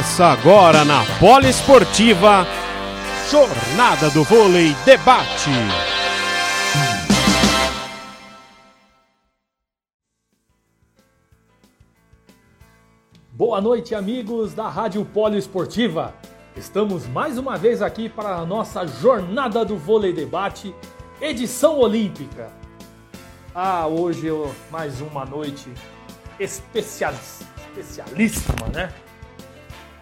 Começa 0.00 0.28
agora 0.28 0.82
na 0.82 1.04
Poliesportiva 1.18 2.46
Jornada 3.30 4.08
do 4.08 4.24
Vôlei 4.24 4.74
Debate. 4.82 5.50
Boa 13.30 13.60
noite, 13.60 13.94
amigos 13.94 14.54
da 14.54 14.70
Rádio 14.70 15.04
Poliesportiva. 15.04 16.14
Estamos 16.56 17.06
mais 17.06 17.36
uma 17.36 17.58
vez 17.58 17.82
aqui 17.82 18.08
para 18.08 18.36
a 18.36 18.46
nossa 18.46 18.86
Jornada 18.86 19.66
do 19.66 19.76
Vôlei 19.76 20.14
Debate, 20.14 20.74
edição 21.20 21.78
olímpica. 21.78 22.50
Ah, 23.54 23.86
hoje 23.86 24.28
eu, 24.28 24.50
mais 24.70 25.02
uma 25.02 25.26
noite 25.26 25.70
especialíssima, 26.38 28.66
né? 28.72 28.90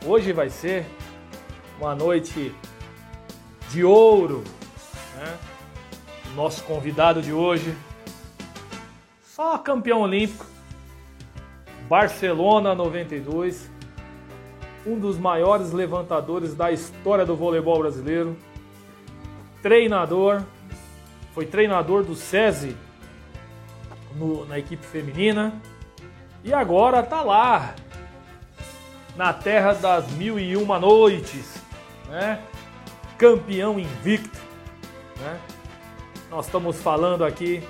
Hoje 0.07 0.33
vai 0.33 0.49
ser 0.49 0.87
uma 1.79 1.93
noite 1.93 2.55
de 3.69 3.83
ouro, 3.83 4.45
né? 5.17 5.37
Nosso 6.37 6.63
convidado 6.63 7.21
de 7.21 7.33
hoje, 7.33 7.77
só 9.25 9.59
campeão 9.59 10.03
olímpico, 10.03 10.47
Barcelona 11.89 12.77
92, 12.77 13.69
um 14.87 14.97
dos 14.97 15.19
maiores 15.19 15.73
levantadores 15.73 16.55
da 16.55 16.71
história 16.71 17.27
do 17.27 17.35
voleibol 17.35 17.81
brasileiro, 17.81 18.37
treinador, 19.61 20.43
foi 21.35 21.45
treinador 21.45 22.05
do 22.05 22.15
SESI 22.15 22.77
no, 24.15 24.45
na 24.47 24.61
equipe 24.61 24.87
feminina 24.87 25.61
e 26.45 26.55
agora 26.55 27.03
tá 27.03 27.21
lá 27.21 27.75
na 29.19 29.33
terra 29.33 29.73
das 29.73 30.09
mil 30.13 30.39
e 30.39 30.57
uma 30.57 30.79
noites, 30.79 31.61
né? 32.09 32.41
Campeão 33.19 33.77
invicto, 33.77 34.39
né? 35.19 35.41
Nós 36.31 36.47
estamos 36.47 36.81
falando 36.81 37.25
aqui 37.25 37.61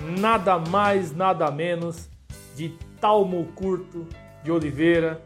nada 0.00 0.58
mais, 0.58 1.14
nada 1.14 1.48
menos 1.48 2.10
de 2.56 2.70
Talmo 3.00 3.44
Curto 3.54 4.04
de 4.42 4.50
Oliveira. 4.50 5.22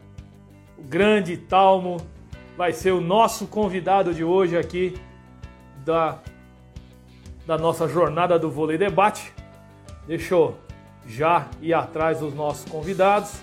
O 0.77 0.83
grande 0.83 1.35
Talmo 1.35 1.97
vai 2.55 2.73
ser 2.73 2.91
o 2.91 3.01
nosso 3.01 3.47
convidado 3.47 4.13
de 4.13 4.23
hoje 4.23 4.55
aqui 4.55 5.01
da, 5.83 6.19
da 7.47 7.57
nossa 7.57 7.87
jornada 7.87 8.37
do 8.37 8.51
Vôlei 8.51 8.77
Debate. 8.77 9.33
Deixa 10.05 10.35
eu 10.35 10.55
já 11.07 11.47
ir 11.59 11.73
atrás 11.73 12.19
dos 12.19 12.35
nossos 12.35 12.69
convidados. 12.69 13.41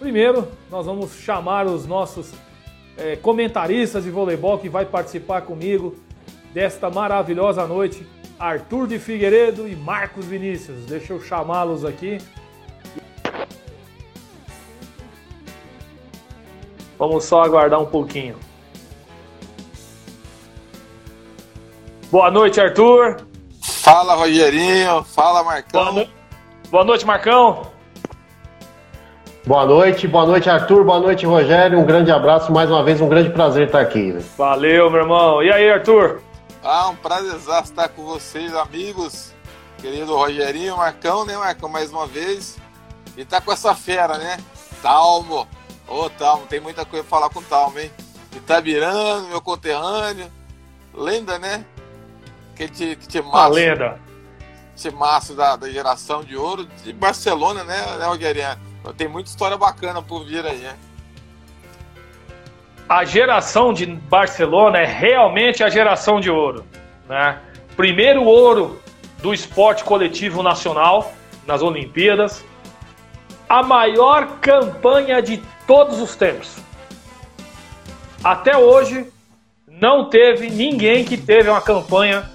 Primeiro, 0.00 0.48
nós 0.70 0.86
vamos 0.86 1.12
chamar 1.12 1.66
os 1.66 1.86
nossos 1.86 2.32
é, 2.96 3.16
comentaristas 3.16 4.02
de 4.02 4.10
voleibol 4.10 4.58
que 4.58 4.66
vai 4.66 4.86
participar 4.86 5.42
comigo 5.42 5.94
desta 6.54 6.88
maravilhosa 6.88 7.66
noite, 7.66 8.06
Arthur 8.38 8.86
de 8.86 8.98
Figueiredo 8.98 9.68
e 9.68 9.76
Marcos 9.76 10.24
Vinícius. 10.24 10.86
Deixa 10.86 11.12
eu 11.12 11.20
chamá-los 11.20 11.84
aqui. 11.84 12.16
Vamos 16.98 17.24
só 17.24 17.42
aguardar 17.42 17.78
um 17.78 17.86
pouquinho. 17.86 18.36
Boa 22.10 22.30
noite, 22.30 22.58
Arthur. 22.58 23.26
Fala, 23.62 24.14
Rogerinho. 24.14 25.04
Fala, 25.04 25.44
Marcão. 25.44 25.92
Boa, 25.92 26.06
no... 26.06 26.10
Boa 26.70 26.84
noite, 26.84 27.04
Marcão. 27.04 27.79
Boa 29.46 29.64
noite, 29.64 30.06
boa 30.06 30.26
noite 30.26 30.50
Arthur, 30.50 30.84
boa 30.84 31.00
noite 31.00 31.24
Rogério, 31.24 31.78
um 31.78 31.84
grande 31.84 32.10
abraço, 32.12 32.52
mais 32.52 32.70
uma 32.70 32.84
vez 32.84 33.00
um 33.00 33.08
grande 33.08 33.30
prazer 33.30 33.66
estar 33.66 33.80
aqui. 33.80 34.12
Né? 34.12 34.22
Valeu, 34.36 34.90
meu 34.90 35.00
irmão. 35.00 35.42
E 35.42 35.50
aí, 35.50 35.70
Arthur? 35.70 36.20
Ah, 36.62 36.90
um 36.90 36.96
prazer 36.96 37.36
estar 37.36 37.88
com 37.88 38.04
vocês, 38.04 38.54
amigos. 38.54 39.32
Querido 39.78 40.14
Rogerinho, 40.14 40.76
Marcão, 40.76 41.24
né, 41.24 41.38
Marcão, 41.38 41.70
mais 41.70 41.90
uma 41.90 42.06
vez. 42.06 42.58
E 43.16 43.24
tá 43.24 43.40
com 43.40 43.50
essa 43.50 43.74
fera, 43.74 44.18
né? 44.18 44.36
Talmo. 44.82 45.48
Ô, 45.88 46.04
oh, 46.04 46.10
Talmo, 46.10 46.46
tem 46.46 46.60
muita 46.60 46.84
coisa 46.84 47.02
pra 47.02 47.18
falar 47.18 47.30
com 47.30 47.40
o 47.40 47.44
Talmo, 47.44 47.78
hein? 47.78 47.90
Itabirano, 48.36 49.28
meu 49.28 49.40
conterrâneo. 49.40 50.30
Lenda, 50.94 51.38
né? 51.38 51.64
Que 52.54 52.68
te, 52.68 52.94
que 52.94 53.08
te 53.08 53.22
massa. 53.22 53.48
lenda. 53.48 53.98
Te 54.76 54.90
massa 54.90 55.34
da, 55.34 55.56
da 55.56 55.70
geração 55.70 56.22
de 56.22 56.36
ouro 56.36 56.66
de 56.84 56.92
Barcelona, 56.92 57.64
né, 57.64 57.96
né 57.98 58.04
Rogerinho? 58.04 58.69
Tem 58.96 59.08
muita 59.08 59.28
história 59.28 59.56
bacana 59.56 60.02
por 60.02 60.24
vir 60.24 60.44
aí, 60.44 60.58
né? 60.58 60.76
A 62.88 63.04
geração 63.04 63.72
de 63.72 63.86
Barcelona 63.86 64.78
é 64.78 64.84
realmente 64.84 65.62
a 65.62 65.68
geração 65.68 66.20
de 66.20 66.28
ouro. 66.28 66.64
Né? 67.08 67.38
Primeiro 67.76 68.24
ouro 68.24 68.80
do 69.22 69.32
esporte 69.32 69.84
coletivo 69.84 70.42
nacional 70.42 71.12
nas 71.46 71.62
Olimpíadas. 71.62 72.44
A 73.48 73.62
maior 73.62 74.38
campanha 74.40 75.22
de 75.22 75.40
todos 75.66 76.00
os 76.00 76.16
tempos. 76.16 76.56
Até 78.24 78.56
hoje, 78.56 79.06
não 79.68 80.10
teve 80.10 80.50
ninguém 80.50 81.04
que 81.04 81.16
teve 81.16 81.48
uma 81.48 81.60
campanha 81.60 82.28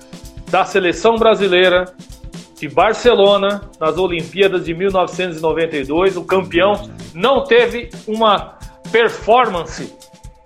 da 0.49 0.63
seleção 0.63 1.17
brasileira 1.17 1.93
de 2.55 2.69
Barcelona 2.69 3.69
nas 3.79 3.97
Olimpíadas 3.97 4.65
de 4.65 4.73
1992. 4.73 6.17
O 6.17 6.23
campeão 6.23 6.89
não 7.13 7.43
teve 7.43 7.89
uma 8.07 8.57
performance 8.91 9.93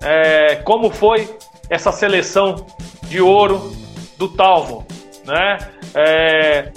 é, 0.02 0.56
como 0.58 0.90
foi 0.90 1.30
essa 1.70 1.92
seleção 1.92 2.66
de 3.04 3.22
ouro 3.22 3.72
do 4.18 4.28
Talmo, 4.30 4.86
né? 5.26 5.58
É, 5.94 6.72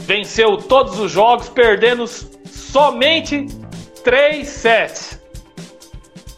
venceu 0.00 0.56
todos 0.56 0.98
os 0.98 1.10
jogos, 1.10 1.48
perdendo 1.48 2.06
somente 2.06 3.46
três 4.02 4.48
sets. 4.48 5.20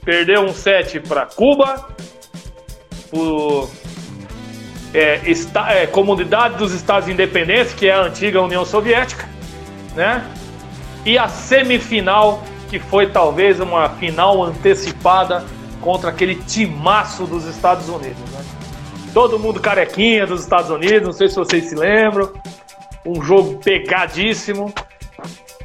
Perdeu 0.05 0.43
um 0.43 0.53
set 0.53 0.99
para 1.01 1.27
Cuba, 1.27 1.89
o 3.12 3.69
é, 4.95 5.21
está, 5.25 5.73
é, 5.73 5.87
Comunidade 5.87 6.57
dos 6.57 6.73
Estados 6.73 7.09
Independentes, 7.09 7.73
que 7.73 7.89
é 7.89 7.93
a 7.93 8.03
antiga 8.03 8.41
União 8.41 8.65
Soviética, 8.65 9.29
né? 9.95 10.25
E 11.05 11.19
a 11.19 11.29
semifinal, 11.29 12.43
que 12.69 12.79
foi 12.79 13.09
talvez 13.09 13.59
uma 13.59 13.89
final 13.91 14.43
antecipada 14.43 15.45
contra 15.81 16.11
aquele 16.11 16.37
timaço 16.37 17.25
dos 17.25 17.45
Estados 17.47 17.89
Unidos, 17.89 18.21
né? 18.31 18.45
Todo 19.13 19.39
mundo 19.39 19.61
carequinha 19.61 20.27
dos 20.27 20.43
Estados 20.43 20.71
Unidos, 20.71 21.03
não 21.03 21.13
sei 21.13 21.29
se 21.29 21.37
vocês 21.37 21.65
se 21.65 21.75
lembram. 21.75 22.33
Um 23.05 23.23
jogo 23.23 23.59
pegadíssimo. 23.59 24.73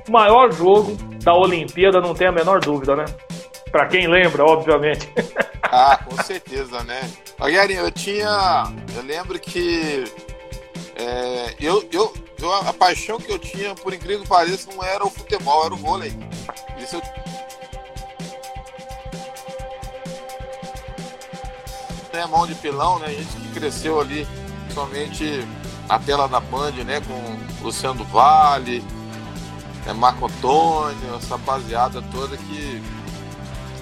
O 0.08 0.12
maior 0.12 0.52
jogo 0.52 0.98
da 1.24 1.34
Olimpíada, 1.34 2.02
não 2.02 2.14
tem 2.14 2.28
a 2.28 2.32
menor 2.32 2.60
dúvida, 2.60 2.96
né? 2.96 3.06
Para 3.72 3.86
quem 3.86 4.08
lembra, 4.08 4.44
obviamente. 4.44 5.08
Ah, 5.72 5.98
com 5.98 6.22
certeza, 6.24 6.84
né? 6.84 7.10
Rogerinho, 7.40 7.82
eu 7.82 7.92
tinha. 7.92 8.74
Eu 8.96 9.04
lembro 9.04 9.40
que. 9.40 10.06
É, 10.96 11.56
eu, 11.60 11.88
eu, 11.92 12.14
eu, 12.40 12.54
a 12.54 12.74
paixão 12.74 13.18
que 13.18 13.32
eu 13.32 13.38
tinha, 13.38 13.76
por 13.76 13.94
incrível 13.94 14.24
que 14.24 14.30
pareça, 14.30 14.72
não 14.74 14.84
era 14.84 15.06
o 15.06 15.10
futebol, 15.10 15.66
era 15.66 15.74
o 15.74 15.78
vôlei. 15.78 16.14
Isso 16.78 16.96
eu. 16.96 17.02
É 22.14 22.26
mão 22.26 22.48
de 22.48 22.56
pilão, 22.56 22.98
né? 22.98 23.08
A 23.08 23.12
gente 23.12 23.28
que 23.28 23.54
cresceu 23.54 24.00
ali, 24.00 24.28
somente 24.74 25.48
a 25.88 26.00
tela 26.00 26.28
da 26.28 26.40
Band, 26.40 26.72
né? 26.84 27.00
Com 27.02 27.64
Luciano 27.64 28.04
Vale, 28.06 28.84
é, 29.86 29.94
Marco 29.94 30.26
Antônio, 30.26 31.16
essa 31.16 31.38
rapaziada 31.38 32.02
toda 32.12 32.36
que 32.36 32.82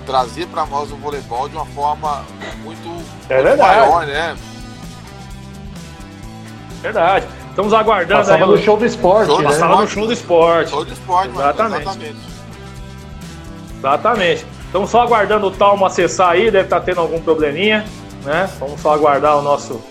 trazer 0.06 0.48
para 0.48 0.66
nós 0.66 0.92
o 0.92 0.96
voleibol 0.96 1.50
de 1.50 1.56
uma 1.56 1.66
forma 1.66 2.24
muito, 2.64 3.04
é 3.30 3.42
muito 3.42 3.58
maior, 3.58 4.06
né? 4.06 4.36
Verdade. 6.82 7.26
Estamos 7.50 7.74
aguardando 7.74 8.20
Passava 8.20 8.44
aí. 8.44 8.52
no 8.52 8.58
show 8.58 8.78
do 8.78 8.86
esporte. 8.86 9.28
Show 9.28 9.40
né? 9.40 9.46
Passava 9.46 9.82
no 9.82 9.88
show 9.88 10.06
do 10.06 10.14
esporte. 10.14 10.70
Show 10.70 10.86
do 10.86 10.94
esporte, 10.94 11.30
exatamente. 11.30 11.82
exatamente. 11.82 12.18
Exatamente. 13.78 14.46
Estamos 14.66 14.90
só 14.90 15.02
aguardando 15.02 15.48
o 15.48 15.52
Talmo 15.52 15.86
acessar 15.86 16.32
aí, 16.32 16.52
deve 16.52 16.66
estar 16.66 16.80
tá 16.80 16.86
tendo 16.86 17.00
algum 17.00 17.22
probleminha, 17.22 17.86
né? 18.24 18.50
Vamos 18.60 18.82
só 18.82 18.94
aguardar 18.94 19.38
o 19.38 19.42
nosso 19.42 19.82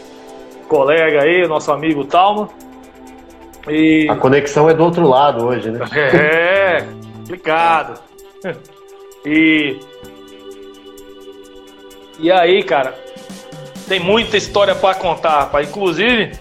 colega 0.69 1.22
aí, 1.22 1.44
o 1.44 1.49
nosso 1.49 1.72
amigo 1.72 2.05
Talmo. 2.05 2.50
E... 3.66 4.06
A 4.11 4.16
conexão 4.16 4.69
é 4.69 4.75
do 4.75 4.84
outro 4.84 5.08
lado 5.08 5.46
hoje, 5.46 5.70
né? 5.70 5.81
É, 5.93 6.87
complicado. 7.16 7.99
E 9.26 9.81
e 12.19 12.31
aí, 12.31 12.62
cara, 12.62 12.94
tem 13.88 14.00
muita 14.00 14.37
história 14.37 14.75
para 14.75 14.94
contar, 14.94 15.40
rapaz. 15.40 15.69
Inclusive, 15.69 16.32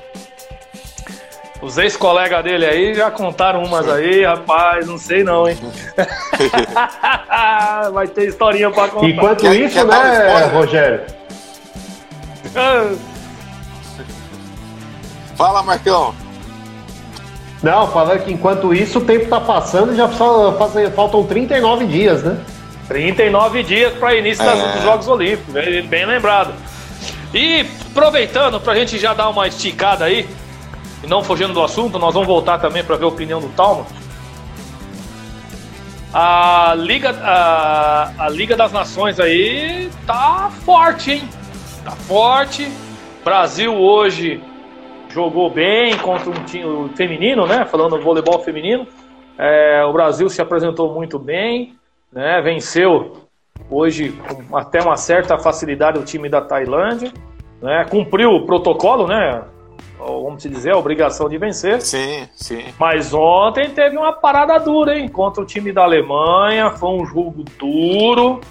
Os 1.61 1.77
ex-colegas 1.77 2.43
dele 2.43 2.65
aí 2.65 2.93
já 2.93 3.09
contaram 3.09 3.63
umas 3.63 3.87
aí, 3.87 4.25
rapaz, 4.25 4.85
não 4.85 4.97
sei 4.97 5.23
não, 5.23 5.47
hein? 5.47 5.57
Vai 7.93 8.05
ter 8.05 8.27
historinha 8.27 8.69
pra 8.69 8.89
contar. 8.89 9.07
Enquanto 9.07 9.39
quer, 9.39 9.55
isso, 9.55 9.75
quer 9.75 9.85
né, 9.85 10.45
Rogério? 10.47 11.01
Fala, 15.37 15.63
Marcão. 15.63 16.13
Não, 17.63 17.87
falando 17.87 18.25
que 18.25 18.33
enquanto 18.33 18.73
isso 18.73 18.99
o 18.99 19.05
tempo 19.05 19.29
tá 19.29 19.39
passando 19.39 19.93
e 19.93 19.95
já 19.95 20.09
faltam 20.09 21.23
39 21.23 21.85
dias, 21.85 22.21
né? 22.21 22.37
39 22.87 23.63
dias 23.63 23.93
para 23.93 24.15
início 24.15 24.43
é. 24.43 24.73
dos 24.73 24.83
Jogos 24.83 25.07
Olímpicos, 25.07 25.53
bem 25.87 26.05
lembrado. 26.05 26.53
E 27.33 27.65
aproveitando 27.89 28.59
para 28.59 28.73
a 28.73 28.75
gente 28.75 28.99
já 28.99 29.13
dar 29.13 29.29
uma 29.29 29.47
esticada 29.47 30.05
aí, 30.05 30.27
e 31.03 31.07
não 31.07 31.23
fugindo 31.23 31.53
do 31.53 31.63
assunto, 31.63 31.97
nós 31.99 32.13
vamos 32.13 32.27
voltar 32.27 32.59
também 32.59 32.83
para 32.83 32.95
ver 32.95 33.05
a 33.05 33.07
opinião 33.07 33.41
do 33.41 33.49
Talma. 33.49 33.85
A 36.13 36.75
Liga, 36.77 37.09
a, 37.09 38.25
a 38.25 38.29
Liga 38.29 38.55
das 38.55 38.71
Nações 38.71 39.19
aí 39.19 39.89
tá 40.05 40.51
forte, 40.63 41.11
hein? 41.11 41.29
Tá 41.83 41.91
forte. 41.91 42.71
Brasil 43.23 43.73
hoje 43.73 44.39
jogou 45.09 45.49
bem 45.49 45.97
contra 45.97 46.29
um 46.29 46.43
time 46.45 46.89
feminino, 46.95 47.47
né? 47.47 47.65
Falando 47.65 47.97
do 47.97 48.03
voleibol 48.03 48.39
feminino. 48.43 48.87
É, 49.37 49.83
o 49.85 49.91
Brasil 49.91 50.29
se 50.29 50.41
apresentou 50.41 50.93
muito 50.93 51.17
bem, 51.17 51.73
né? 52.13 52.41
Venceu 52.41 53.23
hoje 53.69 54.11
com 54.11 54.55
até 54.55 54.81
uma 54.81 54.95
certa 54.95 55.37
facilidade 55.37 55.97
o 55.97 56.03
time 56.03 56.29
da 56.29 56.41
Tailândia, 56.41 57.11
né? 57.61 57.85
Cumpriu 57.89 58.29
o 58.29 58.45
protocolo, 58.45 59.07
né? 59.07 59.43
Vamos 59.97 60.43
dizer, 60.43 60.73
a 60.73 60.77
obrigação 60.77 61.29
de 61.29 61.37
vencer. 61.37 61.81
Sim, 61.81 62.27
sim. 62.33 62.65
Mas 62.77 63.13
ontem 63.13 63.69
teve 63.69 63.97
uma 63.97 64.11
parada 64.11 64.57
dura, 64.59 64.97
hein? 64.97 65.07
Contra 65.07 65.41
o 65.41 65.45
time 65.45 65.71
da 65.71 65.83
Alemanha. 65.83 66.71
Foi 66.71 66.89
um 66.89 67.05
jogo 67.05 67.45
duro, 67.57 68.41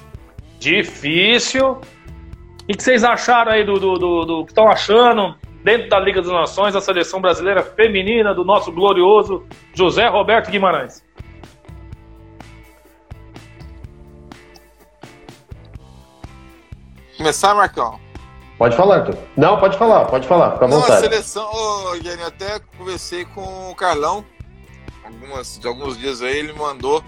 difícil. 0.59 1.73
O 1.73 2.67
que 2.67 2.83
vocês 2.83 3.05
acharam 3.05 3.53
aí 3.53 3.65
do, 3.65 3.75
do, 3.79 3.99
do, 3.99 4.25
do 4.25 4.45
que 4.45 4.53
estão 4.53 4.67
achando 4.67 5.35
dentro 5.63 5.91
da 5.91 6.01
Liga 6.01 6.23
das 6.23 6.33
Nações, 6.33 6.75
a 6.75 6.81
seleção 6.81 7.21
brasileira 7.21 7.63
feminina 7.63 8.35
do 8.35 8.45
nosso 8.45 8.73
glorioso 8.73 9.45
José 9.75 10.09
Roberto 10.09 10.51
Guimarães? 10.51 11.05
Começar, 17.23 17.55
Marcão? 17.55 18.01
Pode 18.59 18.77
falar, 18.77 18.97
Arthur. 18.97 19.17
Não, 19.37 19.57
pode 19.57 19.79
falar, 19.79 20.07
pode 20.07 20.27
falar, 20.27 20.55
fica 20.55 20.65
à 20.65 20.69
vontade. 20.69 20.91
Não, 20.91 20.97
a 20.97 21.01
seleção, 21.01 21.49
oh, 21.53 21.97
Jenny, 22.03 22.21
até 22.25 22.59
conversei 22.77 23.25
com 23.27 23.71
o 23.71 23.77
Carlão 23.77 24.25
algumas, 25.05 25.57
de 25.57 25.69
alguns 25.69 25.97
dias 25.97 26.21
aí, 26.21 26.39
ele 26.39 26.53
mandou, 26.53 27.01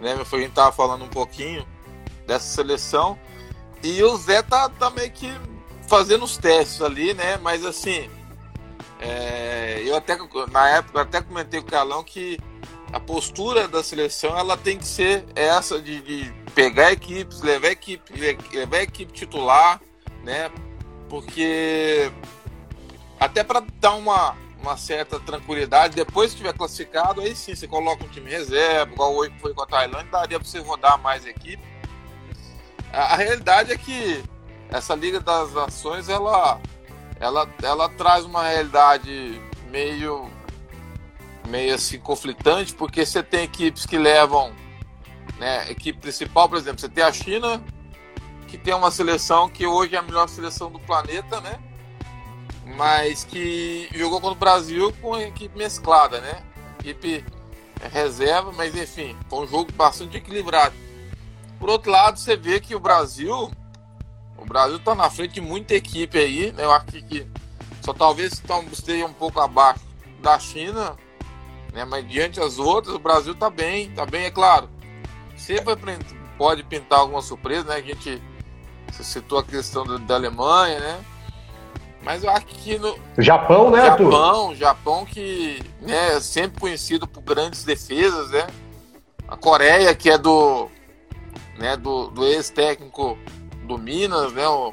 né? 0.00 0.14
A 0.14 0.36
gente 0.36 0.50
tava 0.50 0.72
falando 0.72 1.04
um 1.04 1.08
pouquinho 1.08 1.64
dessa 2.26 2.44
seleção. 2.44 3.16
E 3.84 4.02
o 4.02 4.16
Zé 4.16 4.42
tá, 4.42 4.68
tá 4.68 4.90
meio 4.90 5.12
que 5.12 5.32
fazendo 5.86 6.24
os 6.24 6.36
testes 6.36 6.82
ali, 6.82 7.14
né? 7.14 7.38
Mas 7.40 7.64
assim, 7.64 8.10
é, 8.98 9.80
eu 9.86 9.94
até 9.94 10.18
na 10.50 10.70
época 10.70 11.02
até 11.02 11.20
comentei 11.22 11.60
com 11.60 11.68
o 11.68 11.70
Carlão 11.70 12.02
que 12.02 12.36
a 12.92 12.98
postura 12.98 13.68
da 13.68 13.80
seleção 13.84 14.36
ela 14.36 14.56
tem 14.56 14.76
que 14.76 14.86
ser 14.86 15.24
essa 15.36 15.80
de, 15.80 16.00
de 16.02 16.41
pegar 16.54 16.92
equipes, 16.92 17.40
levar 17.40 17.68
equipe, 17.68 18.12
levar 18.52 18.82
equipe 18.82 19.12
titular, 19.12 19.80
né? 20.24 20.50
Porque 21.08 22.10
até 23.18 23.44
para 23.44 23.62
dar 23.80 23.94
uma, 23.94 24.36
uma 24.60 24.76
certa 24.76 25.20
tranquilidade, 25.20 25.94
depois 25.94 26.32
que 26.32 26.38
tiver 26.38 26.52
classificado, 26.52 27.20
aí 27.20 27.34
sim 27.36 27.54
você 27.54 27.68
coloca 27.68 28.04
um 28.04 28.08
time 28.08 28.30
reserva, 28.30 28.92
igual 28.92 29.14
hoje 29.14 29.32
foi 29.40 29.54
com 29.54 29.62
a 29.62 29.66
Tailândia, 29.66 30.10
daria 30.10 30.40
para 30.40 30.48
você 30.48 30.58
rodar 30.58 31.00
mais 31.00 31.26
equipe. 31.26 31.62
A, 32.92 33.14
a 33.14 33.16
realidade 33.16 33.72
é 33.72 33.76
que 33.76 34.22
essa 34.68 34.94
Liga 34.94 35.20
das 35.20 35.52
Nações 35.52 36.08
ela, 36.08 36.60
ela, 37.20 37.48
ela 37.62 37.88
traz 37.90 38.24
uma 38.24 38.42
realidade 38.42 39.40
meio, 39.70 40.28
meio 41.46 41.74
assim 41.74 41.98
conflitante, 41.98 42.74
porque 42.74 43.04
você 43.04 43.22
tem 43.22 43.44
equipes 43.44 43.86
que 43.86 43.98
levam, 43.98 44.52
né, 45.42 45.68
equipe 45.72 45.98
principal, 45.98 46.48
por 46.48 46.56
exemplo, 46.56 46.80
você 46.80 46.88
tem 46.88 47.02
a 47.02 47.12
China, 47.12 47.60
que 48.46 48.56
tem 48.56 48.72
uma 48.72 48.92
seleção 48.92 49.48
que 49.48 49.66
hoje 49.66 49.96
é 49.96 49.98
a 49.98 50.02
melhor 50.02 50.28
seleção 50.28 50.70
do 50.70 50.78
planeta, 50.78 51.40
né? 51.40 51.58
Mas 52.76 53.24
que 53.24 53.88
jogou 53.92 54.20
contra 54.20 54.36
o 54.36 54.38
Brasil 54.38 54.94
com 55.02 55.14
a 55.14 55.22
equipe 55.24 55.58
mesclada, 55.58 56.20
né? 56.20 56.44
Equipe 56.78 57.24
reserva, 57.90 58.52
mas 58.52 58.76
enfim, 58.76 59.16
foi 59.28 59.44
um 59.44 59.48
jogo 59.48 59.72
bastante 59.72 60.16
equilibrado. 60.16 60.76
Por 61.58 61.68
outro 61.68 61.90
lado, 61.90 62.20
você 62.20 62.36
vê 62.36 62.60
que 62.60 62.76
o 62.76 62.80
Brasil 62.80 63.50
o 64.38 64.44
Brasil 64.44 64.76
está 64.76 64.94
na 64.94 65.10
frente 65.10 65.34
de 65.34 65.40
muita 65.40 65.74
equipe 65.74 66.18
aí, 66.18 66.52
né? 66.52 66.64
Eu 66.64 66.70
acho 66.70 66.86
que 66.86 67.26
só 67.80 67.92
talvez 67.92 68.40
esteja 68.70 69.06
um 69.06 69.12
pouco 69.12 69.40
abaixo 69.40 69.80
da 70.20 70.38
China, 70.38 70.96
né? 71.72 71.84
Mas 71.84 72.08
diante 72.08 72.38
das 72.38 72.60
outras, 72.60 72.94
o 72.94 73.00
Brasil 73.00 73.32
está 73.32 73.50
bem, 73.50 73.88
está 73.88 74.06
bem, 74.06 74.26
é 74.26 74.30
claro. 74.30 74.70
Sempre 75.42 75.74
pode 76.38 76.62
pintar 76.62 77.00
alguma 77.00 77.20
surpresa, 77.20 77.64
né? 77.64 77.74
A 77.74 77.82
gente 77.82 78.22
citou 78.92 79.40
a 79.40 79.44
questão 79.44 79.84
da, 79.84 80.14
Alemanha, 80.14 80.78
né? 80.78 81.04
Mas 82.00 82.22
eu 82.22 82.30
acho 82.30 82.46
que 82.46 82.78
no 82.78 82.96
Japão, 83.18 83.68
né, 83.68 83.84
Japão, 83.84 84.50
Arthur? 84.50 84.54
Japão 84.54 85.04
que 85.04 85.60
né, 85.80 86.14
é 86.16 86.20
sempre 86.20 86.60
conhecido 86.60 87.08
por 87.08 87.22
grandes 87.22 87.64
defesas, 87.64 88.30
né? 88.30 88.46
A 89.26 89.36
Coreia 89.36 89.92
que 89.96 90.10
é 90.10 90.16
do 90.16 90.68
né, 91.58 91.76
do, 91.76 92.08
do 92.08 92.24
ex-técnico 92.24 93.18
do 93.64 93.76
Minas, 93.76 94.32
né? 94.32 94.46
O, 94.46 94.72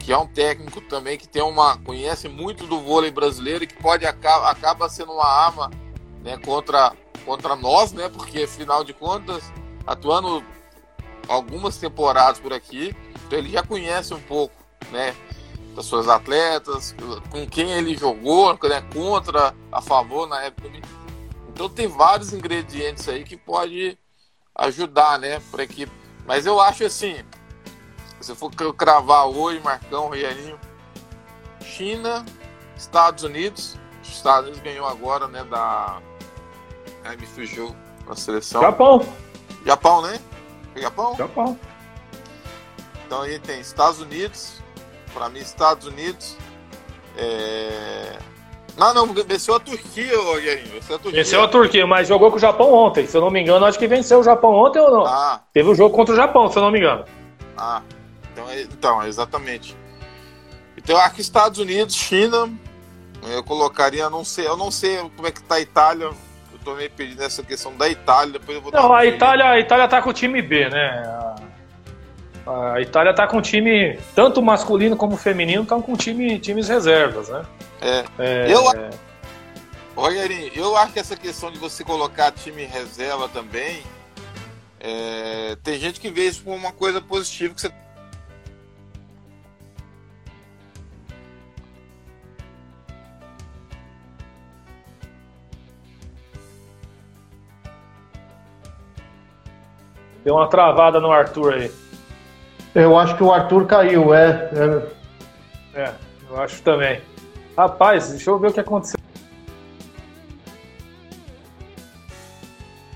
que 0.00 0.12
é 0.12 0.18
um 0.18 0.26
técnico 0.26 0.80
também 0.80 1.16
que 1.16 1.28
tem 1.28 1.42
uma 1.42 1.78
conhece 1.78 2.28
muito 2.28 2.66
do 2.66 2.80
vôlei 2.80 3.12
brasileiro 3.12 3.62
e 3.62 3.66
que 3.66 3.80
pode 3.80 4.04
acaba, 4.04 4.50
acaba 4.50 4.88
sendo 4.88 5.12
uma 5.12 5.26
arma 5.26 5.70
né, 6.20 6.36
contra 6.44 6.92
contra 7.24 7.54
nós, 7.54 7.92
né? 7.92 8.08
Porque 8.08 8.42
afinal 8.42 8.84
de 8.84 8.92
contas, 8.92 9.52
atuando 9.86 10.44
algumas 11.28 11.76
temporadas 11.78 12.38
por 12.38 12.52
aqui, 12.52 12.94
então 13.26 13.38
ele 13.38 13.50
já 13.50 13.62
conhece 13.62 14.12
um 14.14 14.20
pouco, 14.20 14.54
né? 14.90 15.14
Das 15.74 15.86
suas 15.86 16.08
atletas, 16.08 16.94
com 17.30 17.46
quem 17.48 17.72
ele 17.72 17.96
jogou, 17.96 18.56
né, 18.62 18.80
contra, 18.92 19.52
a 19.72 19.82
favor 19.82 20.28
na 20.28 20.40
época. 20.42 20.70
Então 21.48 21.68
tem 21.68 21.88
vários 21.88 22.32
ingredientes 22.32 23.08
aí 23.08 23.24
que 23.24 23.36
pode 23.36 23.98
ajudar, 24.54 25.18
né, 25.18 25.40
para 25.50 25.62
a 25.62 25.64
equipe. 25.64 25.92
Mas 26.26 26.46
eu 26.46 26.60
acho 26.60 26.84
assim, 26.84 27.16
se 28.20 28.34
for 28.34 28.50
cravar 28.52 29.26
hoje, 29.26 29.60
Marcão, 29.60 30.08
Rogerinho, 30.08 30.58
China, 31.60 32.24
Estados 32.76 33.24
Unidos. 33.24 33.76
Os 34.02 34.10
Estados 34.10 34.48
Unidos 34.48 34.62
ganhou 34.62 34.86
agora, 34.86 35.26
né, 35.26 35.42
da... 35.44 36.00
Ai, 37.04 37.16
me 37.16 37.26
fugiu 37.26 37.74
a 38.08 38.14
seleção. 38.14 38.62
Japão. 38.62 39.06
Japão, 39.64 40.02
né? 40.02 40.20
Japão? 40.76 41.16
Japão. 41.16 41.58
Então 43.06 43.22
aí 43.22 43.38
tem 43.38 43.60
Estados 43.60 44.00
Unidos, 44.00 44.62
para 45.12 45.28
mim 45.28 45.40
Estados 45.40 45.86
Unidos, 45.86 46.36
é... 47.16 48.18
Não, 48.76 48.92
não, 48.92 49.06
venceu 49.12 49.54
a 49.54 49.60
Turquia. 49.60 50.16
Venceu 50.72 50.96
a 50.96 50.98
Turquia. 50.98 51.22
Venceu 51.22 51.42
a 51.42 51.48
Turquia, 51.48 51.86
mas 51.86 52.08
jogou 52.08 52.30
com 52.30 52.36
o 52.36 52.40
Japão 52.40 52.72
ontem. 52.72 53.06
Se 53.06 53.16
eu 53.16 53.20
não 53.20 53.30
me 53.30 53.40
engano, 53.40 53.64
acho 53.66 53.78
que 53.78 53.86
venceu 53.86 54.18
o 54.18 54.24
Japão 54.24 54.52
ontem 54.52 54.80
ou 54.80 54.90
não? 54.90 55.06
Ah. 55.06 55.40
Teve 55.52 55.68
o 55.68 55.72
um 55.72 55.74
jogo 55.74 55.94
contra 55.94 56.12
o 56.12 56.16
Japão, 56.16 56.50
se 56.50 56.58
eu 56.58 56.62
não 56.62 56.72
me 56.72 56.80
engano. 56.80 57.04
Ah, 57.56 57.82
então, 58.32 58.50
é, 58.50 58.62
então 58.62 59.06
exatamente. 59.06 59.76
Então, 60.76 60.96
aqui 60.98 61.20
Estados 61.20 61.60
Unidos, 61.60 61.94
China, 61.94 62.52
eu 63.28 63.44
colocaria, 63.44 64.10
não 64.10 64.24
sei, 64.24 64.46
eu 64.46 64.56
não 64.56 64.72
sei 64.72 64.98
como 65.14 65.28
é 65.28 65.30
que 65.30 65.42
tá 65.42 65.54
a 65.54 65.60
Itália. 65.60 66.10
Eu 66.64 66.72
tô 66.72 66.74
meio 66.74 66.90
perdido 66.90 67.20
nessa 67.20 67.42
questão 67.42 67.76
da 67.76 67.86
Itália, 67.86 68.32
depois 68.32 68.56
eu 68.56 68.62
vou 68.62 68.72
Não, 68.72 68.94
a 68.94 69.04
Itália, 69.04 69.50
a 69.50 69.60
Itália 69.60 69.86
tá 69.86 70.00
com 70.00 70.08
o 70.08 70.14
time 70.14 70.40
B, 70.40 70.70
né? 70.70 71.02
A, 72.46 72.72
a 72.72 72.80
Itália 72.80 73.14
tá 73.14 73.26
com 73.26 73.36
o 73.36 73.42
time, 73.42 73.98
tanto 74.14 74.40
masculino 74.40 74.96
como 74.96 75.14
feminino, 75.14 75.62
estão 75.62 75.82
com 75.82 75.94
time, 75.94 76.38
times 76.38 76.66
reservas, 76.66 77.28
né? 77.28 77.44
É. 77.82 78.04
é 78.18 78.46
eu, 78.50 78.70
é... 78.70 78.90
Rogerinho, 79.94 80.50
eu 80.54 80.74
acho 80.74 80.94
que 80.94 80.98
essa 80.98 81.14
questão 81.14 81.52
de 81.52 81.58
você 81.58 81.84
colocar 81.84 82.32
time 82.32 82.64
reserva 82.64 83.28
também, 83.28 83.82
é, 84.80 85.58
tem 85.62 85.78
gente 85.78 86.00
que 86.00 86.10
vê 86.10 86.28
isso 86.28 86.44
como 86.44 86.56
uma 86.56 86.72
coisa 86.72 86.98
positiva, 86.98 87.52
que 87.52 87.60
você 87.60 87.72
Deu 100.24 100.34
uma 100.34 100.48
travada 100.48 101.00
no 101.00 101.12
Arthur 101.12 101.54
aí. 101.54 101.70
Eu 102.74 102.98
acho 102.98 103.16
que 103.16 103.22
o 103.22 103.32
Arthur 103.32 103.66
caiu, 103.66 104.14
é. 104.14 104.50
É, 105.74 105.82
é 105.82 105.90
eu 106.30 106.40
acho 106.40 106.62
também. 106.62 107.00
Rapaz, 107.56 108.10
deixa 108.10 108.30
eu 108.30 108.38
ver 108.38 108.48
o 108.48 108.52
que 108.52 108.60
aconteceu. 108.60 108.98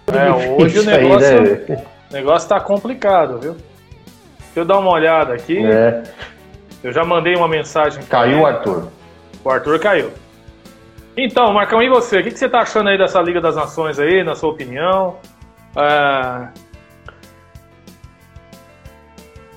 É, 0.08 0.30
hoje 0.60 0.80
o 0.80 0.84
negócio, 0.84 1.28
aí, 1.28 1.68
né? 1.68 1.86
o 2.10 2.14
negócio 2.14 2.48
tá 2.48 2.58
complicado, 2.58 3.38
viu? 3.38 3.52
Deixa 4.38 4.60
eu 4.60 4.64
dar 4.64 4.78
uma 4.78 4.90
olhada 4.90 5.34
aqui. 5.34 5.64
É. 5.64 6.02
Eu 6.82 6.92
já 6.92 7.04
mandei 7.04 7.36
uma 7.36 7.46
mensagem. 7.46 8.02
Caiu 8.04 8.40
o 8.40 8.46
Arthur. 8.46 8.88
O 9.44 9.50
Arthur 9.50 9.78
caiu. 9.78 10.10
Então, 11.16 11.52
Marcão, 11.52 11.82
e 11.82 11.88
você? 11.88 12.20
O 12.20 12.24
que 12.24 12.30
você 12.30 12.48
tá 12.48 12.60
achando 12.60 12.88
aí 12.88 12.96
dessa 12.96 13.20
Liga 13.20 13.40
das 13.40 13.56
Nações 13.56 13.98
aí, 13.98 14.24
na 14.24 14.34
sua 14.34 14.50
opinião? 14.50 15.16
É... 15.76 16.48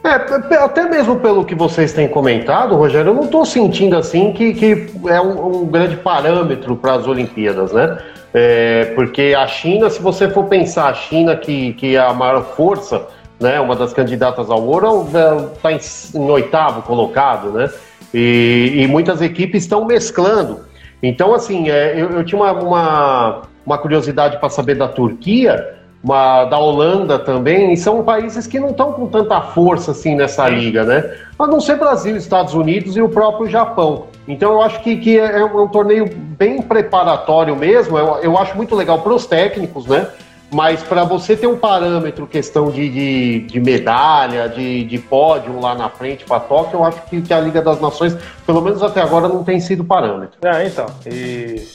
É, 0.03 0.55
até 0.55 0.89
mesmo 0.89 1.19
pelo 1.19 1.45
que 1.45 1.53
vocês 1.53 1.93
têm 1.93 2.07
comentado, 2.07 2.75
Rogério, 2.75 3.09
eu 3.09 3.13
não 3.13 3.25
estou 3.25 3.45
sentindo 3.45 3.95
assim 3.95 4.33
que, 4.33 4.53
que 4.53 4.87
é 5.07 5.21
um, 5.21 5.61
um 5.61 5.65
grande 5.65 5.95
parâmetro 5.97 6.75
para 6.75 6.95
as 6.95 7.07
Olimpíadas, 7.07 7.71
né? 7.71 7.99
É, 8.33 8.85
porque 8.95 9.35
a 9.37 9.45
China, 9.47 9.89
se 9.89 10.01
você 10.01 10.27
for 10.29 10.45
pensar, 10.45 10.87
a 10.89 10.93
China 10.93 11.35
que, 11.35 11.73
que 11.73 11.95
é 11.95 11.99
a 11.99 12.13
maior 12.13 12.43
força, 12.55 13.05
né, 13.39 13.59
uma 13.59 13.75
das 13.75 13.93
candidatas 13.93 14.49
ao 14.49 14.63
ouro, 14.63 15.07
está 15.53 15.71
em, 15.71 15.79
em, 16.15 16.29
oitavo 16.29 16.81
colocado, 16.81 17.51
né? 17.51 17.69
E, 18.13 18.73
e 18.77 18.87
muitas 18.87 19.21
equipes 19.21 19.63
estão 19.63 19.85
mesclando. 19.85 20.61
Então, 21.03 21.33
assim, 21.33 21.69
é, 21.69 21.99
eu, 21.99 22.09
eu, 22.09 22.23
tinha 22.23 22.39
uma, 22.39 22.51
uma, 22.53 23.41
uma 23.65 23.77
curiosidade 23.77 24.39
para 24.39 24.49
saber 24.49 24.75
da 24.75 24.87
Turquia, 24.87 25.80
uma, 26.03 26.45
da 26.45 26.57
Holanda 26.57 27.19
também, 27.19 27.73
e 27.73 27.77
são 27.77 28.03
países 28.03 28.47
que 28.47 28.59
não 28.59 28.69
estão 28.69 28.91
com 28.93 29.07
tanta 29.07 29.39
força 29.41 29.91
assim 29.91 30.15
nessa 30.15 30.47
liga, 30.49 30.83
né? 30.83 31.15
A 31.37 31.45
não 31.47 31.59
ser 31.59 31.77
Brasil, 31.77 32.15
Estados 32.15 32.53
Unidos 32.53 32.97
e 32.97 33.01
o 33.01 33.09
próprio 33.09 33.49
Japão. 33.49 34.07
Então 34.27 34.53
eu 34.53 34.61
acho 34.61 34.81
que, 34.81 34.97
que 34.97 35.19
é 35.19 35.43
um 35.43 35.67
torneio 35.67 36.09
bem 36.13 36.61
preparatório 36.61 37.55
mesmo, 37.55 37.97
eu, 37.97 38.17
eu 38.17 38.37
acho 38.37 38.55
muito 38.55 38.75
legal 38.75 38.99
para 38.99 39.13
os 39.13 39.25
técnicos, 39.25 39.85
né? 39.85 40.07
Mas 40.53 40.83
para 40.83 41.05
você 41.05 41.37
ter 41.37 41.47
um 41.47 41.57
parâmetro, 41.57 42.27
questão 42.27 42.69
de, 42.69 42.89
de, 42.89 43.39
de 43.47 43.59
medalha, 43.59 44.49
de, 44.49 44.83
de 44.83 44.97
pódio 44.97 45.57
lá 45.61 45.73
na 45.73 45.87
frente 45.87 46.25
para 46.25 46.41
Tóquio, 46.41 46.79
eu 46.79 46.83
acho 46.83 47.01
que, 47.03 47.21
que, 47.21 47.33
a 47.33 47.39
Liga 47.39 47.61
das 47.61 47.79
Nações, 47.79 48.17
pelo 48.45 48.59
menos 48.59 48.83
até 48.83 49.01
agora, 49.01 49.29
não 49.29 49.45
tem 49.45 49.61
sido 49.61 49.85
parâmetro. 49.85 50.37
É, 50.43 50.67
então. 50.67 50.87
E 51.05 51.65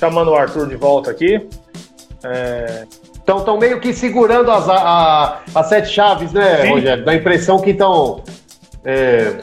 chamando 0.00 0.32
o 0.32 0.34
Arthur 0.34 0.66
de 0.66 0.74
volta 0.74 1.12
aqui. 1.12 1.46
É... 2.24 2.86
Então 3.24 3.38
estão 3.38 3.58
meio 3.58 3.80
que 3.80 3.92
segurando 3.92 4.50
as, 4.50 4.68
a, 4.68 5.40
as 5.52 5.68
sete 5.68 5.88
chaves, 5.88 6.32
né, 6.32 6.62
Sim. 6.62 6.68
Rogério? 6.68 7.04
Dá 7.04 7.12
a 7.12 7.16
impressão 7.16 7.58
que 7.58 7.70
estão. 7.70 8.22
É 8.84 9.34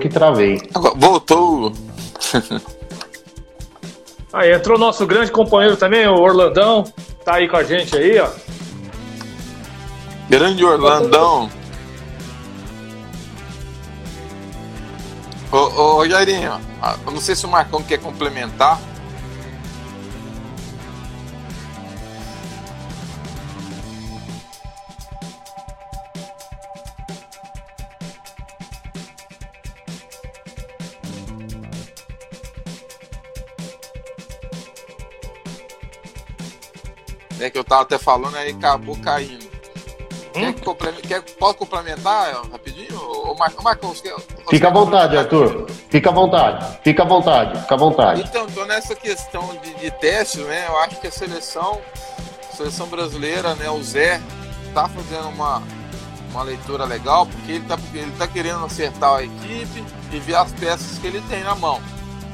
que 0.00 0.08
travei. 0.08 0.60
Voltou. 0.96 1.72
aí 4.32 4.52
entrou 4.52 4.78
nosso 4.78 5.06
grande 5.06 5.30
companheiro 5.30 5.76
também, 5.76 6.08
o 6.08 6.14
Orlandão. 6.14 6.84
Tá 7.24 7.34
aí 7.34 7.48
com 7.48 7.56
a 7.56 7.62
gente 7.62 7.96
aí, 7.96 8.18
ó. 8.18 8.28
Grande 10.28 10.64
Orlandão. 10.64 11.50
Ô, 15.52 15.96
ô 15.96 16.08
Jairinho, 16.08 16.60
ah, 16.80 16.96
eu 17.04 17.10
não 17.10 17.20
sei 17.20 17.34
se 17.34 17.44
o 17.44 17.48
Marcão 17.48 17.82
quer 17.82 17.98
complementar. 17.98 18.80
né, 37.40 37.48
que 37.48 37.58
eu 37.58 37.64
tava 37.64 37.82
até 37.82 37.98
falando, 37.98 38.36
aí 38.36 38.50
acabou 38.50 38.96
caindo. 39.00 39.50
Hum? 40.36 40.52
Quer, 40.52 41.22
quer, 41.22 41.22
pode 41.36 41.58
complementar 41.58 42.34
rapidinho? 42.52 42.96
Ô, 43.00 43.34
Marcos, 43.34 44.00
quer, 44.00 44.14
Fica 44.50 44.68
à 44.68 44.70
vontade, 44.70 45.16
Arthur. 45.16 45.66
Fica 45.88 46.10
à 46.10 46.12
vontade. 46.12 46.78
Fica 46.82 47.02
à 47.02 47.06
vontade. 47.06 47.60
Fica 47.60 47.74
à 47.74 47.78
vontade. 47.78 48.20
Então, 48.22 48.46
então 48.48 48.66
nessa 48.66 48.94
questão 48.94 49.56
de, 49.62 49.74
de 49.74 49.90
testes, 49.92 50.44
né, 50.44 50.66
eu 50.68 50.76
acho 50.80 51.00
que 51.00 51.06
a 51.06 51.10
seleção, 51.10 51.80
a 52.52 52.56
seleção 52.56 52.86
brasileira, 52.88 53.54
né, 53.54 53.70
o 53.70 53.82
Zé, 53.82 54.20
tá 54.74 54.88
fazendo 54.88 55.28
uma, 55.28 55.62
uma 56.32 56.42
leitura 56.42 56.84
legal, 56.84 57.26
porque 57.26 57.52
ele 57.52 57.64
tá, 57.64 57.78
ele 57.94 58.12
tá 58.18 58.26
querendo 58.26 58.64
acertar 58.64 59.16
a 59.16 59.22
equipe 59.22 59.84
e 60.12 60.18
ver 60.18 60.34
as 60.34 60.52
peças 60.52 60.98
que 60.98 61.06
ele 61.06 61.22
tem 61.28 61.44
na 61.44 61.54
mão. 61.54 61.80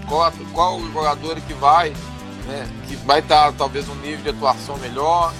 Qual, 0.08 0.32
qual 0.52 0.76
o 0.76 0.92
jogador 0.92 1.36
que 1.40 1.52
vai 1.54 1.92
né, 2.46 2.66
que 2.86 2.96
vai 2.96 3.18
estar 3.18 3.52
talvez 3.52 3.88
um 3.88 3.94
nível 3.96 4.22
de 4.22 4.30
atuação 4.30 4.78
melhor. 4.78 5.32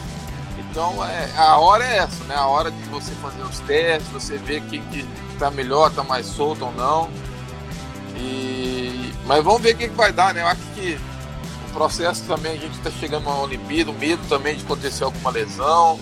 Então 0.59 1.04
é, 1.04 1.30
a 1.37 1.56
hora 1.59 1.85
é 1.85 1.99
essa, 1.99 2.25
né? 2.25 2.35
A 2.35 2.47
hora 2.47 2.71
de 2.71 2.83
você 2.85 3.12
fazer 3.23 3.42
os 3.42 3.61
testes, 3.61 4.11
você 4.12 4.37
ver 4.37 4.61
quem 4.62 4.83
que 4.83 5.06
está 5.36 5.50
melhor, 5.50 5.90
está 5.90 6.02
mais 6.02 6.26
solto 6.26 6.64
ou 6.64 6.72
não. 6.72 7.08
E... 8.16 9.12
Mas 9.26 9.44
vamos 9.44 9.60
ver 9.60 9.74
o 9.74 9.76
que, 9.76 9.88
que 9.88 9.94
vai 9.94 10.12
dar, 10.12 10.34
né? 10.34 10.42
Eu 10.42 10.46
acho 10.46 10.62
que 10.74 10.98
o 11.70 11.74
processo 11.74 12.24
também, 12.26 12.52
a 12.52 12.60
gente 12.60 12.76
está 12.76 12.90
chegando 12.90 13.24
numa 13.24 13.42
Olimpíada, 13.42 13.90
o 13.90 13.94
medo 13.94 14.22
também 14.28 14.56
de 14.56 14.64
acontecer 14.64 15.04
alguma 15.04 15.30
lesão. 15.30 15.98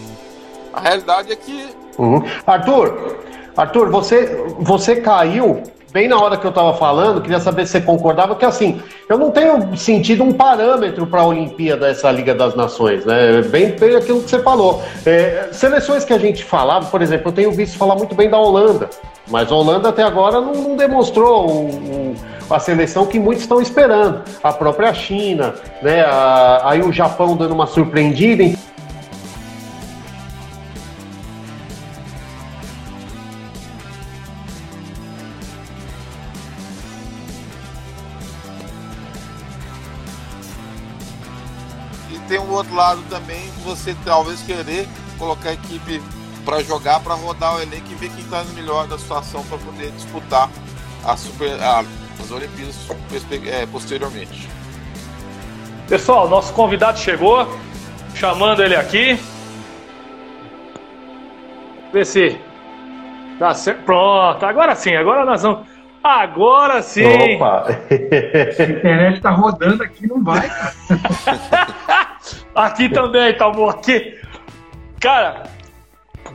A 0.72 0.80
realidade 0.80 1.32
é 1.32 1.36
que. 1.36 1.74
Uhum. 1.98 2.22
Arthur, 2.46 3.16
Arthur, 3.56 3.90
você, 3.90 4.44
você 4.58 4.96
caiu 4.96 5.62
bem 5.94 6.08
na 6.08 6.18
hora 6.18 6.36
que 6.36 6.44
eu 6.44 6.48
estava 6.48 6.74
falando, 6.74 7.22
queria 7.22 7.38
saber 7.38 7.64
se 7.66 7.72
você 7.72 7.80
concordava 7.80 8.34
que 8.34 8.44
assim, 8.44 8.82
eu 9.08 9.16
não 9.16 9.30
tenho 9.30 9.76
sentido 9.76 10.24
um 10.24 10.32
parâmetro 10.32 11.06
para 11.06 11.20
a 11.20 11.26
Olimpíada 11.26 11.86
essa 11.86 12.10
Liga 12.10 12.34
das 12.34 12.56
Nações, 12.56 13.06
né? 13.06 13.40
Bem, 13.42 13.76
bem 13.78 13.94
aquilo 13.94 14.20
que 14.20 14.28
você 14.28 14.40
falou. 14.40 14.82
É, 15.06 15.50
seleções 15.52 16.04
que 16.04 16.12
a 16.12 16.18
gente 16.18 16.42
falava, 16.42 16.86
por 16.86 17.00
exemplo, 17.00 17.28
eu 17.28 17.32
tenho 17.32 17.52
visto 17.52 17.78
falar 17.78 17.94
muito 17.94 18.12
bem 18.12 18.28
da 18.28 18.36
Holanda, 18.36 18.90
mas 19.28 19.52
a 19.52 19.54
Holanda 19.54 19.90
até 19.90 20.02
agora 20.02 20.40
não, 20.40 20.52
não 20.52 20.76
demonstrou 20.76 21.48
o, 21.48 21.68
o, 21.68 22.14
a 22.50 22.58
seleção 22.58 23.06
que 23.06 23.20
muitos 23.20 23.44
estão 23.44 23.62
esperando. 23.62 24.22
A 24.42 24.52
própria 24.52 24.92
China, 24.92 25.54
né? 25.80 26.00
A, 26.00 26.70
aí 26.70 26.82
o 26.82 26.92
Japão 26.92 27.36
dando 27.36 27.54
uma 27.54 27.68
surpreendida. 27.68 28.42
Outro 42.54 42.74
lado 42.74 43.02
também, 43.08 43.50
você 43.64 43.96
talvez 44.04 44.42
querer 44.42 44.88
colocar 45.18 45.50
a 45.50 45.54
equipe 45.54 46.02
para 46.44 46.62
jogar, 46.62 47.00
para 47.00 47.14
rodar 47.14 47.56
o 47.56 47.62
elenco 47.62 47.86
e 47.90 47.94
ver 47.94 48.10
quem 48.10 48.20
está 48.20 48.42
no 48.44 48.52
melhor 48.52 48.86
da 48.86 48.98
situação 48.98 49.42
para 49.44 49.58
poder 49.58 49.90
disputar 49.92 50.48
a 51.04 51.16
super, 51.16 51.50
a, 51.60 51.84
as 52.20 52.30
Olimpíadas 52.30 52.76
é, 53.46 53.66
posteriormente. 53.66 54.48
Pessoal, 55.88 56.28
nosso 56.28 56.52
convidado 56.54 56.98
chegou, 56.98 57.46
chamando 58.14 58.62
ele 58.62 58.76
aqui. 58.76 59.18
Vê 61.92 62.04
se 62.04 62.38
dá 63.38 63.54
certo. 63.54 63.82
Pronto, 63.84 64.44
agora 64.44 64.74
sim, 64.74 64.94
agora 64.94 65.24
nós 65.24 65.42
vamos. 65.42 65.66
Agora 66.02 66.82
sim! 66.82 67.36
Opa! 67.36 67.64
a 67.90 68.62
internet 68.62 69.20
tá 69.22 69.30
rodando 69.30 69.82
aqui, 69.82 70.06
não 70.06 70.22
vai, 70.22 70.48
cara. 70.48 70.74
Aqui 72.54 72.88
também, 72.88 73.36
Talmo, 73.36 73.68
aqui. 73.68 74.18
Cara, 75.00 75.44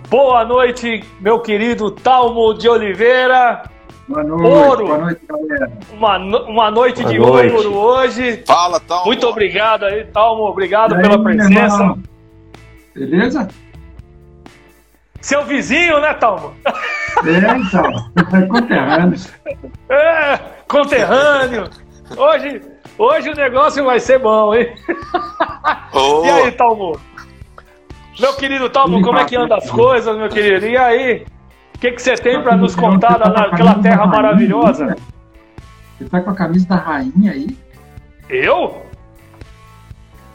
boa 0.09 0.45
noite, 0.45 1.03
meu 1.19 1.39
querido 1.39 1.91
Talmo 1.91 2.53
de 2.53 2.67
Oliveira. 2.69 3.63
Boa 4.07 4.23
noite, 4.23 4.43
ouro. 4.43 4.85
boa 4.87 4.97
noite, 4.97 5.21
galera. 5.27 5.71
Uma, 5.91 6.17
uma 6.17 6.71
noite 6.71 7.03
boa 7.03 7.13
de 7.13 7.19
noite. 7.19 7.55
ouro 7.55 7.75
hoje. 7.75 8.43
Fala, 8.45 8.79
Talmo. 8.79 9.05
Muito 9.05 9.27
obrigado 9.27 9.85
aí, 9.85 10.03
Talmo. 10.05 10.43
Obrigado 10.43 10.95
aí, 10.95 11.01
pela 11.01 11.23
presença. 11.23 11.97
Beleza? 12.95 13.47
Seu 15.21 15.43
vizinho, 15.45 15.99
né, 15.99 16.13
Talmo? 16.13 16.53
É, 16.65 17.57
então. 17.57 18.11
conterrâneo. 18.49 19.19
É, 19.89 20.39
conterrâneo. 20.67 21.69
Hoje, 22.17 22.61
hoje 22.99 23.29
o 23.29 23.35
negócio 23.35 23.83
vai 23.85 23.99
ser 23.99 24.19
bom, 24.19 24.53
hein? 24.53 24.75
Oh. 25.93 26.23
E 26.27 26.29
aí, 26.29 26.51
Talmo? 26.51 26.99
Meu 28.19 28.35
querido 28.35 28.69
Talmo, 28.69 29.01
como 29.01 29.17
é 29.17 29.25
que 29.25 29.35
anda 29.35 29.55
as 29.55 29.71
coisas, 29.71 30.15
meu 30.17 30.29
querido? 30.29 30.67
E 30.67 30.77
aí? 30.77 31.25
O 31.75 31.79
que, 31.79 31.91
que 31.91 32.01
você 32.01 32.15
tem 32.15 32.41
para 32.43 32.57
nos 32.57 32.75
contar 32.75 33.17
naquela 33.17 33.75
terra 33.75 34.05
maravilhosa? 34.05 34.97
Você 35.97 36.09
tá 36.09 36.19
com 36.19 36.29
a 36.29 36.35
camisa 36.35 36.67
da 36.67 36.75
rainha 36.75 37.31
aí? 37.31 37.57
Eu? 38.29 38.83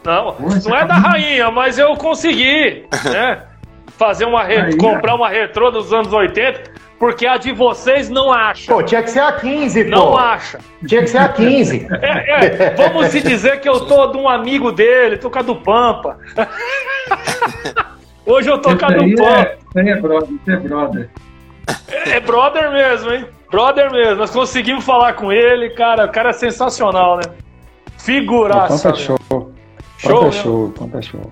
Não, 0.03 0.33
Pô, 0.33 0.43
não 0.69 0.77
é 0.77 0.85
da 0.85 0.95
rainha, 0.95 1.49
mas 1.51 1.77
eu 1.77 1.95
consegui, 1.95 2.85
né? 3.11 3.43
Fazer 3.97 4.25
uma 4.25 4.43
re... 4.43 4.75
comprar 4.77 5.15
uma 5.15 5.29
retrô 5.29 5.71
dos 5.71 5.93
anos 5.93 6.11
80. 6.11 6.74
Porque 6.97 7.27
a 7.27 7.37
de 7.37 7.51
vocês 7.51 8.09
não 8.09 8.31
acha. 8.31 8.73
Pô, 8.73 8.81
tinha 8.81 9.03
que 9.03 9.09
ser 9.09 9.19
a 9.19 9.33
15, 9.33 9.83
pô. 9.83 9.89
Não 9.89 10.17
acha. 10.17 10.59
Tinha 10.87 11.01
que 11.01 11.07
ser 11.07 11.17
a 11.17 11.29
15. 11.29 11.87
É, 12.01 12.45
é, 12.45 12.75
vamos 12.75 13.07
se 13.07 13.21
dizer 13.21 13.59
que 13.59 13.67
eu 13.67 13.81
tô 13.81 14.07
de 14.07 14.17
um 14.17 14.29
amigo 14.29 14.71
dele, 14.71 15.17
tô 15.17 15.29
com 15.29 15.39
a 15.39 15.41
do 15.41 15.55
Pampa. 15.55 16.17
Hoje 18.25 18.49
eu 18.49 18.59
tô 18.59 18.75
com 18.77 18.85
a 18.85 18.89
do 18.89 19.15
Pampa. 19.15 19.57
é, 19.75 19.79
aí 19.79 19.89
é 19.89 19.95
brother, 19.95 20.29
é 20.47 20.55
brother. 20.55 21.09
É, 21.87 22.09
é 22.11 22.19
brother 22.19 22.71
mesmo, 22.71 23.11
hein? 23.11 23.25
Brother 23.51 23.91
mesmo. 23.91 24.15
Nós 24.15 24.31
conseguimos 24.31 24.85
falar 24.85 25.13
com 25.13 25.31
ele, 25.31 25.69
cara. 25.71 26.05
O 26.05 26.11
cara 26.11 26.29
é 26.29 26.33
sensacional, 26.33 27.17
né? 27.17 27.23
Figuraça. 27.97 28.89
Pampa 28.89 28.97
é 28.97 29.01
show. 29.01 29.17
Show, 29.97 30.11
Pampa 30.11 30.21
é 30.21 30.25
né? 30.25 30.31
show, 30.31 30.73
Pampa 30.77 30.97
é 30.97 31.01
show. 31.01 31.29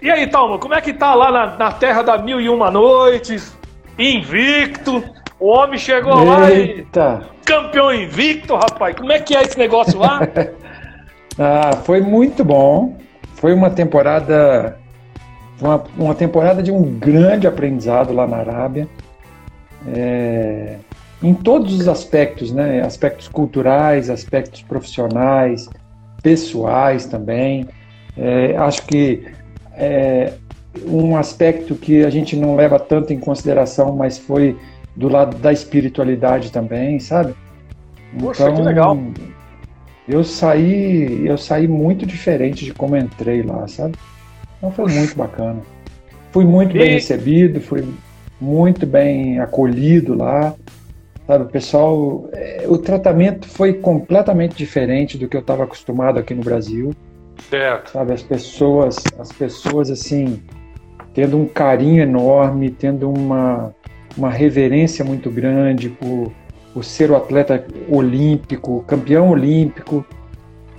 E 0.00 0.10
aí, 0.10 0.26
Talma, 0.26 0.58
como 0.58 0.74
é 0.74 0.80
que 0.80 0.92
tá 0.92 1.14
lá 1.14 1.30
na, 1.30 1.46
na 1.56 1.72
terra 1.72 2.02
da 2.02 2.18
mil 2.18 2.40
e 2.40 2.48
uma 2.48 2.70
noites? 2.70 3.56
Invicto. 3.98 5.02
O 5.38 5.48
homem 5.48 5.78
chegou 5.78 6.24
lá 6.24 6.50
e 6.50 6.58
Eita! 6.60 7.22
campeão 7.44 7.92
invicto, 7.92 8.54
rapaz. 8.54 8.96
Como 8.96 9.12
é 9.12 9.18
que 9.18 9.34
é 9.34 9.42
esse 9.42 9.58
negócio 9.58 9.98
lá? 9.98 10.20
Ah, 11.38 11.76
foi 11.84 12.02
muito 12.02 12.44
bom. 12.44 12.98
Foi 13.36 13.54
uma 13.54 13.70
temporada, 13.70 14.78
uma, 15.58 15.82
uma 15.96 16.14
temporada 16.14 16.62
de 16.62 16.70
um 16.70 16.82
grande 16.98 17.46
aprendizado 17.46 18.12
lá 18.12 18.26
na 18.26 18.36
Arábia. 18.36 18.86
É, 19.94 20.76
em 21.22 21.32
todos 21.32 21.72
os 21.72 21.88
aspectos, 21.88 22.52
né? 22.52 22.82
Aspectos 22.82 23.28
culturais, 23.28 24.10
aspectos 24.10 24.60
profissionais, 24.60 25.70
pessoais 26.22 27.06
também. 27.06 27.66
É, 28.14 28.54
acho 28.58 28.82
que 28.82 29.24
é, 29.74 30.34
um 30.84 31.16
aspecto 31.16 31.74
que 31.74 32.04
a 32.04 32.10
gente 32.10 32.36
não 32.36 32.56
leva 32.56 32.78
tanto 32.78 33.12
em 33.12 33.18
consideração, 33.18 33.94
mas 33.94 34.18
foi 34.18 34.56
do 34.96 35.08
lado 35.08 35.36
da 35.38 35.52
espiritualidade 35.52 36.50
também, 36.50 36.98
sabe? 36.98 37.34
Poxa, 38.20 38.50
que 38.52 38.62
legal. 38.62 38.96
Eu 40.08 40.24
saí, 40.24 41.26
eu 41.26 41.38
saí 41.38 41.68
muito 41.68 42.04
diferente 42.04 42.64
de 42.64 42.74
como 42.74 42.96
entrei 42.96 43.42
lá, 43.42 43.66
sabe? 43.68 43.94
Então 44.58 44.70
foi 44.70 44.90
muito 44.92 45.16
bacana. 45.16 45.60
Fui 46.30 46.44
muito 46.44 46.76
bem 46.76 46.90
E- 46.90 46.94
recebido, 46.94 47.60
fui 47.60 47.84
muito 48.40 48.86
bem 48.86 49.38
acolhido 49.38 50.14
lá. 50.14 50.54
Sabe, 51.26 51.44
o 51.44 51.48
pessoal, 51.48 52.28
eh, 52.32 52.64
o 52.66 52.76
tratamento 52.76 53.46
foi 53.46 53.74
completamente 53.74 54.56
diferente 54.56 55.16
do 55.16 55.28
que 55.28 55.36
eu 55.36 55.40
estava 55.40 55.64
acostumado 55.64 56.18
aqui 56.18 56.34
no 56.34 56.42
Brasil 56.42 56.92
certo. 57.48 57.90
sabe? 57.92 58.12
As 58.12 58.22
pessoas, 58.22 59.04
as 59.18 59.30
pessoas 59.32 59.90
assim, 59.90 60.40
tendo 61.14 61.38
um 61.38 61.46
carinho 61.46 62.02
enorme, 62.02 62.70
tendo 62.70 63.10
uma, 63.10 63.74
uma 64.16 64.30
reverência 64.30 65.04
muito 65.04 65.30
grande 65.30 65.88
por, 65.88 66.32
por 66.72 66.84
ser 66.84 67.10
o 67.10 67.16
atleta 67.16 67.64
olímpico, 67.88 68.82
campeão 68.86 69.30
olímpico, 69.30 70.04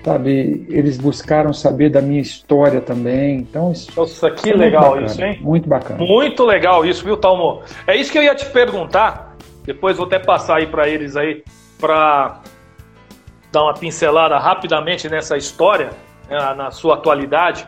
sabe? 0.04 0.65
Eles 0.69 0.98
buscaram 0.98 1.54
saber 1.54 1.89
da 1.89 2.02
minha 2.02 2.22
história 2.22 2.82
também, 2.82 3.38
então 3.38 3.72
isso 3.72 3.91
Nossa, 3.96 4.30
que 4.32 4.50
muito 4.50 4.60
legal 4.60 4.89
bacana, 4.89 5.06
isso, 5.06 5.24
hein? 5.24 5.39
Muito 5.41 5.69
bacana. 5.69 6.04
Muito 6.04 6.46
legal 6.46 6.86
isso, 6.86 7.04
viu, 7.04 7.15
Talmo? 7.15 7.62
É 7.88 7.96
isso 7.96 8.12
que 8.12 8.17
eu 8.17 8.24
ia 8.24 8.36
te 8.36 8.46
perguntar. 8.48 9.36
Depois 9.63 9.98
vou 9.98 10.06
até 10.06 10.19
passar 10.19 10.58
aí 10.58 10.67
para 10.67 10.89
eles 10.89 11.15
aí 11.15 11.43
para 11.80 12.41
dar 13.52 13.63
uma 13.63 13.74
pincelada 13.74 14.38
rapidamente 14.38 15.08
nessa 15.08 15.38
história, 15.38 15.91
né, 16.30 16.38
na 16.56 16.72
sua 16.72 16.96
atualidade. 16.96 17.67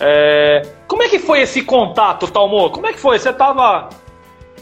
É, 0.00 0.62
Como 0.86 1.02
é 1.02 1.08
que 1.08 1.18
foi 1.18 1.40
esse 1.40 1.62
contato, 1.62 2.30
Talmo? 2.30 2.70
Como 2.70 2.86
é 2.86 2.92
que 2.92 2.98
foi? 3.00 3.18
Você 3.18 3.32
tava. 3.32 3.88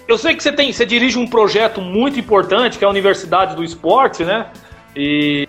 Eu 0.06 0.18
sei 0.18 0.34
que 0.34 0.42
você 0.42 0.52
tem, 0.52 0.72
você 0.72 0.84
dirige 0.84 1.18
um 1.18 1.26
projeto 1.26 1.80
muito 1.80 2.18
importante, 2.18 2.76
que 2.76 2.84
é 2.84 2.86
a 2.86 2.90
Universidade 2.90 3.54
do 3.54 3.64
Esporte, 3.64 4.24
né? 4.24 4.50
E 4.94 5.48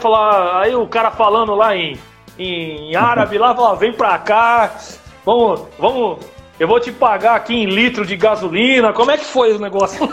falar, 0.00 0.62
aí 0.62 0.74
o 0.74 0.86
cara 0.86 1.10
falando 1.10 1.54
lá 1.54 1.76
em, 1.76 1.98
em 2.38 2.94
árabe, 2.94 3.36
lá, 3.36 3.54
fala, 3.54 3.76
vem 3.76 3.92
pra 3.92 4.16
cá, 4.18 4.76
vamos, 5.24 5.62
vamos, 5.78 6.18
eu 6.58 6.66
vou 6.66 6.80
te 6.80 6.90
pagar 6.90 7.36
aqui 7.36 7.54
em 7.54 7.66
litro 7.66 8.04
de 8.04 8.16
gasolina. 8.16 8.92
Como 8.92 9.10
é 9.10 9.16
que 9.16 9.24
foi 9.24 9.54
o 9.54 9.60
negócio? 9.60 10.08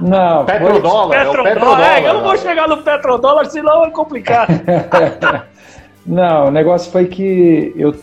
Não, 0.00 0.44
Petrodólar, 0.44 1.18
é 1.18 1.22
o 1.22 1.32
Petrodólar, 1.32 1.54
petrodólar. 1.54 1.90
é, 1.90 2.08
eu 2.08 2.14
não 2.14 2.22
vou 2.22 2.36
chegar 2.36 2.68
no 2.68 2.82
petrodólar, 2.82 3.46
senão 3.46 3.84
é 3.84 3.90
complicado. 3.90 4.48
não, 6.04 6.48
o 6.48 6.50
negócio 6.50 6.92
foi 6.92 7.06
que 7.06 7.72
eu 7.74 7.94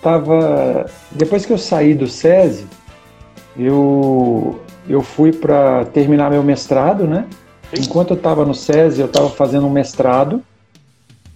tava 0.00 0.86
depois 1.10 1.44
que 1.44 1.52
eu 1.52 1.58
saí 1.58 1.94
do 1.94 2.06
SESI, 2.06 2.66
eu 3.56 4.60
eu 4.88 5.02
fui 5.02 5.32
para 5.32 5.84
terminar 5.86 6.30
meu 6.30 6.42
mestrado, 6.42 7.06
né? 7.08 7.26
Enquanto 7.78 8.10
eu 8.10 8.16
estava 8.16 8.44
no 8.44 8.54
SESI, 8.54 9.00
eu 9.00 9.06
estava 9.06 9.28
fazendo 9.30 9.66
um 9.66 9.70
mestrado. 9.70 10.42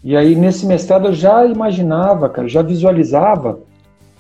E 0.03 0.16
aí 0.16 0.35
nesse 0.35 0.66
mestrado 0.66 1.09
eu 1.09 1.14
já 1.14 1.47
imaginava, 1.47 2.29
cara, 2.29 2.49
já 2.49 2.62
visualizava 2.62 3.61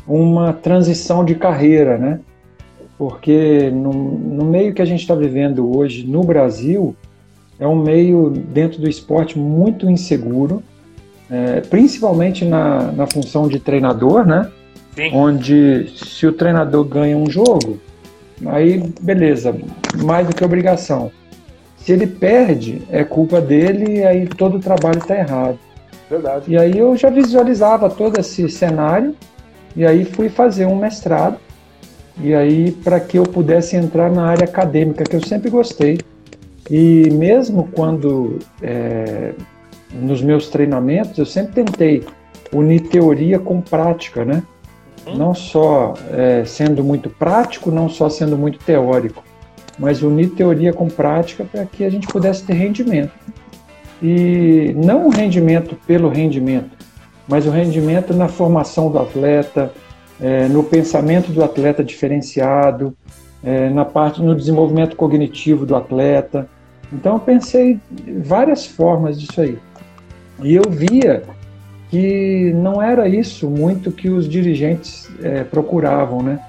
uma 0.06 0.52
transição 0.52 1.24
de 1.24 1.34
carreira, 1.34 1.98
né? 1.98 2.20
Porque 2.96 3.70
no, 3.70 3.92
no 3.92 4.44
meio 4.44 4.72
que 4.72 4.80
a 4.80 4.84
gente 4.84 5.00
está 5.00 5.14
vivendo 5.14 5.76
hoje 5.76 6.06
no 6.06 6.22
Brasil, 6.22 6.94
é 7.58 7.66
um 7.66 7.76
meio 7.76 8.30
dentro 8.30 8.80
do 8.80 8.88
esporte 8.88 9.38
muito 9.38 9.88
inseguro, 9.90 10.62
é, 11.30 11.60
principalmente 11.62 12.44
na, 12.44 12.92
na 12.92 13.06
função 13.06 13.48
de 13.48 13.58
treinador, 13.58 14.26
né? 14.26 14.50
Sim. 14.94 15.10
Onde 15.12 15.92
se 15.96 16.26
o 16.26 16.32
treinador 16.32 16.84
ganha 16.84 17.16
um 17.16 17.28
jogo, 17.28 17.80
aí 18.46 18.92
beleza, 19.00 19.54
mais 20.04 20.26
do 20.26 20.34
que 20.34 20.44
obrigação. 20.44 21.10
Se 21.84 21.92
ele 21.92 22.06
perde, 22.06 22.80
é 22.90 23.04
culpa 23.04 23.42
dele 23.42 23.98
e 23.98 24.04
aí 24.04 24.26
todo 24.26 24.56
o 24.56 24.58
trabalho 24.58 24.98
está 24.98 25.18
errado. 25.18 25.58
Verdade. 26.08 26.50
E 26.50 26.56
aí 26.56 26.78
eu 26.78 26.96
já 26.96 27.10
visualizava 27.10 27.90
todo 27.90 28.18
esse 28.18 28.48
cenário 28.48 29.14
e 29.76 29.84
aí 29.84 30.06
fui 30.06 30.30
fazer 30.30 30.64
um 30.64 30.76
mestrado 30.76 31.36
e 32.18 32.34
aí 32.34 32.72
para 32.72 32.98
que 32.98 33.18
eu 33.18 33.24
pudesse 33.24 33.76
entrar 33.76 34.10
na 34.10 34.24
área 34.24 34.44
acadêmica 34.44 35.04
que 35.04 35.14
eu 35.14 35.26
sempre 35.26 35.50
gostei 35.50 35.98
e 36.70 37.10
mesmo 37.10 37.68
quando 37.74 38.38
é, 38.62 39.34
nos 39.92 40.22
meus 40.22 40.48
treinamentos 40.48 41.18
eu 41.18 41.26
sempre 41.26 41.64
tentei 41.64 42.02
unir 42.50 42.80
teoria 42.88 43.38
com 43.38 43.60
prática, 43.60 44.24
né? 44.24 44.42
Não 45.14 45.34
só 45.34 45.92
é, 46.12 46.44
sendo 46.46 46.82
muito 46.82 47.10
prático, 47.10 47.70
não 47.70 47.90
só 47.90 48.08
sendo 48.08 48.38
muito 48.38 48.58
teórico, 48.60 49.22
mas 49.78 50.02
unir 50.02 50.30
teoria 50.30 50.72
com 50.72 50.88
prática 50.88 51.44
para 51.44 51.64
que 51.64 51.84
a 51.84 51.90
gente 51.90 52.06
pudesse 52.06 52.44
ter 52.44 52.54
rendimento 52.54 53.12
e 54.02 54.74
não 54.76 55.06
o 55.06 55.10
rendimento 55.10 55.76
pelo 55.86 56.10
rendimento, 56.10 56.76
mas 57.26 57.46
o 57.46 57.50
rendimento 57.50 58.12
na 58.12 58.28
formação 58.28 58.90
do 58.90 58.98
atleta, 58.98 59.72
é, 60.20 60.46
no 60.46 60.62
pensamento 60.62 61.32
do 61.32 61.42
atleta 61.42 61.82
diferenciado, 61.82 62.94
é, 63.42 63.70
na 63.70 63.84
parte 63.84 64.22
no 64.22 64.34
desenvolvimento 64.34 64.94
cognitivo 64.94 65.64
do 65.64 65.74
atleta. 65.74 66.46
Então 66.92 67.14
eu 67.14 67.18
pensei 67.18 67.80
várias 68.22 68.66
formas 68.66 69.18
disso 69.18 69.40
aí. 69.40 69.58
E 70.42 70.54
eu 70.54 70.68
via 70.68 71.22
que 71.90 72.52
não 72.54 72.82
era 72.82 73.08
isso 73.08 73.48
muito 73.48 73.90
que 73.90 74.10
os 74.10 74.28
dirigentes 74.28 75.08
é, 75.22 75.44
procuravam, 75.44 76.22
né? 76.22 76.40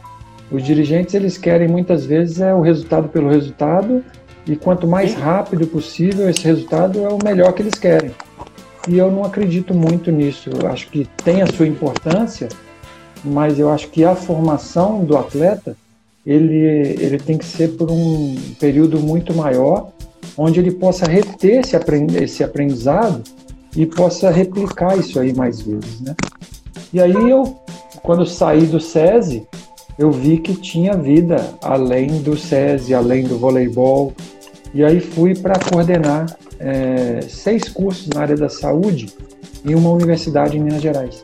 Os 0.51 0.63
dirigentes 0.63 1.13
eles 1.13 1.37
querem 1.37 1.67
muitas 1.67 2.05
vezes 2.05 2.39
é 2.39 2.53
o 2.53 2.61
resultado 2.61 3.09
pelo 3.09 3.29
resultado 3.29 4.03
e 4.47 4.55
quanto 4.55 4.87
mais 4.87 5.13
rápido 5.13 5.65
possível 5.67 6.29
esse 6.29 6.43
resultado 6.45 7.03
é 7.03 7.09
o 7.09 7.17
melhor 7.23 7.51
que 7.53 7.61
eles 7.61 7.75
querem. 7.75 8.11
E 8.87 8.97
eu 8.97 9.11
não 9.11 9.23
acredito 9.23 9.73
muito 9.73 10.11
nisso. 10.11 10.49
Eu 10.49 10.69
acho 10.69 10.87
que 10.89 11.07
tem 11.23 11.41
a 11.41 11.47
sua 11.47 11.67
importância, 11.67 12.47
mas 13.23 13.57
eu 13.57 13.71
acho 13.71 13.89
que 13.89 14.03
a 14.03 14.15
formação 14.15 15.03
do 15.03 15.17
atleta 15.17 15.75
ele, 16.25 16.55
ele 16.99 17.17
tem 17.17 17.37
que 17.37 17.45
ser 17.45 17.69
por 17.69 17.89
um 17.91 18.35
período 18.59 18.99
muito 18.99 19.33
maior, 19.33 19.91
onde 20.37 20.59
ele 20.59 20.71
possa 20.71 21.05
reter 21.05 21.59
esse, 21.59 21.75
aprend 21.75 22.15
esse 22.15 22.43
aprendizado 22.43 23.23
e 23.75 23.85
possa 23.85 24.29
replicar 24.29 24.97
isso 24.97 25.19
aí 25.19 25.33
mais 25.33 25.61
vezes, 25.61 26.01
né? 26.01 26.15
E 26.93 26.99
aí 26.99 27.13
eu, 27.29 27.59
quando 28.01 28.21
eu 28.21 28.25
saí 28.25 28.65
do 28.65 28.79
SESI, 28.79 29.45
eu 29.97 30.11
vi 30.11 30.37
que 30.37 30.53
tinha 30.55 30.93
vida 30.93 31.55
além 31.61 32.21
do 32.21 32.37
SESI, 32.37 32.93
além 32.93 33.23
do 33.23 33.37
voleibol, 33.37 34.13
e 34.73 34.83
aí 34.83 34.99
fui 34.99 35.33
para 35.33 35.57
coordenar 35.57 36.25
é, 36.59 37.21
seis 37.21 37.69
cursos 37.69 38.09
na 38.09 38.21
área 38.21 38.35
da 38.35 38.49
saúde 38.49 39.07
em 39.63 39.73
uma 39.73 39.89
universidade 39.89 40.57
em 40.57 40.59
Minas 40.61 40.81
Gerais. 40.81 41.23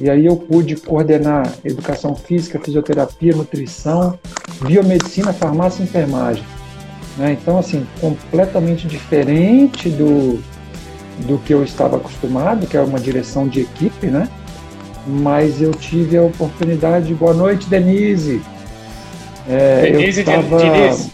E 0.00 0.08
aí 0.08 0.24
eu 0.24 0.36
pude 0.36 0.76
coordenar 0.76 1.52
educação 1.64 2.14
física, 2.14 2.58
fisioterapia, 2.58 3.36
nutrição, 3.36 4.18
biomedicina, 4.66 5.32
farmácia 5.32 5.82
e 5.82 5.84
enfermagem. 5.84 6.42
Né? 7.18 7.36
Então, 7.40 7.58
assim, 7.58 7.86
completamente 8.00 8.88
diferente 8.88 9.90
do, 9.90 10.42
do 11.26 11.38
que 11.38 11.52
eu 11.52 11.62
estava 11.62 11.98
acostumado, 11.98 12.66
que 12.66 12.76
é 12.76 12.80
uma 12.80 12.98
direção 12.98 13.46
de 13.46 13.60
equipe, 13.60 14.06
né? 14.06 14.28
Mas 15.06 15.60
eu 15.60 15.72
tive 15.72 16.16
a 16.16 16.22
oportunidade. 16.22 17.12
Boa 17.14 17.34
noite, 17.34 17.68
Denise. 17.68 18.40
É, 19.48 19.82
Denise 19.82 20.20
eu 20.20 20.26
tava, 20.26 20.58
Diniz. 20.58 21.10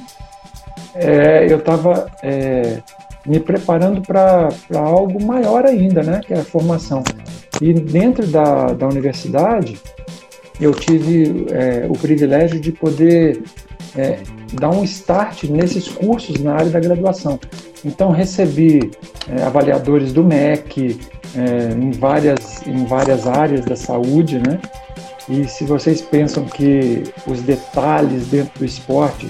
É, 0.94 1.46
eu 1.50 1.58
estava 1.58 2.10
é, 2.22 2.78
me 3.26 3.40
preparando 3.40 4.02
para 4.02 4.48
algo 4.74 5.22
maior 5.24 5.64
ainda, 5.64 6.02
né? 6.02 6.20
Que 6.26 6.34
é 6.34 6.40
a 6.40 6.44
formação. 6.44 7.02
E 7.60 7.72
dentro 7.72 8.26
da, 8.26 8.66
da 8.66 8.86
universidade, 8.86 9.78
eu 10.60 10.72
tive 10.72 11.46
é, 11.50 11.86
o 11.88 11.92
privilégio 11.92 12.60
de 12.60 12.72
poder 12.72 13.42
é, 13.96 14.18
dar 14.52 14.70
um 14.70 14.84
start 14.84 15.44
nesses 15.44 15.88
cursos 15.88 16.38
na 16.40 16.54
área 16.54 16.70
da 16.70 16.80
graduação. 16.80 17.38
Então, 17.84 18.10
recebi 18.10 18.90
é, 19.28 19.42
avaliadores 19.42 20.12
do 20.12 20.24
MEC 20.24 20.98
é, 21.34 21.72
em, 21.72 21.90
várias, 21.90 22.66
em 22.66 22.84
várias 22.84 23.26
áreas 23.26 23.64
da 23.64 23.76
saúde, 23.76 24.38
né? 24.38 24.58
E 25.28 25.46
se 25.46 25.64
vocês 25.64 26.00
pensam 26.00 26.44
que 26.44 27.04
os 27.26 27.42
detalhes 27.42 28.26
dentro 28.28 28.58
do 28.58 28.64
esporte 28.64 29.28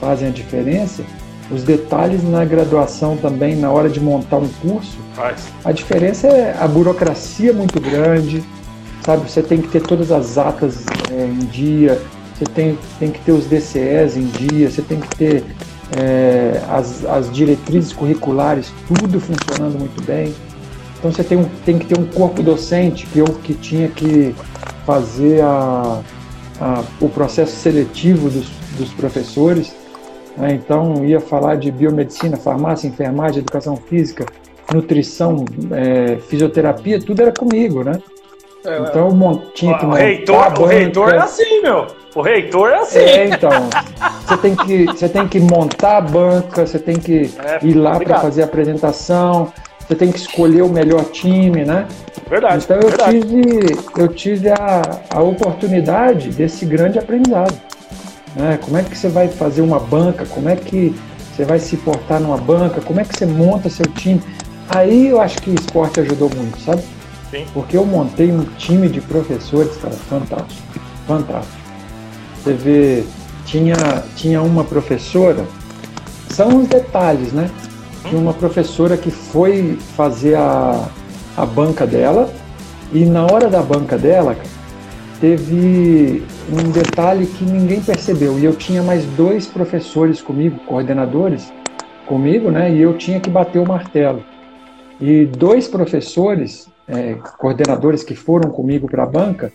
fazem 0.00 0.28
a 0.28 0.30
diferença, 0.30 1.04
os 1.50 1.62
detalhes 1.62 2.22
na 2.24 2.44
graduação 2.44 3.16
também, 3.16 3.54
na 3.54 3.70
hora 3.70 3.88
de 3.88 4.00
montar 4.00 4.38
um 4.38 4.48
curso, 4.60 4.98
Faz. 5.14 5.46
a 5.64 5.70
diferença 5.70 6.26
é 6.26 6.56
a 6.58 6.66
burocracia 6.66 7.52
muito 7.52 7.80
grande, 7.80 8.42
sabe? 9.04 9.30
Você 9.30 9.42
tem 9.42 9.62
que 9.62 9.68
ter 9.68 9.82
todas 9.82 10.10
as 10.10 10.36
atas 10.36 10.84
é, 11.12 11.24
em 11.24 11.46
dia, 11.46 12.00
você 12.36 12.44
tem, 12.46 12.78
tem 12.98 13.10
que 13.12 13.20
ter 13.20 13.32
os 13.32 13.46
DCEs 13.46 14.16
em 14.16 14.26
dia, 14.26 14.68
você 14.68 14.82
tem 14.82 14.98
que 14.98 15.16
ter 15.16 15.44
é, 15.96 16.60
as, 16.68 17.04
as 17.04 17.32
diretrizes 17.32 17.92
curriculares, 17.92 18.72
tudo 18.88 19.20
funcionando 19.20 19.78
muito 19.78 20.02
bem. 20.04 20.34
Então 20.98 21.12
você 21.12 21.22
tem, 21.22 21.38
um, 21.38 21.44
tem 21.64 21.78
que 21.78 21.86
ter 21.86 21.98
um 21.98 22.06
corpo 22.06 22.42
docente 22.42 23.06
que 23.06 23.18
eu 23.18 23.26
que 23.26 23.54
tinha 23.54 23.88
que 23.88 24.34
fazer 24.84 25.42
a, 25.42 26.00
a, 26.60 26.84
o 27.00 27.08
processo 27.08 27.54
seletivo 27.56 28.30
dos, 28.30 28.48
dos 28.78 28.92
professores. 28.92 29.74
Né? 30.36 30.52
Então 30.52 31.04
ia 31.04 31.20
falar 31.20 31.56
de 31.56 31.70
biomedicina, 31.70 32.36
farmácia, 32.36 32.88
enfermagem, 32.88 33.38
educação 33.38 33.76
física, 33.76 34.26
nutrição, 34.72 35.44
é, 35.70 36.16
fisioterapia, 36.28 37.00
tudo 37.00 37.22
era 37.22 37.32
comigo, 37.32 37.84
né? 37.84 38.00
É, 38.64 38.78
então 38.80 39.08
eu 39.08 39.52
tinha 39.54 39.78
que 39.78 39.86
montar 39.86 39.96
o 39.96 40.02
reitor, 40.02 40.60
o 40.60 40.64
reitor 40.64 41.14
é 41.14 41.18
assim, 41.18 41.62
meu. 41.62 41.86
O 42.16 42.20
reitor 42.20 42.70
é 42.70 42.78
assim. 42.78 42.98
É, 42.98 43.24
então. 43.26 43.50
Você 44.26 44.36
tem 44.38 44.56
que, 44.56 44.86
você 44.86 45.08
tem 45.08 45.28
que 45.28 45.38
montar 45.38 45.98
a 45.98 46.00
banca, 46.00 46.66
você 46.66 46.80
tem 46.80 46.96
que 46.96 47.30
é, 47.38 47.60
ir 47.62 47.74
lá 47.74 48.00
para 48.00 48.18
fazer 48.18 48.42
a 48.42 48.44
apresentação, 48.46 49.52
você 49.86 49.94
tem 49.94 50.10
que 50.10 50.18
escolher 50.18 50.62
o 50.62 50.68
melhor 50.68 51.04
time, 51.04 51.64
né? 51.64 51.86
Verdade. 52.28 52.64
Então 52.64 52.76
eu 52.76 52.88
verdade. 52.88 53.20
tive, 53.20 53.78
eu 53.96 54.08
tive 54.08 54.48
a, 54.50 55.00
a 55.10 55.22
oportunidade 55.22 56.30
desse 56.30 56.66
grande 56.66 56.98
aprendizado. 56.98 57.54
Né? 58.34 58.58
Como 58.62 58.76
é 58.76 58.82
que 58.82 58.96
você 58.96 59.08
vai 59.08 59.28
fazer 59.28 59.62
uma 59.62 59.78
banca? 59.78 60.26
Como 60.26 60.48
é 60.48 60.56
que 60.56 60.94
você 61.34 61.44
vai 61.44 61.58
se 61.58 61.76
portar 61.76 62.20
numa 62.20 62.36
banca? 62.36 62.80
Como 62.80 62.98
é 62.98 63.04
que 63.04 63.16
você 63.16 63.26
monta 63.26 63.70
seu 63.70 63.86
time? 63.86 64.20
Aí 64.68 65.08
eu 65.08 65.20
acho 65.20 65.40
que 65.40 65.50
o 65.50 65.54
esporte 65.54 66.00
ajudou 66.00 66.30
muito, 66.34 66.60
sabe? 66.60 66.82
Sim. 67.30 67.46
Porque 67.54 67.76
eu 67.76 67.86
montei 67.86 68.32
um 68.32 68.44
time 68.56 68.88
de 68.88 69.00
professores, 69.00 69.76
cara, 69.76 69.94
fantástico. 69.94 70.80
Fantástico. 71.06 71.56
Você 72.42 72.52
vê, 72.52 73.04
tinha, 73.44 73.76
tinha 74.16 74.42
uma 74.42 74.64
professora, 74.64 75.44
são 76.30 76.58
os 76.58 76.68
detalhes, 76.68 77.32
né? 77.32 77.48
Tinha 78.08 78.20
uma 78.20 78.34
professora 78.34 78.96
que 78.96 79.10
foi 79.10 79.76
fazer 79.96 80.36
a, 80.36 80.88
a 81.36 81.44
banca 81.44 81.86
dela 81.86 82.32
e 82.92 83.04
na 83.04 83.24
hora 83.24 83.48
da 83.48 83.60
banca 83.60 83.98
dela 83.98 84.36
teve 85.20 86.22
um 86.52 86.70
detalhe 86.70 87.26
que 87.26 87.44
ninguém 87.44 87.80
percebeu 87.80 88.38
e 88.38 88.44
eu 88.44 88.54
tinha 88.54 88.82
mais 88.82 89.04
dois 89.16 89.46
professores 89.46 90.22
comigo, 90.22 90.60
coordenadores 90.66 91.52
comigo, 92.06 92.50
né? 92.50 92.72
E 92.72 92.80
eu 92.80 92.96
tinha 92.96 93.18
que 93.18 93.28
bater 93.28 93.58
o 93.58 93.66
martelo. 93.66 94.22
E 95.00 95.26
dois 95.26 95.66
professores, 95.66 96.68
é, 96.86 97.14
coordenadores 97.38 98.04
que 98.04 98.14
foram 98.14 98.50
comigo 98.50 98.88
para 98.88 99.02
a 99.02 99.06
banca, 99.06 99.52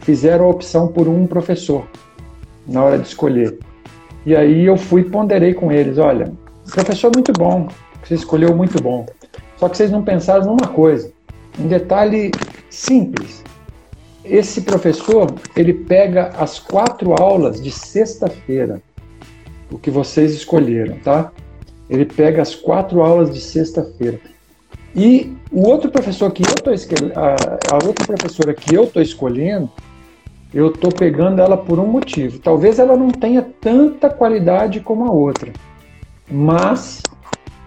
fizeram 0.00 0.46
a 0.46 0.48
opção 0.48 0.88
por 0.88 1.06
um 1.06 1.26
professor 1.26 1.86
na 2.66 2.82
hora 2.82 2.98
de 2.98 3.06
escolher. 3.06 3.58
E 4.26 4.34
aí 4.34 4.64
eu 4.64 4.76
fui 4.76 5.04
ponderei 5.04 5.54
com 5.54 5.70
eles, 5.70 5.98
olha, 5.98 6.32
professor 6.72 7.10
muito 7.14 7.32
bom, 7.32 7.68
você 8.08 8.14
escolheu 8.14 8.54
muito 8.54 8.82
bom. 8.82 9.06
Só 9.56 9.68
que 9.68 9.76
vocês 9.76 9.90
não 9.90 10.02
pensaram 10.02 10.46
numa 10.46 10.68
coisa, 10.68 11.12
um 11.58 11.66
detalhe 11.66 12.30
simples. 12.68 13.42
Esse 14.24 14.62
professor, 14.62 15.34
ele 15.54 15.72
pega 15.72 16.30
as 16.38 16.58
quatro 16.58 17.12
aulas 17.12 17.60
de 17.60 17.70
sexta-feira, 17.70 18.82
o 19.70 19.78
que 19.78 19.90
vocês 19.90 20.32
escolheram, 20.32 20.96
tá? 20.98 21.30
Ele 21.88 22.04
pega 22.04 22.40
as 22.40 22.54
quatro 22.54 23.02
aulas 23.02 23.32
de 23.32 23.40
sexta-feira. 23.40 24.18
E 24.96 25.36
o 25.50 25.68
outro 25.68 25.90
professor 25.90 26.30
que 26.32 26.42
eu 26.42 26.54
tô 26.54 26.70
a, 26.70 27.74
a 27.74 27.86
outra 27.86 28.06
professora 28.06 28.54
que 28.54 28.74
eu 28.74 28.86
tô 28.86 29.00
escolhendo, 29.00 29.70
eu 30.52 30.68
estou 30.68 30.92
pegando 30.92 31.42
ela 31.42 31.56
por 31.56 31.78
um 31.80 31.86
motivo. 31.86 32.38
Talvez 32.38 32.78
ela 32.78 32.96
não 32.96 33.10
tenha 33.10 33.42
tanta 33.60 34.08
qualidade 34.08 34.80
como 34.80 35.04
a 35.04 35.10
outra, 35.10 35.52
mas 36.30 37.02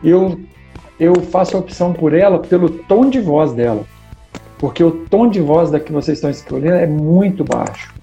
eu, 0.03 0.39
eu 0.99 1.15
faço 1.21 1.55
a 1.55 1.60
opção 1.60 1.93
por 1.93 2.13
ela 2.13 2.39
pelo 2.39 2.69
tom 2.69 3.10
de 3.10 3.19
voz 3.19 3.53
dela. 3.53 3.83
Porque 4.57 4.83
o 4.83 4.91
tom 4.91 5.29
de 5.29 5.39
voz 5.39 5.69
da 5.69 5.79
que 5.79 5.91
vocês 5.91 6.17
estão 6.17 6.29
escolhendo 6.29 6.75
é 6.75 6.88
muito 6.88 7.43
baixo. 7.43 7.93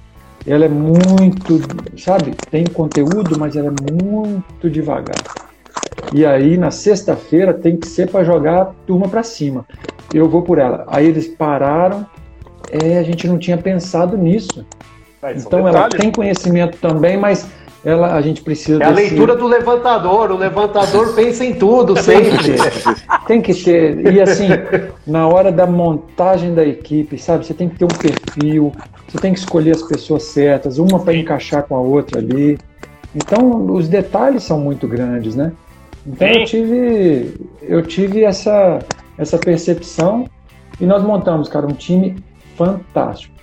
Ela 0.46 0.66
é 0.66 0.68
muito, 0.68 1.60
sabe, 1.98 2.34
tem 2.50 2.64
conteúdo, 2.64 3.38
mas 3.38 3.56
ela 3.56 3.68
é 3.68 3.92
muito 3.92 4.70
devagar. 4.70 5.16
E 6.12 6.24
aí 6.24 6.56
na 6.56 6.70
sexta-feira 6.70 7.52
tem 7.52 7.76
que 7.76 7.88
ser 7.88 8.10
para 8.10 8.24
jogar 8.24 8.62
a 8.62 8.64
turma 8.86 9.08
para 9.08 9.22
cima. 9.22 9.66
Eu 10.12 10.28
vou 10.28 10.42
por 10.42 10.58
ela. 10.58 10.84
Aí 10.86 11.06
eles 11.06 11.26
pararam 11.26 12.06
é, 12.70 12.98
a 12.98 13.02
gente 13.02 13.26
não 13.26 13.38
tinha 13.38 13.56
pensado 13.56 14.16
nisso. 14.16 14.66
É, 15.22 15.32
então 15.32 15.66
ela 15.66 15.88
tem 15.88 16.10
conhecimento 16.10 16.76
também, 16.78 17.16
mas 17.16 17.48
ela, 17.84 18.14
a 18.14 18.22
gente 18.22 18.42
precisa. 18.42 18.82
É 18.82 18.86
a 18.86 18.92
desse... 18.92 19.10
leitura 19.10 19.36
do 19.36 19.46
levantador. 19.46 20.30
O 20.30 20.36
levantador 20.36 21.12
pensa 21.14 21.44
em 21.44 21.54
tudo 21.54 22.00
sempre. 22.00 22.54
tem 23.26 23.42
que 23.42 23.52
ter. 23.54 24.12
E 24.12 24.20
assim, 24.20 24.48
na 25.06 25.28
hora 25.28 25.52
da 25.52 25.66
montagem 25.66 26.54
da 26.54 26.64
equipe, 26.64 27.18
sabe? 27.18 27.44
Você 27.44 27.52
tem 27.52 27.68
que 27.68 27.78
ter 27.78 27.84
um 27.84 27.88
perfil. 27.88 28.72
Você 29.08 29.18
tem 29.18 29.32
que 29.32 29.38
escolher 29.38 29.72
as 29.72 29.82
pessoas 29.82 30.24
certas, 30.24 30.78
uma 30.78 30.98
para 30.98 31.14
encaixar 31.14 31.64
com 31.64 31.76
a 31.76 31.80
outra 31.80 32.20
ali. 32.20 32.58
Então, 33.14 33.66
os 33.66 33.88
detalhes 33.88 34.42
são 34.42 34.58
muito 34.58 34.88
grandes, 34.88 35.36
né? 35.36 35.52
Então 36.06 36.28
eu 36.28 36.44
tive, 36.44 37.34
eu 37.62 37.82
tive 37.82 38.24
essa, 38.24 38.80
essa 39.16 39.38
percepção 39.38 40.28
e 40.80 40.84
nós 40.84 41.02
montamos, 41.02 41.48
cara, 41.48 41.66
um 41.66 41.72
time 41.72 42.16
fantástico 42.56 43.34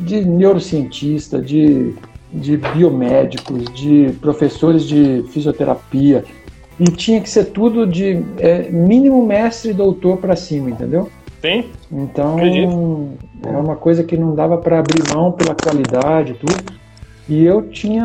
de 0.00 0.24
neurocientista, 0.24 1.40
de, 1.40 1.94
de 2.32 2.56
biomédicos, 2.56 3.64
de 3.72 4.12
professores 4.20 4.84
de 4.84 5.24
fisioterapia. 5.30 6.24
E 6.78 6.84
tinha 6.84 7.20
que 7.20 7.28
ser 7.28 7.46
tudo 7.46 7.86
de 7.86 8.22
é, 8.38 8.70
mínimo 8.70 9.26
mestre 9.26 9.70
e 9.70 9.74
doutor 9.74 10.18
para 10.18 10.36
cima, 10.36 10.70
entendeu? 10.70 11.08
Sim. 11.40 11.64
Então, 11.90 12.36
Acredito. 12.36 13.08
é 13.44 13.56
uma 13.56 13.76
coisa 13.76 14.04
que 14.04 14.16
não 14.16 14.34
dava 14.34 14.58
para 14.58 14.78
abrir 14.78 15.02
mão 15.12 15.32
pela 15.32 15.54
qualidade 15.54 16.32
e 16.32 16.34
tudo. 16.34 16.78
E 17.28 17.44
eu 17.44 17.62
tinha 17.62 18.04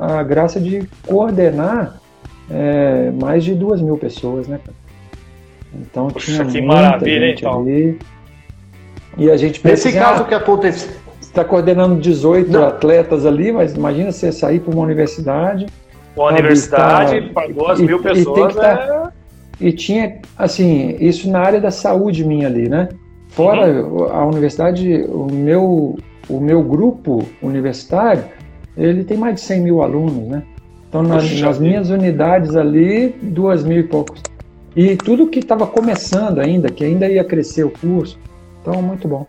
a 0.00 0.22
graça 0.22 0.60
de 0.60 0.88
coordenar 1.06 2.00
é, 2.50 3.10
mais 3.10 3.44
de 3.44 3.54
duas 3.54 3.80
mil 3.80 3.96
pessoas, 3.96 4.48
né, 4.48 4.60
Então 5.74 6.08
Puxa, 6.08 6.32
tinha 6.32 6.44
que 6.46 6.60
muita 6.60 6.82
maravilha, 6.82 7.28
gente 7.28 7.40
então. 7.40 7.60
ali. 7.60 7.98
E 9.18 9.30
a 9.30 9.36
gente 9.36 9.66
Nesse 9.66 9.88
assim, 9.88 9.98
caso 9.98 10.22
ah, 10.22 10.26
que 10.26 10.34
aconteceu. 10.34 10.90
Está 11.36 11.44
coordenando 11.44 12.00
18 12.00 12.50
Não. 12.50 12.66
atletas 12.66 13.26
ali, 13.26 13.52
mas 13.52 13.74
imagina 13.74 14.10
você 14.10 14.32
sair 14.32 14.60
para 14.60 14.72
uma 14.72 14.82
universidade. 14.82 15.66
Uma 16.16 16.30
universidade 16.30 17.20
tá, 17.20 17.32
para 17.34 17.52
duas 17.52 17.78
mil 17.78 18.00
pessoas. 18.00 18.54
E, 18.54 18.58
tá, 18.58 19.12
é... 19.60 19.66
e 19.66 19.72
tinha, 19.72 20.18
assim, 20.38 20.96
isso 20.98 21.30
na 21.30 21.40
área 21.40 21.60
da 21.60 21.70
saúde 21.70 22.24
minha 22.24 22.46
ali, 22.46 22.68
né? 22.68 22.88
Fora 23.28 23.70
uhum. 23.70 24.04
a 24.04 24.24
universidade, 24.24 25.04
o 25.08 25.26
meu, 25.30 25.98
o 26.26 26.40
meu 26.40 26.62
grupo 26.62 27.22
universitário, 27.42 28.24
ele 28.74 29.04
tem 29.04 29.18
mais 29.18 29.34
de 29.34 29.40
100 29.42 29.60
mil 29.60 29.82
alunos, 29.82 30.26
né? 30.28 30.42
Então, 30.88 31.02
nas, 31.02 31.30
nas 31.40 31.58
minhas 31.58 31.90
unidades 31.90 32.56
ali, 32.56 33.14
duas 33.20 33.62
mil 33.62 33.80
e 33.80 33.82
poucos. 33.82 34.22
E 34.74 34.96
tudo 34.96 35.26
que 35.26 35.40
estava 35.40 35.66
começando 35.66 36.38
ainda, 36.38 36.70
que 36.70 36.84
ainda 36.84 37.06
ia 37.08 37.24
crescer 37.24 37.64
o 37.64 37.70
curso, 37.70 38.18
então, 38.62 38.80
muito 38.80 39.06
bom. 39.06 39.26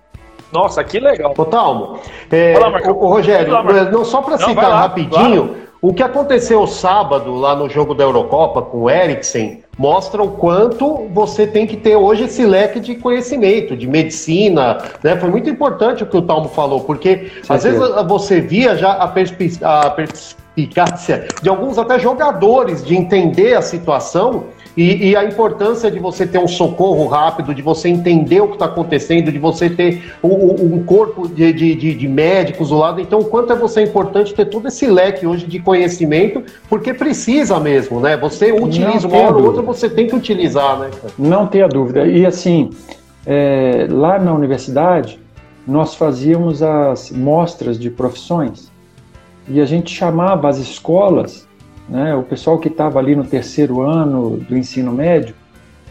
Nossa, 0.51 0.83
que 0.83 0.99
legal. 0.99 1.33
Ô, 1.37 1.45
Talmo, 1.45 1.99
é, 2.31 2.55
o, 2.87 2.91
o, 2.91 3.07
Rogério, 3.07 3.51
lá, 3.51 3.63
não 3.63 4.05
só 4.05 4.21
para 4.21 4.37
citar 4.37 4.69
lá, 4.69 4.81
rapidinho, 4.81 5.55
O 5.81 5.93
que 5.93 6.01
aconteceu 6.01 6.65
sábado 6.65 7.35
lá 7.35 7.55
no 7.55 7.69
jogo 7.69 7.93
da 7.93 8.03
Eurocopa 8.03 8.61
com 8.61 8.83
o 8.83 8.89
Eriksen 8.89 9.63
mostra 9.77 10.23
o 10.23 10.31
quanto 10.31 11.07
você 11.13 11.45
tem 11.45 11.67
que 11.67 11.77
ter 11.77 11.95
hoje 11.95 12.23
esse 12.23 12.43
leque 12.43 12.79
de 12.79 12.95
conhecimento, 12.95 13.75
de 13.75 13.87
medicina, 13.87 14.77
né? 15.03 15.15
Foi 15.17 15.29
muito 15.29 15.49
importante 15.49 16.03
o 16.03 16.07
que 16.07 16.17
o 16.17 16.21
Talmo 16.21 16.49
falou, 16.49 16.81
porque 16.81 17.31
às 17.47 17.63
vezes 17.63 17.79
você 18.07 18.41
via 18.41 18.75
já 18.75 18.93
a 18.93 19.07
perspicácia 19.07 21.27
de 21.41 21.49
alguns 21.49 21.77
até 21.77 21.99
jogadores 21.99 22.83
de 22.83 22.95
entender 22.95 23.53
a 23.53 23.61
situação 23.61 24.45
e, 24.77 25.09
e, 25.09 25.15
a 25.15 25.25
importância 25.25 25.89
de 25.89 25.97
você 25.97 26.27
ter 26.27 26.37
um 26.37 26.47
socorro 26.47 27.07
rápido, 27.07 27.55
de 27.55 27.63
você 27.63 27.89
entender 27.89 28.41
o 28.41 28.47
que 28.47 28.53
está 28.53 28.65
acontecendo, 28.65 29.31
de 29.31 29.39
você 29.39 29.71
ter 29.71 30.13
um, 30.23 30.75
um 30.75 30.83
corpo 30.83 31.27
de, 31.27 31.51
de, 31.51 31.95
de, 31.95 32.07
médicos 32.07 32.69
do 32.69 32.77
lado. 32.77 33.01
Então, 33.01 33.17
o 33.17 33.25
quanto 33.25 33.51
é 33.51 33.55
você 33.55 33.81
importante 33.81 34.35
ter 34.35 34.45
todo 34.45 34.67
esse 34.67 34.85
leque 34.85 35.25
hoje 35.25 35.47
de 35.47 35.57
conhecimento, 35.59 36.43
porque 36.69 36.93
precisa 36.93 37.59
mesmo, 37.59 37.99
né? 37.99 38.15
Você 38.17 38.51
utiliza 38.51 39.07
uma 39.07 39.17
hora 39.17 39.37
ou 39.37 39.45
outra, 39.45 39.63
você 39.63 39.89
tem 39.89 40.05
que 40.05 40.15
utilizar, 40.15 40.77
né? 40.77 40.91
Não 41.17 41.47
tenha 41.47 41.67
dúvida. 41.67 42.05
E 42.05 42.23
assim, 42.23 42.69
é, 43.25 43.87
lá 43.89 44.19
na 44.19 44.31
universidade, 44.31 45.19
nós 45.65 45.95
fazíamos 45.95 46.61
as 46.61 47.09
mostras 47.09 47.79
de 47.79 47.89
profissões 47.89 48.71
e 49.49 49.59
a 49.59 49.65
gente 49.65 49.91
chamava 49.91 50.47
as 50.47 50.59
escolas 50.59 51.46
né, 51.87 52.15
o 52.15 52.23
pessoal 52.23 52.57
que 52.57 52.67
estava 52.67 52.99
ali 52.99 53.15
no 53.15 53.23
terceiro 53.23 53.81
ano 53.81 54.37
do 54.37 54.57
ensino 54.57 54.91
médio, 54.91 55.33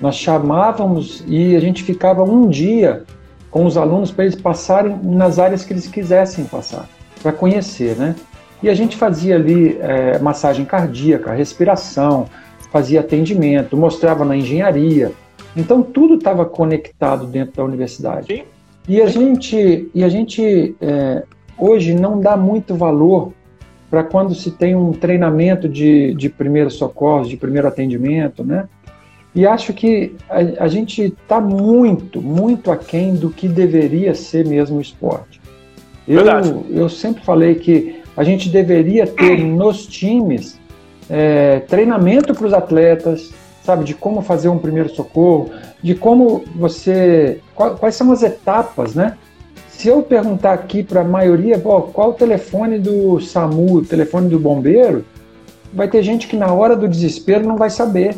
nós 0.00 0.16
chamávamos 0.16 1.24
e 1.26 1.56
a 1.56 1.60
gente 1.60 1.82
ficava 1.82 2.22
um 2.22 2.48
dia 2.48 3.04
com 3.50 3.64
os 3.64 3.76
alunos 3.76 4.10
para 4.10 4.24
eles 4.24 4.36
passarem 4.38 4.98
nas 5.02 5.38
áreas 5.38 5.64
que 5.64 5.72
eles 5.72 5.86
quisessem 5.86 6.44
passar, 6.44 6.86
para 7.22 7.32
conhecer, 7.32 7.96
né? 7.96 8.14
E 8.62 8.68
a 8.68 8.74
gente 8.74 8.96
fazia 8.96 9.36
ali 9.36 9.78
é, 9.80 10.18
massagem 10.18 10.64
cardíaca, 10.64 11.32
respiração, 11.32 12.26
fazia 12.70 13.00
atendimento, 13.00 13.76
mostrava 13.76 14.24
na 14.24 14.36
engenharia. 14.36 15.12
Então 15.56 15.82
tudo 15.82 16.14
estava 16.16 16.44
conectado 16.44 17.26
dentro 17.26 17.56
da 17.56 17.64
universidade. 17.64 18.26
Sim. 18.26 18.42
E 18.88 19.00
a 19.00 19.06
gente, 19.06 19.90
e 19.94 20.04
a 20.04 20.08
gente 20.08 20.76
é, 20.80 21.24
hoje 21.58 21.94
não 21.94 22.20
dá 22.20 22.36
muito 22.36 22.74
valor 22.74 23.32
para 23.90 24.02
quando 24.02 24.34
se 24.34 24.50
tem 24.50 24.74
um 24.74 24.92
treinamento 24.92 25.68
de, 25.68 26.14
de 26.14 26.28
primeiros 26.28 26.74
socorros, 26.74 27.28
de 27.28 27.36
primeiro 27.36 27.68
atendimento, 27.68 28.44
né? 28.44 28.68
E 29.34 29.46
acho 29.46 29.72
que 29.74 30.14
a, 30.30 30.64
a 30.64 30.68
gente 30.68 31.02
está 31.02 31.40
muito, 31.40 32.22
muito 32.22 32.70
aquém 32.70 33.14
do 33.14 33.30
que 33.30 33.46
deveria 33.46 34.14
ser 34.14 34.46
mesmo 34.46 34.78
o 34.78 34.80
esporte. 34.80 35.40
Eu, 36.08 36.24
eu 36.70 36.88
sempre 36.88 37.22
falei 37.22 37.56
que 37.56 38.00
a 38.16 38.24
gente 38.24 38.48
deveria 38.48 39.06
ter 39.06 39.38
nos 39.38 39.86
times 39.86 40.58
é, 41.10 41.60
treinamento 41.60 42.34
para 42.34 42.46
os 42.46 42.54
atletas, 42.54 43.30
sabe, 43.62 43.84
de 43.84 43.92
como 43.92 44.22
fazer 44.22 44.48
um 44.48 44.58
primeiro 44.58 44.88
socorro, 44.88 45.50
de 45.82 45.94
como 45.94 46.44
você. 46.54 47.40
Quais 47.54 47.94
são 47.94 48.10
as 48.12 48.22
etapas, 48.22 48.94
né? 48.94 49.18
Se 49.76 49.88
eu 49.88 50.02
perguntar 50.02 50.54
aqui 50.54 50.82
para 50.82 51.02
a 51.02 51.04
maioria, 51.04 51.58
qual 51.58 52.08
o 52.08 52.12
telefone 52.14 52.78
do 52.78 53.20
SAMU, 53.20 53.74
o 53.74 53.84
telefone 53.84 54.26
do 54.26 54.38
bombeiro, 54.38 55.04
vai 55.70 55.86
ter 55.86 56.02
gente 56.02 56.26
que 56.26 56.34
na 56.34 56.50
hora 56.50 56.74
do 56.74 56.88
desespero 56.88 57.46
não 57.46 57.58
vai 57.58 57.68
saber. 57.68 58.16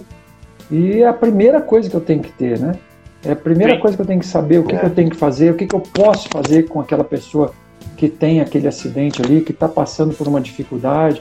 E 0.71 1.03
é 1.03 1.09
a 1.09 1.13
primeira 1.13 1.61
coisa 1.61 1.91
que 1.91 1.97
eu 1.97 2.01
tenho 2.01 2.23
que 2.23 2.31
ter, 2.31 2.61
né? 2.61 2.77
É 3.25 3.33
a 3.33 3.37
primeira 3.37 3.75
Sim. 3.75 3.81
coisa 3.81 3.97
que 3.97 4.03
eu 4.03 4.07
tenho 4.07 4.21
que 4.21 4.27
saber, 4.27 4.59
o 4.59 4.65
que, 4.65 4.77
é. 4.77 4.79
que 4.79 4.87
eu 4.87 4.91
tenho 4.91 5.11
que 5.11 5.17
fazer, 5.17 5.51
o 5.51 5.57
que, 5.57 5.67
que 5.67 5.75
eu 5.75 5.81
posso 5.81 6.29
fazer 6.29 6.69
com 6.69 6.79
aquela 6.79 7.03
pessoa 7.03 7.53
que 7.97 8.09
tem 8.09 8.41
aquele 8.41 8.69
acidente 8.69 9.21
ali, 9.21 9.41
que 9.41 9.51
está 9.51 9.67
passando 9.69 10.15
por 10.15 10.29
uma 10.29 10.41
dificuldade. 10.41 11.21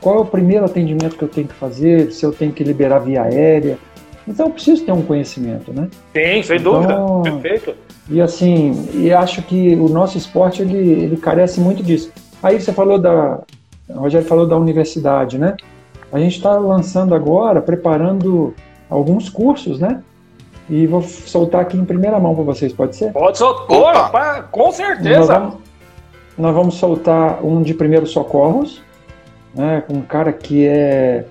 Qual 0.00 0.16
é 0.16 0.20
o 0.20 0.24
primeiro 0.24 0.64
atendimento 0.64 1.14
que 1.14 1.24
eu 1.24 1.28
tenho 1.28 1.46
que 1.46 1.54
fazer, 1.54 2.10
se 2.10 2.24
eu 2.24 2.32
tenho 2.32 2.52
que 2.52 2.64
liberar 2.64 3.00
via 3.00 3.24
aérea. 3.24 3.76
Então 4.26 4.46
eu 4.46 4.52
preciso 4.52 4.82
ter 4.82 4.92
um 4.92 5.02
conhecimento, 5.02 5.74
né? 5.74 5.88
Sim, 6.14 6.42
sem 6.42 6.56
então, 6.56 6.72
dúvida. 6.72 7.40
Perfeito. 7.42 7.83
E 8.08 8.20
assim, 8.20 8.88
e 8.92 9.12
acho 9.12 9.42
que 9.42 9.74
o 9.74 9.88
nosso 9.88 10.18
esporte 10.18 10.62
ele, 10.62 10.76
ele 10.76 11.16
carece 11.16 11.60
muito 11.60 11.82
disso. 11.82 12.12
Aí 12.42 12.60
você 12.60 12.72
falou 12.72 12.98
da. 12.98 13.40
O 13.88 14.00
Rogério 14.00 14.26
falou 14.26 14.46
da 14.46 14.56
universidade, 14.56 15.38
né? 15.38 15.56
A 16.12 16.18
gente 16.18 16.36
está 16.36 16.56
lançando 16.56 17.14
agora, 17.14 17.60
preparando 17.60 18.54
alguns 18.88 19.28
cursos, 19.28 19.78
né? 19.78 20.02
E 20.68 20.86
vou 20.86 21.02
soltar 21.02 21.62
aqui 21.62 21.76
em 21.76 21.84
primeira 21.84 22.18
mão 22.18 22.34
para 22.34 22.44
vocês, 22.44 22.72
pode 22.72 22.96
ser? 22.96 23.12
Pode 23.12 23.36
soltar, 23.36 24.48
com 24.50 24.72
certeza. 24.72 25.18
Nós 25.18 25.28
vamos, 25.28 25.54
nós 26.38 26.54
vamos, 26.54 26.74
soltar 26.74 27.44
um 27.44 27.62
de 27.62 27.74
primeiros 27.74 28.10
socorros, 28.10 28.82
né? 29.54 29.82
Com 29.86 29.94
um 29.94 30.02
cara 30.02 30.32
que 30.32 30.66
é 30.66 31.24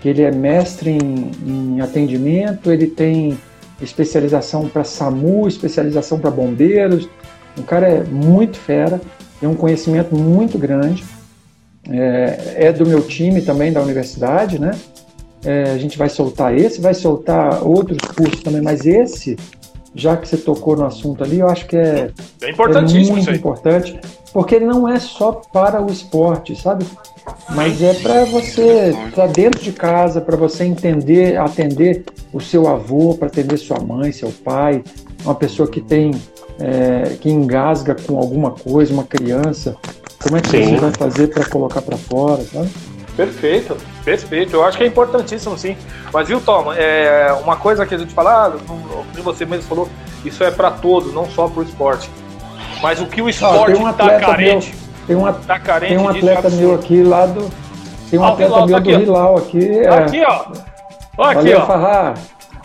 que 0.00 0.08
ele 0.10 0.22
é 0.22 0.30
mestre 0.30 0.90
em, 0.90 1.30
em 1.46 1.80
atendimento, 1.80 2.70
ele 2.70 2.86
tem 2.86 3.38
especialização 3.80 4.68
para 4.68 4.84
SAMU, 4.84 5.46
especialização 5.46 6.18
para 6.18 6.30
bombeiros. 6.30 7.08
O 7.58 7.62
cara 7.62 7.88
é 7.88 8.04
muito 8.04 8.58
fera, 8.58 9.00
tem 9.40 9.48
um 9.48 9.54
conhecimento 9.54 10.14
muito 10.14 10.58
grande. 10.58 11.04
É, 11.88 12.54
é, 12.56 12.72
do 12.72 12.84
meu 12.84 13.00
time 13.02 13.40
também 13.40 13.72
da 13.72 13.80
universidade, 13.80 14.58
né? 14.58 14.72
É, 15.44 15.70
a 15.70 15.78
gente 15.78 15.96
vai 15.96 16.08
soltar 16.08 16.52
esse, 16.56 16.80
vai 16.80 16.94
soltar 16.94 17.64
outros 17.64 17.98
cursos 17.98 18.42
também, 18.42 18.60
mas 18.60 18.84
esse, 18.84 19.36
já 19.94 20.16
que 20.16 20.28
você 20.28 20.36
tocou 20.36 20.76
no 20.76 20.84
assunto 20.84 21.22
ali, 21.22 21.38
eu 21.38 21.48
acho 21.48 21.66
que 21.66 21.76
é, 21.76 22.10
é, 22.42 22.50
importantíssimo 22.50 23.18
é 23.18 23.22
muito 23.22 23.30
importante, 23.30 23.98
porque 24.32 24.54
ele 24.54 24.66
não 24.66 24.88
é 24.88 24.98
só 24.98 25.32
para 25.32 25.82
o 25.82 25.90
esporte, 25.90 26.54
sabe? 26.54 26.86
Mas 27.50 27.82
é 27.82 27.94
para 27.94 28.24
você 28.24 28.94
estar 29.08 29.26
dentro 29.28 29.60
de 29.60 29.72
casa, 29.72 30.20
para 30.20 30.36
você 30.36 30.64
entender, 30.64 31.36
atender 31.38 32.04
o 32.32 32.40
seu 32.40 32.68
avô, 32.68 33.14
para 33.14 33.28
atender 33.28 33.56
sua 33.56 33.80
mãe, 33.80 34.12
seu 34.12 34.30
pai, 34.30 34.84
uma 35.24 35.34
pessoa 35.34 35.68
que 35.68 35.80
tem 35.80 36.12
é, 36.58 37.16
que 37.20 37.30
engasga 37.30 37.94
com 37.94 38.18
alguma 38.18 38.52
coisa, 38.52 38.92
uma 38.92 39.04
criança. 39.04 39.76
Como 40.22 40.36
é 40.36 40.40
que 40.40 40.50
sim. 40.50 40.64
você 40.64 40.76
vai 40.76 40.92
fazer 40.92 41.28
para 41.28 41.44
colocar 41.48 41.82
para 41.82 41.96
fora, 41.96 42.42
sabe? 42.42 42.70
Perfeito, 43.16 43.76
perfeito. 44.04 44.54
Eu 44.54 44.64
acho 44.64 44.76
que 44.76 44.84
é 44.84 44.86
importantíssimo, 44.86 45.56
sim. 45.56 45.76
Mas 46.12 46.28
viu, 46.28 46.40
Tom, 46.40 46.72
é 46.72 47.32
uma 47.42 47.56
coisa 47.56 47.86
que 47.86 47.94
a 47.94 47.98
gente 47.98 48.12
fala, 48.12 48.46
ah, 48.46 48.52
como 48.66 49.22
você 49.22 49.46
mesmo 49.46 49.64
falou, 49.64 49.88
isso 50.24 50.44
é 50.44 50.50
para 50.50 50.70
todos, 50.70 51.14
não 51.14 51.28
só 51.30 51.48
para 51.48 51.60
o 51.60 51.62
esporte. 51.62 52.10
Mas 52.82 53.00
o 53.00 53.06
que 53.06 53.22
o 53.22 53.28
esporte 53.28 53.72
está 53.72 54.20
carente. 54.20 54.74
Meu 54.74 54.86
tem 55.06 55.16
um, 55.16 55.32
tá 55.32 55.78
tem 55.78 55.98
um 55.98 56.08
atleta 56.08 56.50
meu 56.50 56.74
aqui 56.74 57.02
lá 57.02 57.26
do. 57.26 57.48
Tem 58.10 58.18
um 58.18 58.24
ah, 58.24 58.28
atleta 58.28 58.66
meu 58.66 58.68
tá 58.68 58.78
do 58.80 58.90
Hilal 58.90 59.36
aqui. 59.38 59.78
É. 59.78 59.88
Aqui, 59.88 60.24
ó. 60.24 60.44
Ó, 61.16 61.24
aqui, 61.24 61.34
Valeu, 61.34 61.58
ó. 61.60 61.66
Farrar. 61.66 62.14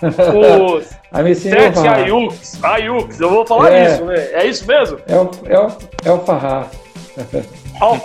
Os 0.01 1.37
sete 1.37 1.87
Ayuks. 1.87 2.63
Ayuks, 2.63 3.19
eu 3.19 3.29
vou 3.29 3.45
falar 3.45 3.71
é, 3.71 3.85
isso, 3.85 4.05
né? 4.05 4.15
É 4.31 4.45
isso 4.45 4.67
mesmo? 4.67 4.97
É 5.07 5.15
o, 5.15 5.29
é 5.45 5.59
o, 5.59 5.71
é 6.05 6.11
o 6.11 6.19
Farrar. 6.19 6.67
Ó, 7.79 7.97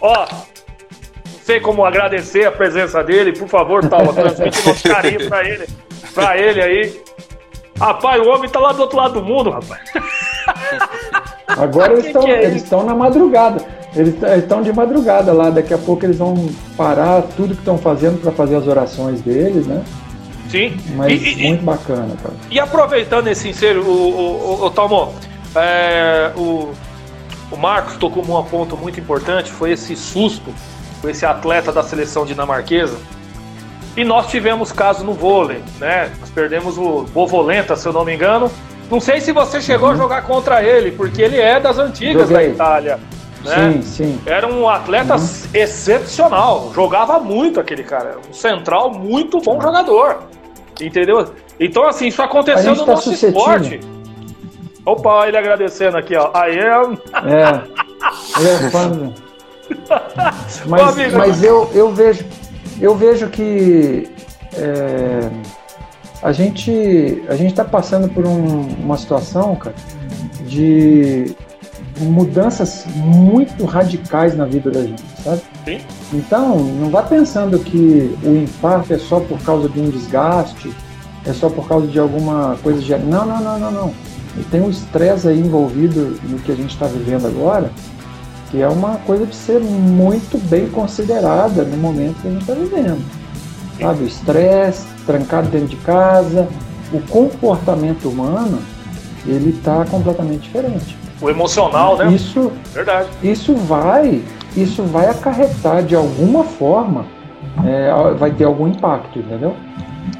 ó, 0.00 0.26
não 0.30 1.40
sei 1.44 1.60
como 1.60 1.84
agradecer 1.84 2.46
a 2.46 2.52
presença 2.52 3.02
dele. 3.04 3.32
Por 3.32 3.48
favor, 3.48 3.86
Talma, 3.86 4.12
transmite 4.14 4.66
nosso 4.66 4.88
carinho 4.88 5.28
pra 5.28 5.44
ele. 5.46 5.66
Pra 6.14 6.38
ele 6.38 6.62
aí. 6.62 7.02
Rapaz, 7.78 8.24
o 8.24 8.30
homem 8.30 8.48
tá 8.48 8.60
lá 8.60 8.72
do 8.72 8.82
outro 8.82 8.96
lado 8.96 9.14
do 9.14 9.22
mundo, 9.22 9.50
rapaz. 9.50 9.80
Agora 11.58 11.92
eles 11.92 12.06
estão 12.06 12.26
é 12.26 12.44
eles 12.44 12.70
na 12.70 12.94
madrugada. 12.94 13.64
Eles 13.94 14.14
estão 14.38 14.62
de 14.62 14.72
madrugada 14.72 15.32
lá. 15.32 15.50
Daqui 15.50 15.74
a 15.74 15.78
pouco 15.78 16.04
eles 16.04 16.18
vão 16.18 16.48
parar 16.76 17.22
tudo 17.36 17.54
que 17.54 17.60
estão 17.60 17.78
fazendo 17.78 18.20
para 18.20 18.32
fazer 18.32 18.56
as 18.56 18.66
orações 18.66 19.20
deles, 19.20 19.66
né? 19.66 19.82
Sim. 20.48 20.76
Mas 20.96 21.12
e, 21.12 21.48
muito 21.48 21.62
e, 21.62 21.64
bacana, 21.64 22.14
cara. 22.22 22.34
E 22.50 22.60
aproveitando 22.60 23.26
esse 23.28 23.42
sincero, 23.42 23.82
o, 23.82 24.60
o, 24.60 24.66
o, 24.66 24.70
Tomo, 24.70 25.14
é, 25.54 26.30
o, 26.36 26.72
o 27.50 27.56
Marcos 27.56 27.96
tocou 27.96 28.22
um 28.22 28.42
ponto 28.44 28.76
muito 28.76 29.00
importante, 29.00 29.50
foi 29.50 29.72
esse 29.72 29.96
susto 29.96 30.52
com 31.00 31.08
esse 31.08 31.24
atleta 31.24 31.72
da 31.72 31.82
seleção 31.82 32.26
dinamarquesa. 32.26 32.96
E 33.96 34.04
nós 34.04 34.28
tivemos 34.28 34.72
caso 34.72 35.04
no 35.04 35.12
vôlei, 35.12 35.62
né? 35.78 36.10
Nós 36.20 36.30
perdemos 36.30 36.78
o 36.78 37.02
Bovolenta, 37.12 37.76
se 37.76 37.86
eu 37.86 37.92
não 37.92 38.04
me 38.04 38.14
engano, 38.14 38.50
não 38.90 39.00
sei 39.00 39.20
se 39.20 39.32
você 39.32 39.60
chegou 39.60 39.88
uhum. 39.88 39.94
a 39.94 39.96
jogar 39.96 40.22
contra 40.22 40.62
ele, 40.62 40.92
porque 40.92 41.22
ele 41.22 41.40
é 41.40 41.58
das 41.58 41.78
antigas 41.78 42.28
Joguei. 42.28 42.48
da 42.48 42.54
Itália. 42.54 43.00
Né? 43.44 43.72
Sim, 43.72 43.82
sim. 43.82 44.20
Era 44.24 44.46
um 44.46 44.68
atleta 44.68 45.16
uhum. 45.16 45.28
excepcional. 45.52 46.70
Jogava 46.74 47.18
muito 47.18 47.58
aquele 47.58 47.82
cara. 47.82 48.16
Um 48.28 48.32
central 48.32 48.92
muito 48.92 49.40
bom 49.40 49.60
jogador. 49.60 50.18
Entendeu? 50.80 51.32
Então, 51.58 51.86
assim, 51.86 52.06
isso 52.06 52.22
aconteceu 52.22 52.74
no 52.74 52.84
tá 52.84 52.92
nosso 52.92 53.12
esporte. 53.12 53.80
Opa, 54.84 55.28
ele 55.28 55.36
agradecendo 55.36 55.96
aqui, 55.96 56.14
ó. 56.16 56.30
I 56.34 56.58
am. 56.58 56.98
É. 57.28 58.64
é 58.64 58.70
fã. 58.70 59.12
mas, 60.66 60.88
amigo, 60.88 61.18
mas 61.18 61.42
eu, 61.42 61.70
eu 61.72 61.92
vejo 61.92 62.24
eu 62.82 62.96
vejo 62.96 63.28
que 63.28 64.10
é, 64.56 65.30
a 66.22 66.32
gente 66.32 67.22
a 67.28 67.34
gente 67.34 67.50
está 67.50 67.64
passando 67.64 68.08
por 68.08 68.26
um, 68.26 68.60
uma 68.78 68.96
situação, 68.96 69.56
cara, 69.56 69.74
de 70.46 71.34
mudanças 71.98 72.86
muito 72.94 73.64
radicais 73.64 74.36
na 74.36 74.44
vida 74.44 74.70
da 74.70 74.82
gente, 74.82 75.02
sabe? 75.22 75.42
Sim. 75.64 75.80
Então, 76.12 76.58
não 76.58 76.90
vá 76.90 77.02
pensando 77.02 77.58
que 77.58 78.16
o 78.24 78.36
infarto 78.36 78.92
é 78.92 78.98
só 78.98 79.20
por 79.20 79.38
causa 79.40 79.68
de 79.68 79.80
um 79.80 79.90
desgaste, 79.90 80.72
é 81.26 81.32
só 81.32 81.48
por 81.48 81.68
causa 81.68 81.86
de 81.86 81.98
alguma 81.98 82.56
coisa 82.62 82.80
de. 82.80 82.96
Não, 82.96 83.26
não, 83.26 83.40
não, 83.40 83.58
não, 83.58 83.70
não. 83.70 83.94
E 84.38 84.42
tem 84.44 84.60
um 84.60 84.70
estresse 84.70 85.28
aí 85.28 85.38
envolvido 85.38 86.18
no 86.24 86.38
que 86.38 86.52
a 86.52 86.54
gente 86.54 86.70
está 86.70 86.86
vivendo 86.86 87.26
agora, 87.26 87.70
que 88.50 88.60
é 88.60 88.68
uma 88.68 88.96
coisa 88.98 89.26
de 89.26 89.34
ser 89.34 89.60
muito 89.60 90.38
bem 90.48 90.68
considerada 90.68 91.64
no 91.64 91.76
momento 91.76 92.20
que 92.22 92.28
a 92.28 92.30
gente 92.30 92.40
está 92.40 92.54
vivendo. 92.54 93.02
Sabe, 93.78 94.04
o 94.04 94.06
estresse, 94.06 94.86
trancado 95.06 95.48
dentro 95.48 95.68
de 95.68 95.76
casa, 95.76 96.48
o 96.92 97.00
comportamento 97.00 98.08
humano, 98.08 98.58
ele 99.26 99.50
está 99.50 99.84
completamente 99.84 100.42
diferente. 100.42 100.96
O 101.20 101.30
emocional, 101.30 101.96
né? 101.96 102.12
Isso, 102.12 102.50
Verdade. 102.72 103.08
isso 103.22 103.54
vai, 103.54 104.22
isso 104.56 104.82
vai 104.82 105.08
acarretar 105.08 105.82
de 105.84 105.94
alguma 105.94 106.42
forma, 106.44 107.06
é, 107.64 107.92
vai 108.14 108.32
ter 108.32 108.44
algum 108.44 108.66
impacto, 108.66 109.18
entendeu? 109.20 109.54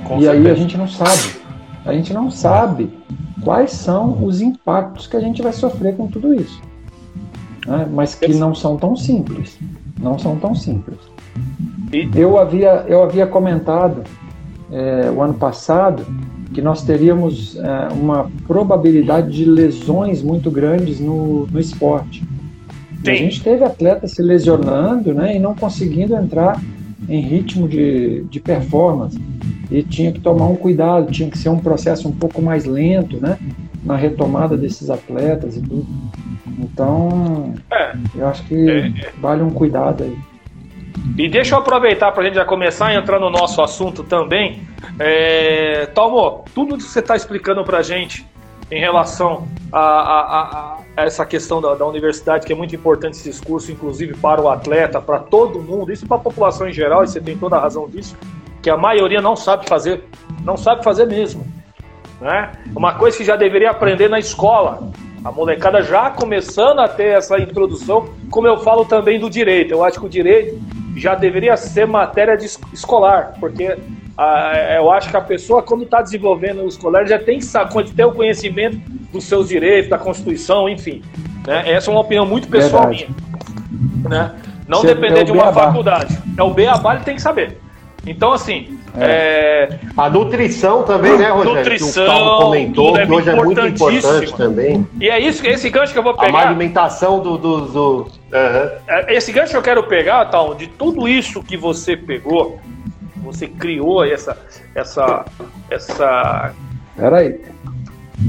Com 0.04 0.20
e 0.20 0.28
aí 0.28 0.36
certeza. 0.36 0.52
a 0.52 0.54
gente 0.54 0.78
não 0.78 0.88
sabe. 0.88 1.42
A 1.84 1.92
gente 1.92 2.12
não 2.14 2.30
sabe 2.30 2.96
quais 3.42 3.72
são 3.72 4.24
os 4.24 4.40
impactos 4.40 5.08
que 5.08 5.16
a 5.16 5.20
gente 5.20 5.42
vai 5.42 5.52
sofrer 5.52 5.96
com 5.96 6.06
tudo 6.06 6.32
isso. 6.32 6.60
né? 7.66 7.88
Mas 7.92 8.14
que 8.14 8.32
não 8.34 8.54
são 8.54 8.76
tão 8.76 8.94
simples. 8.94 9.58
Não 10.00 10.16
são 10.18 10.36
tão 10.36 10.54
simples. 10.54 10.98
Eu 12.14 12.38
havia, 12.38 12.84
eu 12.86 13.02
havia 13.02 13.26
comentado 13.26 14.04
é, 14.72 15.10
o 15.10 15.22
ano 15.22 15.34
passado 15.34 16.04
que 16.52 16.60
nós 16.60 16.82
teríamos 16.82 17.56
é, 17.56 17.88
uma 17.92 18.30
probabilidade 18.46 19.30
de 19.30 19.44
lesões 19.44 20.22
muito 20.22 20.50
grandes 20.50 20.98
no, 20.98 21.46
no 21.46 21.60
esporte. 21.60 22.22
A 23.06 23.14
gente 23.14 23.42
teve 23.42 23.64
atletas 23.64 24.12
se 24.12 24.22
lesionando 24.22 25.12
né, 25.12 25.36
e 25.36 25.38
não 25.38 25.54
conseguindo 25.54 26.14
entrar 26.14 26.60
em 27.08 27.20
ritmo 27.20 27.68
de, 27.68 28.22
de 28.24 28.38
performance. 28.38 29.20
E 29.70 29.82
tinha 29.82 30.12
que 30.12 30.20
tomar 30.20 30.46
um 30.46 30.54
cuidado, 30.54 31.10
tinha 31.10 31.28
que 31.28 31.38
ser 31.38 31.48
um 31.48 31.58
processo 31.58 32.08
um 32.08 32.12
pouco 32.12 32.40
mais 32.40 32.64
lento 32.64 33.20
né, 33.20 33.38
na 33.84 33.96
retomada 33.96 34.56
desses 34.56 34.88
atletas 34.88 35.56
e 35.56 35.62
tudo. 35.62 35.86
Então, 36.58 37.54
É. 37.72 37.94
eu 38.14 38.28
acho 38.28 38.44
que 38.44 38.92
vale 39.20 39.42
um 39.42 39.50
cuidado 39.50 40.04
aí. 40.04 40.16
E 41.18 41.28
deixa 41.28 41.54
eu 41.54 41.58
aproveitar 41.58 42.12
para 42.12 42.22
a 42.22 42.26
gente 42.26 42.34
já 42.34 42.44
começar 42.44 42.86
a 42.86 42.94
entrar 42.94 43.18
no 43.18 43.28
nosso 43.28 43.60
assunto 43.60 44.02
também. 44.02 44.66
É... 44.98 45.86
Talmo, 45.94 46.44
tudo 46.54 46.76
que 46.76 46.82
você 46.84 47.00
está 47.00 47.16
explicando 47.16 47.64
para 47.64 47.78
a 47.78 47.82
gente 47.82 48.26
em 48.70 48.80
relação 48.80 49.46
a, 49.70 49.78
a- 49.80 50.42
a- 50.42 50.78
essa 51.04 51.26
questão 51.26 51.60
da, 51.60 51.74
da 51.74 51.84
universidade, 51.86 52.46
que 52.46 52.52
é 52.52 52.56
muito 52.56 52.74
importante 52.74 53.14
esse 53.14 53.28
discurso, 53.30 53.70
inclusive 53.70 54.14
para 54.14 54.40
o 54.40 54.48
atleta, 54.48 55.00
para 55.00 55.18
todo 55.18 55.60
mundo, 55.60 55.92
isso 55.92 56.06
para 56.06 56.16
a 56.16 56.20
população 56.20 56.66
em 56.68 56.72
geral, 56.72 57.04
e 57.04 57.08
você 57.08 57.20
tem 57.20 57.36
toda 57.36 57.56
a 57.56 57.60
razão 57.60 57.86
disso, 57.88 58.16
que 58.62 58.70
a 58.70 58.76
maioria 58.76 59.20
não 59.20 59.36
sabe 59.36 59.68
fazer, 59.68 60.04
não 60.42 60.56
sabe 60.56 60.82
fazer 60.82 61.06
mesmo. 61.06 61.46
Né? 62.20 62.52
Uma 62.74 62.94
coisa 62.94 63.16
que 63.18 63.24
já 63.24 63.36
deveria 63.36 63.70
aprender 63.70 64.08
na 64.08 64.18
escola. 64.18 64.90
A 65.24 65.30
molecada 65.30 65.82
já 65.82 66.10
começando 66.10 66.78
a 66.80 66.88
ter 66.88 67.16
essa 67.18 67.38
introdução, 67.38 68.08
como 68.30 68.46
eu 68.46 68.58
falo 68.58 68.84
também 68.84 69.20
do 69.20 69.28
direito. 69.28 69.72
Eu 69.72 69.84
acho 69.84 70.00
que 70.00 70.06
o 70.06 70.08
direito 70.08 70.58
já 70.96 71.14
deveria 71.14 71.56
ser 71.56 71.86
matéria 71.86 72.36
de 72.36 72.46
es- 72.46 72.60
escolar, 72.72 73.34
porque 73.40 73.76
ah, 74.16 74.52
eu 74.76 74.90
acho 74.90 75.08
que 75.10 75.16
a 75.16 75.20
pessoa, 75.20 75.62
quando 75.62 75.84
está 75.84 76.02
desenvolvendo 76.02 76.62
o 76.62 76.68
escolar, 76.68 77.06
já 77.06 77.18
tem 77.18 77.38
que 77.38 77.46
ter 77.94 78.04
o 78.04 78.12
conhecimento 78.12 78.78
dos 79.12 79.24
seus 79.24 79.48
direitos, 79.48 79.88
da 79.90 79.98
Constituição, 79.98 80.68
enfim. 80.68 81.02
né? 81.46 81.70
Essa 81.70 81.90
é 81.90 81.94
uma 81.94 82.00
opinião 82.00 82.26
muito 82.26 82.46
pessoal 82.48 82.88
Verdade. 82.88 83.08
minha. 83.08 84.08
Né? 84.08 84.34
Não 84.68 84.80
é- 84.80 84.86
depender 84.86 85.20
é 85.20 85.24
de 85.24 85.32
uma 85.32 85.52
faculdade. 85.52 86.18
É 86.36 86.42
o 86.42 86.52
beabá, 86.52 86.94
ele 86.96 87.04
tem 87.04 87.16
que 87.16 87.22
saber. 87.22 87.58
Então, 88.06 88.32
assim, 88.32 88.78
é, 88.98 89.78
A 89.96 90.10
nutrição 90.10 90.82
também, 90.82 91.16
né, 91.16 91.28
Rogério? 91.30 91.58
Nutrição, 91.58 92.04
que 92.04 92.10
o 92.10 92.12
Paulo 92.14 92.44
comentou, 92.44 92.86
tudo 92.88 92.98
é 93.00 93.06
que 93.06 93.12
hoje 93.12 93.30
é 93.30 93.34
muito 93.34 93.60
importante 93.66 94.36
também. 94.36 94.86
e 95.00 95.08
é 95.08 95.18
isso, 95.20 95.46
esse 95.46 95.70
gancho 95.70 95.92
que 95.92 95.98
eu 95.98 96.02
vou 96.02 96.12
A 96.12 96.16
má 96.16 96.22
pegar. 96.24 96.48
alimentação 96.48 97.20
do. 97.20 97.38
do, 97.38 97.60
do-. 97.62 98.06
É, 98.32 99.14
Esse 99.16 99.32
gancho 99.32 99.52
que 99.52 99.56
eu 99.56 99.62
quero 99.62 99.84
pegar, 99.84 100.26
Tal, 100.26 100.54
de 100.54 100.66
tudo 100.66 101.08
isso 101.08 101.42
que 101.42 101.56
você 101.56 101.96
pegou, 101.96 102.58
você 103.22 103.46
criou 103.46 104.04
essa, 104.04 104.36
essa, 104.74 105.24
essa, 105.70 106.52
Peraí, 106.96 107.40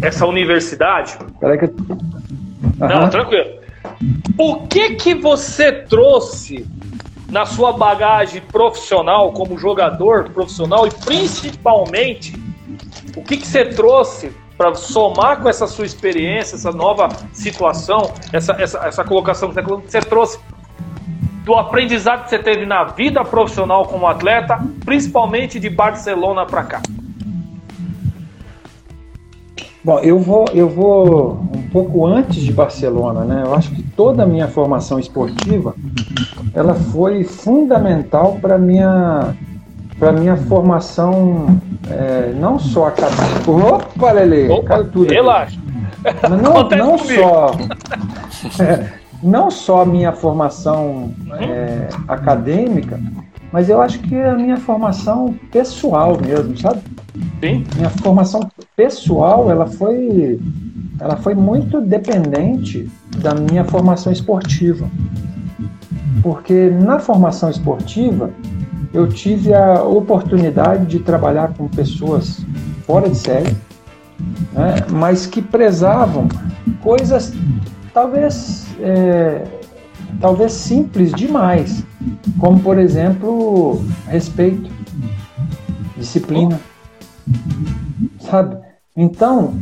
essa 0.01 0.25
universidade. 0.25 1.17
peraí 1.39 1.57
que 1.57 1.65
eu... 1.65 1.73
Não, 2.77 2.87
Aham. 2.87 3.09
tranquilo. 3.09 3.49
O 4.37 4.67
que 4.67 4.91
que 4.95 5.13
você 5.15 5.71
trouxe 5.71 6.65
na 7.33 7.47
sua 7.47 7.73
bagagem 7.73 8.41
profissional 8.41 9.33
como 9.33 9.57
jogador 9.57 10.29
profissional 10.29 10.85
e 10.85 10.91
principalmente 10.91 12.39
o 13.17 13.23
que 13.23 13.37
que 13.37 13.47
você 13.47 13.65
trouxe 13.65 14.31
para 14.55 14.75
somar 14.75 15.41
com 15.41 15.49
essa 15.49 15.65
sua 15.65 15.83
experiência, 15.83 16.55
essa 16.55 16.71
nova 16.71 17.09
situação, 17.33 18.13
essa, 18.31 18.53
essa, 18.61 18.77
essa 18.87 19.03
colocação 19.03 19.51
que 19.51 19.61
você 19.61 19.99
trouxe 19.99 20.39
do 21.43 21.55
aprendizado 21.55 22.25
que 22.25 22.29
você 22.29 22.37
teve 22.37 22.67
na 22.67 22.83
vida 22.83 23.25
profissional 23.25 23.87
como 23.87 24.05
atleta, 24.05 24.59
principalmente 24.85 25.59
de 25.59 25.71
Barcelona 25.71 26.45
para 26.45 26.63
cá. 26.63 26.81
Bom, 29.83 29.99
eu 29.99 30.17
vou, 30.17 30.45
eu 30.53 30.69
vou 30.69 31.41
um 31.53 31.61
pouco 31.63 32.07
antes 32.07 32.41
de 32.41 32.53
Barcelona, 32.53 33.25
né? 33.25 33.43
Eu 33.45 33.53
acho 33.53 33.69
que 33.71 33.83
toda 33.83 34.23
a 34.23 34.25
minha 34.25 34.47
formação 34.47 34.97
esportiva, 34.97 35.75
ela 36.53 36.73
foi 36.73 37.25
fundamental 37.25 38.37
para 38.41 38.57
minha 38.57 39.35
para 39.99 40.11
minha 40.11 40.35
formação 40.35 41.59
é, 41.89 42.33
não 42.35 42.57
só 42.57 42.87
acadêmica. 42.87 43.51
Opa, 43.51 44.11
Lele, 44.11 44.47
caiu 44.63 44.89
tudo. 44.89 45.11
relaxa. 45.11 45.59
Mas 46.03 46.41
não, 46.41 46.69
não 46.69 46.97
só 46.97 47.51
é, 48.59 48.89
não 49.21 49.51
só 49.51 49.81
a 49.81 49.85
minha 49.85 50.11
formação 50.13 51.13
é, 51.39 51.87
acadêmica, 52.07 52.99
mas 53.51 53.69
eu 53.69 53.81
acho 53.81 53.99
que 53.99 54.15
a 54.15 54.33
minha 54.33 54.57
formação 54.57 55.35
pessoal 55.51 56.17
mesmo, 56.19 56.57
sabe? 56.57 56.81
Sim, 57.39 57.63
minha 57.75 57.89
formação 57.89 58.49
pessoal 58.75 59.51
ela 59.51 59.67
foi 59.67 60.39
ela 60.99 61.17
foi 61.17 61.35
muito 61.35 61.81
dependente 61.81 62.89
da 63.17 63.33
minha 63.33 63.63
formação 63.65 64.11
esportiva. 64.11 64.89
Porque 66.21 66.69
na 66.69 66.99
formação 66.99 67.49
esportiva 67.49 68.31
eu 68.93 69.07
tive 69.07 69.53
a 69.53 69.83
oportunidade 69.83 70.85
de 70.85 70.99
trabalhar 70.99 71.53
com 71.53 71.67
pessoas 71.67 72.45
fora 72.85 73.09
de 73.09 73.17
série 73.17 73.55
né, 74.53 74.75
mas 74.91 75.25
que 75.25 75.41
prezavam 75.41 76.27
coisas 76.81 77.33
talvez 77.93 78.67
é, 78.79 79.43
talvez 80.21 80.53
simples 80.53 81.11
demais 81.11 81.83
como 82.37 82.59
por 82.59 82.77
exemplo 82.77 83.83
respeito 84.07 84.69
disciplina 85.97 86.59
sabe? 88.19 88.57
Então, 88.95 89.55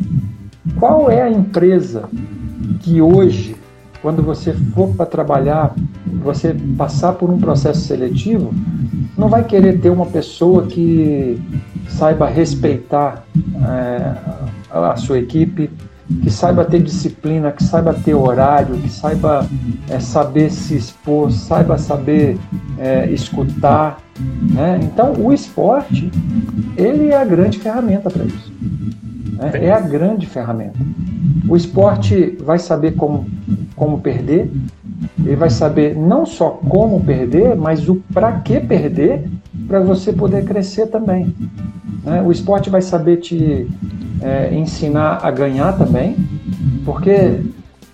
qual 0.80 1.10
é 1.10 1.22
a 1.22 1.30
empresa 1.30 2.10
que 2.82 3.02
hoje, 3.02 3.56
quando 4.02 4.22
você 4.22 4.54
for 4.54 4.96
para 4.96 5.06
trabalhar, 5.06 5.74
você 6.24 6.56
passar 6.78 7.14
por 7.14 7.30
um 7.30 7.40
processo 7.40 7.82
seletivo, 7.82 8.54
não 9.18 9.30
vai 9.30 9.44
querer 9.44 9.80
ter 9.80 9.90
uma 9.90 10.06
pessoa 10.06 10.68
que 10.68 11.42
saiba 11.88 12.28
respeitar 12.28 13.24
é, 13.68 14.16
a 14.70 14.96
sua 14.96 15.20
equipe, 15.20 15.70
que 16.22 16.30
saiba 16.30 16.66
ter 16.66 16.82
disciplina, 16.82 17.52
que 17.52 17.64
saiba 17.64 17.94
ter 17.94 18.14
horário, 18.14 18.76
que 18.78 18.90
saiba 18.90 19.48
é, 19.90 20.00
saber 20.00 20.52
se 20.52 20.76
expor, 20.76 21.32
saiba 21.32 21.78
saber 21.78 22.38
é, 22.78 23.10
escutar. 23.12 24.00
Né? 24.54 24.80
Então, 24.84 25.14
o 25.14 25.32
esporte 25.32 26.12
ele 26.78 27.10
é 27.10 27.18
a 27.18 27.26
grande 27.26 27.60
ferramenta 27.60 28.10
para 28.10 28.24
isso. 28.24 28.52
né? 29.34 29.52
É 29.54 29.72
a 29.72 29.80
grande 29.80 30.26
ferramenta. 30.26 30.78
O 31.48 31.56
esporte 31.56 32.38
vai 32.44 32.60
saber 32.60 32.94
como, 32.94 33.26
como 33.76 34.00
perder, 34.00 34.52
ele 35.24 35.36
vai 35.36 35.50
saber 35.50 35.96
não 35.96 36.26
só 36.26 36.50
como 36.50 37.04
perder, 37.04 37.56
mas 37.56 37.88
o 37.90 37.96
para 38.14 38.32
que 38.40 38.60
perder, 38.60 39.28
para 39.68 39.80
você 39.80 40.14
poder 40.14 40.46
crescer 40.46 40.88
também. 40.88 41.34
né? 42.04 42.22
O 42.22 42.32
esporte 42.32 42.70
vai 42.70 42.82
saber 42.82 43.18
te 43.18 43.68
é, 44.22 44.54
ensinar 44.54 45.20
a 45.24 45.32
ganhar 45.32 45.78
também, 45.78 46.16
porque 46.86 47.40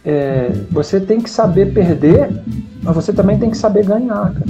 é, 0.06 0.52
você 0.72 1.00
tem 1.00 1.20
que 1.20 1.30
saber 1.30 1.74
perder, 1.74 2.30
mas 2.82 2.96
você 2.96 3.14
também 3.14 3.38
tem 3.38 3.50
que 3.50 3.58
saber 3.58 3.86
ganhar. 3.86 4.34
Cara. 4.34 4.46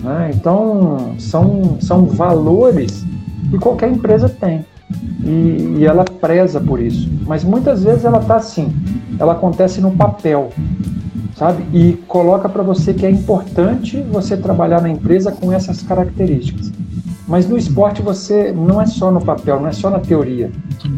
Né? 0.00 0.30
Então, 0.34 1.14
são, 1.18 1.78
são 1.80 2.06
valores 2.06 3.04
que 3.50 3.58
qualquer 3.58 3.90
empresa 3.90 4.28
tem. 4.28 4.64
E, 5.24 5.78
e 5.78 5.84
ela 5.84 6.04
preza 6.04 6.60
por 6.60 6.80
isso. 6.80 7.10
Mas 7.26 7.44
muitas 7.44 7.84
vezes 7.84 8.04
ela 8.04 8.18
está 8.18 8.36
assim, 8.36 8.72
ela 9.18 9.32
acontece 9.32 9.80
no 9.80 9.92
papel, 9.92 10.50
sabe? 11.36 11.64
E 11.72 11.92
coloca 12.08 12.48
para 12.48 12.62
você 12.62 12.92
que 12.92 13.06
é 13.06 13.10
importante 13.10 14.00
você 14.10 14.36
trabalhar 14.36 14.80
na 14.80 14.88
empresa 14.88 15.30
com 15.30 15.52
essas 15.52 15.82
características. 15.82 16.72
Mas 17.28 17.48
no 17.48 17.56
esporte 17.56 18.02
você 18.02 18.50
não 18.50 18.80
é 18.80 18.86
só 18.86 19.10
no 19.10 19.20
papel, 19.20 19.60
não 19.60 19.68
é 19.68 19.72
só 19.72 19.88
na 19.88 20.00
teoria. 20.00 20.50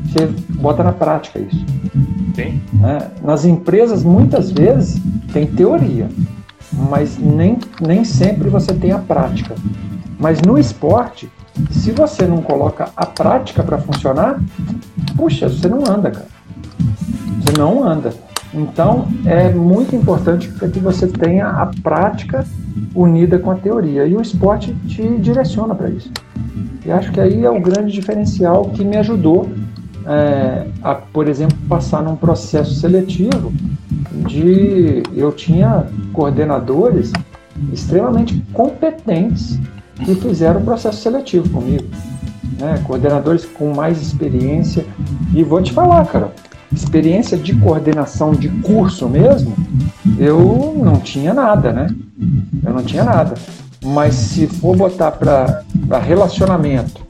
Você 0.06 0.26
bota 0.54 0.82
na 0.82 0.92
prática 0.92 1.38
isso. 1.38 1.64
Sim. 2.34 2.60
Né? 2.72 3.10
Nas 3.22 3.44
empresas, 3.44 4.02
muitas 4.02 4.50
vezes, 4.50 4.98
tem 5.32 5.46
teoria, 5.46 6.08
mas 6.72 7.18
nem, 7.18 7.58
nem 7.80 8.04
sempre 8.04 8.48
você 8.48 8.72
tem 8.72 8.92
a 8.92 8.98
prática. 8.98 9.54
Mas 10.18 10.40
no 10.40 10.58
esporte, 10.58 11.30
se 11.70 11.90
você 11.90 12.26
não 12.26 12.38
coloca 12.38 12.88
a 12.96 13.04
prática 13.04 13.62
para 13.62 13.78
funcionar, 13.78 14.40
puxa, 15.16 15.48
você 15.48 15.68
não 15.68 15.80
anda, 15.88 16.10
cara. 16.10 16.28
Você 17.40 17.58
não 17.58 17.84
anda. 17.84 18.12
Então, 18.54 19.08
é 19.24 19.48
muito 19.50 19.96
importante 19.96 20.48
que 20.48 20.78
você 20.78 21.06
tenha 21.06 21.48
a 21.48 21.70
prática 21.82 22.44
unida 22.94 23.38
com 23.38 23.50
a 23.50 23.54
teoria. 23.54 24.06
E 24.06 24.14
o 24.14 24.20
esporte 24.20 24.74
te 24.86 25.02
direciona 25.18 25.74
para 25.74 25.88
isso. 25.88 26.10
E 26.84 26.90
acho 26.90 27.10
que 27.12 27.20
aí 27.20 27.44
é 27.44 27.50
o 27.50 27.60
grande 27.60 27.92
diferencial 27.92 28.66
que 28.66 28.84
me 28.84 28.96
ajudou 28.96 29.48
é, 30.06 30.66
a, 30.82 30.94
por 30.94 31.28
exemplo, 31.28 31.56
passar 31.68 32.02
num 32.02 32.16
processo 32.16 32.74
seletivo 32.74 33.52
de 34.10 35.02
eu 35.14 35.32
tinha 35.32 35.86
coordenadores 36.12 37.12
extremamente 37.72 38.42
competentes 38.52 39.58
que 40.04 40.14
fizeram 40.14 40.60
o 40.60 40.64
processo 40.64 41.02
seletivo 41.02 41.48
comigo, 41.50 41.84
né? 42.58 42.82
coordenadores 42.86 43.44
com 43.44 43.72
mais 43.74 44.00
experiência 44.00 44.84
e 45.34 45.42
vou 45.42 45.62
te 45.62 45.72
falar, 45.72 46.04
cara, 46.06 46.32
experiência 46.72 47.36
de 47.36 47.54
coordenação 47.56 48.32
de 48.32 48.48
curso 48.48 49.08
mesmo, 49.08 49.54
eu 50.18 50.74
não 50.82 50.96
tinha 50.96 51.34
nada, 51.34 51.72
né? 51.72 51.88
Eu 52.64 52.72
não 52.72 52.82
tinha 52.82 53.04
nada. 53.04 53.34
Mas 53.84 54.14
se 54.14 54.46
for 54.46 54.76
botar 54.76 55.10
para 55.10 55.64
relacionamento 56.00 57.01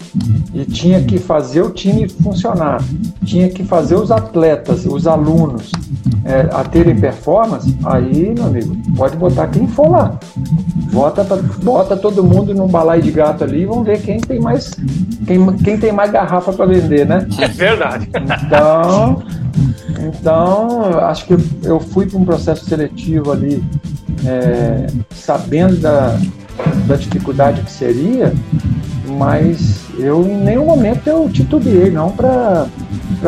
e 0.55 0.65
tinha 0.65 1.03
que 1.03 1.19
fazer 1.19 1.63
o 1.63 1.71
time 1.71 2.09
funcionar, 2.09 2.83
tinha 3.25 3.49
que 3.49 3.65
fazer 3.65 3.95
os 3.95 4.11
atletas, 4.11 4.85
os 4.85 5.07
alunos 5.07 5.71
é, 6.25 6.49
a 6.53 6.63
terem 6.65 6.95
performance, 6.95 7.77
aí, 7.85 8.35
meu 8.35 8.47
amigo, 8.47 8.77
pode 8.97 9.17
botar 9.17 9.49
quem 9.49 9.67
for 9.67 9.91
lá. 9.91 10.19
Bota, 10.93 11.25
bota 11.63 11.97
todo 11.97 12.23
mundo 12.23 12.55
num 12.55 12.69
balaio 12.69 13.03
de 13.03 13.11
gato 13.11 13.45
ali 13.45 13.63
e 13.63 13.65
vamos 13.65 13.87
ver 13.87 14.03
quem 14.03 14.21
tem 14.21 14.39
mais 14.39 14.73
quem, 15.27 15.57
quem 15.57 15.79
tem 15.79 15.93
mais 15.93 16.11
garrafa 16.11 16.53
para 16.53 16.67
vender, 16.67 17.07
né? 17.07 17.27
É 17.39 17.49
verdade. 17.49 18.09
Então, 18.47 19.23
então 19.99 20.99
acho 21.01 21.25
que 21.27 21.37
eu 21.65 21.81
fui 21.81 22.07
para 22.07 22.19
um 22.19 22.25
processo 22.25 22.67
seletivo 22.67 23.33
ali 23.33 23.65
é, 24.27 24.87
sabendo 25.15 25.77
da, 25.77 26.19
da 26.87 26.97
dificuldade 26.97 27.63
que 27.63 27.71
seria, 27.71 28.33
mas 29.19 29.81
eu 29.99 30.25
em 30.25 30.39
nenhum 30.39 30.67
momento 30.67 31.07
eu 31.07 31.29
titubeei 31.29 31.91
não 31.91 32.11
para 32.11 32.67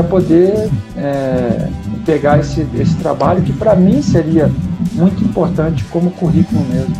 poder 0.09 0.70
é, 0.97 1.68
pegar 2.05 2.39
esse, 2.39 2.66
esse 2.78 2.95
trabalho 2.97 3.43
que 3.43 3.53
para 3.53 3.74
mim 3.74 4.03
seria 4.03 4.51
muito 4.93 5.22
importante 5.24 5.85
como 5.85 6.11
currículo 6.12 6.64
mesmo. 6.66 6.95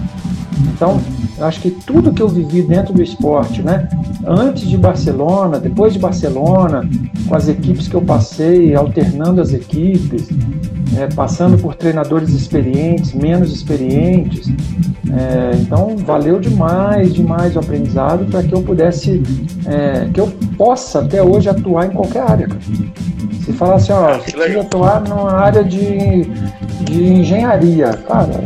Então, 0.74 1.01
eu 1.37 1.47
acho 1.47 1.61
que 1.61 1.70
tudo 1.70 2.12
que 2.12 2.22
eu 2.22 2.28
vivi 2.28 2.62
dentro 2.62 2.95
do 2.95 3.03
esporte, 3.03 3.61
né? 3.62 3.89
Antes 4.26 4.68
de 4.68 4.76
Barcelona, 4.76 5.59
depois 5.59 5.93
de 5.93 5.99
Barcelona, 5.99 6.89
com 7.26 7.35
as 7.35 7.49
equipes 7.49 7.89
que 7.89 7.95
eu 7.95 8.03
passei, 8.03 8.74
alternando 8.74 9.41
as 9.41 9.53
equipes, 9.53 10.28
é, 10.97 11.07
passando 11.14 11.59
por 11.59 11.74
treinadores 11.74 12.30
experientes, 12.30 13.12
menos 13.12 13.53
experientes. 13.53 14.49
É, 15.11 15.57
então, 15.57 15.97
valeu 15.99 16.39
demais, 16.39 17.14
demais 17.14 17.57
o 17.57 17.59
aprendizado 17.59 18.24
para 18.26 18.43
que 18.43 18.55
eu 18.55 18.62
pudesse, 18.62 19.22
é, 19.66 20.09
que 20.12 20.20
eu 20.20 20.28
possa 20.57 21.01
até 21.01 21.22
hoje 21.22 21.49
atuar 21.49 21.87
em 21.87 21.91
qualquer 21.91 22.22
área. 22.22 22.49
Se 23.45 23.53
falar 23.53 23.74
assim, 23.76 23.93
ó, 23.93 24.14
você 24.18 24.32
precisa 24.32 24.61
atuar 24.61 25.01
numa 25.03 25.32
área 25.32 25.62
de, 25.62 26.24
de 26.80 27.05
engenharia, 27.05 27.93
cara, 28.09 28.43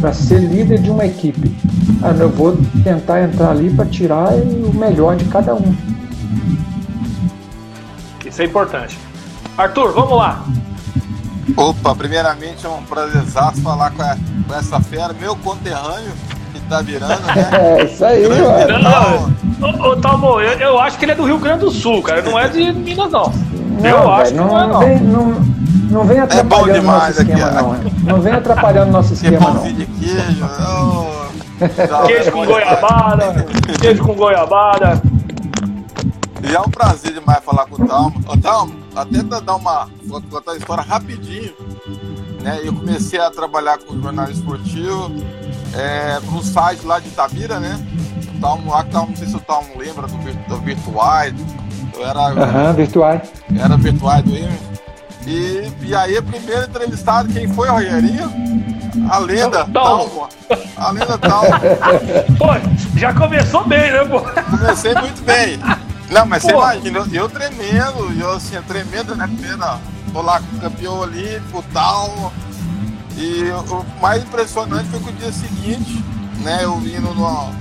para 0.00 0.12
ser 0.12 0.40
líder 0.40 0.78
de 0.80 0.90
uma 0.90 1.06
equipe. 1.06 1.54
Cara, 2.00 2.16
eu 2.16 2.30
vou 2.30 2.56
tentar 2.82 3.22
entrar 3.22 3.50
ali 3.50 3.70
para 3.70 3.84
tirar 3.86 4.32
o 4.32 4.74
melhor 4.74 5.16
de 5.16 5.24
cada 5.26 5.54
um. 5.54 5.74
Isso 8.26 8.42
é 8.42 8.44
importante. 8.44 8.98
Arthur, 9.56 9.92
vamos 9.92 10.16
lá. 10.16 10.44
Opa, 11.56 11.94
primeiramente 11.94 12.64
é 12.64 12.68
um 12.68 12.82
prazerzaço 12.82 13.60
falar 13.62 13.90
com, 13.90 14.02
a, 14.02 14.16
com 14.46 14.54
essa 14.54 14.80
fera, 14.80 15.12
meu 15.18 15.34
conterrâneo, 15.36 16.12
que 16.52 16.60
tá 16.62 16.80
virando, 16.82 17.20
né? 17.26 17.50
É, 17.80 17.84
isso 17.84 18.04
aí, 18.04 18.26
Grande 18.28 18.42
mano. 18.82 19.34
Não, 19.58 19.68
ô, 19.68 19.90
ô, 19.92 19.96
Talmo, 19.96 20.40
eu, 20.40 20.58
eu 20.58 20.78
acho 20.80 20.98
que 20.98 21.04
ele 21.04 21.12
é 21.12 21.14
do 21.14 21.24
Rio 21.24 21.38
Grande 21.38 21.60
do 21.60 21.70
Sul, 21.70 22.02
cara. 22.02 22.22
Não 22.22 22.38
é 22.38 22.48
de 22.48 22.72
Minas, 22.72 23.10
não. 23.10 23.32
eu 23.82 24.00
Não, 24.00 24.12
acho 24.12 24.32
velho, 24.34 24.42
que 24.42 24.48
não 24.48 24.60
é, 24.60 24.66
não. 24.66 24.78
Vem, 24.80 25.00
não, 25.00 25.26
não 25.90 26.04
vem 26.04 26.18
atrapalhando 26.20 26.70
o 26.70 26.80
demais 26.80 27.16
nosso 27.16 27.20
esquema, 27.22 27.46
aqui, 27.46 27.54
não. 27.62 27.74
é. 27.74 27.78
Não 28.12 28.20
vem 28.20 28.32
atrapalhando 28.32 28.88
o 28.88 28.92
nosso 28.92 29.08
Que 29.14 29.26
esquema, 29.26 29.50
não. 29.50 29.62
de 29.62 29.86
queijo. 29.86 30.44
oh, 30.44 31.86
tá, 31.88 32.02
Queijo 32.06 32.32
com 32.32 32.44
goiabada, 32.46 33.46
queijo 33.80 34.02
com 34.04 34.14
goiabada. 34.14 35.02
E 36.42 36.54
é 36.54 36.60
um 36.60 36.70
prazer 36.70 37.12
demais 37.12 37.40
falar 37.44 37.66
com 37.66 37.82
o 37.82 37.86
Talmo. 37.86 38.14
Ô, 38.26 38.36
Talmo, 38.36 38.72
até 38.94 39.22
dar 39.22 39.56
uma. 39.56 39.88
Vou 40.04 40.20
contar 40.22 40.52
a 40.52 40.56
história 40.56 40.82
rapidinho. 40.82 41.54
Né? 42.42 42.60
Eu 42.62 42.72
comecei 42.72 43.20
a 43.20 43.30
trabalhar 43.30 43.78
com 43.78 44.00
jornalismo 44.00 44.54
esportivo 44.54 45.10
é, 45.74 46.18
num 46.24 46.42
site 46.42 46.84
lá 46.86 46.98
de 46.98 47.08
Itabira, 47.08 47.60
né? 47.60 47.78
Lá 48.66 48.82
que 48.82 48.90
Talmo, 48.90 49.10
não 49.10 49.16
sei 49.16 49.26
se 49.28 49.36
o 49.36 49.40
Talmo 49.40 49.68
lembra 49.76 50.06
do, 50.06 50.48
do 50.48 50.56
Virtuais. 50.60 51.34
Eu 51.94 52.06
era, 52.06 52.20
Aham, 52.20 52.72
virtuais. 52.72 53.30
era 53.58 53.76
Virtuais 53.76 54.24
do 54.24 54.30
Imer. 54.30 54.58
E, 55.26 55.70
e 55.82 55.94
aí, 55.94 56.20
primeiro 56.22 56.64
entrevistado, 56.64 57.30
quem 57.30 57.46
foi, 57.48 57.68
Rogerinho? 57.68 58.32
A 59.10 59.18
lenda 59.18 59.66
Talmo. 59.66 60.08
Talmo. 60.08 60.28
A 60.76 60.90
lenda 60.90 61.18
Talmo. 61.18 61.50
Pô, 62.38 62.98
já 62.98 63.12
começou 63.12 63.66
bem, 63.66 63.92
né, 63.92 64.04
pô? 64.04 64.20
Comecei 64.56 64.94
muito 64.94 65.22
bem. 65.22 65.58
Não, 66.10 66.26
mas 66.26 66.42
você 66.42 66.50
imagina, 66.50 66.98
eu, 66.98 67.06
eu 67.06 67.28
tremendo, 67.28 68.20
eu 68.20 68.32
assim, 68.32 68.60
tremendo, 68.62 69.14
né? 69.14 69.28
Primeira, 69.28 69.78
tô 70.12 70.20
lá 70.20 70.40
com 70.40 70.56
o 70.56 70.60
campeão 70.60 70.98
olímpico 70.98 71.64
e 71.66 71.72
tal. 71.72 72.32
E 73.16 73.44
o 73.70 74.00
mais 74.00 74.22
impressionante 74.24 74.88
foi 74.88 74.98
que 74.98 75.10
o 75.10 75.12
dia 75.12 75.32
seguinte, 75.32 76.04
né? 76.38 76.64
Eu 76.64 76.76
indo 76.78 77.14
no, 77.14 77.52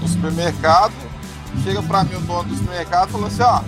no 0.00 0.08
supermercado, 0.08 0.92
chega 1.64 1.82
pra 1.82 2.04
mim 2.04 2.16
o 2.16 2.20
dono 2.20 2.44
do 2.44 2.56
supermercado 2.56 3.08
e 3.08 3.12
falou 3.12 3.26
assim, 3.28 3.42
ó, 3.42 3.62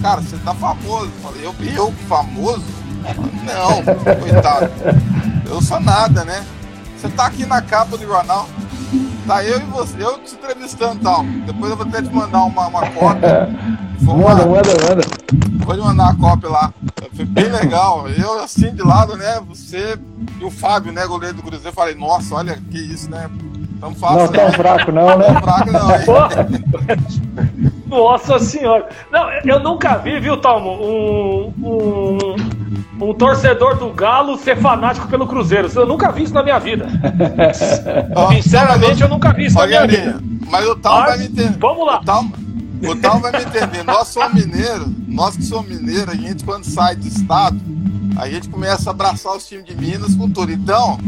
cara, 0.00 0.20
você 0.20 0.36
tá 0.38 0.54
famoso. 0.54 1.06
Eu 1.06 1.22
falei, 1.22 1.46
eu, 1.46 1.54
eu 1.74 1.92
famoso? 2.08 2.64
Não, 3.44 3.82
coitado. 4.20 4.70
Eu 5.46 5.60
sou 5.62 5.80
nada, 5.80 6.24
né? 6.24 6.46
Você 6.96 7.08
tá 7.08 7.26
aqui 7.26 7.44
na 7.44 7.60
capa 7.60 7.96
do 7.96 8.06
jornal. 8.06 8.48
Tá 9.28 9.44
eu 9.44 9.60
e 9.60 9.64
você, 9.64 10.02
eu 10.02 10.18
te 10.20 10.36
entrevistando 10.36 10.94
e 10.94 11.00
tal. 11.00 11.22
Depois 11.22 11.70
eu 11.70 11.76
vou 11.76 11.86
até 11.86 12.00
te 12.00 12.08
mandar 12.08 12.44
uma, 12.44 12.66
uma 12.66 12.90
cópia. 12.92 13.46
Manda, 14.00 14.46
manda, 14.46 14.70
manda. 14.88 15.66
Pode 15.66 15.80
mandar 15.80 16.08
a 16.08 16.14
cópia 16.14 16.48
lá. 16.48 16.72
Foi 17.14 17.26
bem 17.26 17.50
legal. 17.50 18.08
Eu, 18.08 18.40
assim, 18.40 18.72
de 18.72 18.80
lado, 18.80 19.16
né? 19.16 19.38
Você 19.48 19.98
e 20.40 20.44
o 20.44 20.50
Fábio, 20.50 20.92
né? 20.92 21.06
Goleiro 21.06 21.36
do 21.36 21.42
Cruzeiro. 21.42 21.74
Falei, 21.74 21.94
nossa, 21.94 22.36
olha 22.36 22.58
que 22.70 22.78
isso, 22.78 23.10
né? 23.10 23.28
Tão 23.80 23.90
Não 23.90 23.96
fácil, 23.96 24.28
tão 24.32 24.44
né? 24.44 24.52
fraco, 24.52 24.92
não, 24.92 25.18
né? 25.18 25.26
Tão 25.26 25.42
fraco, 25.42 25.70
não. 27.88 27.98
Nossa 27.98 28.38
senhora. 28.38 28.88
Não, 29.10 29.30
eu 29.44 29.60
nunca 29.60 29.96
vi, 29.98 30.18
viu, 30.20 30.36
Talmo, 30.36 30.70
um, 30.72 31.52
um, 31.62 32.36
um 33.08 33.14
torcedor 33.14 33.76
do 33.76 33.90
Galo 33.90 34.36
ser 34.36 34.56
fanático 34.58 35.06
pelo 35.08 35.26
Cruzeiro. 35.26 35.68
Eu 35.74 35.86
nunca 35.86 36.10
vi 36.12 36.24
isso 36.24 36.34
na 36.34 36.42
minha 36.42 36.58
vida. 36.58 36.86
Ó, 38.14 38.32
Sinceramente, 38.32 39.00
eu 39.02 39.08
nunca 39.08 39.32
vi 39.32 39.46
isso 39.46 39.56
na 39.58 39.66
minha 39.66 39.86
vida. 39.86 40.20
mas 40.50 40.66
o 40.66 40.76
Tal 40.76 40.98
Mas, 41.00 41.08
vai 41.10 41.18
me 41.18 41.24
entender. 41.26 41.58
vamos 41.58 41.86
lá. 41.86 42.00
O 42.00 42.04
Tal, 42.04 42.24
o 42.82 42.96
Tal 42.96 43.20
vai 43.20 43.32
me 43.32 43.42
entender. 43.42 43.84
Nós 43.84 44.08
somos 44.08 44.44
mineiros, 44.44 44.88
nós 45.06 45.36
que 45.36 45.42
somos 45.44 45.68
mineiros, 45.68 46.08
a 46.08 46.16
gente 46.16 46.44
quando 46.44 46.64
sai 46.64 46.96
do 46.96 47.06
estado, 47.06 47.58
a 48.18 48.28
gente 48.28 48.48
começa 48.48 48.90
a 48.90 48.92
abraçar 48.92 49.36
os 49.36 49.46
times 49.46 49.64
de 49.64 49.76
Minas 49.76 50.14
com 50.16 50.28
tudo. 50.28 50.50
Então, 50.50 50.98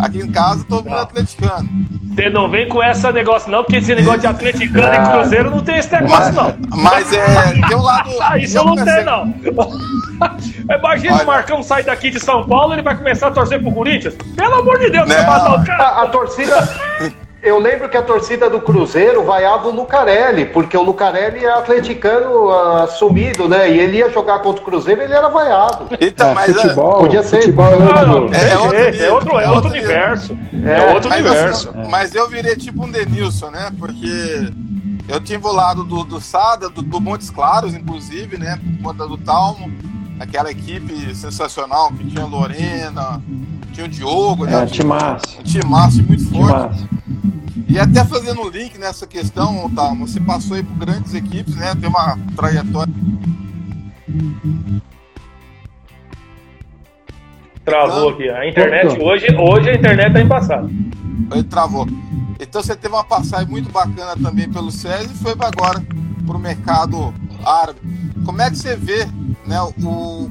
aqui 0.00 0.18
em 0.18 0.30
casa 0.30 0.64
todo 0.68 0.84
mundo 0.84 0.98
é 0.98 1.02
atleticano. 1.02 1.68
Você 2.12 2.28
não 2.28 2.50
vem 2.50 2.68
com 2.68 2.82
esse 2.82 3.12
negócio, 3.12 3.50
não, 3.50 3.62
porque 3.62 3.76
esse 3.76 3.94
negócio 3.94 4.20
de 4.20 4.26
atleticano 4.26 4.94
e 4.94 5.12
cruzeiro 5.12 5.50
não 5.50 5.60
tem 5.60 5.76
esse 5.78 5.92
negócio, 5.92 6.32
não. 6.32 6.56
Mas 6.76 7.12
é, 7.12 7.52
tem 7.68 7.76
um 7.76 7.82
lado. 7.82 8.10
Ah, 8.20 8.38
isso 8.38 8.58
eu 8.58 8.64
não 8.64 8.74
tenho, 8.74 9.04
não. 9.04 9.34
Imagina 10.78 11.14
Olha. 11.14 11.22
o 11.22 11.26
Marcão 11.26 11.62
sair 11.62 11.84
daqui 11.84 12.10
de 12.10 12.18
São 12.18 12.44
Paulo 12.46 12.72
ele 12.72 12.82
vai 12.82 12.96
começar 12.96 13.28
a 13.28 13.30
torcer 13.30 13.60
pro 13.60 13.70
Corinthians. 13.70 14.14
Pelo 14.34 14.54
amor 14.54 14.78
de 14.78 14.90
Deus, 14.90 15.06
Não. 15.06 15.14
você 15.14 15.22
matar 15.22 15.60
o 15.60 15.64
cara. 15.64 15.84
A, 15.84 16.02
a 16.02 16.06
torcida. 16.08 16.68
eu 17.46 17.58
lembro 17.58 17.88
que 17.88 17.96
a 17.96 18.02
torcida 18.02 18.50
do 18.50 18.60
Cruzeiro 18.60 19.24
vaiava 19.24 19.68
o 19.68 19.74
Lucarelli, 19.74 20.46
porque 20.46 20.76
o 20.76 20.82
Lucarelli 20.82 21.44
é 21.44 21.50
atleticano 21.52 22.50
assumido, 22.82 23.48
né? 23.48 23.70
E 23.70 23.78
ele 23.78 23.98
ia 23.98 24.10
jogar 24.10 24.40
contra 24.40 24.60
o 24.62 24.64
Cruzeiro 24.64 25.02
ele 25.02 25.12
era 25.12 25.28
vaiado. 25.28 25.86
Então, 26.00 26.34
mas 26.34 26.56
é, 26.56 26.60
futebol, 26.60 26.98
podia 26.98 27.22
ser. 27.22 27.40
futebol 27.42 27.66
é 27.66 27.78
Não, 27.78 28.06
não, 28.06 28.22
outro- 28.22 28.36
é, 28.36 28.50
É 28.50 28.58
outro 28.58 28.76
é, 28.78 28.90
nível, 28.90 29.06
é 29.06 29.10
outro, 29.12 29.38
é 29.40 29.44
é 29.44 29.50
outro 29.50 29.70
universo. 29.70 30.38
É, 30.64 30.78
É, 30.90 30.94
outro 30.94 31.08
mas, 31.10 31.20
universo. 31.20 31.72
mas 31.90 32.14
eu 32.14 32.28
virei 32.28 32.56
tipo 32.56 32.84
um 32.84 32.90
Denilson, 32.90 33.50
né? 33.50 33.70
Porque 33.78 34.50
eu 35.08 35.20
tive 35.20 35.46
o 35.46 35.52
lado 35.52 35.84
do, 35.84 36.04
do 36.04 36.20
Sada, 36.20 36.68
do, 36.68 36.82
do 36.82 37.00
Montes 37.00 37.30
Claros, 37.30 37.74
inclusive, 37.74 38.36
né? 38.38 38.58
Por 38.78 38.90
conta 38.90 39.06
do 39.06 39.16
Talmo, 39.16 39.70
aquela 40.18 40.50
equipe 40.50 41.14
sensacional 41.14 41.92
que 41.92 42.04
tinha 42.06 42.24
Lorena, 42.24 43.22
tinha 43.72 43.86
o 43.86 43.88
Diogo, 43.88 44.46
né? 44.46 44.54
É, 44.54 44.58
Um 44.62 44.66
timaço. 44.66 45.38
um 45.38 45.42
timaço 45.42 46.02
muito 46.02 46.28
forte. 46.30 46.78
Timaço. 46.78 46.88
E 47.68 47.78
até 47.78 48.04
fazendo 48.04 48.42
um 48.42 48.48
link 48.48 48.78
nessa 48.78 49.06
questão, 49.06 49.70
Talmo, 49.74 50.06
você 50.06 50.20
passou 50.20 50.56
aí 50.56 50.62
por 50.62 50.76
grandes 50.76 51.14
equipes, 51.14 51.56
né? 51.56 51.74
Tem 51.74 51.88
uma 51.88 52.18
trajetória. 52.36 52.92
Travou 57.64 58.10
aqui. 58.10 58.28
A 58.28 58.46
internet 58.46 59.00
hoje, 59.02 59.26
hoje 59.34 59.70
a 59.70 59.74
internet 59.74 60.12
tá 60.12 60.20
embaçada. 60.20 60.70
Ele 61.32 61.42
travou. 61.44 61.86
Então 62.38 62.62
você 62.62 62.76
teve 62.76 62.94
uma 62.94 63.04
passagem 63.04 63.48
muito 63.48 63.70
bacana 63.70 64.14
também 64.22 64.50
pelo 64.50 64.70
SESI 64.70 65.12
e 65.12 65.16
foi 65.16 65.32
agora 65.32 65.82
para 66.26 66.36
o 66.36 66.38
mercado 66.38 67.14
árabe. 67.44 67.80
Como 68.24 68.40
é 68.42 68.50
que 68.50 68.58
você 68.58 68.76
vê 68.76 69.06
né, 69.46 69.60
o. 69.82 70.28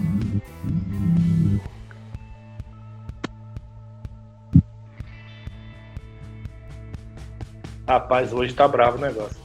Rapaz, 7.88 8.34
hoje 8.34 8.54
tá 8.54 8.68
bravo 8.68 8.98
o 8.98 9.02
negócio. 9.02 9.38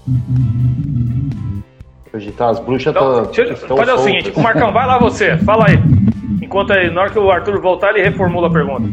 Hoje 2.13 2.33
tá, 2.33 2.49
as 2.49 2.59
bruxas 2.59 2.95
Então, 2.95 3.31
eu- 3.37 3.53
estão 3.53 3.77
fazer 3.77 3.93
o 3.93 3.99
seguinte, 3.99 4.33
o 4.35 4.41
Marcão, 4.41 4.73
vai 4.73 4.87
lá 4.87 4.99
você, 4.99 5.37
fala 5.39 5.67
aí. 5.69 5.79
Enquanto 6.43 6.73
aí, 6.73 6.91
na 6.91 7.03
hora 7.03 7.11
que 7.11 7.19
o 7.19 7.31
Arthur 7.31 7.61
voltar, 7.61 7.91
ele 7.91 8.03
reformula 8.03 8.49
a 8.49 8.51
pergunta. 8.51 8.89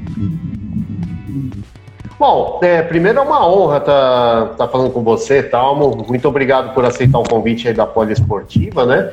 Bom, 2.19 2.59
é, 2.63 2.81
primeiro 2.81 3.19
é 3.19 3.21
uma 3.21 3.47
honra 3.47 3.77
estar 3.77 4.45
tá, 4.57 4.67
falando 4.67 4.91
com 4.91 5.03
você, 5.03 5.41
Talmo. 5.41 6.05
Muito 6.07 6.27
obrigado 6.27 6.73
por 6.73 6.83
aceitar 6.83 7.19
o 7.19 7.23
convite 7.23 7.67
aí 7.67 7.73
da 7.73 7.85
Poliesportiva, 7.85 8.85
né? 8.85 9.11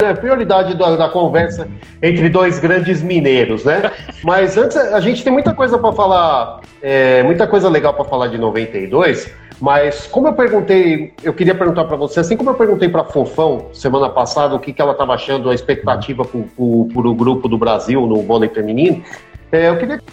É 0.00 0.10
a 0.10 0.14
prioridade 0.14 0.76
da, 0.76 0.94
da 0.94 1.08
conversa 1.08 1.66
entre 2.00 2.28
dois 2.28 2.60
grandes 2.60 3.02
mineiros, 3.02 3.64
né? 3.64 3.90
Mas 4.22 4.56
antes, 4.56 4.76
a 4.76 5.00
gente 5.00 5.24
tem 5.24 5.32
muita 5.32 5.52
coisa 5.52 5.76
para 5.76 5.92
falar, 5.92 6.60
é, 6.80 7.24
muita 7.24 7.48
coisa 7.48 7.68
legal 7.68 7.92
para 7.94 8.04
falar 8.04 8.28
de 8.28 8.38
92. 8.38 9.28
Mas 9.60 10.06
como 10.06 10.28
eu 10.28 10.34
perguntei, 10.34 11.12
eu 11.20 11.34
queria 11.34 11.54
perguntar 11.54 11.84
para 11.84 11.96
você, 11.96 12.20
assim 12.20 12.36
como 12.36 12.50
eu 12.50 12.54
perguntei 12.54 12.88
para 12.88 13.02
Fofão 13.04 13.70
semana 13.72 14.08
passada 14.08 14.54
o 14.54 14.60
que, 14.60 14.72
que 14.72 14.80
ela 14.80 14.92
estava 14.92 15.14
achando 15.14 15.50
a 15.50 15.54
expectativa 15.54 16.24
para 16.24 16.38
o 16.38 17.14
grupo 17.14 17.48
do 17.48 17.58
Brasil 17.58 18.06
no 18.06 18.22
vôlei 18.22 18.48
feminino, 18.48 19.02
é, 19.50 19.68
eu 19.68 19.78
queria 19.78 19.98
que 19.98 20.04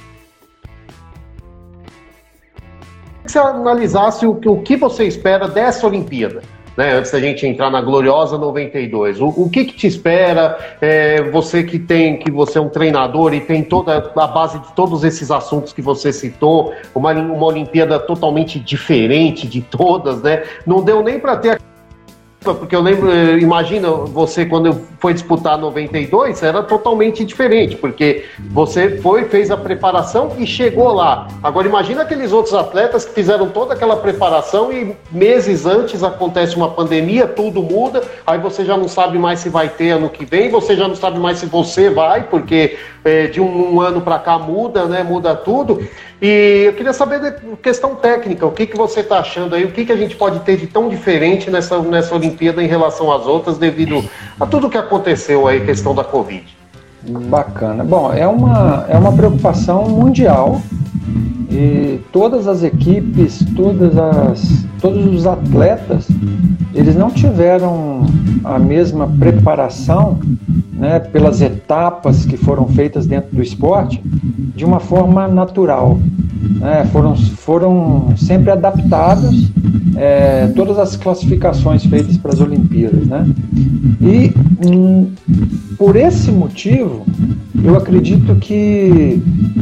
você 3.23 3.37
analisasse 3.37 4.25
o, 4.25 4.31
o 4.31 4.61
que 4.63 4.75
você 4.75 5.03
espera 5.03 5.47
dessa 5.47 5.85
Olimpíada. 5.85 6.41
Né, 6.75 6.93
antes 6.93 7.11
da 7.11 7.19
gente 7.21 7.47
entrar 7.47 7.69
na 7.69 7.81
gloriosa 7.81 8.37
92, 8.37 9.21
o, 9.21 9.27
o 9.27 9.49
que, 9.49 9.63
que 9.63 9.73
te 9.73 9.87
espera? 9.87 10.57
É, 10.81 11.23
você 11.23 11.63
que 11.63 11.79
tem, 11.79 12.17
que 12.17 12.29
você 12.29 12.57
é 12.57 12.61
um 12.61 12.67
treinador 12.67 13.33
e 13.33 13.39
tem 13.39 13.63
toda 13.63 14.11
a 14.13 14.27
base 14.27 14.59
de 14.59 14.73
todos 14.73 15.05
esses 15.05 15.31
assuntos 15.31 15.71
que 15.71 15.81
você 15.81 16.11
citou, 16.11 16.73
uma, 16.93 17.13
uma 17.13 17.45
Olimpíada 17.45 17.97
totalmente 17.97 18.59
diferente 18.59 19.47
de 19.47 19.61
todas, 19.61 20.21
né? 20.21 20.43
Não 20.65 20.83
deu 20.83 21.01
nem 21.01 21.17
para 21.17 21.37
ter 21.37 21.61
porque 22.53 22.75
eu 22.75 22.81
lembro, 22.81 23.11
eh, 23.11 23.39
imagina 23.39 23.89
você 23.89 24.45
quando 24.45 24.81
foi 24.99 25.13
disputar 25.13 25.57
92, 25.57 26.41
era 26.43 26.61
totalmente 26.63 27.23
diferente, 27.23 27.75
porque 27.75 28.25
você 28.51 28.97
foi, 28.97 29.25
fez 29.25 29.51
a 29.51 29.57
preparação 29.57 30.33
e 30.37 30.45
chegou 30.45 30.93
lá. 30.93 31.27
Agora 31.41 31.67
imagina 31.67 32.03
aqueles 32.03 32.31
outros 32.31 32.53
atletas 32.53 33.05
que 33.05 33.13
fizeram 33.13 33.49
toda 33.49 33.73
aquela 33.73 33.97
preparação 33.97 34.71
e 34.71 34.95
meses 35.11 35.65
antes 35.65 36.03
acontece 36.03 36.55
uma 36.55 36.69
pandemia, 36.69 37.27
tudo 37.27 37.61
muda, 37.63 38.03
aí 38.25 38.39
você 38.39 38.63
já 38.63 38.77
não 38.77 38.87
sabe 38.87 39.17
mais 39.17 39.39
se 39.39 39.49
vai 39.49 39.69
ter 39.69 39.91
ano 39.91 40.09
que 40.09 40.25
vem, 40.25 40.49
você 40.49 40.75
já 40.75 40.87
não 40.87 40.95
sabe 40.95 41.19
mais 41.19 41.39
se 41.39 41.45
você 41.45 41.89
vai, 41.89 42.23
porque 42.23 42.77
eh, 43.03 43.27
de 43.27 43.39
um, 43.39 43.75
um 43.75 43.81
ano 43.81 44.01
para 44.01 44.19
cá 44.19 44.37
muda, 44.39 44.85
né? 44.85 45.03
Muda 45.03 45.35
tudo. 45.35 45.87
E 46.21 46.63
eu 46.65 46.73
queria 46.73 46.93
saber 46.93 47.19
da 47.19 47.31
questão 47.61 47.93
técnica, 47.95 48.45
o 48.45 48.51
que, 48.51 48.65
que 48.65 48.75
você 48.75 49.01
está 49.01 49.19
achando 49.19 49.53
aí, 49.53 49.65
o 49.65 49.71
que, 49.71 49.85
que 49.85 49.91
a 49.91 49.97
gente 49.97 50.15
pode 50.15 50.39
ter 50.39 50.57
de 50.57 50.65
tão 50.65 50.89
diferente 50.89 51.51
nessa, 51.51 51.77
nessa 51.79 52.15
Olimpíada 52.15 52.34
em 52.43 52.67
relação 52.67 53.11
às 53.11 53.25
outras, 53.25 53.57
devido 53.57 54.03
a 54.39 54.45
tudo 54.45 54.69
que 54.69 54.77
aconteceu 54.77 55.47
aí, 55.47 55.65
questão 55.65 55.93
da 55.93 56.03
Covid. 56.03 56.43
Bacana. 57.29 57.83
Bom, 57.83 58.11
é 58.11 58.27
uma, 58.27 58.85
é 58.89 58.97
uma 58.97 59.13
preocupação 59.13 59.87
mundial 59.87 60.61
e 61.49 62.01
todas 62.11 62.47
as 62.47 62.63
equipes, 62.63 63.45
todas 63.55 63.97
as, 63.97 64.65
todos 64.81 65.05
os 65.05 65.27
atletas, 65.27 66.07
eles 66.73 66.95
não 66.95 67.09
tiveram 67.09 68.05
a 68.43 68.59
mesma 68.59 69.07
preparação 69.07 70.19
né, 70.73 70.99
pelas 70.99 71.41
etapas 71.41 72.25
que 72.25 72.35
foram 72.35 72.67
feitas 72.67 73.05
dentro 73.05 73.35
do 73.35 73.41
esporte 73.41 74.01
de 74.03 74.65
uma 74.65 74.79
forma 74.79 75.27
natural. 75.27 75.99
Né? 76.59 76.87
foram, 76.91 77.15
foram 77.15 78.13
sempre 78.17 78.51
adaptados 78.51 79.51
é, 79.95 80.47
todas 80.55 80.77
as 80.77 80.95
classificações 80.95 81.85
feitas 81.85 82.17
para 82.17 82.33
as 82.33 82.41
Olimpíadas. 82.41 83.07
Né? 83.07 83.27
E 84.01 84.33
hum, 84.67 85.11
por 85.77 85.95
esse 85.95 86.31
motivo, 86.31 87.05
eu 87.63 87.75
acredito 87.75 88.35
que 88.35 89.21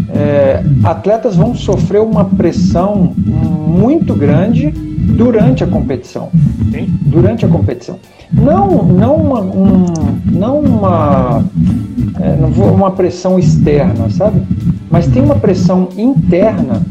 é, 0.09 0.63
atletas 0.83 1.35
vão 1.35 1.55
sofrer 1.55 2.01
uma 2.01 2.25
pressão 2.25 3.13
muito 3.15 4.13
grande 4.13 4.71
durante 4.71 5.63
a 5.63 5.67
competição. 5.67 6.29
Sim. 6.71 6.87
Durante 7.01 7.45
a 7.45 7.47
competição. 7.47 7.99
Não, 8.33 8.83
não 8.83 9.15
uma, 9.15 9.41
um, 9.41 9.85
não 10.31 10.59
uma, 10.59 11.43
é, 12.19 12.35
não 12.35 12.49
vou- 12.49 12.71
uma 12.73 12.91
pressão 12.91 13.37
externa, 13.37 14.09
sabe? 14.09 14.41
Mas 14.89 15.07
tem 15.07 15.23
uma 15.23 15.35
pressão 15.35 15.89
interna 15.97 16.81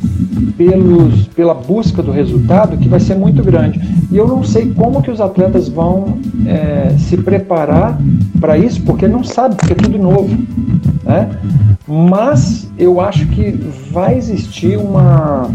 pelos, 0.57 1.27
pela 1.29 1.55
busca 1.55 2.03
do 2.03 2.11
resultado 2.11 2.77
que 2.77 2.89
vai 2.89 3.01
ser 3.01 3.17
muito 3.17 3.43
grande. 3.43 3.81
E 4.11 4.17
eu 4.17 4.27
não 4.27 4.43
sei 4.43 4.73
como 4.73 5.03
que 5.03 5.11
os 5.11 5.21
atletas 5.21 5.69
vão 5.69 6.19
é, 6.47 6.95
se 6.99 7.17
preparar 7.17 7.99
para 8.41 8.59
isso, 8.59 8.83
porque 8.83 9.07
não 9.09 9.23
sabe, 9.25 9.55
porque 9.57 9.73
é 9.73 9.77
tudo 9.77 9.99
novo. 9.99 10.31
Né? 11.05 11.31
Mas 11.87 12.71
eu 12.79 13.01
acho 13.01 13.27
que 13.29 13.53
vai 13.93 14.17
existir 14.17 14.77
uma 14.79 15.51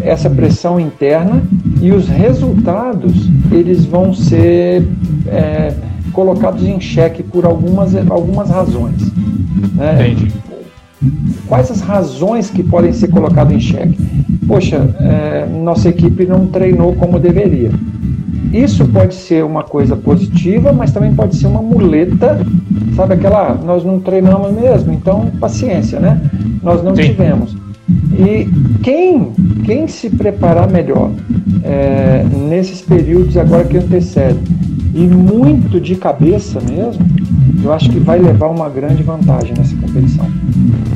essa 0.00 0.28
pressão 0.28 0.80
interna 0.80 1.42
e 1.80 1.92
os 1.92 2.08
resultados 2.08 3.28
eles 3.50 3.84
vão 3.84 4.12
ser 4.12 4.86
é, 5.26 5.74
colocados 6.12 6.62
em 6.64 6.80
xeque 6.80 7.22
por 7.22 7.44
algumas, 7.44 7.94
algumas 8.10 8.50
razões. 8.50 9.00
Né? 9.74 10.10
Entendi. 10.10 10.32
Quais 11.46 11.70
as 11.70 11.80
razões 11.80 12.50
que 12.50 12.62
podem 12.62 12.92
ser 12.92 13.08
colocadas 13.08 13.52
em 13.52 13.60
xeque? 13.60 13.98
Poxa, 14.46 14.94
é, 15.00 15.46
nossa 15.46 15.88
equipe 15.88 16.26
não 16.26 16.46
treinou 16.46 16.94
como 16.94 17.18
deveria. 17.18 17.70
Isso 18.52 18.84
pode 18.86 19.14
ser 19.14 19.44
uma 19.44 19.62
coisa 19.62 19.96
positiva, 19.96 20.72
mas 20.72 20.92
também 20.92 21.14
pode 21.14 21.36
ser 21.36 21.46
uma 21.46 21.62
muleta, 21.62 22.38
sabe 22.94 23.14
aquela, 23.14 23.52
"Ah, 23.52 23.64
nós 23.64 23.82
não 23.82 23.98
treinamos 23.98 24.52
mesmo, 24.52 24.92
então 24.92 25.30
paciência, 25.40 25.98
né? 25.98 26.20
Nós 26.62 26.82
não 26.84 26.94
Sim. 26.94 27.02
tivemos. 27.02 27.56
E 28.18 28.48
quem, 28.82 29.32
quem 29.64 29.88
se 29.88 30.10
preparar 30.10 30.70
melhor 30.70 31.10
é, 31.64 32.24
nesses 32.48 32.80
períodos 32.80 33.36
agora 33.36 33.64
que 33.64 33.78
antecedem, 33.78 34.42
e 34.94 35.06
muito 35.06 35.80
de 35.80 35.96
cabeça 35.96 36.60
mesmo, 36.60 37.04
eu 37.64 37.72
acho 37.72 37.88
que 37.88 37.98
vai 37.98 38.18
levar 38.18 38.48
uma 38.48 38.68
grande 38.68 39.02
vantagem 39.02 39.54
nessa 39.56 39.74
competição. 39.76 40.26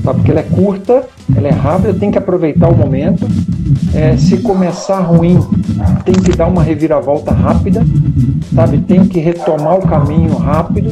Sabe? 0.02 0.18
Porque 0.18 0.30
ela 0.30 0.40
é 0.40 0.42
curta, 0.42 1.04
ela 1.34 1.48
é 1.48 1.52
rápida, 1.52 1.94
tem 1.94 2.10
que 2.10 2.18
aproveitar 2.18 2.68
o 2.68 2.76
momento. 2.76 3.26
É, 3.94 4.16
se 4.16 4.38
começar 4.38 5.00
ruim, 5.00 5.38
tem 6.04 6.14
que 6.14 6.36
dar 6.36 6.46
uma 6.46 6.62
reviravolta 6.62 7.32
rápida, 7.32 7.84
sabe? 8.54 8.78
Tem 8.78 9.06
que 9.06 9.18
retomar 9.18 9.76
o 9.76 9.82
caminho 9.82 10.36
rápido. 10.36 10.90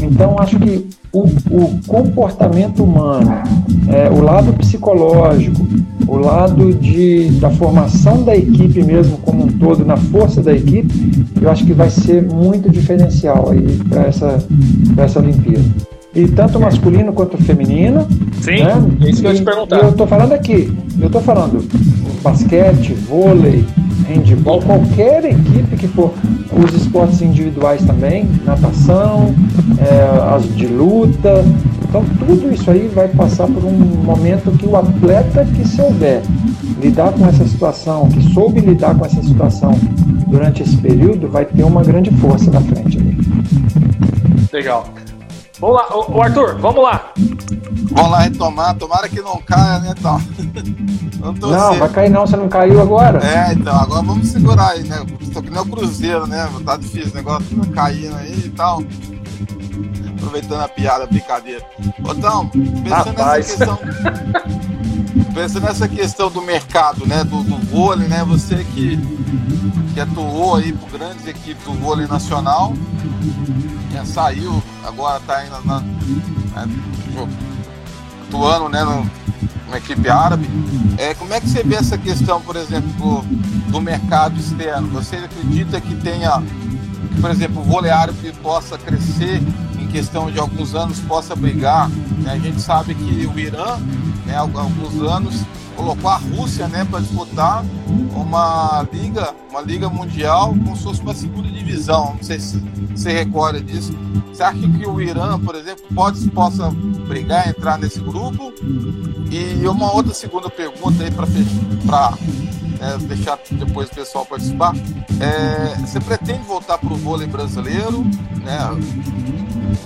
Então, 0.00 0.36
acho 0.38 0.58
que 0.58 0.88
o, 1.12 1.24
o 1.50 1.80
comportamento 1.86 2.82
humano, 2.82 3.42
é, 3.88 4.10
o 4.10 4.20
lado 4.20 4.52
psicológico, 4.54 5.66
o 6.06 6.16
lado 6.16 6.72
de, 6.74 7.30
da 7.32 7.50
formação 7.50 8.22
da 8.22 8.36
equipe 8.36 8.82
mesmo 8.82 9.18
como 9.18 9.44
um 9.44 9.48
todo, 9.48 9.84
na 9.84 9.96
força 9.96 10.42
da 10.42 10.52
equipe, 10.52 11.26
eu 11.40 11.50
acho 11.50 11.64
que 11.64 11.72
vai 11.72 11.90
ser 11.90 12.22
muito 12.22 12.70
diferencial 12.70 13.50
aí 13.50 13.78
para 13.88 14.02
essa, 14.04 14.38
pra 14.94 15.04
essa 15.04 15.18
Olimpíada. 15.18 15.64
E 16.14 16.26
tanto 16.26 16.58
masculino 16.58 17.12
quanto 17.12 17.36
feminino. 17.38 18.06
Sim, 18.40 18.64
né? 18.64 18.74
é 19.02 19.10
isso 19.10 19.20
que 19.20 19.26
eu 19.26 19.32
ia 19.32 19.36
te 19.36 19.44
perguntar. 19.44 19.76
E 19.76 19.86
eu 19.86 19.92
tô 19.92 20.06
falando 20.06 20.32
aqui, 20.32 20.72
eu 21.00 21.10
tô 21.10 21.20
falando 21.20 21.64
basquete, 22.22 22.94
vôlei, 22.94 23.64
handball, 24.08 24.62
qualquer 24.62 25.24
equipe 25.24 25.76
que 25.76 25.88
for, 25.88 26.12
os 26.52 26.74
esportes 26.74 27.20
individuais 27.20 27.84
também, 27.84 28.28
natação, 28.44 29.34
é, 29.78 30.34
as 30.34 30.44
de 30.56 30.66
luta. 30.66 31.44
Então 31.88 32.04
tudo 32.18 32.52
isso 32.52 32.70
aí 32.70 32.88
vai 32.88 33.08
passar 33.08 33.46
por 33.46 33.64
um 33.64 33.72
momento 33.72 34.50
que 34.58 34.66
o 34.66 34.76
atleta 34.76 35.44
que 35.44 35.66
souber 35.66 36.22
lidar 36.80 37.12
com 37.12 37.26
essa 37.26 37.46
situação, 37.46 38.08
que 38.08 38.32
soube 38.32 38.60
lidar 38.60 38.94
com 38.94 39.04
essa 39.04 39.22
situação 39.22 39.72
durante 40.26 40.62
esse 40.62 40.76
período, 40.76 41.28
vai 41.28 41.44
ter 41.44 41.64
uma 41.64 41.82
grande 41.82 42.10
força 42.16 42.50
na 42.50 42.60
frente 42.60 42.98
ali. 42.98 43.18
Legal. 44.52 44.86
Vamos 45.60 45.76
lá, 45.76 45.98
o 46.08 46.22
Arthur, 46.22 46.58
vamos 46.58 46.82
lá. 46.82 47.12
Vamos 47.90 48.10
lá 48.10 48.20
retomar, 48.20 48.76
tomara 48.76 49.08
que 49.08 49.20
não 49.20 49.38
caia, 49.38 49.80
né, 49.80 49.94
Tom? 50.00 50.20
Não, 51.18 51.32
não 51.32 51.78
vai 51.78 51.88
cair 51.88 52.10
não, 52.10 52.26
você 52.26 52.36
não 52.36 52.48
caiu 52.48 52.80
agora. 52.80 53.24
É, 53.24 53.52
então, 53.52 53.74
agora 53.76 54.02
vamos 54.02 54.28
segurar 54.28 54.70
aí, 54.70 54.84
né? 54.84 55.04
Tô 55.32 55.42
que 55.42 55.50
nem 55.50 55.60
o 55.60 55.66
Cruzeiro, 55.66 56.26
né? 56.26 56.48
Tá 56.64 56.76
difícil 56.76 57.10
o 57.12 57.14
negócio 57.14 57.46
caindo 57.74 58.16
aí 58.16 58.44
e 58.46 58.50
tal. 58.50 58.82
Aproveitando 60.16 60.60
a 60.60 60.68
piada, 60.68 61.04
a 61.04 61.06
brincadeira. 61.06 61.64
Tom, 62.20 62.48
pensando 62.48 63.16
nessa 63.16 63.36
questão. 63.36 63.78
pensando 65.34 65.64
nessa 65.64 65.88
questão 65.88 66.30
do 66.30 66.40
mercado, 66.40 67.04
né? 67.04 67.24
Do, 67.24 67.42
do 67.42 67.56
vôlei, 67.66 68.06
né? 68.06 68.24
Você 68.24 68.64
que, 68.74 68.98
que 69.94 70.00
atuou 70.00 70.56
aí 70.56 70.72
por 70.72 70.90
grandes 70.90 71.26
equipes 71.26 71.64
do 71.64 71.72
vôlei 71.72 72.06
nacional, 72.06 72.72
já 73.92 74.04
saiu, 74.04 74.62
agora 74.84 75.20
tá 75.26 75.36
ainda 75.38 75.60
na, 75.64 75.80
na, 75.80 76.68
atuando, 78.28 78.68
né? 78.68 78.84
No, 78.84 79.10
uma 79.68 79.78
equipe 79.78 80.08
árabe. 80.08 80.48
É, 80.96 81.14
como 81.14 81.32
é 81.32 81.40
que 81.40 81.48
você 81.48 81.62
vê 81.62 81.76
essa 81.76 81.96
questão, 81.96 82.40
por 82.40 82.56
exemplo, 82.56 82.90
do, 82.92 83.70
do 83.70 83.80
mercado 83.80 84.38
externo? 84.38 84.88
Você 84.88 85.16
acredita 85.16 85.80
que 85.80 85.94
tenha, 85.94 86.42
que, 87.14 87.20
por 87.20 87.30
exemplo, 87.30 87.60
o 87.60 87.64
vôlei 87.64 87.90
árabe 87.90 88.32
possa 88.42 88.76
crescer 88.76 89.40
em 89.78 89.86
questão 89.86 90.30
de 90.30 90.40
alguns 90.40 90.74
anos, 90.74 90.98
possa 91.00 91.36
brigar? 91.36 91.88
Né? 91.88 92.32
A 92.32 92.38
gente 92.38 92.60
sabe 92.60 92.94
que 92.94 93.26
o 93.26 93.38
Irã, 93.38 93.76
né, 94.26 94.34
há 94.34 94.40
alguns 94.40 95.00
anos, 95.02 95.44
colocou 95.78 96.10
a 96.10 96.16
Rússia 96.16 96.66
né, 96.66 96.84
para 96.84 96.98
disputar 96.98 97.64
uma 98.12 98.84
liga, 98.92 99.32
uma 99.48 99.60
liga 99.60 99.88
mundial 99.88 100.48
como 100.48 100.76
se 100.76 100.82
fosse 100.82 101.00
uma 101.00 101.14
segunda 101.14 101.48
divisão. 101.48 102.14
Não 102.16 102.22
sei 102.22 102.40
se 102.40 102.58
você 102.90 103.12
recorda 103.12 103.60
disso. 103.60 103.96
Você 104.28 104.42
acha 104.42 104.58
que 104.58 104.86
o 104.86 105.00
Irã, 105.00 105.38
por 105.38 105.54
exemplo, 105.54 105.84
pode 105.94 106.28
possa 106.30 106.68
brigar, 107.06 107.48
entrar 107.48 107.78
nesse 107.78 108.00
grupo? 108.00 108.52
E 109.30 109.66
uma 109.68 109.92
outra 109.92 110.12
segunda 110.12 110.50
pergunta 110.50 111.04
aí 111.04 111.12
para 111.12 112.18
é, 112.80 112.98
deixar 112.98 113.38
depois 113.52 113.88
o 113.88 113.94
pessoal 113.94 114.26
participar. 114.26 114.74
É, 115.20 115.76
você 115.76 116.00
pretende 116.00 116.42
voltar 116.42 116.78
para 116.78 116.92
o 116.92 116.96
vôlei 116.96 117.28
brasileiro? 117.28 118.04
Né? 118.42 118.58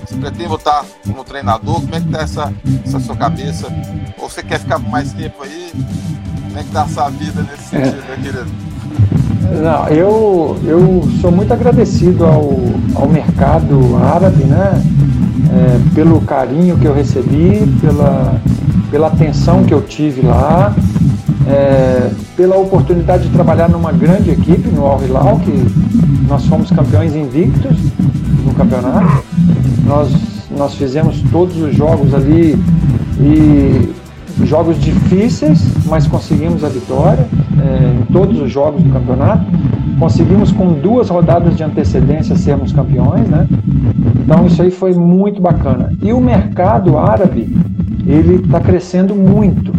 Você 0.06 0.16
pretende 0.16 0.48
voltar 0.48 0.84
como 1.06 1.24
treinador? 1.24 1.80
Como 1.80 1.94
é 1.94 2.00
que 2.00 2.06
está 2.06 2.22
essa, 2.22 2.52
essa 2.84 3.00
sua 3.00 3.16
cabeça? 3.16 3.72
Ou 4.18 4.28
você 4.28 4.42
quer 4.42 4.60
ficar 4.60 4.78
mais 4.78 5.12
tempo 5.12 5.42
aí? 5.42 5.72
Como 5.72 6.58
é 6.58 6.62
que 6.62 6.68
está 6.68 6.82
a 6.82 6.88
sua 6.88 7.08
vida 7.10 7.42
nesse 7.42 7.76
é. 7.76 7.84
sentido, 7.84 8.06
meu 8.06 8.16
querido? 8.16 8.72
Não, 9.62 9.88
eu, 9.88 10.56
eu 10.64 11.08
sou 11.20 11.30
muito 11.30 11.52
agradecido 11.52 12.24
ao, 12.24 12.58
ao 12.94 13.08
mercado 13.08 13.96
árabe, 14.02 14.44
né? 14.44 14.82
É, 15.50 15.94
pelo 15.94 16.20
carinho 16.22 16.78
que 16.78 16.86
eu 16.86 16.94
recebi, 16.94 17.66
pela, 17.80 18.40
pela 18.90 19.08
atenção 19.08 19.64
que 19.64 19.74
eu 19.74 19.82
tive 19.82 20.22
lá, 20.22 20.74
é, 21.46 22.10
pela 22.36 22.56
oportunidade 22.56 23.24
de 23.24 23.30
trabalhar 23.30 23.68
numa 23.68 23.92
grande 23.92 24.30
equipe 24.30 24.68
no 24.68 24.86
Al 24.86 25.02
Hilal, 25.02 25.38
que 25.40 25.52
nós 26.26 26.46
fomos 26.46 26.70
campeões 26.70 27.14
invictos 27.14 27.76
no 28.44 28.54
campeonato. 28.54 29.24
Nós, 29.86 30.12
nós 30.56 30.74
fizemos 30.74 31.22
todos 31.30 31.56
os 31.60 31.74
jogos 31.74 32.14
ali 32.14 32.56
e 33.20 33.92
jogos 34.44 34.80
difíceis, 34.80 35.62
mas 35.86 36.06
conseguimos 36.06 36.64
a 36.64 36.68
vitória 36.68 37.26
é, 37.58 38.00
em 38.00 38.12
todos 38.12 38.40
os 38.40 38.50
jogos 38.50 38.82
do 38.82 38.90
campeonato. 38.90 39.44
Conseguimos 39.98 40.50
com 40.50 40.72
duas 40.72 41.08
rodadas 41.08 41.56
de 41.56 41.62
antecedência 41.62 42.34
sermos 42.36 42.72
campeões, 42.72 43.28
né? 43.28 43.46
Então 44.24 44.46
isso 44.46 44.62
aí 44.62 44.70
foi 44.70 44.94
muito 44.94 45.40
bacana. 45.40 45.92
E 46.02 46.12
o 46.12 46.20
mercado 46.20 46.98
árabe 46.98 47.48
ele 48.06 48.36
está 48.36 48.60
crescendo 48.60 49.14
muito. 49.14 49.72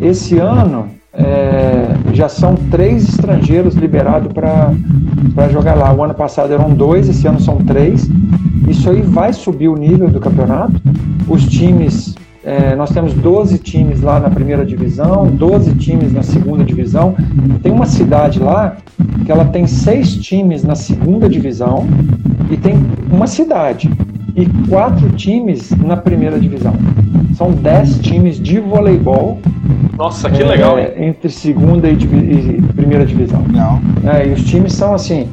Esse 0.00 0.38
ano 0.38 0.86
é, 1.12 1.88
já 2.12 2.28
são 2.28 2.54
três 2.70 3.08
estrangeiros 3.08 3.74
liberados 3.74 4.32
para 4.32 5.48
jogar 5.50 5.74
lá. 5.74 5.92
O 5.92 6.02
ano 6.04 6.14
passado 6.14 6.52
eram 6.52 6.70
dois, 6.70 7.08
esse 7.08 7.26
ano 7.26 7.40
são 7.40 7.56
três. 7.56 8.08
Isso 8.68 8.90
aí 8.90 9.00
vai 9.00 9.32
subir 9.32 9.68
o 9.68 9.76
nível 9.76 10.08
do 10.08 10.20
campeonato. 10.20 10.80
Os 11.28 11.44
times 11.46 12.14
é, 12.46 12.76
nós 12.76 12.90
temos 12.90 13.12
12 13.12 13.58
times 13.58 14.00
lá 14.02 14.20
na 14.20 14.30
primeira 14.30 14.64
divisão, 14.64 15.26
12 15.26 15.74
times 15.74 16.12
na 16.12 16.22
segunda 16.22 16.62
divisão. 16.62 17.16
Tem 17.60 17.72
uma 17.72 17.86
cidade 17.86 18.38
lá 18.38 18.76
que 19.24 19.32
ela 19.32 19.44
tem 19.46 19.66
seis 19.66 20.14
times 20.14 20.62
na 20.62 20.76
segunda 20.76 21.28
divisão 21.28 21.86
e 22.48 22.56
tem 22.56 22.74
uma 23.10 23.26
cidade 23.26 23.90
e 24.36 24.46
quatro 24.68 25.08
times 25.10 25.70
na 25.70 25.96
primeira 25.96 26.38
divisão. 26.38 26.74
São 27.34 27.50
dez 27.52 27.98
times 27.98 28.38
de 28.38 28.60
voleibol. 28.60 29.38
Nossa, 29.96 30.28
que 30.28 30.42
é, 30.42 30.46
legal! 30.46 30.76
Entre 30.78 31.30
segunda 31.30 31.88
e, 31.88 31.94
e 31.94 32.62
primeira 32.74 33.04
divisão. 33.06 33.42
Legal. 33.46 33.80
É, 34.04 34.28
e 34.28 34.32
os 34.32 34.44
times 34.44 34.74
são 34.74 34.94
assim: 34.94 35.26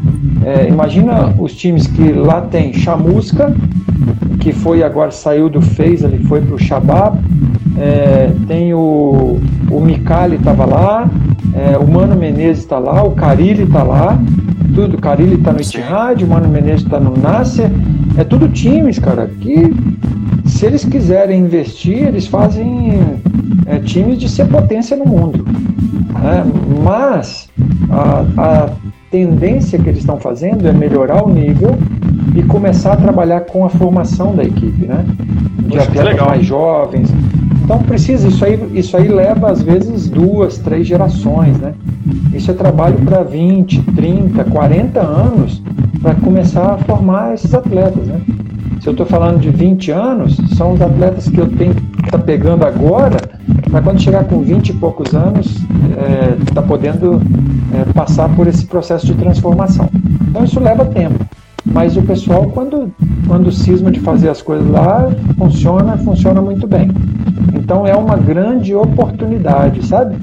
é, 0.46 0.68
imagina 0.68 1.34
os 1.38 1.54
times 1.54 1.86
que 1.86 2.14
lá 2.14 2.42
tem 2.42 2.74
chamusca, 2.74 3.54
que 4.40 4.54
foi 4.54 4.84
agora, 4.84 5.12
saiu 5.12 5.50
do 5.50 5.62
FEIS, 5.62 6.04
ele 6.04 6.24
foi 6.26 6.42
para 6.42 6.56
o 6.56 6.60
Shabab. 6.60 7.20
É, 7.78 8.32
tem 8.48 8.74
o, 8.74 9.40
o 9.70 9.82
Micali 9.82 10.36
estava 10.36 10.66
lá, 10.66 11.10
é, 11.54 11.78
o 11.78 11.88
Mano 11.88 12.16
Menezes 12.16 12.64
está 12.64 12.80
lá, 12.80 13.04
o 13.04 13.12
Carilli 13.12 13.64
está 13.64 13.84
lá, 13.84 14.18
tudo. 14.74 14.96
O 14.96 15.02
Carilli 15.02 15.36
está 15.36 15.52
no 15.52 15.60
Etihad, 15.60 16.24
o 16.24 16.28
Mano 16.28 16.48
Menezes 16.48 16.84
está 16.84 17.00
no 17.00 17.18
Nasser. 17.18 17.70
É 18.18 18.24
tudo 18.24 18.48
times, 18.50 19.00
cara, 19.00 19.28
que 19.28 19.74
se 20.46 20.66
eles 20.66 20.86
quiserem 20.86 21.42
investir, 21.42 22.08
eles 22.08 22.28
fazem 22.28 23.20
é, 23.66 23.80
times 23.80 24.20
de 24.20 24.30
ser 24.30 24.48
potência 24.48 24.96
no 24.96 25.06
mundo. 25.06 25.44
Né? 25.44 26.44
Mas 26.84 27.50
a, 27.90 28.26
a 28.38 28.70
tendência 29.14 29.78
que 29.78 29.88
eles 29.88 30.00
estão 30.00 30.20
fazendo 30.20 30.68
é 30.68 30.74
melhorar 30.74 31.24
o 31.24 31.30
nível 31.32 31.78
e 32.36 32.42
começar 32.42 32.94
a 32.94 32.96
trabalhar 32.96 33.42
com 33.42 33.64
a 33.64 33.70
formação 33.70 34.36
da 34.36 34.44
equipe, 34.44 34.88
né? 34.88 35.06
De 35.60 35.78
Poxa, 35.78 35.84
atletas 35.84 36.28
mais 36.28 36.44
jovens. 36.44 37.14
Então 37.64 37.78
precisa, 37.84 38.28
isso 38.28 38.44
aí, 38.44 38.60
isso 38.74 38.98
aí 38.98 39.08
leva 39.08 39.52
às 39.52 39.62
vezes 39.62 40.10
duas, 40.10 40.58
três 40.58 40.88
gerações, 40.88 41.60
né? 41.60 41.76
Isso 42.34 42.50
é 42.50 42.56
trabalho 42.56 42.98
para 43.06 43.22
20, 43.22 43.84
30, 43.84 44.44
40 44.46 45.00
anos 45.00 45.62
para 46.02 46.16
começar 46.16 46.74
a 46.74 46.78
formar 46.80 47.36
esses 47.36 47.54
atletas, 47.54 48.08
né? 48.08 48.20
Se 48.84 48.90
eu 48.90 48.92
estou 48.92 49.06
falando 49.06 49.40
de 49.40 49.50
20 49.50 49.92
anos, 49.92 50.36
são 50.58 50.74
os 50.74 50.82
atletas 50.82 51.30
que 51.30 51.38
eu 51.38 51.48
tenho 51.48 51.74
que 51.74 52.12
tá 52.12 52.18
pegando 52.18 52.66
agora, 52.66 53.16
para 53.72 53.82
quando 53.82 54.02
chegar 54.02 54.26
com 54.26 54.42
20 54.42 54.68
e 54.68 54.74
poucos 54.74 55.16
anos, 55.16 55.56
está 55.56 56.52
é, 56.52 56.54
tá 56.54 56.62
podendo 56.62 57.22
é, 57.74 57.86
passar 57.94 58.28
por 58.36 58.46
esse 58.46 58.66
processo 58.66 59.06
de 59.06 59.14
transformação. 59.14 59.90
Então 60.28 60.44
isso 60.44 60.60
leva 60.60 60.84
tempo. 60.84 61.26
Mas 61.66 61.96
o 61.96 62.02
pessoal, 62.02 62.50
quando, 62.50 62.94
quando 63.26 63.54
cisma 63.54 63.90
de 63.90 64.02
fazer 64.02 64.28
as 64.28 64.42
coisas 64.42 64.70
lá, 64.70 65.10
funciona, 65.38 65.98
funciona 66.00 66.42
muito 66.42 66.68
bem. 66.68 66.92
Então 67.54 67.88
é 67.88 67.96
uma 67.96 68.18
grande 68.18 68.76
oportunidade, 68.76 69.82
sabe? 69.88 70.18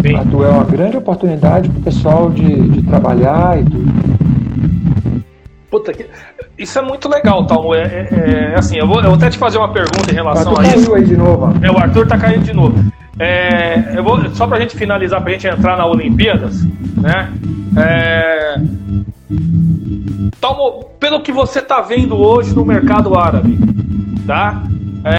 Sim. 0.00 0.16
A 0.16 0.46
é 0.46 0.48
uma 0.48 0.64
grande 0.64 0.96
oportunidade 0.96 1.68
para 1.68 1.78
o 1.78 1.82
pessoal 1.82 2.30
de, 2.30 2.68
de 2.70 2.82
trabalhar 2.84 3.60
e 3.60 3.64
tudo. 3.64 3.92
Puta 5.70 5.92
que. 5.92 6.06
Isso 6.58 6.78
é 6.78 6.82
muito 6.82 7.08
legal, 7.08 7.46
Talmo. 7.46 7.74
É, 7.74 7.82
é, 7.82 8.52
é, 8.52 8.58
assim, 8.58 8.76
eu 8.76 8.86
vou, 8.86 8.96
eu 8.96 9.04
vou 9.04 9.14
até 9.14 9.30
te 9.30 9.38
fazer 9.38 9.58
uma 9.58 9.68
pergunta 9.68 10.10
em 10.10 10.14
relação 10.14 10.58
a 10.58 10.66
isso. 10.66 10.92
Aí 10.92 11.04
de 11.04 11.16
novo. 11.16 11.54
É, 11.64 11.70
o 11.70 11.78
Arthur 11.78 12.06
tá 12.06 12.18
caindo 12.18 12.42
de 12.42 12.52
novo. 12.52 12.84
É, 13.18 13.96
eu 13.96 14.02
vou, 14.02 14.28
só 14.34 14.46
pra 14.46 14.60
gente 14.60 14.76
finalizar, 14.76 15.20
pra 15.22 15.32
gente 15.32 15.46
entrar 15.46 15.76
na 15.76 15.86
Olimpíadas, 15.86 16.64
né? 16.96 17.32
É, 17.76 18.56
Talmo, 20.40 20.84
pelo 20.98 21.20
que 21.20 21.32
você 21.32 21.60
tá 21.60 21.80
vendo 21.80 22.16
hoje 22.16 22.54
no 22.54 22.64
mercado 22.64 23.18
árabe, 23.18 23.58
tá? 24.26 24.62
É, 25.04 25.18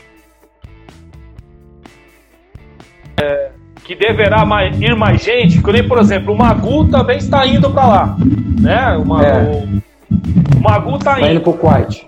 é, 3.22 3.52
que 3.84 3.96
deverá 3.96 4.46
mais, 4.46 4.80
ir 4.80 4.96
mais 4.96 5.22
gente, 5.22 5.62
que 5.62 5.72
nem, 5.72 5.88
por 5.88 6.00
exemplo, 6.00 6.34
o 6.34 6.38
Magu 6.38 6.86
também 6.90 7.18
está 7.18 7.46
indo 7.46 7.70
para 7.70 7.86
lá, 7.86 8.18
né? 8.60 8.98
Uma, 8.98 9.26
é. 9.26 9.44
o, 9.44 9.82
o 10.10 10.60
Magu 10.62 10.98
tá, 11.00 11.20
indo. 11.20 11.32
indo 11.32 11.42
pro 11.42 11.54
Kuwait. 11.54 12.06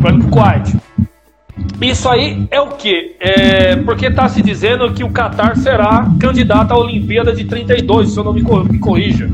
Vai 0.00 0.12
pro 0.12 0.28
Kuwait. 0.28 0.76
Isso 1.80 2.08
aí 2.08 2.46
é 2.50 2.60
o 2.60 2.68
quê? 2.68 3.16
É 3.20 3.76
porque 3.76 4.06
está 4.06 4.28
se 4.28 4.42
dizendo 4.42 4.92
que 4.92 5.02
o 5.02 5.10
Qatar 5.10 5.56
será 5.56 6.06
candidato 6.18 6.72
à 6.72 6.78
Olimpíada 6.78 7.32
de 7.32 7.44
32, 7.44 8.10
se 8.10 8.18
eu 8.18 8.24
não 8.24 8.32
me, 8.32 8.42
me 8.42 8.78
corrija. 8.78 9.28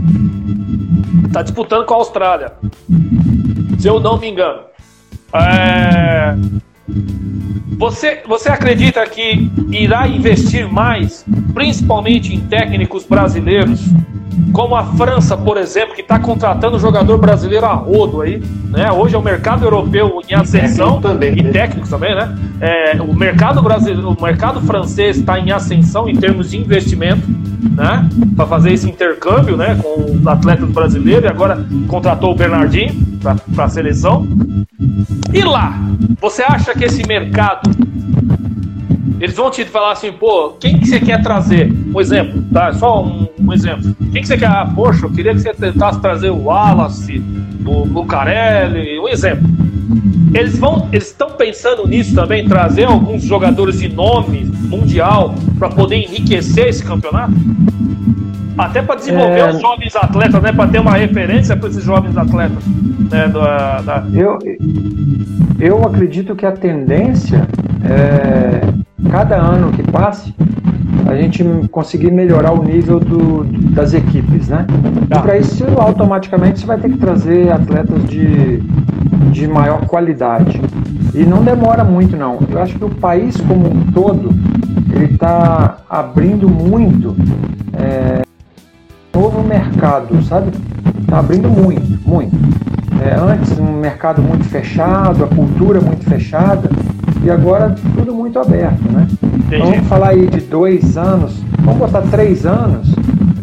Está 1.26 1.42
disputando 1.42 1.84
com 1.84 1.94
a 1.94 1.96
Austrália. 1.98 2.52
Se 3.78 3.88
eu 3.88 4.00
não 4.00 4.18
me 4.18 4.28
engano. 4.28 4.60
É... 5.34 6.34
Você, 7.78 8.22
você 8.26 8.48
acredita 8.48 9.04
que 9.06 9.50
irá 9.70 10.08
investir 10.08 10.70
mais, 10.72 11.24
principalmente 11.52 12.34
em 12.34 12.40
técnicos 12.40 13.04
brasileiros, 13.04 13.80
como 14.52 14.74
a 14.74 14.84
França, 14.84 15.36
por 15.36 15.56
exemplo, 15.56 15.94
que 15.94 16.00
está 16.00 16.18
contratando 16.18 16.78
jogador 16.78 17.18
brasileiro 17.18 17.66
a 17.66 17.72
rodo 17.72 18.22
aí, 18.22 18.42
né? 18.70 18.90
Hoje 18.90 19.14
é 19.14 19.18
o 19.18 19.22
mercado 19.22 19.64
europeu 19.64 20.20
em 20.28 20.34
ascensão 20.34 21.00
também, 21.00 21.38
e 21.38 21.42
né? 21.42 21.50
técnicos 21.50 21.90
também, 21.90 22.14
né? 22.14 22.36
É, 22.60 23.00
o 23.00 23.14
mercado 23.14 23.62
brasileiro, 23.62 24.10
o 24.10 24.22
mercado 24.22 24.60
francês 24.62 25.18
está 25.18 25.38
em 25.38 25.50
ascensão 25.50 26.08
em 26.08 26.16
termos 26.16 26.50
de 26.50 26.58
investimento, 26.58 27.22
né? 27.70 28.08
Para 28.34 28.46
fazer 28.46 28.72
esse 28.72 28.88
intercâmbio, 28.88 29.56
né? 29.56 29.78
Com 29.82 30.12
os 30.12 30.26
atletas 30.26 30.70
brasileiros 30.70 31.24
e 31.24 31.28
agora 31.28 31.64
contratou 31.88 32.32
o 32.32 32.34
Bernardinho 32.34 32.94
para 33.54 33.64
a 33.64 33.68
seleção. 33.68 34.26
E 35.32 35.42
lá, 35.42 35.78
você 36.20 36.42
acha 36.42 36.74
que 36.74 36.84
esse 36.84 37.06
mercado 37.06 37.70
eles 39.18 39.34
vão 39.34 39.50
te 39.50 39.64
falar 39.64 39.92
assim, 39.92 40.12
pô, 40.12 40.50
quem 40.60 40.78
que 40.78 40.86
você 40.86 41.00
quer 41.00 41.22
trazer? 41.22 41.72
Um 41.94 42.00
exemplo, 42.00 42.42
tá? 42.52 42.72
Só 42.74 43.02
um, 43.02 43.25
um 43.38 43.52
exemplo. 43.52 43.94
Quem 44.12 44.22
que 44.22 44.26
você 44.28 44.36
quer? 44.36 44.46
Ah, 44.46 44.70
poxa, 44.74 45.06
eu 45.06 45.10
queria 45.10 45.32
que 45.34 45.40
você 45.40 45.52
tentasse 45.54 46.00
trazer 46.00 46.30
o 46.30 46.44
Wallace, 46.44 47.22
o 47.64 47.84
Lucarelli, 47.84 48.98
um 48.98 49.08
exemplo. 49.08 49.48
Eles 50.34 50.58
vão, 50.58 50.88
eles 50.92 51.06
estão 51.08 51.30
pensando 51.30 51.86
nisso 51.86 52.14
também, 52.14 52.46
trazer 52.46 52.84
alguns 52.84 53.22
jogadores 53.22 53.78
de 53.80 53.88
nome 53.88 54.44
mundial 54.68 55.34
para 55.58 55.68
poder 55.68 55.96
enriquecer 55.96 56.68
esse 56.68 56.84
campeonato? 56.84 57.32
Até 58.58 58.80
para 58.82 58.96
desenvolver 58.96 59.38
É. 59.40 59.50
os 59.50 59.60
jovens 59.60 59.94
atletas, 59.94 60.42
né? 60.42 60.52
Para 60.52 60.68
ter 60.68 60.80
uma 60.80 60.92
referência 60.96 61.56
para 61.56 61.68
esses 61.68 61.84
jovens 61.84 62.16
atletas. 62.16 62.64
Né? 63.10 63.28
Da, 63.28 63.80
da- 63.82 64.04
Eu, 64.12 64.38
eu 65.60 65.84
acredito 65.84 66.34
que 66.34 66.44
a 66.46 66.52
tendência 66.52 67.46
é 67.84 68.60
cada 69.10 69.36
ano 69.36 69.70
que 69.72 69.82
passe 69.82 70.34
gente 71.22 71.44
conseguir 71.70 72.10
melhorar 72.10 72.52
o 72.52 72.62
nível 72.62 72.98
do, 72.98 73.44
das 73.72 73.94
equipes, 73.94 74.48
né? 74.48 74.66
Tá. 75.08 75.18
E 75.18 75.22
para 75.22 75.38
isso 75.38 75.64
automaticamente 75.78 76.60
você 76.60 76.66
vai 76.66 76.78
ter 76.78 76.90
que 76.90 76.98
trazer 76.98 77.52
atletas 77.52 78.04
de, 78.08 78.58
de 79.30 79.46
maior 79.46 79.86
qualidade. 79.86 80.60
E 81.14 81.24
não 81.24 81.42
demora 81.42 81.84
muito 81.84 82.16
não. 82.16 82.38
Eu 82.50 82.60
acho 82.60 82.78
que 82.78 82.84
o 82.84 82.90
país 82.90 83.36
como 83.38 83.68
um 83.68 83.92
todo 83.92 84.30
ele 84.92 85.14
está 85.14 85.78
abrindo 85.88 86.48
muito 86.48 87.14
é, 87.72 88.22
novo 89.14 89.42
mercado, 89.42 90.22
sabe? 90.24 90.50
Está 91.00 91.18
abrindo 91.18 91.48
muito, 91.48 92.08
muito. 92.08 92.36
É, 93.02 93.14
antes 93.14 93.58
um 93.58 93.72
mercado 93.72 94.22
muito 94.22 94.44
fechado, 94.44 95.24
a 95.24 95.26
cultura 95.26 95.80
muito 95.80 96.04
fechada, 96.08 96.70
e 97.22 97.30
agora 97.30 97.74
tudo 97.94 98.14
muito 98.14 98.38
aberto, 98.38 98.82
né? 98.90 99.06
Então, 99.46 99.58
Entendi. 99.58 99.76
vamos 99.76 99.88
falar 99.88 100.08
aí 100.08 100.26
de 100.26 100.40
dois 100.40 100.96
anos, 100.96 101.40
vamos 101.60 101.78
botar 101.78 102.02
três 102.02 102.44
anos, 102.44 102.92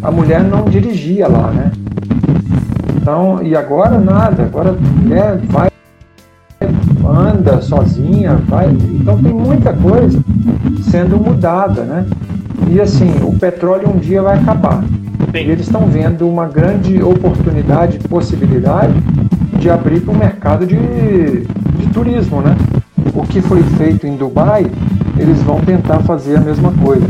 a 0.02 0.12
mulher 0.12 0.44
não 0.44 0.66
dirigia 0.66 1.30
lá, 1.30 1.50
né? 1.52 1.72
Então, 2.98 3.42
e 3.42 3.56
agora 3.56 3.98
nada, 3.98 4.44
agora 4.44 4.72
a 4.72 5.02
mulher 5.02 5.40
vai, 5.50 5.70
anda 7.06 7.62
sozinha, 7.62 8.36
vai. 8.48 8.70
Então 8.70 9.18
tem 9.18 9.34
muita 9.34 9.74
coisa 9.74 10.22
sendo 10.84 11.18
mudada, 11.18 11.84
né? 11.84 12.06
E 12.70 12.82
assim, 12.82 13.14
o 13.24 13.38
petróleo 13.40 13.90
um 13.90 13.98
dia 13.98 14.22
vai 14.22 14.38
acabar. 14.38 14.84
E 15.34 15.38
eles 15.38 15.66
estão 15.66 15.88
vendo 15.88 16.28
uma 16.28 16.48
grande 16.48 17.02
oportunidade, 17.02 17.98
possibilidade 18.00 18.94
de 19.58 19.70
abrir 19.70 20.02
para 20.02 20.14
o 20.14 20.18
mercado 20.18 20.66
de, 20.66 20.76
de 20.76 21.88
turismo, 21.94 22.42
né? 22.42 22.58
O 23.16 23.24
que 23.24 23.42
foi 23.42 23.64
feito 23.64 24.06
em 24.06 24.16
Dubai, 24.16 24.66
eles 25.18 25.42
vão 25.44 25.60
tentar 25.62 26.00
fazer 26.00 26.38
a 26.38 26.42
mesma 26.42 26.72
coisa. 26.84 27.06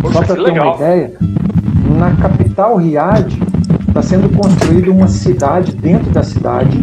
Poxa, 0.00 0.14
Só 0.14 0.22
para 0.22 0.34
ter 0.34 0.40
legal. 0.40 0.66
uma 0.68 0.76
ideia, 0.76 1.12
na 1.98 2.12
capital 2.16 2.76
Riad 2.76 3.38
está 3.88 4.02
sendo 4.02 4.28
construída 4.36 4.90
uma 4.90 5.08
cidade 5.08 5.72
dentro 5.72 6.10
da 6.10 6.22
cidade, 6.22 6.78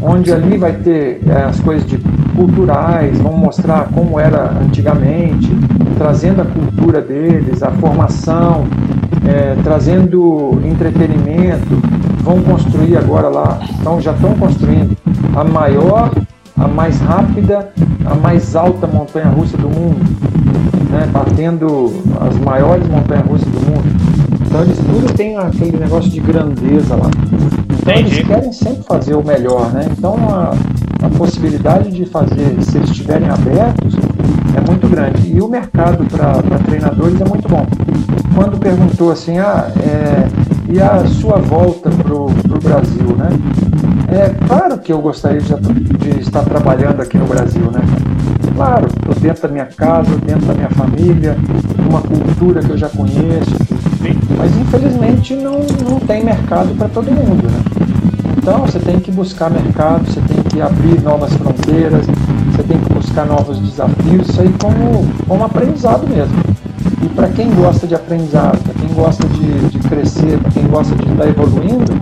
onde 0.00 0.32
ali 0.32 0.56
vai 0.56 0.72
ter 0.72 1.20
eh, 1.26 1.44
as 1.48 1.60
coisas 1.60 1.86
de 1.88 1.98
culturais, 2.34 3.18
vão 3.18 3.36
mostrar 3.36 3.88
como 3.92 4.18
era 4.18 4.50
antigamente, 4.60 5.50
trazendo 5.98 6.42
a 6.42 6.44
cultura 6.44 7.00
deles, 7.00 7.62
a 7.62 7.70
formação, 7.72 8.66
eh, 9.26 9.56
trazendo 9.62 10.60
entretenimento. 10.64 11.80
Vão 12.22 12.40
construir 12.40 12.96
agora 12.96 13.28
lá, 13.28 13.58
então 13.80 14.00
já 14.00 14.12
estão 14.12 14.34
construindo 14.34 14.96
a 15.34 15.42
maior, 15.44 16.10
a 16.56 16.68
mais 16.68 17.00
rápida, 17.00 17.70
a 18.04 18.14
mais 18.14 18.54
alta 18.54 18.86
montanha 18.86 19.26
russa 19.26 19.56
do 19.56 19.68
mundo 19.68 20.22
né, 20.92 21.08
batendo 21.10 21.90
as 22.20 22.36
maiores 22.38 22.86
montanhas 22.86 23.26
russas 23.26 23.48
do 23.48 23.60
mundo. 23.60 23.84
Então 24.46 24.62
eles 24.62 24.76
tudo 24.76 25.12
tem 25.14 25.36
aquele 25.38 25.78
negócio 25.78 26.10
de 26.10 26.20
grandeza 26.20 26.94
lá. 26.94 27.10
Então 27.80 27.94
eles 27.94 28.18
querem 28.18 28.52
sempre 28.52 28.82
fazer 28.82 29.14
o 29.14 29.24
melhor, 29.24 29.72
né? 29.72 29.86
Então 29.90 30.16
a, 30.28 30.54
a 31.04 31.08
possibilidade 31.16 31.90
de 31.90 32.04
fazer, 32.04 32.62
se 32.62 32.76
eles 32.76 32.90
estiverem 32.90 33.28
abertos, 33.28 33.94
muito 34.82 34.88
grande. 34.88 35.32
E 35.34 35.40
o 35.40 35.48
mercado 35.48 36.04
para 36.04 36.58
treinadores 36.66 37.20
é 37.20 37.24
muito 37.24 37.48
bom. 37.48 37.66
Quando 38.34 38.58
perguntou 38.58 39.12
assim, 39.12 39.38
ah, 39.38 39.70
é, 39.78 40.26
e 40.72 40.80
a 40.80 41.06
sua 41.06 41.38
volta 41.38 41.90
para 41.90 42.14
o 42.14 42.28
Brasil, 42.62 43.16
né? 43.16 43.28
É 44.08 44.46
claro 44.46 44.78
que 44.78 44.92
eu 44.92 45.00
gostaria 45.00 45.40
de, 45.40 45.82
de 45.82 46.20
estar 46.20 46.42
trabalhando 46.42 47.00
aqui 47.00 47.16
no 47.16 47.26
Brasil, 47.26 47.70
né? 47.70 47.80
Claro, 48.54 48.86
estou 48.86 49.14
dentro 49.14 49.42
da 49.42 49.48
minha 49.48 49.66
casa, 49.66 50.16
dentro 50.26 50.46
da 50.46 50.54
minha 50.54 50.70
família, 50.70 51.36
uma 51.88 52.02
cultura 52.02 52.60
que 52.60 52.70
eu 52.70 52.76
já 52.76 52.88
conheço, 52.88 53.56
mas 54.36 54.54
infelizmente 54.56 55.34
não, 55.34 55.60
não 55.88 55.98
tem 56.00 56.22
mercado 56.24 56.74
para 56.76 56.88
todo 56.88 57.10
mundo, 57.10 57.50
né? 57.50 57.82
Então 58.36 58.58
você 58.58 58.78
tem 58.78 58.98
que 58.98 59.10
buscar 59.10 59.50
mercado, 59.50 60.04
você 60.04 60.20
tem 60.20 60.42
que 60.42 60.60
abrir 60.60 61.00
novas 61.00 61.32
fronteiras, 61.34 62.06
buscar 63.12 63.26
novos 63.26 63.58
desafios, 63.58 64.28
isso 64.28 64.40
aí 64.40 64.54
como, 64.58 65.06
como 65.28 65.44
aprendizado 65.44 66.08
mesmo. 66.08 66.34
E 67.02 67.08
para 67.10 67.28
quem 67.28 67.50
gosta 67.50 67.86
de 67.86 67.94
aprendizado, 67.94 68.58
para 68.62 68.74
quem 68.74 68.88
gosta 68.94 69.26
de, 69.28 69.68
de 69.68 69.78
crescer, 69.80 70.38
para 70.38 70.50
quem 70.50 70.66
gosta 70.66 70.94
de 70.96 71.10
estar 71.10 71.28
evoluindo, 71.28 71.92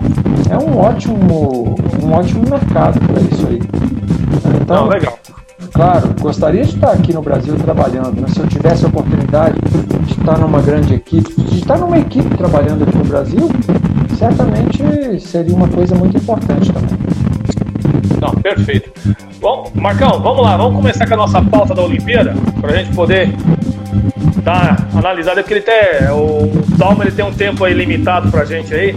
é 0.49 0.57
um 0.57 0.77
ótimo, 0.77 1.75
um 2.01 2.13
ótimo 2.13 2.49
mercado 2.49 2.99
para 3.01 3.21
isso 3.21 3.45
aí. 3.47 3.61
Então, 4.61 4.83
Não, 4.83 4.87
legal. 4.87 5.19
Claro, 5.73 6.13
gostaria 6.19 6.63
de 6.63 6.75
estar 6.75 6.91
aqui 6.91 7.13
no 7.13 7.21
Brasil 7.21 7.55
trabalhando, 7.55 8.21
né? 8.21 8.27
se 8.27 8.39
eu 8.39 8.47
tivesse 8.47 8.85
a 8.85 8.87
oportunidade 8.87 9.57
de 10.05 10.11
estar 10.13 10.37
numa 10.37 10.61
grande 10.61 10.93
equipe, 10.93 11.41
de 11.41 11.59
estar 11.59 11.77
numa 11.77 11.97
equipe 11.97 12.37
trabalhando 12.37 12.83
aqui 12.83 12.97
no 12.97 13.05
Brasil, 13.05 13.49
certamente 14.17 14.81
seria 15.19 15.55
uma 15.55 15.67
coisa 15.67 15.95
muito 15.95 16.17
importante 16.17 16.71
também. 16.71 17.10
Não, 18.19 18.31
perfeito. 18.35 18.91
Bom, 19.39 19.71
Marcão, 19.75 20.21
vamos 20.21 20.43
lá, 20.43 20.55
vamos 20.57 20.75
começar 20.75 21.07
com 21.07 21.13
a 21.13 21.17
nossa 21.17 21.41
pauta 21.41 21.73
da 21.73 21.81
Olimpíada, 21.81 22.33
para 22.59 22.71
a 22.71 22.77
gente 22.77 22.95
poder 22.95 23.33
dar 24.43 24.87
analisada, 24.95 25.41
porque 25.41 25.55
ele 25.55 25.61
tem, 25.61 26.09
o 26.11 26.51
Dalma 26.77 27.03
ele 27.03 27.11
tem 27.11 27.25
um 27.25 27.33
tempo 27.33 27.63
aí 27.63 27.73
limitado 27.73 28.29
pra 28.31 28.45
gente 28.45 28.73
aí. 28.73 28.95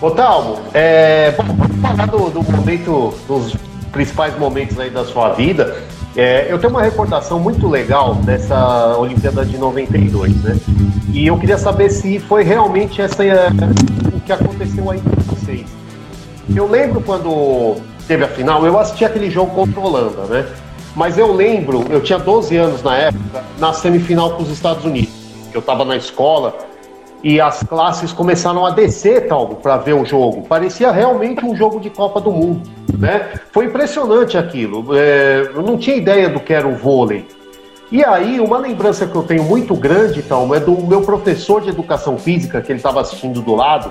Ô 0.00 0.10
Dalmo, 0.10 0.58
é, 0.74 1.32
vamos 1.32 1.56
falar 1.80 2.06
do, 2.06 2.30
do 2.30 2.42
momento, 2.42 3.14
dos 3.26 3.56
principais 3.90 4.38
momentos 4.38 4.78
aí 4.78 4.90
da 4.90 5.04
sua 5.04 5.30
vida. 5.30 5.76
É, 6.16 6.46
eu 6.48 6.58
tenho 6.58 6.72
uma 6.72 6.82
recordação 6.82 7.40
muito 7.40 7.68
legal 7.68 8.14
dessa 8.16 8.96
Olimpíada 8.98 9.44
de 9.44 9.58
92, 9.58 10.32
né? 10.42 10.56
E 11.12 11.26
eu 11.26 11.36
queria 11.38 11.58
saber 11.58 11.90
se 11.90 12.20
foi 12.20 12.44
realmente 12.44 13.00
essa 13.00 13.24
é, 13.24 13.48
o 14.12 14.20
que 14.20 14.32
aconteceu 14.32 14.90
aí 14.90 15.00
com 15.00 15.34
vocês. 15.34 15.64
Eu 16.54 16.66
lembro 16.66 17.00
quando 17.00 17.76
teve 18.06 18.24
a 18.24 18.28
final, 18.28 18.64
eu 18.66 18.78
assisti 18.78 19.04
aquele 19.04 19.30
jogo 19.30 19.54
contra 19.54 19.80
a 19.80 19.84
Holanda, 19.84 20.22
né? 20.24 20.46
Mas 20.94 21.18
eu 21.18 21.32
lembro, 21.32 21.84
eu 21.90 22.00
tinha 22.00 22.18
12 22.18 22.56
anos 22.56 22.82
na 22.82 22.96
época, 22.96 23.44
na 23.58 23.72
semifinal 23.72 24.32
com 24.32 24.42
os 24.42 24.50
Estados 24.50 24.84
Unidos. 24.84 25.12
Eu 25.52 25.60
estava 25.60 25.84
na 25.84 25.96
escola 25.96 26.56
e 27.22 27.40
as 27.40 27.62
classes 27.62 28.12
começaram 28.12 28.66
a 28.66 28.70
descer, 28.70 29.26
tal, 29.26 29.48
para 29.48 29.78
ver 29.78 29.94
o 29.94 30.04
jogo. 30.04 30.42
Parecia 30.46 30.90
realmente 30.92 31.44
um 31.44 31.56
jogo 31.56 31.80
de 31.80 31.88
Copa 31.88 32.20
do 32.20 32.30
Mundo, 32.30 32.68
né? 32.98 33.32
Foi 33.50 33.64
impressionante 33.64 34.36
aquilo. 34.36 34.94
É, 34.94 35.50
eu 35.54 35.62
não 35.62 35.78
tinha 35.78 35.96
ideia 35.96 36.28
do 36.28 36.38
que 36.38 36.52
era 36.52 36.68
o 36.68 36.76
vôlei. 36.76 37.26
E 37.90 38.04
aí, 38.04 38.40
uma 38.40 38.58
lembrança 38.58 39.06
que 39.06 39.14
eu 39.14 39.22
tenho 39.22 39.44
muito 39.44 39.74
grande, 39.74 40.18
então, 40.20 40.54
é 40.54 40.60
do 40.60 40.72
meu 40.82 41.02
professor 41.02 41.60
de 41.60 41.70
educação 41.70 42.18
física, 42.18 42.60
que 42.60 42.70
ele 42.70 42.78
estava 42.78 43.00
assistindo 43.00 43.40
do 43.40 43.54
lado. 43.54 43.90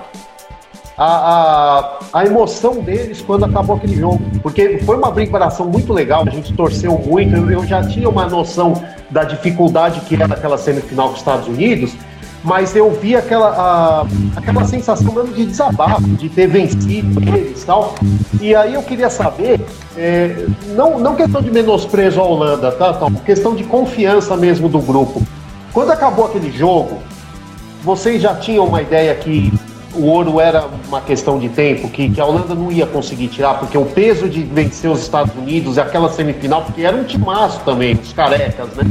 A, 0.96 1.98
a, 2.12 2.20
a, 2.20 2.24
emoção 2.24 2.80
deles 2.80 3.20
quando 3.20 3.44
acabou 3.44 3.76
aquele 3.76 3.96
jogo. 3.96 4.20
Porque 4.42 4.78
foi 4.78 4.96
uma 4.96 5.12
preparação 5.12 5.66
muito 5.66 5.92
legal, 5.92 6.24
a 6.26 6.30
gente 6.30 6.52
torceu 6.52 6.98
muito, 6.98 7.34
eu, 7.34 7.50
eu 7.50 7.66
já 7.66 7.82
tinha 7.86 8.08
uma 8.08 8.26
noção 8.26 8.82
da 9.10 9.24
dificuldade 9.24 10.00
que 10.02 10.14
era 10.14 10.34
aquela 10.34 10.56
semifinal 10.56 11.08
com 11.08 11.14
os 11.14 11.18
Estados 11.18 11.48
Unidos, 11.48 11.94
mas 12.44 12.76
eu 12.76 12.90
vi 12.90 13.16
aquela, 13.16 13.48
a, 13.48 14.06
aquela 14.36 14.64
sensação 14.64 15.12
mesmo 15.12 15.32
de 15.32 15.46
desabafo, 15.46 16.02
de 16.02 16.28
ter 16.28 16.46
vencido 16.46 17.20
eles 17.34 17.62
e 17.62 17.66
tal. 17.66 17.94
E 18.40 18.54
aí 18.54 18.74
eu 18.74 18.82
queria 18.82 19.08
saber, 19.08 19.60
é, 19.96 20.46
não, 20.76 20.98
não 20.98 21.14
questão 21.14 21.40
de 21.40 21.50
menosprezo 21.50 22.20
à 22.20 22.24
Holanda, 22.24 22.70
tá? 22.72 22.94
Questão 23.24 23.54
de 23.54 23.64
confiança 23.64 24.36
mesmo 24.36 24.68
do 24.68 24.78
grupo. 24.78 25.22
Quando 25.72 25.90
acabou 25.90 26.26
aquele 26.26 26.52
jogo, 26.52 26.98
vocês 27.82 28.20
já 28.20 28.34
tinham 28.34 28.66
uma 28.66 28.82
ideia 28.82 29.14
que 29.14 29.52
o 29.96 30.06
ouro 30.06 30.40
era 30.40 30.64
uma 30.88 31.00
questão 31.00 31.38
de 31.38 31.48
tempo, 31.48 31.88
que, 31.88 32.08
que 32.10 32.20
a 32.20 32.24
Holanda 32.24 32.54
não 32.54 32.70
ia 32.70 32.86
conseguir 32.86 33.28
tirar, 33.28 33.54
porque 33.54 33.76
o 33.76 33.84
peso 33.84 34.28
de 34.28 34.42
vencer 34.42 34.90
os 34.90 35.00
Estados 35.00 35.34
Unidos, 35.36 35.78
aquela 35.78 36.10
semifinal, 36.10 36.62
porque 36.62 36.82
era 36.82 36.96
um 36.96 37.04
timaço 37.04 37.60
também, 37.64 37.94
os 37.94 38.12
carecas, 38.12 38.68
né? 38.74 38.84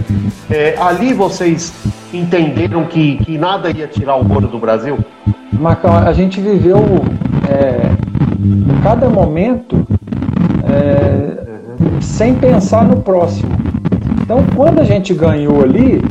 É, 0.49 0.75
ali 0.79 1.13
vocês 1.13 1.73
entenderam 2.13 2.85
que, 2.85 3.17
que 3.17 3.37
nada 3.37 3.71
ia 3.71 3.87
tirar 3.87 4.15
o 4.15 4.33
ouro 4.33 4.47
do 4.47 4.59
Brasil? 4.59 4.97
Marcão, 5.51 5.95
a 5.95 6.13
gente 6.13 6.39
viveu 6.41 6.79
é, 7.47 7.79
cada 8.81 9.09
momento 9.09 9.85
é, 10.69 12.01
sem 12.01 12.35
pensar 12.35 12.85
no 12.85 12.97
próximo. 12.97 13.51
Então, 14.21 14.43
quando 14.55 14.79
a 14.79 14.83
gente 14.83 15.13
ganhou 15.13 15.61
ali, 15.61 16.01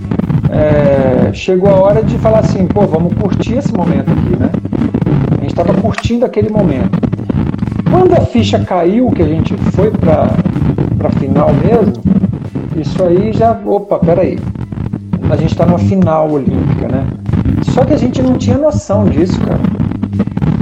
é, 0.51 1.32
chegou 1.32 1.70
a 1.70 1.74
hora 1.74 2.03
de 2.03 2.18
falar 2.18 2.40
assim, 2.40 2.66
pô, 2.66 2.82
vamos 2.82 3.14
curtir 3.14 3.55
esse 3.55 3.72
momento 3.72 4.11
aqui, 4.11 4.36
né? 4.36 4.51
Estava 5.53 5.74
curtindo 5.74 6.24
aquele 6.24 6.48
momento. 6.48 6.98
Quando 7.90 8.14
a 8.14 8.22
ficha 8.22 8.59
caiu, 8.61 9.11
que 9.11 9.22
a 9.22 9.28
gente 9.28 9.55
foi 9.72 9.90
para 9.90 10.30
a 11.05 11.11
final 11.20 11.50
mesmo, 11.53 11.92
isso 12.74 13.05
aí 13.05 13.34
já, 13.34 13.61
opa, 13.66 13.98
peraí, 13.98 14.38
a 15.30 15.36
gente 15.36 15.53
está 15.53 15.66
numa 15.66 15.78
final 15.78 16.30
olímpica, 16.30 16.88
né? 16.88 17.07
Só 17.74 17.84
que 17.84 17.92
a 17.92 17.98
gente 17.98 18.22
não 18.22 18.38
tinha 18.38 18.57
noção 18.57 19.05
disso, 19.05 19.38
cara. 19.40 19.61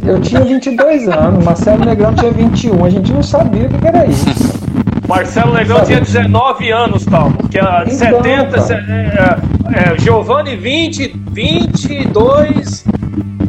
Eu 0.04 0.20
tinha 0.20 0.40
22 0.40 1.08
anos, 1.08 1.44
Marcelo 1.44 1.84
Negrão 1.84 2.12
tinha 2.12 2.32
21, 2.32 2.84
a 2.84 2.90
gente 2.90 3.12
não 3.12 3.22
sabia 3.22 3.68
o 3.68 3.68
que 3.68 3.86
era 3.86 4.06
isso. 4.06 4.26
Marcelo 5.06 5.54
Negrão 5.54 5.84
tinha 5.84 6.00
19 6.00 6.68
anos, 6.72 7.06
tal, 7.06 7.30
porque 7.30 7.60
a 7.60 7.84
então, 7.86 7.96
70, 7.96 8.74
é, 8.74 9.92
é, 9.92 9.98
Giovanni 10.00 10.56
20, 10.56 11.14
22, 11.30 12.84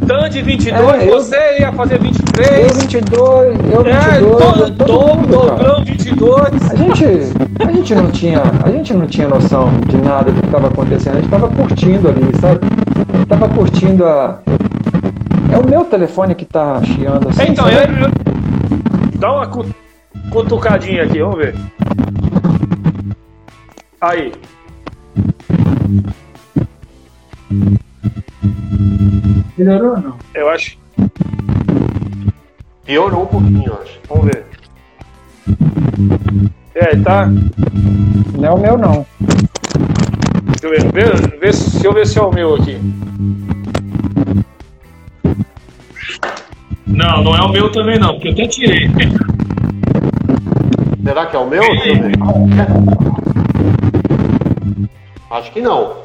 Tandy 0.06 0.42
22, 0.42 0.74
é, 0.74 1.06
você 1.06 1.36
eu, 1.36 1.60
ia 1.60 1.72
fazer 1.72 1.98
23. 1.98 2.70
Eu 2.70 2.80
22, 2.80 3.58
eu 3.72 3.84
22. 3.84 3.86
É, 3.86 4.18
todo, 4.20 4.76
todo, 4.76 5.26
Dobrão 5.26 5.84
22. 5.84 6.70
A 6.70 6.74
gente, 6.74 7.04
a 7.60 7.72
gente 7.72 7.94
não 7.94 8.10
tinha, 8.10 8.42
a 8.64 8.70
gente 8.70 8.94
não 8.94 9.06
tinha 9.06 9.28
noção 9.28 9.70
de 9.86 9.96
nada 9.96 10.30
do 10.30 10.40
que 10.40 10.46
estava 10.46 10.68
acontecendo, 10.68 11.12
a 11.12 11.20
gente 11.20 11.24
estava 11.26 11.48
curtindo 11.48 12.08
ali, 12.08 12.40
sabe? 12.40 12.60
Tava 13.28 13.48
curtindo 13.48 14.04
a 14.04 14.40
É 15.52 15.58
o 15.58 15.66
meu 15.66 15.84
telefone 15.84 16.34
que 16.34 16.44
tá 16.44 16.82
chiando 16.84 17.28
assim. 17.28 17.42
Então, 17.48 17.68
eu, 17.68 17.80
eu, 17.80 18.10
dá 19.18 19.32
uma 19.32 19.48
cutucadinha 20.30 21.04
aqui, 21.04 21.20
vamos 21.20 21.38
ver. 21.38 21.54
Aí. 24.00 24.32
Melhorou 29.56 29.90
ou 29.90 30.00
não? 30.00 30.16
Eu 30.34 30.48
acho. 30.48 30.78
Piorou 32.84 33.22
um 33.22 33.26
pouquinho, 33.26 33.64
eu 33.66 33.74
acho. 33.82 34.00
Vamos 34.08 34.24
ver. 34.26 34.44
É, 36.74 36.96
tá. 36.96 37.26
Não 38.38 38.44
é 38.44 38.50
o 38.50 38.58
meu, 38.58 38.78
não. 38.78 39.06
Deixa 40.44 40.66
eu 40.66 40.70
ver. 40.70 40.92
Vê, 40.92 41.04
vê, 41.38 41.50
deixa 41.50 41.86
eu 41.86 41.92
ver 41.92 42.06
se 42.06 42.18
é 42.18 42.22
o 42.22 42.32
meu 42.32 42.54
aqui. 42.54 42.78
Não, 46.86 47.22
não 47.22 47.36
é 47.36 47.42
o 47.42 47.48
meu 47.48 47.70
também 47.72 47.98
não, 47.98 48.14
porque 48.14 48.28
eu 48.28 48.32
até 48.32 48.46
tirei. 48.46 48.90
Será 51.02 51.26
que 51.26 51.36
é 51.36 51.38
o 51.38 51.48
meu? 51.48 51.62
Acho 55.30 55.52
que 55.52 55.60
não. 55.60 55.96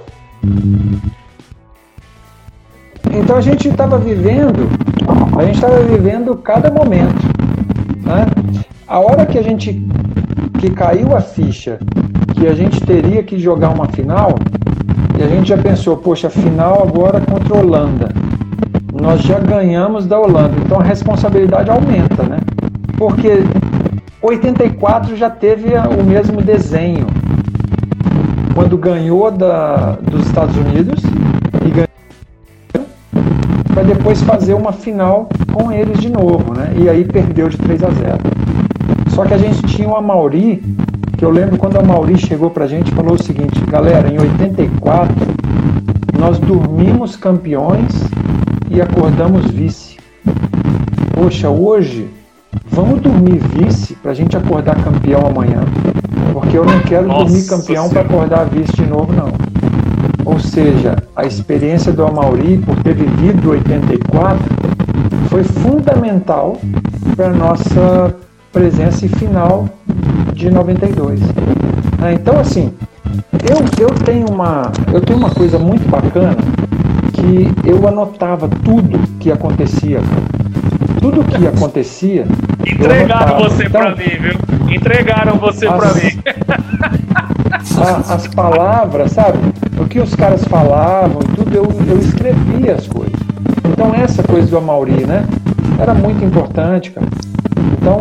Então 3.18 3.36
a 3.36 3.42
gente 3.42 3.68
estava 3.68 3.98
vivendo, 3.98 4.70
a 5.38 5.44
gente 5.44 5.56
estava 5.56 5.80
vivendo 5.82 6.36
cada 6.36 6.70
momento. 6.70 7.26
Né? 8.04 8.26
A 8.88 9.00
hora 9.00 9.26
que 9.26 9.38
a 9.38 9.42
gente 9.42 9.84
que 10.60 10.70
caiu 10.70 11.16
a 11.16 11.22
ficha 11.22 11.80
que 12.40 12.48
a 12.48 12.54
gente 12.54 12.80
teria 12.82 13.24
que 13.24 13.40
jogar 13.40 13.70
uma 13.70 13.88
final, 13.88 14.36
e 15.18 15.24
a 15.24 15.28
gente 15.28 15.50
já 15.50 15.58
pensou, 15.58 15.98
poxa, 15.98 16.30
final 16.30 16.84
agora 16.84 17.20
contra 17.20 17.56
a 17.56 17.60
Holanda. 17.60 18.10
Nós 19.02 19.22
já 19.22 19.40
ganhamos 19.40 20.06
da 20.06 20.20
Holanda, 20.20 20.54
então 20.64 20.80
a 20.80 20.84
responsabilidade 20.84 21.72
aumenta, 21.72 22.24
né? 22.24 22.38
Porque 22.96 23.44
84 24.22 25.16
já 25.16 25.30
teve 25.30 25.70
o 25.76 26.04
mesmo 26.04 26.42
desenho. 26.42 27.08
Quando 28.54 28.78
ganhou 28.78 29.32
da, 29.32 29.98
dos 30.02 30.28
Estados 30.28 30.56
Unidos 30.56 31.02
depois 33.88 34.22
fazer 34.22 34.54
uma 34.54 34.72
final 34.72 35.30
com 35.54 35.72
eles 35.72 36.00
de 36.00 36.10
novo, 36.10 36.54
né? 36.54 36.74
E 36.78 36.90
aí 36.90 37.06
perdeu 37.06 37.48
de 37.48 37.58
3 37.58 37.84
a 37.84 37.90
0. 37.90 38.18
Só 39.10 39.26
que 39.26 39.34
a 39.34 39.38
gente 39.38 39.64
tinha 39.64 39.88
o 39.88 39.96
Amauri, 39.96 40.62
que 41.18 41.24
eu 41.24 41.32
lembro 41.32 41.58
quando 41.58 41.76
o 41.76 41.80
Amauri 41.80 42.18
chegou 42.18 42.50
para 42.50 42.66
a 42.66 42.68
gente 42.68 42.92
e 42.92 42.96
falou 42.96 43.16
o 43.16 43.24
seguinte, 43.24 43.60
galera, 43.66 44.14
em 44.14 44.20
84 44.20 45.16
nós 46.20 46.38
dormimos 46.40 47.16
campeões 47.16 47.92
e 48.70 48.82
acordamos 48.82 49.50
vice. 49.50 49.98
Poxa, 51.14 51.50
hoje 51.50 52.10
vamos 52.70 53.02
dormir 53.02 53.40
vice 53.40 53.96
para 53.96 54.12
a 54.12 54.14
gente 54.14 54.36
acordar 54.36 54.76
campeão 54.84 55.26
amanhã. 55.26 55.62
Porque 56.34 56.58
eu 56.58 56.66
não 56.66 56.80
quero 56.82 57.08
Nossa 57.08 57.26
dormir 57.26 57.48
campeão 57.48 57.90
para 57.90 58.02
acordar 58.02 58.46
vice 58.46 58.74
de 58.74 58.86
novo, 58.86 59.14
não. 59.14 59.47
Ou 60.28 60.38
seja, 60.40 60.98
a 61.16 61.26
experiência 61.26 61.94
do 61.94 62.06
Amauri 62.06 62.58
por 62.58 62.76
ter 62.84 62.94
vivido 62.94 63.52
84 63.52 64.44
foi 65.30 65.42
fundamental 65.42 66.58
para 67.16 67.28
a 67.28 67.34
nossa 67.34 68.14
presença 68.52 69.06
e 69.06 69.10
final 69.10 69.70
de 70.34 70.52
92. 70.52 71.22
Ah, 72.02 72.12
então, 72.12 72.38
assim, 72.42 72.74
eu, 73.50 73.88
eu, 73.88 73.90
tenho 74.04 74.28
uma, 74.30 74.70
eu 74.92 75.00
tenho 75.00 75.18
uma 75.18 75.30
coisa 75.30 75.58
muito 75.58 75.90
bacana 75.90 76.36
que 77.14 77.50
eu 77.66 77.88
anotava 77.88 78.50
tudo 78.50 79.00
que 79.22 79.32
acontecia. 79.32 80.02
Tudo 81.00 81.24
que 81.24 81.48
acontecia. 81.48 82.28
Entregaram 82.68 83.40
você 83.40 83.66
então, 83.66 83.82
para 83.82 83.96
mim, 83.96 84.10
viu? 84.20 84.76
Entregaram 84.76 85.38
você 85.38 85.68
para 85.68 85.94
mim. 85.94 86.20
A, 87.58 88.14
as 88.14 88.28
palavras, 88.28 89.12
sabe? 89.12 89.40
O 89.80 89.86
que 89.86 90.00
os 90.00 90.16
caras 90.16 90.44
falavam, 90.46 91.20
tudo, 91.36 91.54
eu, 91.54 91.66
eu 91.88 92.00
escrevia 92.00 92.74
as 92.74 92.88
coisas. 92.88 93.20
Então 93.70 93.94
essa 93.94 94.24
coisa 94.24 94.48
do 94.48 94.58
Amauri, 94.58 95.06
né? 95.06 95.26
Era 95.80 95.94
muito 95.94 96.24
importante, 96.24 96.92
cara. 96.92 97.08
Então, 97.74 98.00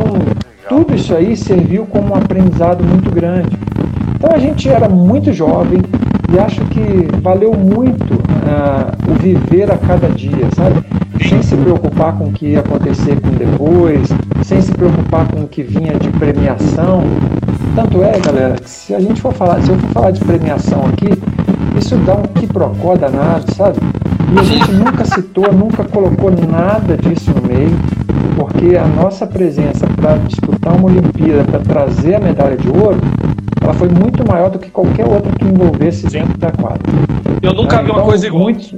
tudo 0.69 0.95
isso 0.95 1.15
aí 1.15 1.37
serviu 1.37 1.87
como 1.87 2.15
um 2.15 2.17
aprendizado 2.17 2.83
muito 2.83 3.11
grande. 3.11 3.57
Então 4.15 4.31
a 4.33 4.39
gente 4.39 4.69
era 4.69 4.89
muito 4.89 5.33
jovem 5.33 5.83
e 6.33 6.39
acho 6.39 6.65
que 6.67 7.09
valeu 7.23 7.53
muito 7.53 8.15
uh, 8.15 9.11
o 9.11 9.15
viver 9.15 9.71
a 9.71 9.77
cada 9.77 10.09
dia, 10.09 10.49
sabe? 10.57 10.85
Sem 11.29 11.43
se 11.43 11.57
preocupar 11.57 12.17
com 12.17 12.25
o 12.25 12.33
que 12.33 12.47
ia 12.47 12.61
acontecer 12.61 13.21
com 13.21 13.31
depois, 13.31 14.09
sem 14.45 14.61
se 14.61 14.71
preocupar 14.73 15.27
com 15.27 15.41
o 15.41 15.49
que 15.49 15.63
vinha 15.63 15.95
de 15.95 16.09
premiação. 16.11 17.03
Tanto 17.75 18.03
é, 18.03 18.19
galera, 18.21 18.55
que 18.55 18.71
se 18.71 18.95
a 18.95 19.01
gente 19.01 19.21
for 19.21 19.33
falar, 19.33 19.61
se 19.61 19.71
eu 19.71 19.79
for 19.79 19.91
falar 19.91 20.11
de 20.13 20.21
premiação 20.21 20.87
aqui, 20.87 21.11
isso 21.77 21.97
dá 21.99 22.15
um 22.15 22.23
quiprocó 22.23 22.97
danado, 22.97 23.53
sabe? 23.55 23.79
E 24.33 24.39
a 24.39 24.43
gente 24.43 24.73
nunca 24.73 25.05
citou, 25.05 25.53
nunca 25.53 25.85
colocou 25.85 26.31
nada 26.31 26.97
disso 26.97 27.33
no 27.33 27.47
meio, 27.47 27.77
porque 28.37 28.77
a 28.77 28.87
nossa 28.87 29.27
presença 29.27 29.87
para 29.97 30.17
disputar 30.19 30.75
uma 30.75 30.87
Olimpíada, 30.87 31.45
para 31.45 31.61
trazer 31.61 32.15
a 32.15 32.21
medalha 32.21 32.57
de 32.57 32.69
ouro, 32.69 32.99
ela 33.61 33.75
foi 33.75 33.89
muito 33.89 34.27
maior 34.27 34.51
do 34.51 34.59
que 34.59 34.71
qualquer 34.71 35.07
outra 35.07 35.33
que 35.33 35.45
envolvesse 35.45 36.07
dentro 36.07 36.39
da 36.39 36.51
quadra. 36.53 36.93
Eu 37.43 37.53
nunca 37.53 37.83
vi 37.83 37.91
uma 37.91 37.95
então, 37.95 38.05
coisa 38.05 38.27
igual. 38.27 38.43
Muitos, 38.45 38.75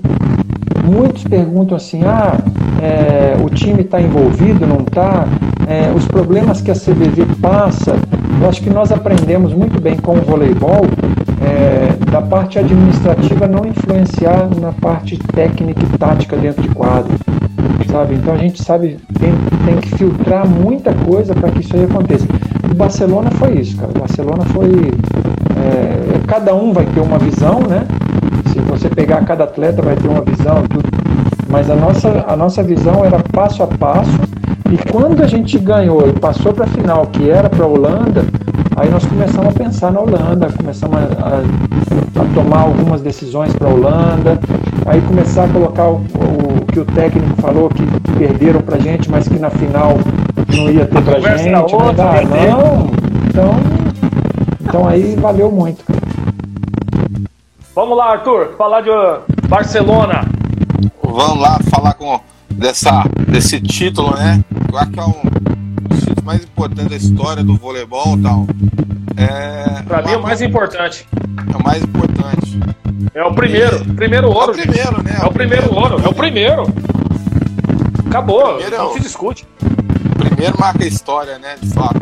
muitos 0.89 1.25
perguntam 1.25 1.77
assim: 1.77 2.03
ah, 2.05 2.37
é, 2.81 3.37
o 3.43 3.49
time 3.51 3.83
está 3.83 4.01
envolvido, 4.01 4.67
não 4.67 4.79
está? 4.79 5.27
É, 5.67 5.93
os 5.95 6.07
problemas 6.07 6.61
que 6.61 6.71
a 6.71 6.75
CBV 6.75 7.27
passa. 7.41 7.97
Eu 8.41 8.49
acho 8.49 8.63
que 8.63 8.71
nós 8.71 8.93
aprendemos 8.93 9.53
muito 9.53 9.81
bem 9.81 9.97
com 9.97 10.13
o 10.13 10.21
voleibol 10.23 10.87
é, 11.43 12.11
da 12.11 12.23
parte 12.23 12.59
administrativa 12.59 13.47
não 13.47 13.67
influenciar 13.67 14.49
na 14.61 14.73
parte 14.73 15.19
técnica 15.19 15.83
e 15.83 15.99
tática 15.99 16.37
dentro 16.37 16.63
de 16.63 16.69
quadro. 16.69 17.13
sabe? 17.91 18.15
Então 18.15 18.35
a 18.35 18.39
gente 18.39 18.63
sabe, 18.63 18.97
tem, 19.19 19.33
tem 19.65 19.77
que 19.77 19.97
filtrar 19.97 20.47
muita 20.47 20.93
coisa 20.95 21.35
para 21.35 21.51
que 21.51 21.61
isso 21.61 21.75
aí 21.77 21.85
aconteça. 21.85 22.27
O 22.71 22.75
Barcelona 22.75 23.31
foi 23.33 23.59
isso, 23.59 23.77
cara. 23.77 23.91
O 23.95 23.99
Barcelona 23.99 24.45
foi. 24.47 24.93
É, 25.57 26.19
cada 26.27 26.55
um 26.55 26.73
vai 26.73 26.85
ter 26.87 27.01
uma 27.01 27.19
visão, 27.19 27.61
né? 27.61 27.87
Se 28.59 28.63
você 28.63 28.89
pegar 28.89 29.25
cada 29.25 29.45
atleta, 29.45 29.81
vai 29.81 29.95
ter 29.95 30.09
uma 30.09 30.21
visão, 30.23 30.65
tudo. 30.69 30.89
Mas 31.49 31.71
a 31.71 31.77
nossa, 31.77 32.25
a 32.27 32.37
nossa 32.37 32.63
visão 32.63 33.05
era 33.05 33.19
passo 33.33 33.63
a 33.63 33.67
passo. 33.67 34.11
E 34.71 34.91
quando 34.91 35.23
a 35.23 35.27
gente 35.27 35.59
ganhou 35.59 36.09
e 36.09 36.13
passou 36.13 36.53
para 36.53 36.65
a 36.65 36.69
final, 36.69 37.07
que 37.07 37.31
era 37.31 37.49
para 37.49 37.65
a 37.65 37.69
Holanda, 37.69 38.25
aí 38.77 38.91
nós 38.91 39.07
começamos 39.07 39.55
a 39.55 39.59
pensar 39.59 39.93
na 39.93 40.01
Holanda, 40.01 40.49
começamos 40.55 40.97
a, 40.97 41.01
a, 41.01 42.23
a 42.23 42.35
tomar 42.35 42.63
algumas 42.63 43.01
decisões 43.01 43.53
para 43.55 43.69
a 43.69 43.73
Holanda, 43.73 44.39
aí 44.85 45.01
começar 45.03 45.45
a 45.45 45.49
colocar 45.49 45.89
o, 45.89 45.95
o, 45.95 46.67
que 46.67 46.81
o 46.81 46.85
técnico 46.85 47.41
falou 47.41 47.71
que 47.71 47.83
perderam 48.19 48.61
para 48.61 48.79
gente, 48.79 49.11
mas 49.11 49.27
que 49.29 49.39
na 49.39 49.51
final 49.51 49.97
não 50.55 50.71
ia 50.71 50.85
ter 50.85 51.01
para 51.01 51.21
gente. 51.21 51.49
Né? 51.49 51.59
Outra, 51.59 52.11
ah, 52.11 52.23
não, 52.23 52.91
então, 53.29 53.51
então 54.61 54.89
aí 54.89 55.17
valeu 55.17 55.51
muito. 55.51 55.83
Vamos 57.79 57.97
lá, 57.97 58.11
Arthur, 58.11 58.57
falar 58.59 58.81
de 58.81 58.91
Barcelona. 59.47 60.23
Vamos 61.01 61.39
lá 61.39 61.61
falar 61.71 61.95
com 61.95 62.21
dessa, 62.51 63.05
desse 63.29 63.61
título, 63.61 64.17
né? 64.17 64.43
Eu 64.69 64.77
acho 64.77 64.91
que 64.91 64.99
é 64.99 65.05
um 65.05 65.15
dos 65.89 66.01
títulos 66.01 66.25
mais 66.25 66.43
importantes 66.43 66.89
da 66.89 66.97
história 66.97 67.45
do 67.45 67.55
voleibol 67.55 68.19
e 68.19 68.23
tal. 68.23 68.47
É, 69.17 69.83
pra 69.83 70.03
mim 70.03 70.11
é 70.11 70.17
o 70.17 70.23
mais 70.25 70.43
importante. 70.43 71.07
É 71.15 71.57
o 71.57 71.63
mais 71.63 71.85
importante. 71.85 72.59
É 73.15 73.23
o 73.23 73.33
primeiro, 73.33 73.77
e... 73.77 73.95
primeiro 73.95 74.29
ouro. 74.29 74.51
É 74.51 74.55
o 74.55 74.67
primeiro, 74.67 75.03
né? 75.05 75.19
É 75.23 75.25
o 75.25 75.31
primeiro 75.31 75.73
ouro, 75.73 76.03
é 76.05 76.09
o 76.09 76.15
primeiro. 76.15 76.63
Acabou, 78.09 78.55
primeiro 78.55 78.77
não 78.77 78.85
é 78.87 78.89
o... 78.89 78.93
se 78.95 79.01
discute. 79.01 79.47
Primeiro 80.19 80.59
marca 80.59 80.83
a 80.83 80.89
história, 80.89 81.39
né? 81.39 81.55
De 81.63 81.69
fato. 81.69 82.01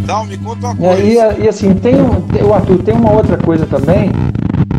Então, 0.00 0.24
me 0.24 0.36
conta 0.36 0.66
uma 0.66 0.74
coisa. 0.74 1.00
É, 1.00 1.38
e, 1.38 1.44
e, 1.44 1.48
assim, 1.48 1.74
tem, 1.74 1.94
o 1.94 2.52
Arthur, 2.52 2.82
tem 2.82 2.96
uma 2.96 3.12
outra 3.12 3.38
coisa 3.38 3.64
também, 3.66 4.10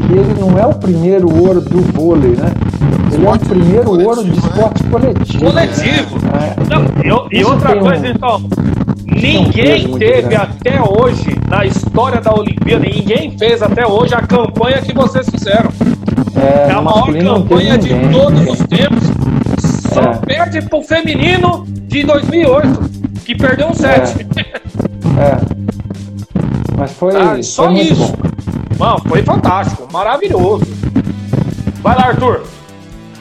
que 0.08 0.14
ele 0.14 0.40
não 0.40 0.58
é 0.58 0.66
o 0.66 0.74
primeiro 0.76 1.28
ouro 1.34 1.62
do 1.62 1.82
vôlei, 1.94 2.32
né? 2.32 2.52
Ele 3.12 3.26
é 3.26 3.30
o 3.30 3.40
primeiro 3.40 3.90
ouro 3.92 4.24
de 4.24 4.32
né? 4.32 4.36
esporte 4.38 4.84
coletivo. 4.86 5.46
Coletivo. 5.46 6.18
É. 6.34 6.56
Não, 6.70 7.04
eu, 7.04 7.28
e 7.32 7.44
outra 7.44 7.76
coisa, 7.78 8.06
um, 8.06 8.10
então, 8.10 8.44
ninguém 9.06 9.88
um 9.88 9.98
teve 9.98 10.22
grande. 10.22 10.36
até 10.36 10.82
hoje, 10.82 11.38
na 11.48 11.66
história 11.66 12.20
da 12.20 12.34
Olimpíada, 12.34 12.86
ninguém 12.86 13.38
fez 13.38 13.62
até 13.62 13.86
hoje 13.86 14.16
a 14.16 14.22
campanha 14.22 14.82
que 14.82 14.94
vocês 14.94 15.28
fizeram. 15.30 15.72
É, 16.36 16.70
é 16.70 16.72
a 16.72 16.82
maior 16.82 17.14
campanha 17.14 17.78
de 17.78 17.94
ninguém, 17.94 18.12
todos 18.12 18.40
ninguém. 18.40 18.54
os 18.54 18.60
tempos. 18.60 19.04
Só 19.94 20.02
é. 20.02 20.18
perde 20.26 20.62
pro 20.64 20.82
feminino 20.82 21.66
de 21.68 22.04
2008, 22.04 22.90
que 23.24 23.36
perdeu 23.36 23.68
um 23.68 23.74
set. 23.74 24.26
É. 24.36 25.22
é. 25.22 25.64
Mas 26.78 26.92
foi, 26.92 27.16
ah, 27.16 27.42
só 27.44 27.66
foi 27.66 27.82
isso. 27.82 28.14
Mano, 28.78 29.02
foi 29.08 29.24
fantástico, 29.24 29.88
maravilhoso. 29.92 30.66
Vai 31.82 31.96
lá, 31.96 32.08
Arthur. 32.08 32.44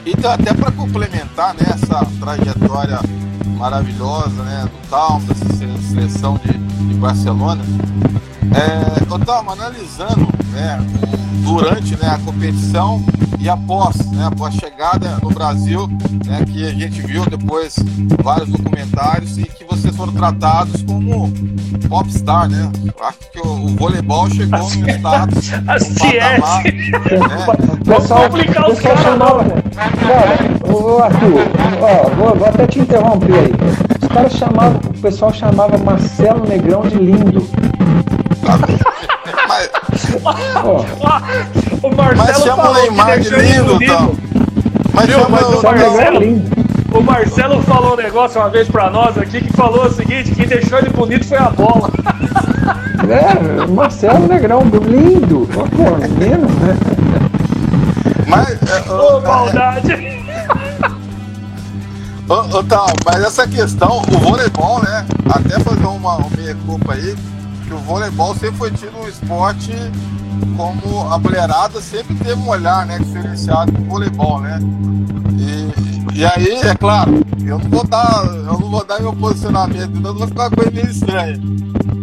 Então, 0.05 0.31
até 0.31 0.53
para 0.53 0.71
complementar 0.71 1.53
né, 1.53 1.65
essa 1.67 2.05
trajetória 2.19 2.99
maravilhosa 3.57 4.43
né, 4.43 4.65
do 4.65 4.89
Talma, 4.89 5.25
dessa 5.27 5.81
seleção 5.81 6.39
de, 6.43 6.53
de 6.53 6.93
Barcelona, 6.95 7.63
é, 8.51 9.09
eu 9.09 9.17
estava 9.17 9.53
analisando 9.53 10.27
né, 10.51 10.79
durante 11.43 11.95
né, 11.97 12.09
a 12.09 12.19
competição 12.19 13.03
e 13.39 13.49
após, 13.49 13.97
né, 14.11 14.25
após 14.25 14.55
a 14.55 14.59
chegada 14.59 15.17
no 15.21 15.29
Brasil, 15.29 15.87
né, 16.25 16.45
que 16.45 16.65
a 16.65 16.71
gente 16.71 17.01
viu 17.01 17.25
depois 17.25 17.75
vários 18.23 18.49
documentários 18.49 19.37
e 19.37 19.43
que 19.43 19.65
vocês 19.65 19.95
foram 19.95 20.13
tratados 20.13 20.81
como 20.83 21.31
popstar, 21.89 22.49
né? 22.49 22.71
Acho 23.01 23.19
que 23.31 23.39
o, 23.39 23.65
o 23.65 23.67
voleibol 23.75 24.29
chegou 24.29 24.59
no 24.59 24.89
status, 24.89 25.51
no 25.51 25.65
patamar, 25.65 26.63
né? 26.63 26.91
O 27.83 27.85
pessoal, 27.85 28.25
o 28.25 28.31
pessoal 28.31 28.97
chamava, 28.97 29.43
cara, 29.43 30.73
ô 30.73 31.03
Arthur, 31.03 31.41
ó, 31.81 32.09
vou, 32.15 32.35
vou 32.35 32.47
até 32.47 32.65
te 32.65 32.79
interromper 32.79 33.33
aí. 33.33 33.51
Os 34.01 34.07
caras 34.07 34.33
chamavam, 34.33 34.79
o 34.85 34.99
pessoal 34.99 35.33
chamava 35.33 35.77
Marcelo 35.77 36.47
Negrão 36.47 36.81
de 36.83 36.95
lindo. 36.95 37.45
Mas, 39.47 39.69
oh. 40.23 41.87
o 41.87 41.95
Marcelo 41.95 42.17
mas 42.17 42.43
chama 42.43 42.69
o 42.69 42.73
Neymar 42.73 43.19
de 43.19 43.29
lindo. 43.29 43.79
Mas 44.93 45.05
Viu, 45.07 45.19
chama 45.19 45.29
mas 45.29 45.47
o 45.47 45.61
Marcelo, 45.61 46.41
o 46.93 47.01
Marcelo 47.01 47.61
falou 47.63 47.93
um 47.93 47.97
negócio 47.97 48.39
uma 48.39 48.49
vez 48.49 48.67
pra 48.67 48.89
nós 48.89 49.17
aqui 49.17 49.41
que 49.41 49.53
falou 49.53 49.85
o 49.85 49.91
seguinte: 49.91 50.35
quem 50.35 50.47
deixou 50.47 50.77
ele 50.79 50.89
bonito 50.89 51.27
foi 51.27 51.37
a 51.37 51.49
bola. 51.49 51.89
É, 53.03 53.67
Marcelo 53.67 54.27
Negrão, 54.27 54.61
lindo. 54.61 55.47
Pô, 55.53 55.97
menino, 55.97 56.47
né? 56.47 56.77
Mas. 58.27 58.57
É, 58.63 58.89
Ô, 58.89 59.17
oh, 59.17 59.21
maldade! 59.21 59.93
Ô, 62.29 62.57
oh, 62.57 62.63
tá, 62.63 62.85
mas 63.05 63.23
essa 63.23 63.45
questão, 63.45 64.01
o 64.07 64.17
voleibol, 64.19 64.81
né? 64.81 65.05
Até 65.29 65.59
fazer 65.59 65.85
uma, 65.85 66.15
uma 66.15 66.29
meia-culpa 66.37 66.93
aí, 66.93 67.13
o 67.73 67.79
voleibol 67.79 68.33
sempre 68.35 68.57
foi 68.57 68.71
tido 68.71 68.97
um 68.97 69.07
esporte 69.07 69.71
como 70.55 71.01
a 71.11 71.17
mulherada 71.17 71.81
sempre 71.81 72.15
teve 72.15 72.35
um 72.35 72.47
olhar 72.47 72.85
né, 72.85 72.99
diferenciado 72.99 73.71
com 73.71 73.81
o 73.81 73.85
voleibol, 73.85 74.39
né? 74.41 74.59
E, 75.37 76.19
e 76.19 76.25
aí, 76.25 76.53
é 76.63 76.75
claro, 76.75 77.21
eu 77.45 77.57
não 77.59 77.69
vou 77.69 77.85
dar, 77.85 78.25
eu 78.25 78.59
não 78.59 78.69
vou 78.69 78.85
dar 78.85 78.99
meu 78.99 79.13
posicionamento, 79.13 79.99
não 79.99 80.13
vai 80.15 80.27
ficar 80.27 80.43
uma 80.43 80.51
coisa 80.51 80.71
meio 80.71 80.89
estranha. 80.89 81.39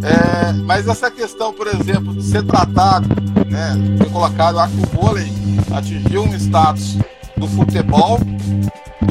É, 0.03 0.53
mas 0.65 0.89
essa 0.89 1.11
questão, 1.11 1.53
por 1.53 1.67
exemplo, 1.67 2.15
de 2.15 2.23
ser 2.23 2.43
tratado, 2.45 3.09
né, 3.47 3.77
foi 3.99 4.09
colocado, 4.11 4.59
acho 4.59 4.75
que 4.75 4.83
o 4.83 5.01
vôlei 5.01 5.33
atingiu 5.73 6.25
um 6.25 6.35
status 6.35 6.97
do 7.37 7.47
futebol 7.47 8.19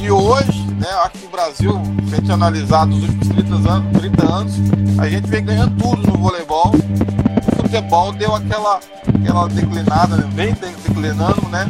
e 0.02 0.12
hoje, 0.12 0.66
né, 0.78 0.88
acho 1.04 1.12
que 1.12 1.26
o 1.26 1.30
Brasil, 1.30 1.82
se 2.08 2.14
a 2.14 2.18
gente 2.18 2.32
analisar 2.32 2.86
nos 2.86 3.04
últimos 3.04 3.28
30 3.28 3.56
anos, 3.70 4.00
30 4.00 4.34
anos, 4.34 4.54
a 4.97 5.10
gente 5.10 5.28
vem 5.28 5.43
ganhando 5.43 5.76
tudo 5.78 6.08
no 6.08 6.18
voleibol. 6.18 6.72
O 6.74 7.62
futebol 7.62 8.12
deu 8.14 8.36
aquela, 8.36 8.80
aquela 9.08 9.47
declinada, 9.47 10.18
né, 10.18 10.30
vem 10.34 10.54
declinando, 10.54 11.47
né? 11.50 11.70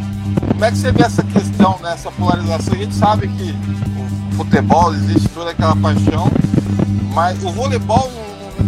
Como 0.52 0.66
é 0.66 0.72
que 0.72 0.78
você 0.78 0.92
vê 0.92 1.04
essa 1.04 1.24
questão, 1.24 1.78
né, 1.82 1.94
essa 1.94 2.12
polarização? 2.12 2.74
A 2.74 2.78
gente 2.78 2.96
sabe 2.96 3.28
que 3.28 3.56
o 4.32 4.36
futebol 4.36 4.94
existe 4.94 5.28
toda 5.30 5.52
aquela 5.52 5.76
paixão, 5.76 6.30
mas 7.14 7.44
o 7.44 7.52
voleibol 7.52 8.10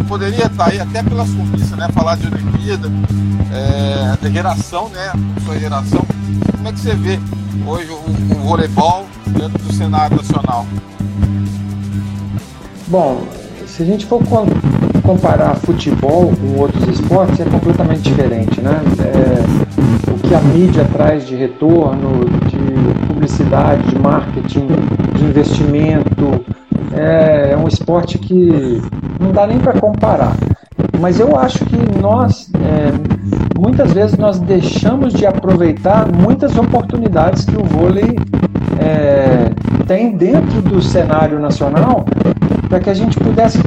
poderia 0.08 0.46
estar 0.46 0.70
aí 0.70 0.80
até 0.80 1.04
pela 1.04 1.26
suíça, 1.26 1.76
né? 1.76 1.88
Falar 1.94 2.18
de 2.18 2.28
Olimpíada, 2.28 2.90
é, 3.52 4.18
de 4.22 4.34
geração, 4.34 4.90
né? 4.90 5.12
Sua 5.46 5.58
geração. 5.58 6.06
Como 6.52 6.68
é 6.68 6.72
que 6.72 6.80
você 6.80 6.96
vê 6.96 7.20
hoje 7.66 7.90
o, 7.90 8.36
o 8.36 8.40
voleibol 8.42 9.06
dentro 9.28 9.58
do 9.64 9.74
cenário 9.74 10.18
nacional? 10.18 10.66
Bom, 12.88 13.24
se 13.66 13.84
a 13.84 13.86
gente 13.86 14.06
for 14.06 14.22
comparar 15.04 15.56
futebol 15.56 16.34
com 16.36 16.60
outros 16.60 16.88
esportes, 16.88 17.40
é 17.40 17.46
completamente 17.46 18.02
diferente, 18.02 18.60
né? 18.60 18.82
É, 19.00 20.12
o 20.12 20.18
que 20.28 20.36
a 20.36 20.42
mídia 20.42 20.86
traz 20.92 21.26
de 21.26 21.36
retorno, 21.36 22.26
de 22.48 23.08
publicidade, 23.08 23.88
de 23.88 23.98
marketing, 23.98 24.68
de 25.18 25.24
investimento, 25.24 26.46
é, 26.96 27.52
é 27.52 27.58
um 27.58 27.68
esporte 27.68 28.18
que 28.18 28.82
não 29.20 29.32
dá 29.32 29.48
nem 29.48 29.60
para 29.60 29.74
comparar. 29.80 30.36
Mas 31.00 31.20
eu 31.20 31.38
acho 31.38 31.66
que 31.66 31.78
nós, 32.00 32.52
é, 32.56 33.60
muitas 33.60 33.94
vezes, 33.94 34.18
nós 34.18 34.40
deixamos 34.40 35.14
de 35.14 35.26
aproveitar 35.26 36.08
muitas 36.12 36.58
oportunidades 36.58 37.46
que 37.46 37.56
o 37.56 37.64
vôlei 37.64 38.16
é, 38.80 39.52
tem 39.86 40.16
dentro 40.16 40.62
do 40.62 40.82
cenário 40.82 41.40
nacional 41.40 42.06
para 42.68 42.80
que 42.80 42.90
a 42.90 42.94
gente 42.94 43.20
pudesse 43.20 43.60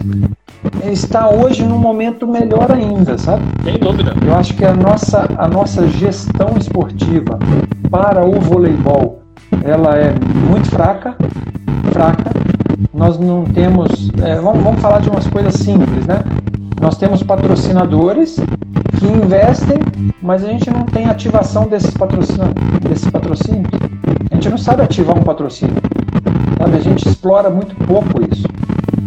estar 0.90 1.28
hoje 1.28 1.62
num 1.64 1.78
momento 1.78 2.26
melhor 2.26 2.70
ainda, 2.72 3.18
sabe? 3.18 3.42
Sem 3.62 3.78
dúvida. 3.78 4.14
Eu 4.24 4.34
acho 4.34 4.54
que 4.54 4.64
a 4.64 4.72
nossa, 4.72 5.28
a 5.36 5.46
nossa 5.46 5.86
gestão 5.88 6.56
esportiva 6.58 7.38
para 7.90 8.24
o 8.24 8.40
voleibol 8.40 9.22
ela 9.62 9.96
é 9.96 10.14
muito 10.48 10.70
fraca, 10.70 11.14
fraca. 11.92 12.53
Nós 12.94 13.18
não 13.18 13.44
temos, 13.44 14.08
é, 14.22 14.36
vamos, 14.36 14.62
vamos 14.62 14.80
falar 14.80 15.00
de 15.00 15.10
umas 15.10 15.26
coisas 15.26 15.54
simples, 15.54 16.06
né? 16.06 16.22
Nós 16.80 16.96
temos 16.96 17.24
patrocinadores 17.24 18.36
que 18.98 19.06
investem, 19.06 19.78
mas 20.22 20.44
a 20.44 20.48
gente 20.48 20.70
não 20.70 20.84
tem 20.84 21.06
ativação 21.06 21.66
desses, 21.66 21.90
patrocina, 21.90 22.52
desses 22.88 23.10
patrocínios. 23.10 23.66
A 24.30 24.34
gente 24.36 24.48
não 24.48 24.58
sabe 24.58 24.82
ativar 24.82 25.18
um 25.18 25.22
patrocínio. 25.22 25.74
Sabe? 26.58 26.76
A 26.76 26.80
gente 26.80 27.08
explora 27.08 27.50
muito 27.50 27.74
pouco 27.86 28.20
isso. 28.32 28.46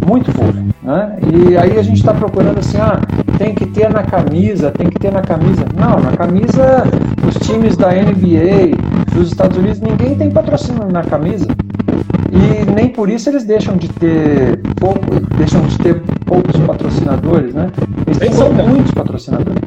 Muito 0.05 0.31
pouco. 0.31 0.53
Né? 0.83 1.17
E 1.33 1.57
aí 1.57 1.77
a 1.77 1.81
gente 1.81 1.97
está 1.97 2.13
procurando 2.13 2.59
assim, 2.59 2.77
ah, 2.77 3.01
tem 3.37 3.53
que 3.53 3.65
ter 3.65 3.89
na 3.89 4.03
camisa, 4.03 4.71
tem 4.71 4.89
que 4.89 4.99
ter 4.99 5.11
na 5.11 5.21
camisa. 5.21 5.65
Não, 5.75 5.99
na 5.99 6.15
camisa, 6.15 6.83
os 7.27 7.35
times 7.45 7.75
da 7.75 7.89
NBA, 7.89 8.77
dos 9.13 9.29
Estados 9.29 9.57
Unidos, 9.57 9.81
ninguém 9.81 10.15
tem 10.15 10.31
patrocínio 10.31 10.87
na 10.91 11.03
camisa. 11.03 11.47
E 12.31 12.71
nem 12.71 12.89
por 12.89 13.09
isso 13.09 13.29
eles 13.29 13.43
deixam 13.43 13.77
de 13.77 13.87
ter 13.89 14.59
pouco, 14.75 15.19
deixam 15.37 15.61
de 15.61 15.77
ter 15.77 16.01
poucos 16.25 16.55
patrocinadores, 16.57 17.53
né? 17.53 17.69
Eles 18.05 18.17
têm 18.17 18.31
são 18.31 18.51
muitos 18.53 18.91
patrocinadores. 18.91 19.61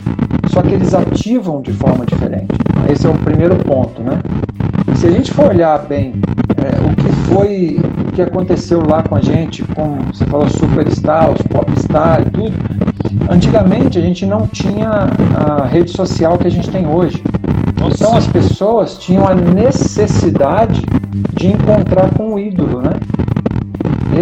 Só 0.49 0.63
que 0.63 0.75
eles 0.75 0.95
ativam 0.95 1.63
de 1.63 1.73
forma 1.73 2.05
diferente. 2.05 2.49
Esse 2.91 3.07
é 3.07 3.11
o 3.11 3.15
primeiro 3.15 3.57
ponto, 3.57 4.03
né? 4.03 4.21
Se 4.97 5.07
a 5.07 5.11
gente 5.11 5.33
for 5.33 5.49
olhar 5.49 5.79
bem 5.87 6.15
é, 6.61 6.81
o 6.81 6.95
que 6.95 7.13
foi, 7.29 7.81
o 8.09 8.13
que 8.13 8.23
aconteceu 8.23 8.83
lá 8.87 9.03
com 9.03 9.17
a 9.17 9.21
gente, 9.21 9.63
com 9.75 9.99
você 10.13 10.25
falou 10.27 10.49
Superstar, 10.49 11.31
os 11.31 11.41
Popstar 11.43 12.23
e 12.23 12.31
tudo, 12.31 12.53
antigamente 13.31 13.99
a 13.99 14.03
gente 14.03 14.27
não 14.27 14.47
tinha 14.47 15.09
a 15.37 15.65
rede 15.67 15.91
social 15.91 16.37
que 16.37 16.47
a 16.47 16.51
gente 16.51 16.71
tem 16.71 16.87
hoje. 16.87 17.23
Então 17.95 18.15
as 18.17 18.27
pessoas 18.27 18.99
tinham 18.99 19.27
a 19.27 19.35
necessidade 19.35 20.83
de 21.35 21.49
encontrar 21.49 22.13
com 22.15 22.35
o 22.35 22.39
ídolo, 22.39 22.83
né? 22.83 22.93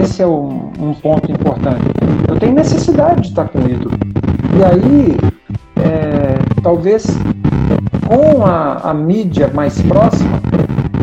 Esse 0.00 0.22
é 0.22 0.26
um, 0.26 0.70
um 0.80 0.94
ponto 0.94 1.30
importante. 1.30 1.82
Eu 2.28 2.36
tenho 2.36 2.54
necessidade 2.54 3.22
de 3.22 3.28
estar 3.28 3.48
com 3.48 3.58
o 3.58 3.68
ídolo. 3.68 3.98
E 4.56 4.64
aí, 4.64 5.16
é, 5.76 6.38
talvez 6.62 7.06
com 8.06 8.44
a, 8.44 8.90
a 8.90 8.94
mídia 8.94 9.50
mais 9.52 9.80
próxima, 9.82 10.40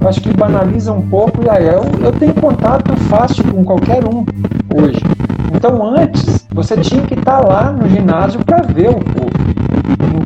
acho 0.08 0.22
que 0.22 0.34
banaliza 0.34 0.92
um 0.92 1.02
pouco. 1.02 1.44
E 1.44 1.50
aí, 1.50 1.68
eu, 1.68 1.84
eu 2.04 2.12
tenho 2.12 2.34
contato 2.34 2.96
fácil 3.10 3.44
com 3.46 3.64
qualquer 3.64 4.04
um 4.06 4.26
hoje. 4.76 5.02
Então, 5.54 5.86
antes, 5.88 6.46
você 6.54 6.78
tinha 6.78 7.02
que 7.04 7.14
estar 7.14 7.40
lá 7.40 7.72
no 7.72 7.88
ginásio 7.88 8.44
para 8.44 8.62
ver 8.62 8.90
o 8.90 9.00
povo. 9.00 9.32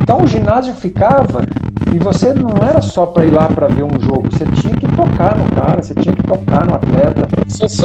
Então, 0.02 0.24
o 0.24 0.28
ginásio 0.28 0.74
ficava 0.74 1.44
e 1.94 2.00
você 2.00 2.34
não 2.34 2.56
era 2.68 2.82
só 2.82 3.06
para 3.06 3.26
ir 3.26 3.32
lá 3.32 3.48
para 3.48 3.68
ver 3.68 3.84
um 3.84 4.00
jogo, 4.00 4.28
você 4.32 4.46
tinha 4.46 4.76
que 4.76 4.88
tocar 4.88 5.36
no 5.38 5.46
cara, 5.56 5.82
você 5.82 5.94
tinha 5.96 6.16
que 6.16 6.24
tocar 6.24 6.66
no 6.66 6.76
atleta. 6.76 7.28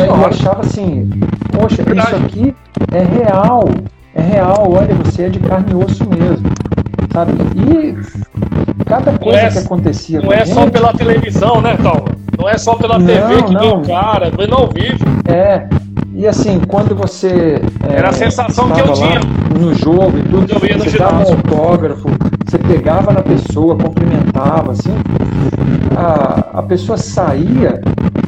Eu 0.07 0.27
achava 0.27 0.61
assim, 0.61 1.11
poxa, 1.53 1.83
isso 1.83 2.17
aqui 2.17 2.55
é 2.93 3.03
real, 3.03 3.65
é 4.15 4.21
real, 4.21 4.71
olha, 4.71 4.95
você 4.95 5.25
é 5.25 5.29
de 5.29 5.39
carne 5.41 5.73
e 5.73 5.75
osso 5.75 6.05
mesmo. 6.09 6.49
Sabe? 7.13 7.33
E 7.57 7.97
cada 8.95 9.19
coisa 9.19 9.39
é, 9.39 9.51
que 9.51 9.59
acontecia. 9.59 10.21
Não 10.21 10.33
é 10.33 10.45
gente, 10.45 10.55
só 10.55 10.71
pela 10.71 10.93
televisão, 10.93 11.61
né, 11.61 11.77
Tom? 11.83 12.05
Não 12.39 12.49
é 12.49 12.57
só 12.59 12.75
pela 12.75 12.99
TV 12.99 13.37
não, 13.37 13.45
que 13.45 13.57
vê 13.57 13.67
o 13.67 13.81
cara, 13.83 14.31
vendo 14.37 14.55
ao 14.55 14.69
vivo. 14.69 15.05
É, 15.27 15.67
e 16.15 16.27
assim, 16.27 16.61
quando 16.69 16.95
você. 16.95 17.61
Era 17.89 18.09
é, 18.09 18.11
a 18.11 18.13
sensação 18.13 18.71
que 18.71 18.81
eu 18.81 18.93
tinha. 18.93 19.21
No 19.59 19.75
jogo 19.75 20.19
e 20.19 20.23
tudo, 20.23 20.53
eu 20.53 20.69
ia 20.69 20.77
no 20.77 20.85
você 20.85 20.99
dava 20.99 21.25
um 21.25 21.33
autógrafo, 21.33 22.09
você 22.45 22.59
pegava 22.59 23.13
na 23.13 23.23
pessoa, 23.23 23.77
cumprimentava, 23.77 24.73
assim. 24.73 24.93
A, 25.97 26.59
a 26.59 26.63
pessoa 26.63 26.99
saía 26.99 27.81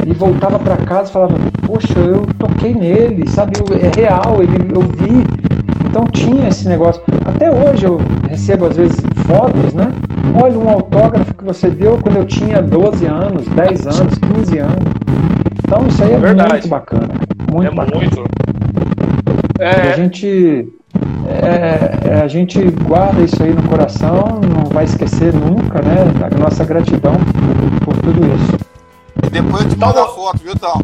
e 0.06 0.12
voltava 0.12 0.58
para 0.58 0.76
casa 0.78 1.10
e 1.10 1.12
falava: 1.12 1.34
Poxa, 1.66 1.98
eu 1.98 2.26
toquei 2.38 2.74
nele, 2.74 3.28
sabe? 3.28 3.54
É 3.72 4.00
real, 4.00 4.40
ele, 4.40 4.72
eu 4.72 4.82
vi. 4.82 5.45
Então 5.96 6.06
tinha 6.08 6.48
esse 6.48 6.68
negócio. 6.68 7.02
Até 7.24 7.50
hoje 7.50 7.86
eu 7.86 7.98
recebo 8.28 8.66
às 8.66 8.76
vezes 8.76 9.00
fotos, 9.26 9.72
né? 9.72 9.90
Olha 10.38 10.58
um 10.58 10.68
autógrafo 10.68 11.32
que 11.32 11.42
você 11.42 11.70
deu 11.70 11.98
quando 12.02 12.16
eu 12.16 12.26
tinha 12.26 12.60
12 12.60 13.06
anos, 13.06 13.48
10 13.48 13.86
anos, 13.86 14.18
15 14.18 14.58
anos. 14.58 14.84
Então 15.64 15.86
isso 15.86 16.04
aí 16.04 16.12
é 16.12 16.18
Verdade. 16.18 16.52
muito 16.52 16.68
bacana. 16.68 17.08
Muito 17.50 17.72
é 17.72 17.74
bacana. 17.74 17.96
muito. 17.96 18.24
É... 19.58 19.70
A 19.70 19.96
gente 19.96 20.68
é, 21.42 22.10
é, 22.10 22.20
a 22.22 22.28
gente 22.28 22.60
guarda 22.86 23.22
isso 23.22 23.42
aí 23.42 23.54
no 23.54 23.62
coração, 23.62 24.38
não 24.42 24.66
vai 24.66 24.84
esquecer 24.84 25.32
nunca, 25.32 25.80
né? 25.80 25.96
A 26.30 26.38
nossa 26.38 26.62
gratidão 26.62 27.14
por 27.82 27.96
tudo 27.96 28.20
isso. 28.34 28.58
E 29.26 29.30
depois 29.30 29.64
eu 29.64 29.70
te 29.70 29.78
mando 29.78 29.98
a 29.98 30.08
foto, 30.08 30.40
viu, 30.44 30.54
Tal? 30.56 30.78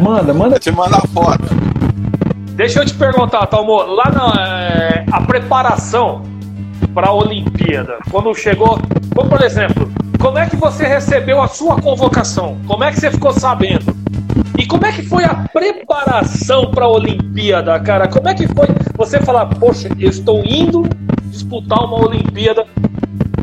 Manda, 0.00 0.32
manda. 0.32 0.56
Eu 0.56 0.60
te 0.60 0.72
mando 0.72 0.96
a 0.96 1.00
foto. 1.08 1.44
Deixa 2.54 2.80
eu 2.80 2.86
te 2.86 2.92
perguntar, 2.94 3.46
Talmo, 3.46 3.82
lá 3.82 4.10
na 4.10 4.42
é, 4.42 5.04
a 5.10 5.22
preparação 5.22 6.22
para 6.92 7.08
a 7.08 7.12
Olimpíada, 7.12 7.96
quando 8.10 8.34
chegou, 8.34 8.78
como 9.14 9.30
por 9.30 9.42
exemplo, 9.42 9.90
como 10.20 10.36
é 10.38 10.46
que 10.46 10.56
você 10.56 10.86
recebeu 10.86 11.40
a 11.40 11.48
sua 11.48 11.80
convocação? 11.80 12.58
Como 12.66 12.84
é 12.84 12.92
que 12.92 13.00
você 13.00 13.10
ficou 13.10 13.32
sabendo? 13.32 13.96
E 14.58 14.66
como 14.66 14.84
é 14.84 14.92
que 14.92 15.02
foi 15.02 15.24
a 15.24 15.34
preparação 15.34 16.70
para 16.70 16.84
a 16.84 16.88
Olimpíada, 16.88 17.80
cara? 17.80 18.06
Como 18.06 18.28
é 18.28 18.34
que 18.34 18.46
foi 18.46 18.66
você 18.96 19.18
falar, 19.18 19.46
poxa, 19.46 19.88
eu 19.98 20.10
estou 20.10 20.44
indo 20.44 20.82
disputar 21.30 21.82
uma 21.84 22.04
Olimpíada 22.06 22.66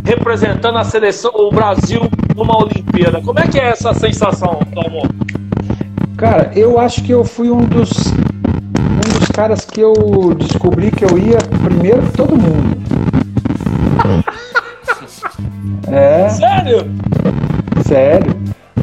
representando 0.06 0.78
a 0.78 0.84
seleção, 0.84 1.32
o 1.34 1.50
Brasil 1.50 2.02
numa 2.36 2.64
Olimpíada? 2.64 3.20
Como 3.22 3.40
é 3.40 3.48
que 3.48 3.60
é 3.60 3.70
essa 3.70 3.92
sensação, 3.92 4.60
Talmo? 4.74 5.02
Cara, 6.16 6.52
eu 6.56 6.80
acho 6.80 7.04
que 7.04 7.12
eu 7.12 7.24
fui 7.26 7.50
um 7.50 7.66
dos 7.66 7.90
caras 9.32 9.66
que 9.66 9.82
eu 9.82 9.94
descobri 10.38 10.92
que 10.92 11.06
eu 11.06 11.18
ia 11.18 11.38
primeiro 11.64 12.02
que 12.04 12.12
todo 12.12 12.36
mundo. 12.36 12.78
É. 15.92 16.30
Sério? 16.30 16.86
Sério. 17.86 18.36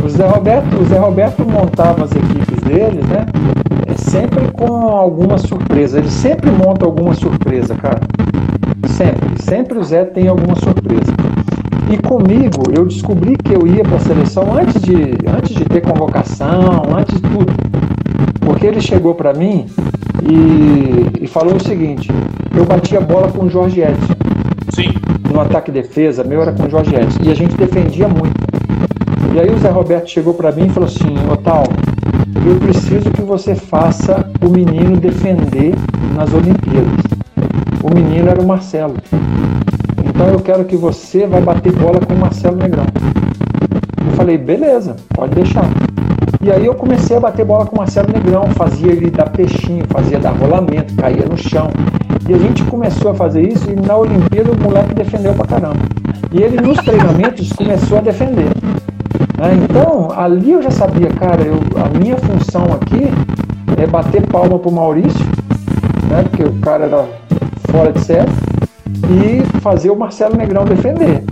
O 0.04 0.08
Zé 0.08 0.26
Roberto, 0.26 0.76
o 0.80 0.84
Zé 0.84 0.98
Roberto 0.98 1.44
montava 1.44 2.04
as 2.04 2.10
equipes 2.12 2.58
dele, 2.64 3.00
né? 3.04 3.26
É 3.86 3.94
sempre 3.96 4.50
com 4.52 4.88
alguma 4.88 5.38
surpresa. 5.38 5.98
Ele 5.98 6.10
sempre 6.10 6.50
monta 6.50 6.84
alguma 6.84 7.14
surpresa, 7.14 7.74
cara. 7.76 8.00
Sempre. 8.88 9.42
Sempre 9.42 9.78
o 9.78 9.84
Zé 9.84 10.04
tem 10.04 10.28
alguma 10.28 10.56
surpresa. 10.56 11.12
E 11.88 11.96
comigo, 11.98 12.64
eu 12.76 12.84
descobri 12.84 13.36
que 13.36 13.52
eu 13.54 13.66
ia 13.66 13.84
para 13.84 13.96
a 13.96 14.00
seleção 14.00 14.56
antes 14.56 14.82
de, 14.82 15.16
antes 15.28 15.54
de 15.54 15.64
ter 15.64 15.82
convocação, 15.82 16.82
antes 16.96 17.14
de 17.14 17.22
tudo. 17.22 17.52
Porque 18.46 18.64
ele 18.64 18.80
chegou 18.80 19.12
para 19.12 19.34
mim 19.34 19.66
e, 20.22 21.24
e, 21.24 21.26
falou 21.26 21.56
o 21.56 21.60
seguinte: 21.60 22.08
eu 22.56 22.64
bati 22.64 22.96
a 22.96 23.00
bola 23.00 23.30
com 23.32 23.46
o 23.46 23.50
Jorge 23.50 23.80
Edson. 23.80 24.14
Sim. 24.72 24.94
No 25.32 25.40
ataque 25.40 25.72
e 25.72 25.74
defesa, 25.74 26.22
meu 26.22 26.40
era 26.42 26.52
com 26.52 26.62
o 26.62 26.70
Jorge 26.70 26.94
Edson. 26.94 27.18
E 27.24 27.32
a 27.32 27.34
gente 27.34 27.56
defendia 27.56 28.06
muito. 28.06 28.40
E 29.34 29.40
aí 29.40 29.50
o 29.50 29.58
Zé 29.58 29.68
Roberto 29.68 30.08
chegou 30.08 30.32
para 30.32 30.52
mim 30.52 30.66
e 30.66 30.68
falou 30.68 30.88
assim: 30.88 31.16
Otal, 31.30 31.64
eu 32.46 32.56
preciso 32.60 33.10
que 33.10 33.20
você 33.20 33.56
faça 33.56 34.24
o 34.40 34.48
menino 34.48 34.96
defender 34.96 35.74
nas 36.14 36.32
Olimpíadas. 36.32 37.04
O 37.82 37.92
menino 37.92 38.28
era 38.28 38.40
o 38.40 38.46
Marcelo. 38.46 38.94
Então 40.08 40.28
eu 40.28 40.38
quero 40.38 40.64
que 40.64 40.76
você 40.76 41.26
vai 41.26 41.42
bater 41.42 41.72
bola 41.72 41.98
com 41.98 42.14
o 42.14 42.18
Marcelo 42.18 42.56
Negrão. 42.56 42.86
Eu 44.06 44.12
falei, 44.12 44.38
beleza, 44.38 44.94
pode 45.14 45.34
deixar. 45.34 45.68
E 46.40 46.50
aí 46.50 46.66
eu 46.66 46.74
comecei 46.74 47.16
a 47.16 47.20
bater 47.20 47.44
bola 47.44 47.66
com 47.66 47.76
o 47.76 47.78
Marcelo 47.78 48.12
Negrão, 48.12 48.46
fazia 48.48 48.92
ele 48.92 49.10
dar 49.10 49.30
peixinho, 49.30 49.84
fazia 49.88 50.18
dar 50.18 50.30
rolamento, 50.30 50.94
caía 50.94 51.26
no 51.26 51.36
chão. 51.36 51.70
E 52.28 52.34
a 52.34 52.38
gente 52.38 52.62
começou 52.64 53.10
a 53.10 53.14
fazer 53.14 53.48
isso 53.48 53.70
e 53.70 53.76
na 53.76 53.96
Olimpíada 53.96 54.50
o 54.52 54.60
moleque 54.60 54.94
defendeu 54.94 55.32
pra 55.34 55.46
caramba. 55.46 55.80
E 56.32 56.42
ele 56.42 56.60
nos 56.60 56.78
treinamentos 56.78 57.52
começou 57.52 57.98
a 57.98 58.00
defender. 58.00 58.48
Né? 59.38 59.64
Então, 59.68 60.10
ali 60.16 60.52
eu 60.52 60.62
já 60.62 60.70
sabia, 60.70 61.08
cara, 61.10 61.42
eu, 61.42 61.58
a 61.82 61.98
minha 61.98 62.16
função 62.16 62.64
aqui 62.74 63.10
é 63.80 63.86
bater 63.86 64.22
palma 64.26 64.58
pro 64.58 64.72
Maurício, 64.72 65.26
né? 66.10 66.22
Porque 66.22 66.44
o 66.44 66.52
cara 66.60 66.84
era 66.84 67.04
fora 67.70 67.92
de 67.92 68.00
série, 68.00 68.30
e 69.10 69.60
fazer 69.60 69.90
o 69.90 69.96
Marcelo 69.96 70.36
Negrão 70.36 70.64
defender. 70.64 71.22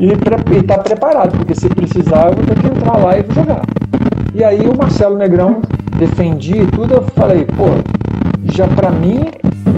E 0.00 0.12
estar 0.58 0.76
tá 0.76 0.82
preparado, 0.82 1.36
porque 1.36 1.54
se 1.54 1.68
precisar 1.68 2.28
eu 2.28 2.34
vou 2.34 2.44
ter 2.44 2.58
que 2.58 2.66
entrar 2.66 2.96
lá 2.96 3.18
e 3.18 3.24
jogar. 3.32 3.62
E 4.34 4.42
aí 4.42 4.66
o 4.66 4.76
Marcelo 4.76 5.16
Negrão 5.16 5.62
defendia 5.96 6.62
e 6.62 6.66
tudo, 6.66 6.94
eu 6.94 7.02
falei, 7.14 7.44
pô, 7.44 7.66
já 8.52 8.66
para 8.66 8.90
mim 8.90 9.26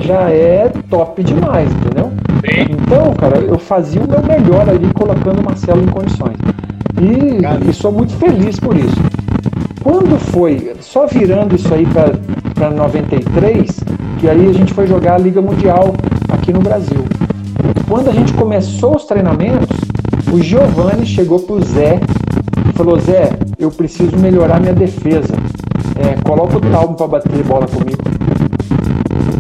já 0.01 0.31
é 0.31 0.73
top 0.89 1.23
demais, 1.23 1.71
entendeu? 1.73 2.11
Então, 2.71 3.13
cara, 3.15 3.39
eu 3.39 3.59
fazia 3.59 4.01
o 4.01 4.09
meu 4.09 4.23
melhor 4.23 4.69
ali 4.69 4.91
colocando 4.95 5.41
o 5.41 5.45
Marcelo 5.45 5.83
em 5.83 5.87
condições. 5.87 6.37
E, 6.99 7.69
e 7.69 7.73
sou 7.75 7.93
muito 7.93 8.15
feliz 8.15 8.59
por 8.59 8.75
isso. 8.77 8.97
Quando 9.83 10.19
foi, 10.19 10.75
só 10.81 11.07
virando 11.07 11.55
isso 11.55 11.73
aí 11.75 11.87
para 12.55 12.71
93, 12.71 13.81
que 14.19 14.29
aí 14.29 14.49
a 14.49 14.53
gente 14.53 14.73
foi 14.73 14.87
jogar 14.87 15.17
a 15.17 15.19
Liga 15.19 15.43
Mundial 15.43 15.95
aqui 16.31 16.53
no 16.53 16.61
Brasil. 16.61 17.05
Quando 17.87 18.09
a 18.09 18.13
gente 18.13 18.33
começou 18.33 18.97
os 18.97 19.05
treinamentos, 19.05 19.69
o 20.33 20.41
Giovanni 20.41 21.05
chegou 21.05 21.41
pro 21.41 21.63
Zé 21.63 22.01
falou: 22.77 23.01
Zé, 23.01 23.31
eu 23.59 23.71
preciso 23.71 24.17
melhorar 24.19 24.61
minha 24.61 24.75
defesa. 24.75 25.35
É, 25.97 26.21
coloca 26.23 26.59
o 26.59 26.61
Talmo 26.61 26.95
para 26.95 27.07
bater 27.07 27.43
bola 27.45 27.67
comigo. 27.67 28.03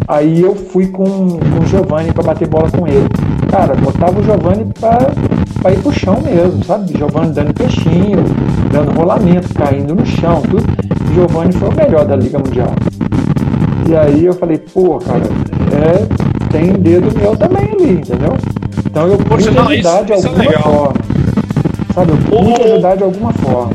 Aí 0.09 0.41
eu 0.41 0.55
fui 0.55 0.87
com, 0.87 1.05
com 1.05 1.61
o 1.63 1.67
Giovanni 1.67 2.13
para 2.13 2.23
bater 2.23 2.49
bola 2.49 2.71
com 2.71 2.87
ele. 2.87 3.09
Cara, 3.51 3.75
botava 3.75 4.19
o 4.19 4.23
Giovanni 4.23 4.67
para 4.81 5.73
ir 5.73 5.79
pro 5.79 5.93
chão 5.93 6.21
mesmo, 6.23 6.65
sabe? 6.65 6.97
Giovanni 6.97 7.33
dando 7.33 7.53
peixinho, 7.53 8.25
dando 8.73 8.93
rolamento, 8.93 9.53
caindo 9.53 9.95
no 9.95 10.07
chão, 10.07 10.43
tudo. 10.43 10.65
O 11.11 11.15
Giovanni 11.15 11.53
foi 11.53 11.69
o 11.69 11.75
melhor 11.75 12.05
da 12.07 12.17
Liga 12.17 12.39
Mundial. 12.39 12.73
E 13.89 13.97
aí 13.97 14.25
eu 14.25 14.35
falei, 14.35 14.59
pô, 14.59 14.99
cara, 14.99 15.23
é, 15.73 16.51
tem 16.51 16.73
dedo 16.73 17.17
meu 17.19 17.37
também 17.37 17.65
ali, 17.65 17.93
entendeu? 17.95 18.37
Então 18.85 19.09
eu 19.09 19.19
pude 19.19 19.49
ajudar 19.49 20.05
de 20.05 20.13
é 20.13 20.15
alguma 20.15 20.45
é 20.45 20.59
forma. 20.59 20.95
Sabe, 21.97 22.13
eu 22.13 22.19
pude 22.19 22.63
ajudar 22.63 22.95
de 22.95 23.05
alguma 23.05 23.33
forma. 23.33 23.73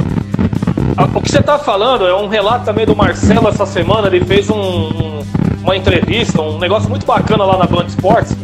o 1.16 1.22
que 1.22 1.32
você 1.32 1.40
está 1.40 1.58
falando 1.58 2.06
é 2.06 2.16
um 2.16 2.28
relato 2.28 2.66
também 2.66 2.86
do 2.86 2.96
Marcelo 2.96 3.48
essa 3.48 3.66
semana. 3.66 4.06
Ele 4.06 4.24
fez 4.24 4.48
um, 4.48 4.60
um, 4.60 5.24
uma 5.64 5.76
entrevista, 5.76 6.40
um 6.40 6.60
negócio 6.60 6.88
muito 6.88 7.04
bacana 7.04 7.44
lá 7.44 7.58
na 7.58 7.66
Band 7.66 7.86
Esportes. 7.88 8.38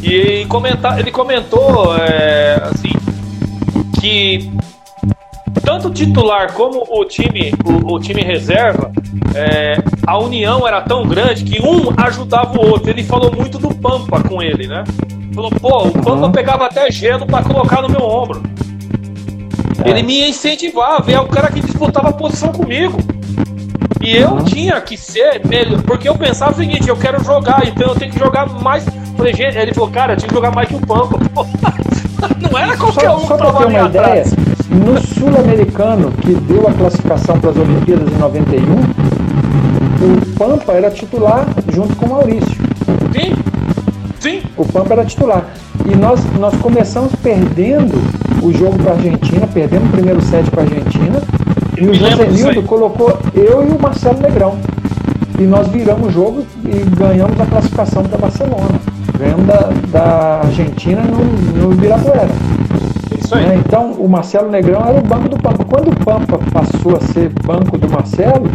E 0.00 0.46
comentar, 0.46 1.00
ele 1.00 1.10
comentou 1.10 1.96
é, 1.96 2.68
assim 2.70 2.92
que 4.00 4.48
tanto 5.64 5.88
o 5.88 5.90
titular 5.90 6.52
como 6.52 6.86
o 6.88 7.04
time, 7.04 7.52
o, 7.64 7.94
o 7.94 7.98
time 7.98 8.22
reserva, 8.22 8.92
é, 9.34 9.78
a 10.06 10.16
união 10.18 10.68
era 10.68 10.82
tão 10.82 11.04
grande 11.04 11.42
que 11.42 11.60
um 11.60 11.92
ajudava 11.96 12.56
o 12.60 12.70
outro. 12.70 12.90
Ele 12.90 13.02
falou 13.02 13.34
muito 13.34 13.58
do 13.58 13.74
Pampa 13.74 14.22
com 14.22 14.40
ele, 14.40 14.68
né? 14.68 14.84
Falou, 15.34 15.50
pô, 15.50 15.88
o 15.88 15.90
Pampa 15.90 16.30
pegava 16.30 16.66
até 16.66 16.88
gelo 16.92 17.26
para 17.26 17.42
colocar 17.42 17.82
no 17.82 17.88
meu 17.88 18.02
ombro. 18.02 18.40
É. 19.86 19.90
Ele 19.90 20.02
me 20.02 20.28
incentivava, 20.28 21.10
é 21.10 21.20
o 21.20 21.28
cara 21.28 21.48
que 21.50 21.60
disputava 21.60 22.08
a 22.08 22.12
posição 22.12 22.52
comigo. 22.52 22.98
E 24.00 24.16
eu 24.16 24.32
uhum. 24.32 24.44
tinha 24.44 24.80
que 24.80 24.96
ser 24.96 25.40
melhor, 25.46 25.82
porque 25.82 26.08
eu 26.08 26.16
pensava 26.16 26.52
o 26.52 26.56
seguinte, 26.56 26.88
eu 26.88 26.96
quero 26.96 27.22
jogar, 27.24 27.66
então 27.66 27.88
eu 27.88 27.94
tenho 27.94 28.12
que 28.12 28.18
jogar 28.18 28.46
mais. 28.60 28.84
Falei, 29.16 29.32
gente, 29.32 29.56
ele 29.56 29.72
falou, 29.72 29.90
cara, 29.90 30.12
eu 30.12 30.16
tinha 30.16 30.28
que 30.28 30.34
jogar 30.34 30.50
mais 30.52 30.68
que 30.68 30.74
o 30.74 30.80
Pampa. 30.80 31.18
Não 32.50 32.58
era 32.58 32.76
qualquer 32.76 33.06
só, 33.10 33.16
um 33.16 33.26
só 33.26 33.36
pra 33.36 33.52
ter 33.52 33.66
uma 33.66 33.88
ideia, 33.88 34.24
no 34.70 35.00
Sul-Americano, 35.00 36.12
que 36.12 36.34
deu 36.34 36.68
a 36.68 36.72
classificação 36.72 37.38
para 37.38 37.50
as 37.50 37.56
Olimpíadas 37.56 38.12
em 38.12 38.16
91, 38.16 38.62
o 40.02 40.38
Pampa 40.38 40.72
era 40.72 40.90
titular 40.90 41.46
junto 41.72 41.96
com 41.96 42.06
o 42.06 42.08
Maurício. 42.10 42.56
Sim, 43.12 43.34
sim. 44.20 44.42
O 44.56 44.64
Pampa 44.64 44.94
era 44.94 45.04
titular. 45.04 45.44
E 45.84 45.94
nós, 45.96 46.20
nós 46.38 46.54
começamos 46.56 47.12
perdendo 47.22 47.94
o 48.42 48.52
jogo 48.52 48.78
para 48.78 48.92
a 48.92 48.94
Argentina, 48.94 49.46
perdendo 49.46 49.86
o 49.86 49.92
primeiro 49.92 50.20
set 50.22 50.50
para 50.50 50.62
a 50.62 50.64
Argentina. 50.64 51.20
E 51.76 51.86
o 51.86 51.94
Josenildo 51.94 52.62
colocou 52.62 53.18
eu 53.34 53.66
e 53.66 53.70
o 53.70 53.80
Marcelo 53.80 54.20
Negrão. 54.20 54.58
E 55.38 55.42
nós 55.42 55.68
viramos 55.68 56.08
o 56.08 56.10
jogo 56.10 56.46
e 56.64 56.96
ganhamos 56.96 57.38
a 57.40 57.46
classificação 57.46 58.02
para 58.04 58.18
Barcelona. 58.18 58.80
Ganhamos 59.18 59.46
da, 59.46 59.70
da 59.90 60.40
Argentina 60.44 61.02
no, 61.02 61.24
no 61.66 61.72
Ibirapuera. 61.72 62.28
Isso 63.26 63.34
aí. 63.34 63.44
É, 63.44 63.54
então, 63.56 63.90
o 63.92 64.08
Marcelo 64.08 64.48
Negrão 64.50 64.80
era 64.86 64.98
o 64.98 65.02
banco 65.02 65.28
do 65.28 65.36
Pampa. 65.36 65.64
Quando 65.64 65.88
o 65.88 65.96
Pampa 66.04 66.38
passou 66.52 66.96
a 66.96 67.00
ser 67.00 67.30
banco 67.44 67.76
do 67.76 67.88
Marcelo, 67.88 68.48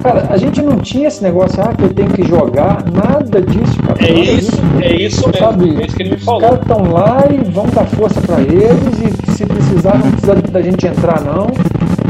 cara, 0.00 0.28
a 0.30 0.36
gente 0.36 0.62
não 0.62 0.76
tinha 0.78 1.08
esse 1.08 1.22
negócio, 1.22 1.60
ah, 1.60 1.74
que 1.74 1.82
eu 1.82 1.92
tenho 1.92 2.08
que 2.10 2.22
jogar, 2.22 2.84
nada 2.92 3.42
disso, 3.42 3.82
cara. 3.82 3.98
É 4.00 4.12
isso, 4.12 4.52
disso, 4.52 4.62
é 4.80 4.92
isso 4.94 5.28
mesmo. 5.28 5.38
Sabe? 5.44 5.82
É 5.82 5.86
isso 5.86 5.96
que 5.96 6.02
ele 6.04 6.10
me 6.10 6.16
falou. 6.18 6.40
Os 6.40 6.46
caras 6.46 6.60
estão 6.62 6.92
lá 6.92 7.24
e 7.30 7.50
vão 7.50 7.66
dar 7.66 7.84
força 7.86 8.20
para 8.20 8.40
eles, 8.40 9.26
e 9.26 9.32
se 9.32 9.44
precisar, 9.44 9.98
não 9.98 10.10
precisa 10.12 10.34
da 10.34 10.62
gente 10.62 10.86
entrar, 10.86 11.20
não. 11.22 11.48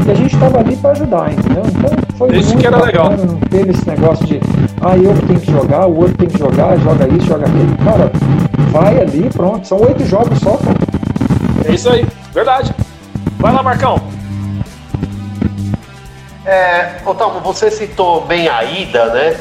E 0.05 0.11
a 0.11 0.13
gente 0.13 0.35
estava 0.35 0.59
ali 0.59 0.75
para 0.75 0.91
ajudar, 0.91 1.31
entendeu? 1.31 1.63
Então 1.65 1.91
foi 2.17 2.37
isso 2.37 2.55
que 2.57 2.67
era 2.67 2.83
legal. 2.83 3.09
Não 3.11 3.37
teve 3.49 3.71
esse 3.71 3.87
negócio 3.87 4.25
de, 4.27 4.39
ah, 4.81 4.97
eu 4.97 5.13
que 5.13 5.25
tenho 5.25 5.39
que 5.39 5.51
jogar, 5.51 5.87
o 5.87 5.97
outro 5.97 6.13
tem 6.17 6.27
que 6.27 6.37
jogar, 6.37 6.77
joga 6.77 7.07
isso, 7.07 7.25
joga 7.25 7.45
aquilo. 7.45 7.75
Cara, 7.83 8.11
vai 8.71 9.01
ali, 9.01 9.29
pronto. 9.33 9.65
São 9.65 9.81
oito 9.81 10.05
jogos 10.05 10.37
só, 10.39 10.57
cara. 10.57 10.77
É 11.65 11.71
isso 11.71 11.89
aí, 11.89 12.05
verdade. 12.33 12.73
Vai 13.37 13.53
lá, 13.53 13.63
Marcão. 13.63 14.01
É, 16.45 16.97
Otávio, 17.05 17.39
você 17.41 17.71
citou 17.71 18.25
bem 18.25 18.49
a 18.49 18.63
ida, 18.63 19.13
né? 19.13 19.37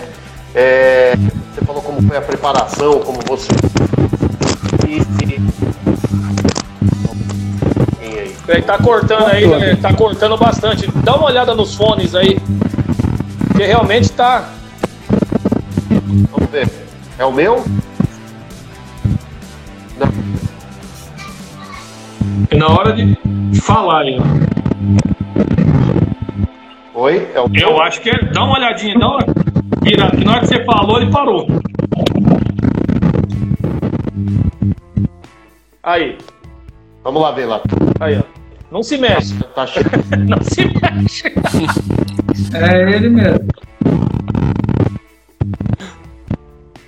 É, 0.54 1.14
você 1.52 1.64
falou 1.64 1.82
como 1.82 2.00
foi 2.02 2.16
a 2.16 2.22
preparação, 2.22 3.00
como 3.00 3.18
você. 3.26 3.48
Ele 8.48 8.62
tá 8.62 8.76
cortando 8.76 9.26
aí, 9.26 9.46
né? 9.46 9.76
tá 9.76 9.94
cortando 9.94 10.36
bastante. 10.36 10.86
Dá 10.96 11.14
uma 11.14 11.26
olhada 11.26 11.54
nos 11.54 11.74
fones 11.74 12.14
aí. 12.14 12.38
Porque 13.48 13.64
realmente 13.64 14.10
tá. 14.10 14.50
Vamos 16.30 16.50
ver. 16.50 16.68
É 17.18 17.24
o 17.24 17.32
meu? 17.32 17.64
É 22.50 22.56
na 22.56 22.68
hora 22.68 22.92
de 22.92 23.16
falar 23.60 24.02
aí, 24.02 24.18
Oi? 26.94 27.28
É 27.34 27.40
o 27.40 27.48
Eu 27.54 27.80
acho 27.80 28.00
que 28.00 28.10
é. 28.10 28.18
Dá 28.32 28.44
uma 28.44 28.56
olhadinha, 28.56 28.98
dá 28.98 29.08
uma. 29.08 29.18
Vira, 29.82 30.10
que 30.10 30.24
na 30.24 30.32
hora 30.32 30.40
que 30.40 30.46
você 30.46 30.64
falou, 30.64 31.00
ele 31.00 31.10
parou. 31.10 31.46
Aí. 35.82 36.18
Vamos 37.02 37.22
lá 37.22 37.32
ver 37.32 37.46
lá. 37.46 37.60
Aí, 37.98 38.18
ó. 38.18 38.22
Não 38.70 38.82
se 38.82 38.96
mexe. 38.98 39.38
Tá 39.54 39.66
Não 40.28 40.40
se 40.42 40.64
mexe. 40.64 41.28
É 42.54 42.94
ele 42.94 43.08
mesmo. 43.08 43.48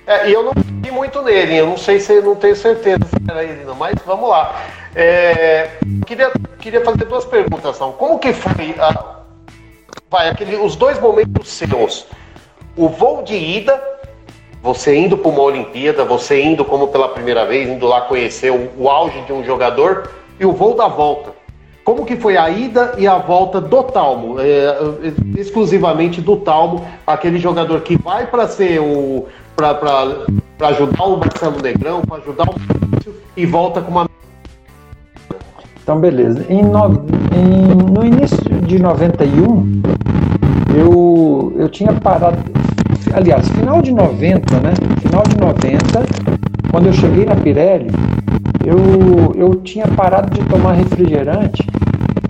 É, 0.07 0.29
e 0.29 0.33
eu 0.33 0.43
não 0.43 0.53
vi 0.55 0.91
muito 0.91 1.21
nele, 1.23 1.57
eu 1.57 1.65
não 1.65 1.77
sei 1.77 1.99
se 1.99 2.21
não 2.21 2.35
tenho 2.35 2.55
certeza 2.55 2.99
se 3.05 3.15
era 3.27 3.43
ele, 3.43 3.65
não, 3.65 3.73
mas 3.73 3.95
vamos 4.05 4.29
lá. 4.29 4.55
É, 4.95 5.71
queria, 6.05 6.31
queria 6.59 6.83
fazer 6.83 7.05
duas 7.05 7.25
perguntas, 7.25 7.77
não. 7.79 7.91
Como 7.91 8.17
que 8.17 8.31
foi 8.31 8.73
a, 8.79 9.17
vai, 10.09 10.29
aquele, 10.29 10.55
os 10.55 10.75
dois 10.75 10.99
momentos 10.99 11.49
seus? 11.49 12.07
O 12.77 12.87
voo 12.87 13.21
de 13.21 13.35
ida, 13.35 13.81
você 14.61 14.95
indo 14.95 15.17
para 15.17 15.29
uma 15.29 15.41
Olimpíada, 15.41 16.05
você 16.05 16.41
indo 16.41 16.63
como 16.63 16.87
pela 16.87 17.09
primeira 17.09 17.45
vez, 17.45 17.69
indo 17.69 17.85
lá 17.85 18.01
conhecer 18.01 18.51
o, 18.51 18.71
o 18.77 18.89
auge 18.89 19.21
de 19.23 19.33
um 19.33 19.43
jogador, 19.43 20.09
e 20.39 20.45
o 20.45 20.53
voo 20.53 20.73
da 20.73 20.87
volta. 20.87 21.33
Como 21.83 22.05
que 22.05 22.15
foi 22.15 22.35
a 22.35 22.49
ida 22.49 22.95
e 22.97 23.05
a 23.05 23.17
volta 23.17 23.61
do 23.61 23.83
Talmo, 23.83 24.37
é, 24.39 24.75
exclusivamente 25.37 26.19
do 26.19 26.37
Talmo, 26.37 26.83
aquele 27.05 27.37
jogador 27.37 27.81
que 27.81 27.95
vai 27.95 28.25
para 28.25 28.47
ser 28.47 28.79
o 28.79 29.27
para 29.55 30.67
ajudar 30.67 31.03
o 31.03 31.17
Marcelo 31.17 31.61
Negrão, 31.61 32.01
para 32.01 32.17
ajudar 32.17 32.43
o 32.49 32.55
e 33.37 33.45
volta 33.45 33.81
com 33.81 33.91
uma. 33.91 34.09
Então, 35.85 35.99
beleza. 35.99 36.43
Em 36.49 36.63
no, 36.63 37.05
em, 37.31 37.91
no 37.93 38.03
início 38.03 38.43
de 38.65 38.79
91, 38.79 39.83
eu, 40.75 41.53
eu 41.55 41.69
tinha 41.69 41.93
parado. 41.93 42.39
Aliás, 43.13 43.47
final 43.49 43.83
de 43.83 43.91
90, 43.91 44.61
né? 44.61 44.73
Final 44.99 45.21
de 45.29 45.37
90, 45.37 45.77
quando 46.71 46.87
eu 46.87 46.93
cheguei 46.93 47.23
na 47.23 47.35
Pirelli, 47.35 47.91
eu, 48.65 49.35
eu 49.35 49.55
tinha 49.57 49.87
parado 49.89 50.31
de 50.31 50.43
tomar 50.49 50.71
refrigerante 50.71 51.63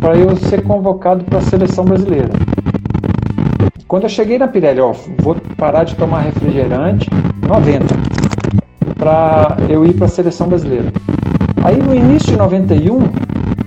para 0.01 0.17
eu 0.17 0.35
ser 0.35 0.61
convocado 0.61 1.23
para 1.23 1.37
a 1.39 1.41
seleção 1.41 1.85
brasileira. 1.85 2.31
Quando 3.87 4.03
eu 4.03 4.09
cheguei 4.09 4.37
na 4.37 4.49
Pirelli, 4.49 4.81
ó, 4.81 4.93
vou 5.19 5.37
parar 5.55 5.85
de 5.85 5.95
tomar 5.95 6.19
refrigerante, 6.23 7.09
90, 7.47 7.85
para 8.95 9.55
eu 9.69 9.85
ir 9.85 9.93
para 9.93 10.07
a 10.07 10.09
seleção 10.09 10.49
brasileira. 10.49 10.91
Aí 11.63 11.81
no 11.81 11.95
início 11.95 12.33
de 12.33 12.37
91, 12.37 12.99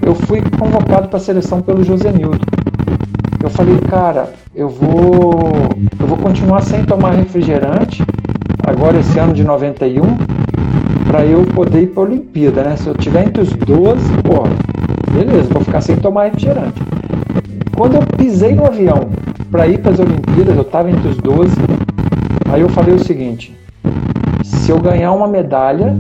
eu 0.09 0.15
fui 0.15 0.41
convocado 0.59 1.07
para 1.09 1.19
a 1.19 1.21
seleção 1.21 1.61
pelo 1.61 1.85
José 1.85 2.11
Nildo. 2.11 2.41
Eu 3.43 3.51
falei, 3.51 3.77
cara, 3.91 4.33
eu 4.55 4.67
vou, 4.67 5.53
eu 6.01 6.07
vou 6.07 6.17
continuar 6.17 6.63
sem 6.63 6.83
tomar 6.83 7.11
refrigerante, 7.11 8.03
agora 8.67 8.99
esse 8.99 9.19
ano 9.19 9.35
de 9.35 9.45
91, 9.45 10.03
para 11.07 11.27
eu 11.27 11.45
poder 11.45 11.83
ir 11.83 11.87
para 11.89 12.05
a 12.05 12.07
Olimpíada, 12.07 12.63
né? 12.63 12.77
Se 12.77 12.87
eu 12.87 12.95
tiver 12.95 13.27
entre 13.27 13.43
os 13.43 13.51
12, 13.51 14.01
pô, 14.23 14.45
beleza, 15.13 15.53
vou 15.53 15.63
ficar 15.63 15.83
sem 15.83 15.97
tomar 15.97 16.25
refrigerante. 16.25 16.83
Quando 17.77 17.97
eu 17.97 18.03
pisei 18.17 18.55
no 18.55 18.65
avião 18.65 19.11
para 19.51 19.67
ir 19.69 19.79
para 19.79 19.93
as 19.93 20.01
Olimpíadas, 20.01 20.57
eu 20.57 20.63
estava 20.63 20.91
entre 20.91 21.07
os 21.07 21.19
12. 21.19 21.55
Aí 22.51 22.63
eu 22.63 22.69
falei 22.71 22.95
o 22.95 22.99
seguinte: 22.99 23.55
se 24.43 24.71
eu 24.71 24.81
ganhar 24.81 25.13
uma 25.13 25.29
medalha, 25.29 25.95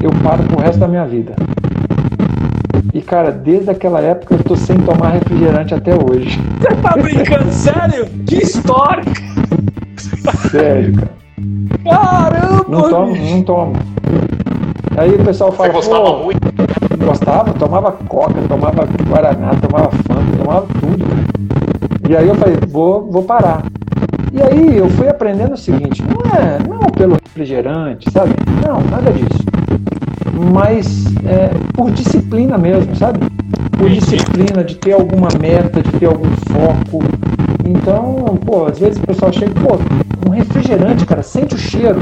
eu 0.00 0.10
paro 0.22 0.44
pro 0.44 0.62
resto 0.62 0.78
da 0.78 0.86
minha 0.86 1.04
vida. 1.04 1.34
E 2.94 3.00
cara, 3.00 3.30
desde 3.32 3.70
aquela 3.70 4.00
época 4.00 4.34
eu 4.34 4.44
tô 4.44 4.54
sem 4.54 4.76
tomar 4.78 5.12
refrigerante 5.12 5.74
até 5.74 5.94
hoje. 5.94 6.38
Você 6.60 6.76
tá 6.76 6.90
brincando? 6.90 7.50
Sério? 7.50 8.06
Que 8.26 8.36
história! 8.36 9.02
Sério, 10.50 10.94
cara. 10.96 11.10
Caramba! 11.84 12.66
Não 12.68 12.90
tomo, 12.90 13.16
não 13.16 13.42
tomo. 13.42 13.72
Aí 14.96 15.14
o 15.14 15.24
pessoal 15.24 15.52
fala, 15.52 15.72
Você 15.72 15.74
gostava 15.74 16.22
muito? 16.22 16.52
Gostava, 17.02 17.52
tomava 17.54 17.92
coca, 17.92 18.34
tomava 18.46 18.86
guaraná, 19.08 19.50
tomava 19.54 19.90
fanta, 19.90 20.36
tomava 20.38 20.66
tudo, 20.78 21.04
cara. 21.04 22.10
E 22.10 22.16
aí 22.16 22.28
eu 22.28 22.34
falei, 22.34 22.56
vou, 22.68 23.10
vou 23.10 23.22
parar. 23.22 23.64
E 24.32 24.42
aí 24.42 24.76
eu 24.76 24.88
fui 24.90 25.08
aprendendo 25.08 25.54
o 25.54 25.58
seguinte, 25.58 26.02
não 26.02 26.20
é, 26.38 26.58
não 26.68 26.90
pelo 26.90 27.14
refrigerante, 27.14 28.10
sabe? 28.10 28.34
Não, 28.66 28.80
nada 28.82 29.10
disso. 29.12 29.42
Mas 30.32 31.06
é, 31.24 31.50
por 31.74 31.90
disciplina 31.90 32.56
mesmo, 32.56 32.94
sabe? 32.96 33.20
Por 33.78 33.90
disciplina, 33.90 34.64
de 34.64 34.76
ter 34.76 34.92
alguma 34.92 35.28
meta, 35.40 35.82
de 35.82 35.90
ter 35.92 36.06
algum 36.06 36.30
foco. 36.50 37.04
Então, 37.64 38.38
pô, 38.44 38.66
às 38.66 38.78
vezes 38.78 38.98
o 38.98 39.06
pessoal 39.06 39.32
chega, 39.32 39.52
pô, 39.60 39.78
um 40.26 40.30
refrigerante, 40.30 41.04
cara, 41.06 41.22
sente 41.22 41.54
o 41.54 41.58
cheiro. 41.58 42.00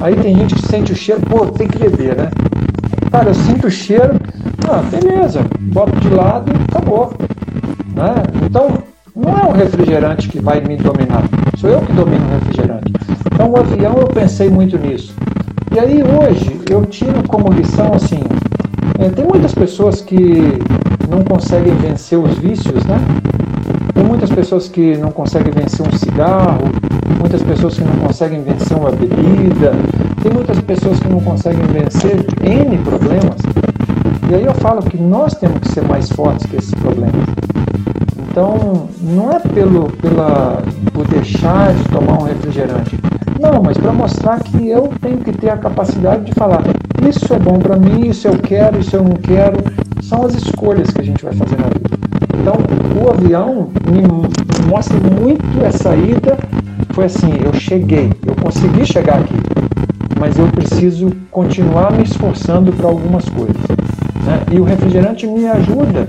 Aí 0.00 0.14
tem 0.16 0.36
gente 0.36 0.54
que 0.54 0.66
sente 0.66 0.92
o 0.92 0.96
cheiro, 0.96 1.20
pô, 1.22 1.46
tem 1.46 1.68
que 1.68 1.78
beber, 1.78 2.16
né? 2.16 2.30
Cara, 3.10 3.30
eu 3.30 3.34
sinto 3.34 3.66
o 3.66 3.70
cheiro, 3.70 4.14
ah, 4.68 4.82
beleza, 4.90 5.40
boto 5.60 5.98
de 6.00 6.08
lado 6.08 6.52
e 6.52 6.62
acabou. 6.64 7.12
Né? 7.94 8.14
Então, 8.44 8.78
Não 9.18 9.36
é 9.36 9.42
o 9.46 9.52
refrigerante 9.52 10.28
que 10.28 10.38
vai 10.40 10.60
me 10.60 10.76
dominar, 10.76 11.24
sou 11.56 11.68
eu 11.68 11.80
que 11.80 11.92
domino 11.92 12.24
o 12.24 12.38
refrigerante. 12.38 12.92
Então, 13.32 13.50
o 13.50 13.56
avião, 13.56 13.96
eu 13.98 14.06
pensei 14.06 14.48
muito 14.48 14.78
nisso. 14.78 15.12
E 15.78 15.80
aí, 15.80 16.02
hoje, 16.02 16.60
eu 16.68 16.84
tiro 16.86 17.22
como 17.28 17.52
lição 17.52 17.92
assim: 17.94 18.18
é, 18.98 19.10
tem 19.10 19.24
muitas 19.24 19.54
pessoas 19.54 20.00
que 20.00 20.58
não 21.08 21.22
conseguem 21.22 21.72
vencer 21.76 22.18
os 22.18 22.36
vícios, 22.36 22.84
né? 22.84 22.98
Tem 23.94 24.02
muitas 24.02 24.28
pessoas 24.28 24.66
que 24.66 24.96
não 24.96 25.12
conseguem 25.12 25.52
vencer 25.52 25.86
um 25.86 25.96
cigarro, 25.96 26.64
muitas 27.20 27.44
pessoas 27.44 27.78
que 27.78 27.84
não 27.84 27.94
conseguem 27.94 28.42
vencer 28.42 28.76
uma 28.76 28.90
bebida, 28.90 29.72
tem 30.20 30.32
muitas 30.32 30.60
pessoas 30.62 30.98
que 30.98 31.08
não 31.08 31.20
conseguem 31.20 31.64
vencer 31.66 32.26
N 32.42 32.76
problemas. 32.78 33.40
E 34.28 34.34
aí 34.34 34.44
eu 34.44 34.54
falo 34.54 34.82
que 34.82 34.96
nós 34.96 35.34
temos 35.34 35.60
que 35.60 35.68
ser 35.68 35.84
mais 35.84 36.10
fortes 36.10 36.44
que 36.46 36.56
esses 36.56 36.74
problemas. 36.74 37.24
Então, 38.38 38.88
não 39.02 39.32
é 39.32 39.40
pelo 39.40 39.90
pela, 40.00 40.62
por 40.92 41.08
deixar 41.08 41.74
de 41.74 41.82
tomar 41.88 42.22
um 42.22 42.24
refrigerante. 42.24 42.96
Não, 43.40 43.60
mas 43.60 43.76
para 43.76 43.92
mostrar 43.92 44.38
que 44.38 44.68
eu 44.68 44.92
tenho 45.00 45.18
que 45.18 45.32
ter 45.32 45.50
a 45.50 45.56
capacidade 45.56 46.26
de 46.26 46.32
falar: 46.34 46.62
isso 47.08 47.34
é 47.34 47.38
bom 47.40 47.58
para 47.58 47.76
mim, 47.76 48.06
isso 48.06 48.28
eu 48.28 48.38
quero, 48.38 48.78
isso 48.78 48.94
eu 48.94 49.02
não 49.02 49.16
quero. 49.16 49.56
São 50.02 50.24
as 50.24 50.34
escolhas 50.34 50.88
que 50.88 51.00
a 51.00 51.04
gente 51.04 51.24
vai 51.24 51.34
fazer 51.34 51.56
na 51.56 51.66
vida. 51.66 51.98
Então, 52.40 52.54
o 53.02 53.10
avião 53.10 53.70
me 53.90 54.02
mostra 54.70 54.96
muito 55.00 55.42
essa 55.64 55.96
ida. 55.96 56.38
Foi 56.90 57.06
assim: 57.06 57.40
eu 57.44 57.52
cheguei, 57.54 58.12
eu 58.24 58.36
consegui 58.36 58.86
chegar 58.86 59.18
aqui, 59.18 59.34
mas 60.16 60.38
eu 60.38 60.46
preciso 60.46 61.10
continuar 61.32 61.90
me 61.90 62.04
esforçando 62.04 62.72
para 62.72 62.86
algumas 62.86 63.28
coisas. 63.28 63.56
Né? 64.24 64.42
E 64.52 64.60
o 64.60 64.62
refrigerante 64.62 65.26
me 65.26 65.44
ajuda 65.44 66.06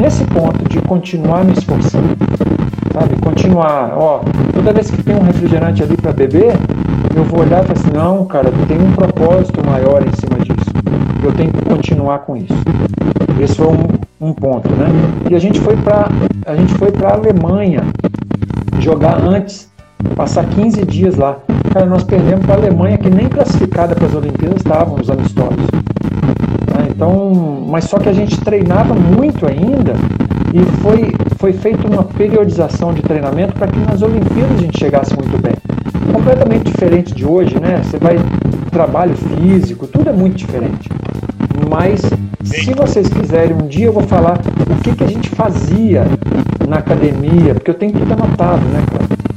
nesse 0.00 0.24
ponto 0.24 0.68
de 0.68 0.80
continuar 0.82 1.44
me 1.44 1.52
esforçando, 1.52 2.16
sabe? 2.92 3.16
Continuar, 3.22 3.92
ó, 3.96 4.20
toda 4.54 4.72
vez 4.72 4.90
que 4.90 5.02
tem 5.02 5.16
um 5.16 5.22
refrigerante 5.22 5.82
ali 5.82 5.96
para 5.96 6.12
beber, 6.12 6.54
eu 7.14 7.24
vou 7.24 7.40
olhar 7.40 7.64
e 7.64 7.66
falar 7.66 7.80
assim, 7.80 7.90
não, 7.92 8.24
cara, 8.26 8.50
tem 8.66 8.80
um 8.80 8.92
propósito 8.92 9.64
maior 9.64 10.02
em 10.06 10.12
cima 10.12 10.38
disso. 10.38 10.70
Eu 11.22 11.32
tenho 11.32 11.52
que 11.52 11.64
continuar 11.64 12.20
com 12.20 12.36
isso. 12.36 12.54
Esse 13.40 13.56
foi 13.56 13.66
um, 13.66 14.28
um 14.28 14.32
ponto, 14.32 14.68
né? 14.70 14.86
E 15.30 15.34
a 15.34 15.38
gente 15.38 15.60
foi 15.60 15.76
para 15.76 16.08
a 16.46 16.56
gente 16.56 16.72
foi 16.74 16.90
para 16.90 17.14
Alemanha 17.14 17.82
jogar 18.80 19.20
antes, 19.22 19.70
passar 20.16 20.44
15 20.46 20.84
dias 20.86 21.16
lá. 21.16 21.38
Cara, 21.72 21.86
nós 21.86 22.02
perdemos 22.04 22.44
para 22.46 22.54
a 22.54 22.58
Alemanha 22.58 22.98
que 22.98 23.10
nem 23.10 23.28
classificada 23.28 23.94
para 23.94 24.06
as 24.06 24.14
Olimpíadas 24.14 24.58
estavam 24.58 24.96
os 25.00 25.10
amistosos. 25.10 25.66
Então, 26.88 27.64
mas 27.68 27.84
só 27.84 27.98
que 27.98 28.08
a 28.08 28.12
gente 28.12 28.40
treinava 28.40 28.94
muito 28.94 29.46
ainda 29.46 29.92
e 30.52 30.64
foi, 30.80 31.12
foi 31.36 31.52
feita 31.52 31.86
uma 31.86 32.02
periodização 32.02 32.92
de 32.92 33.02
treinamento 33.02 33.52
para 33.52 33.68
que 33.68 33.78
nas 33.78 34.02
Olimpíadas 34.02 34.58
a 34.58 34.62
gente 34.62 34.78
chegasse 34.78 35.14
muito 35.14 35.40
bem. 35.40 35.54
Completamente 36.12 36.64
diferente 36.64 37.14
de 37.14 37.24
hoje, 37.24 37.60
né? 37.60 37.82
Você 37.84 37.98
vai 37.98 38.16
trabalho 38.70 39.14
físico, 39.16 39.86
tudo 39.86 40.10
é 40.10 40.12
muito 40.12 40.36
diferente. 40.36 40.88
Mas 41.70 42.00
se 42.42 42.72
vocês 42.72 43.08
quiserem, 43.08 43.54
um 43.54 43.66
dia 43.66 43.86
eu 43.86 43.92
vou 43.92 44.02
falar 44.02 44.40
o 44.70 44.82
que, 44.82 44.94
que 44.96 45.04
a 45.04 45.06
gente 45.06 45.28
fazia 45.30 46.04
na 46.68 46.78
academia, 46.78 47.54
porque 47.54 47.70
eu 47.70 47.74
tenho 47.74 47.92
tudo 47.92 48.12
anotado, 48.12 48.64
né, 48.66 48.82
cara? 48.90 49.27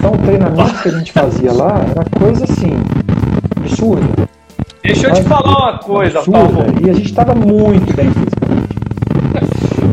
Então 0.00 0.14
o 0.14 0.18
treinamento 0.18 0.82
que 0.82 0.88
a 0.88 0.92
gente 0.92 1.12
fazia 1.12 1.52
lá 1.52 1.84
era 1.90 2.18
coisa 2.18 2.44
assim, 2.44 2.72
absurda. 3.54 4.28
Deixa 4.82 5.08
eu 5.08 5.12
te 5.12 5.22
falar 5.24 5.58
uma 5.58 5.78
coisa, 5.78 6.22
Paulo. 6.22 6.64
E 6.82 6.88
a 6.88 6.94
gente 6.94 7.10
estava 7.10 7.34
muito 7.34 7.94
bem 7.94 8.10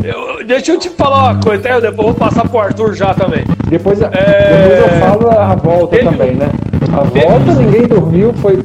eu, 0.02 0.42
deixa 0.46 0.72
eu 0.72 0.78
te 0.78 0.88
falar 0.88 1.32
uma 1.32 1.42
coisa, 1.42 1.68
até 1.68 1.80
depois 1.82 2.08
vou 2.08 2.14
passar 2.14 2.48
pro 2.48 2.58
Arthur 2.58 2.94
já 2.94 3.12
também. 3.12 3.44
Depois, 3.68 4.00
é... 4.00 4.08
depois 4.08 4.78
eu 4.80 5.00
falo 5.00 5.30
a 5.30 5.54
volta 5.54 5.96
Ele... 5.96 6.04
também, 6.04 6.34
né? 6.34 6.50
A 6.90 7.02
volta 7.02 7.52
ninguém 7.60 7.86
dormiu, 7.86 8.32
foi, 8.34 8.64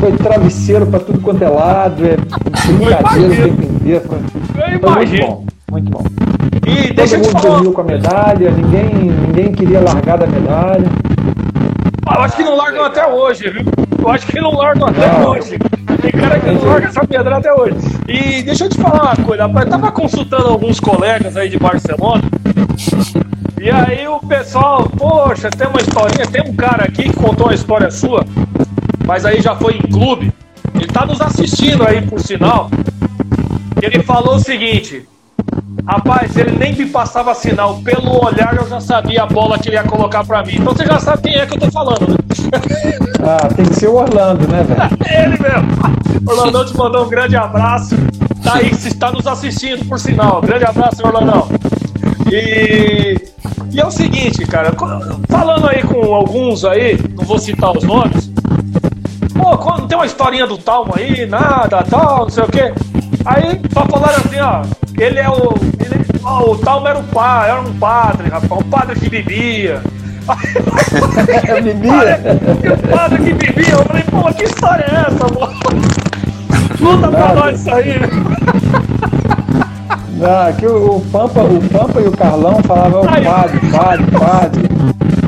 foi 0.00 0.12
travesseiro 0.12 0.86
para 0.86 1.00
tudo 1.00 1.20
quanto 1.20 1.44
é 1.44 1.48
lado, 1.50 2.02
é 2.06 2.16
brincadeira 2.16 3.28
o 3.28 3.36
tempo 3.36 3.62
inteiro. 3.62 4.00
Foi, 4.08 4.18
eu 4.74 4.80
foi 4.80 5.06
muito 5.06 5.26
bom, 5.26 5.44
muito 5.70 5.90
bom. 5.90 6.04
E 6.66 6.88
Todo 6.88 6.94
deixa 6.94 7.16
mundo 7.16 7.28
eu 7.28 7.34
te 7.34 7.42
falar... 7.42 7.64
com 7.64 7.80
a 7.80 7.84
medalha, 7.84 8.50
ninguém, 8.50 8.88
ninguém 8.94 9.52
queria 9.52 9.80
largar 9.80 10.18
da 10.18 10.26
medalha. 10.26 10.88
Ah, 12.06 12.16
eu 12.16 12.22
acho 12.22 12.36
que 12.36 12.44
não 12.44 12.56
largam 12.56 12.84
até 12.84 13.06
hoje, 13.06 13.50
viu? 13.50 13.62
Eu 13.98 14.10
acho 14.10 14.26
que 14.26 14.40
não 14.40 14.52
largam 14.52 14.88
até 14.88 15.06
não. 15.06 15.30
hoje. 15.30 15.58
Tem 16.00 16.10
cara 16.12 16.40
que 16.40 16.50
não 16.50 16.64
larga 16.64 16.88
essa 16.88 17.06
pedra 17.06 17.36
até 17.36 17.52
hoje. 17.52 17.76
E 18.08 18.42
deixa 18.42 18.64
eu 18.64 18.68
te 18.68 18.76
falar 18.76 19.14
uma 19.14 19.24
coisa, 19.24 19.46
rapaz. 19.46 19.66
Eu 19.66 19.70
tava 19.70 19.92
consultando 19.92 20.48
alguns 20.48 20.80
colegas 20.80 21.36
aí 21.36 21.48
de 21.48 21.58
Barcelona. 21.58 22.22
E 23.60 23.70
aí 23.70 24.08
o 24.08 24.18
pessoal, 24.18 24.88
poxa, 24.96 25.48
tem 25.50 25.68
uma 25.68 25.80
historinha, 25.80 26.26
tem 26.26 26.42
um 26.42 26.54
cara 26.54 26.84
aqui 26.84 27.04
que 27.04 27.16
contou 27.16 27.46
uma 27.46 27.54
história 27.54 27.90
sua, 27.92 28.24
mas 29.06 29.24
aí 29.24 29.40
já 29.40 29.54
foi 29.54 29.76
em 29.76 29.82
clube. 29.82 30.32
Ele 30.74 30.86
tá 30.88 31.06
nos 31.06 31.20
assistindo 31.20 31.86
aí, 31.86 32.02
por 32.02 32.18
sinal. 32.18 32.68
Ele 33.80 34.02
falou 34.02 34.34
o 34.34 34.40
seguinte: 34.40 35.06
Rapaz, 35.86 36.36
ele 36.36 36.52
nem 36.52 36.74
me 36.74 36.86
passava 36.86 37.34
sinal. 37.34 37.80
Pelo 37.84 38.24
olhar 38.24 38.56
eu 38.56 38.68
já 38.68 38.80
sabia 38.80 39.22
a 39.24 39.26
bola 39.26 39.58
que 39.58 39.68
ele 39.68 39.76
ia 39.76 39.82
colocar 39.82 40.24
pra 40.24 40.44
mim. 40.44 40.56
Então 40.56 40.72
você 40.72 40.86
já 40.86 40.98
sabe 40.98 41.22
quem 41.22 41.34
é 41.34 41.46
que 41.46 41.54
eu 41.54 41.60
tô 41.60 41.70
falando, 41.70 42.08
né? 42.08 42.16
Ah, 43.24 43.48
tem 43.54 43.64
que 43.64 43.74
ser 43.74 43.86
o 43.86 43.94
Orlando, 43.94 44.48
né, 44.48 44.64
velho? 44.64 44.80
ele 45.06 45.38
mesmo. 45.40 46.28
Orlandão 46.28 46.64
te 46.64 46.76
mandou 46.76 47.06
um 47.06 47.08
grande 47.08 47.36
abraço. 47.36 47.94
Tá 48.42 48.54
aí, 48.54 48.74
se 48.74 48.88
está 48.88 49.12
nos 49.12 49.26
assistindo, 49.28 49.84
por 49.86 49.98
sinal. 49.98 50.40
Grande 50.40 50.64
abraço, 50.64 51.06
Orlandão. 51.06 51.48
E, 52.30 53.16
e 53.70 53.80
é 53.80 53.86
o 53.86 53.90
seguinte, 53.92 54.44
cara. 54.44 54.72
Falando 55.28 55.68
aí 55.68 55.82
com 55.84 56.12
alguns 56.12 56.64
aí, 56.64 56.98
não 57.16 57.24
vou 57.24 57.38
citar 57.38 57.76
os 57.76 57.84
nomes. 57.84 58.32
Pô, 59.40 59.56
quando 59.58 59.86
tem 59.86 59.96
uma 59.96 60.06
historinha 60.06 60.46
do 60.46 60.58
Talmo 60.58 60.92
aí, 60.96 61.26
nada, 61.26 61.84
tal, 61.84 62.22
não 62.22 62.30
sei 62.30 62.42
o 62.42 62.48
quê. 62.48 62.72
Aí 63.24 63.60
só 63.72 63.86
falaram 63.86 64.16
assim, 64.16 64.40
ó, 64.40 64.62
ele 64.98 65.18
é 65.18 65.28
o. 65.28 65.54
Ele, 65.84 66.04
ó, 66.24 66.50
o 66.50 66.58
Talmo 66.58 66.88
era 66.88 66.98
um 66.98 67.04
padre, 67.04 67.50
era 67.50 67.60
um 67.60 67.74
padre, 67.74 68.28
rapaz, 68.28 68.52
um 68.52 68.70
padre 68.70 68.98
que 68.98 69.08
bebia. 69.08 69.80
bebia? 71.62 72.20
o 72.72 72.88
padre 72.88 73.22
que 73.22 73.32
bebia, 73.32 73.72
eu 73.72 73.84
falei, 73.84 74.02
pô, 74.04 74.32
que 74.34 74.44
história 74.44 74.84
é 74.84 74.94
essa, 75.06 75.26
mano? 75.34 75.52
Conta 76.78 77.08
pra 77.08 77.34
nós 77.34 77.60
isso 77.60 77.72
aí? 77.72 77.94
Não, 80.16 80.52
que 80.54 80.66
o, 80.66 80.96
o, 80.96 81.00
Pampa, 81.12 81.42
o 81.42 81.60
Pampa 81.68 82.00
e 82.00 82.06
o 82.06 82.12
Carlão 82.12 82.62
falavam 82.62 83.02
padre, 83.02 83.60
padre, 83.70 84.10
padre. 84.10 84.62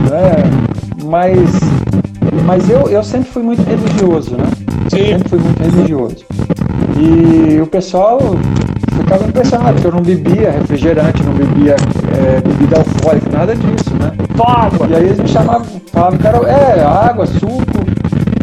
Né? 0.08 0.34
Mas, 1.04 1.50
mas 2.44 2.68
eu, 2.68 2.88
eu 2.88 3.02
sempre 3.02 3.30
fui 3.30 3.42
muito 3.42 3.62
religioso, 3.62 4.36
né? 4.36 4.44
Sim. 4.88 4.98
Eu 4.98 5.06
sempre 5.06 5.28
fui 5.28 5.38
muito 5.38 5.62
religioso. 5.62 6.24
E 6.96 7.60
o 7.60 7.66
pessoal 7.66 8.18
ficava 8.96 9.24
impressionado, 9.24 9.74
porque 9.74 9.86
eu 9.86 9.92
não 9.92 10.02
bebia 10.02 10.50
refrigerante, 10.52 11.22
não 11.22 11.32
bebia 11.32 11.74
é, 11.74 12.40
bebida 12.40 12.78
alcoólica, 12.78 13.30
nada 13.30 13.54
disso, 13.56 13.94
né? 13.94 14.12
Água! 14.46 14.86
E 14.88 14.94
aí 14.94 15.04
eles 15.06 15.18
me 15.18 15.28
chamavam, 15.28 15.66
falavam 15.92 16.18
que 16.18 16.26
era 16.26 16.38
é, 16.48 16.84
água, 16.84 17.26
suco. 17.26 17.84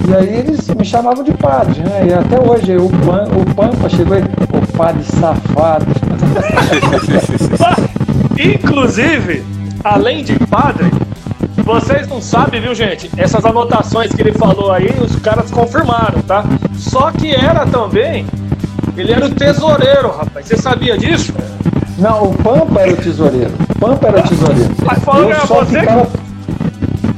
E 0.07 0.15
aí 0.15 0.40
eles 0.40 0.68
me 0.68 0.84
chamavam 0.84 1.23
de 1.23 1.32
padre, 1.34 1.80
né? 1.82 2.07
E 2.10 2.14
até 2.14 2.40
hoje 2.40 2.76
o, 2.76 2.90
Pan, 2.90 3.28
o 3.36 3.56
Pampa 3.56 3.88
chegou 3.88 4.18
aí, 4.18 4.23
o 4.23 4.78
padre 4.78 5.03
safado. 5.03 5.86
Inclusive, 8.38 9.44
além 9.84 10.23
de 10.23 10.38
padre, 10.48 10.91
vocês 11.72 12.07
não 12.07 12.22
sabem, 12.22 12.60
viu, 12.61 12.76
gente? 12.76 13.10
Essas 13.18 13.45
anotações 13.45 14.11
que 14.11 14.22
ele 14.22 14.34
falou 14.34 14.72
aí, 14.72 14.89
os 15.02 15.15
caras 15.18 15.49
confirmaram, 15.52 16.22
tá? 16.23 16.43
Só 16.73 17.11
que 17.11 17.34
era 17.34 17.65
também. 17.65 18.26
Ele 18.98 19.11
era 19.11 19.26
o 19.26 19.30
tesoureiro, 19.30 20.11
rapaz. 20.11 20.48
Você 20.48 20.57
sabia 20.57 20.98
disso? 20.98 21.34
Não, 21.98 22.23
o 22.26 22.34
Pampa 22.35 22.81
era 22.81 22.91
o 22.93 22.98
tesoureiro. 22.98 23.52
O 23.69 23.80
Pampa 23.80 24.07
era 24.07 24.19
o 24.19 24.23
tesoureiro. 24.23 24.72
Mas 24.84 25.03
falando 25.03 25.30
eu 25.30 25.48
só 25.48 25.64
você 25.64 25.80
ficava... 25.80 26.07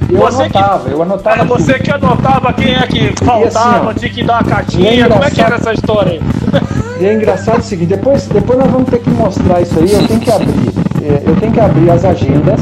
Eu 0.09 0.19
Você 0.19 0.43
anotava, 0.43 0.89
eu 0.89 1.01
anotava. 1.01 1.41
É 1.41 1.45
você 1.45 1.79
que 1.79 1.91
anotava 1.91 2.53
quem 2.53 2.75
é 2.75 2.85
que 2.85 3.25
faltava, 3.25 3.89
assim, 3.89 3.99
tinha 3.99 4.11
que 4.11 4.23
dar 4.23 4.37
a 4.37 4.41
e 4.41 4.45
é 4.45 4.49
cartinha. 4.49 5.09
Como 5.09 5.23
é 5.23 5.31
que 5.31 5.41
era 5.41 5.55
essa 5.55 5.73
história 5.73 6.11
aí? 6.11 6.21
E 6.99 7.05
é 7.05 7.13
engraçado 7.15 7.59
o 7.59 7.63
seguinte, 7.63 7.89
depois, 7.89 8.27
depois 8.27 8.59
nós 8.59 8.69
vamos 8.69 8.87
ter 8.87 8.99
que 8.99 9.09
mostrar 9.09 9.59
isso 9.61 9.77
aí, 9.79 9.91
eu 9.91 10.07
tenho 10.07 10.19
que 10.19 10.31
abrir. 10.31 10.71
é, 11.01 11.23
Eu 11.25 11.35
tenho 11.37 11.51
que 11.51 11.59
abrir 11.59 11.89
as 11.89 12.05
agendas. 12.05 12.61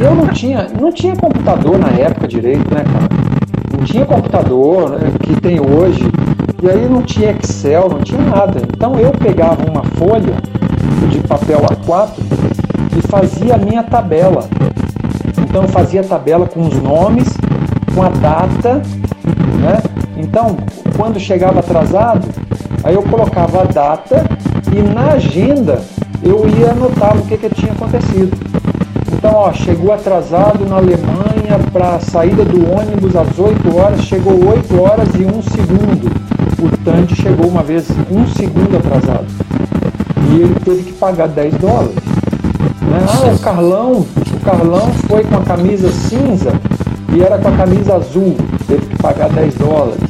E 0.00 0.02
eu 0.02 0.14
não 0.14 0.28
tinha, 0.28 0.66
não 0.80 0.90
tinha 0.90 1.14
computador 1.14 1.78
na 1.78 1.88
época 1.88 2.26
direito, 2.26 2.74
né, 2.74 2.82
cara? 2.84 3.08
Não 3.76 3.84
tinha 3.84 4.06
computador 4.06 4.92
né, 4.92 5.12
que 5.22 5.38
tem 5.38 5.60
hoje. 5.60 6.10
E 6.62 6.70
aí 6.70 6.88
não 6.88 7.02
tinha 7.02 7.32
Excel, 7.32 7.90
não 7.90 8.00
tinha 8.00 8.22
nada. 8.22 8.62
Então 8.74 8.98
eu 8.98 9.10
pegava 9.12 9.70
uma 9.70 9.84
folha 9.98 10.36
de 11.10 11.20
papel 11.20 11.60
A4 11.60 12.12
e 12.96 13.06
fazia 13.08 13.56
a 13.56 13.58
minha 13.58 13.82
tabela. 13.82 14.48
Então 15.38 15.64
eu 15.64 15.68
fazia 15.68 16.00
a 16.00 16.04
tabela 16.04 16.46
com 16.46 16.66
os 16.66 16.82
nomes, 16.82 17.28
com 17.94 18.02
a 18.02 18.08
data, 18.08 18.80
né? 19.60 19.82
Então, 20.16 20.56
quando 20.96 21.20
chegava 21.20 21.60
atrasado, 21.60 22.26
aí 22.82 22.94
eu 22.94 23.02
colocava 23.02 23.62
a 23.62 23.64
data 23.64 24.24
e 24.74 24.80
na 24.80 25.12
agenda 25.12 25.82
eu 26.22 26.48
ia 26.48 26.70
anotar 26.70 27.18
o 27.18 27.22
que, 27.26 27.36
que 27.36 27.50
tinha 27.54 27.72
acontecido. 27.72 28.59
Então, 29.20 29.34
ó, 29.34 29.52
chegou 29.52 29.92
atrasado 29.92 30.64
na 30.66 30.76
Alemanha 30.76 31.60
para 31.70 31.96
a 31.96 32.00
saída 32.00 32.42
do 32.42 32.72
ônibus 32.72 33.14
às 33.14 33.38
8 33.38 33.76
horas, 33.76 34.02
chegou 34.02 34.32
8 34.32 34.80
horas 34.80 35.08
e 35.14 35.26
1 35.26 35.42
segundo. 35.42 36.10
O 36.58 36.76
Tandy 36.82 37.14
chegou 37.14 37.46
uma 37.46 37.62
vez 37.62 37.86
um 38.10 38.26
segundo 38.28 38.78
atrasado. 38.78 39.26
E 40.30 40.40
ele 40.40 40.54
teve 40.64 40.84
que 40.84 40.92
pagar 40.94 41.28
10 41.28 41.52
dólares. 41.56 41.96
Né? 42.80 42.98
Ah, 43.06 43.34
o 43.34 43.38
Carlão, 43.40 44.06
o 44.32 44.40
Carlão 44.42 44.90
foi 45.06 45.22
com 45.24 45.36
a 45.36 45.42
camisa 45.42 45.90
cinza 45.90 46.52
e 47.14 47.22
era 47.22 47.36
com 47.36 47.48
a 47.48 47.56
camisa 47.58 47.96
azul, 47.96 48.34
teve 48.66 48.86
que 48.86 48.96
pagar 49.02 49.28
10 49.28 49.54
dólares. 49.56 50.00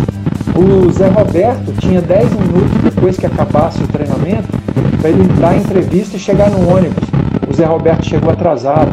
O 0.54 0.88
Zé 0.92 1.08
Roberto 1.08 1.72
tinha 1.80 2.00
10 2.00 2.30
minutos 2.30 2.80
depois 2.84 3.16
que 3.16 3.26
acabasse 3.26 3.82
o 3.82 3.88
treinamento 3.88 4.56
para 5.00 5.10
ele 5.10 5.24
dar 5.40 5.48
a 5.48 5.56
entrevista 5.56 6.16
e 6.16 6.20
chegar 6.20 6.48
no 6.48 6.72
ônibus. 6.72 7.09
O 7.50 7.54
Zé 7.54 7.64
Roberto 7.64 8.06
chegou 8.06 8.30
atrasado. 8.30 8.90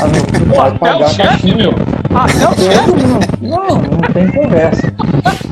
Ah, 0.00 0.06
não, 0.06 0.56
vai 0.56 0.78
pagar 0.78 1.10
a 1.10 1.14
caixinha. 1.14 1.68
Até 2.14 2.48
o 2.48 2.54
chefe? 2.54 2.92
Não, 3.42 3.68
não, 3.68 3.98
tem 4.12 4.30
conversa. 4.30 4.92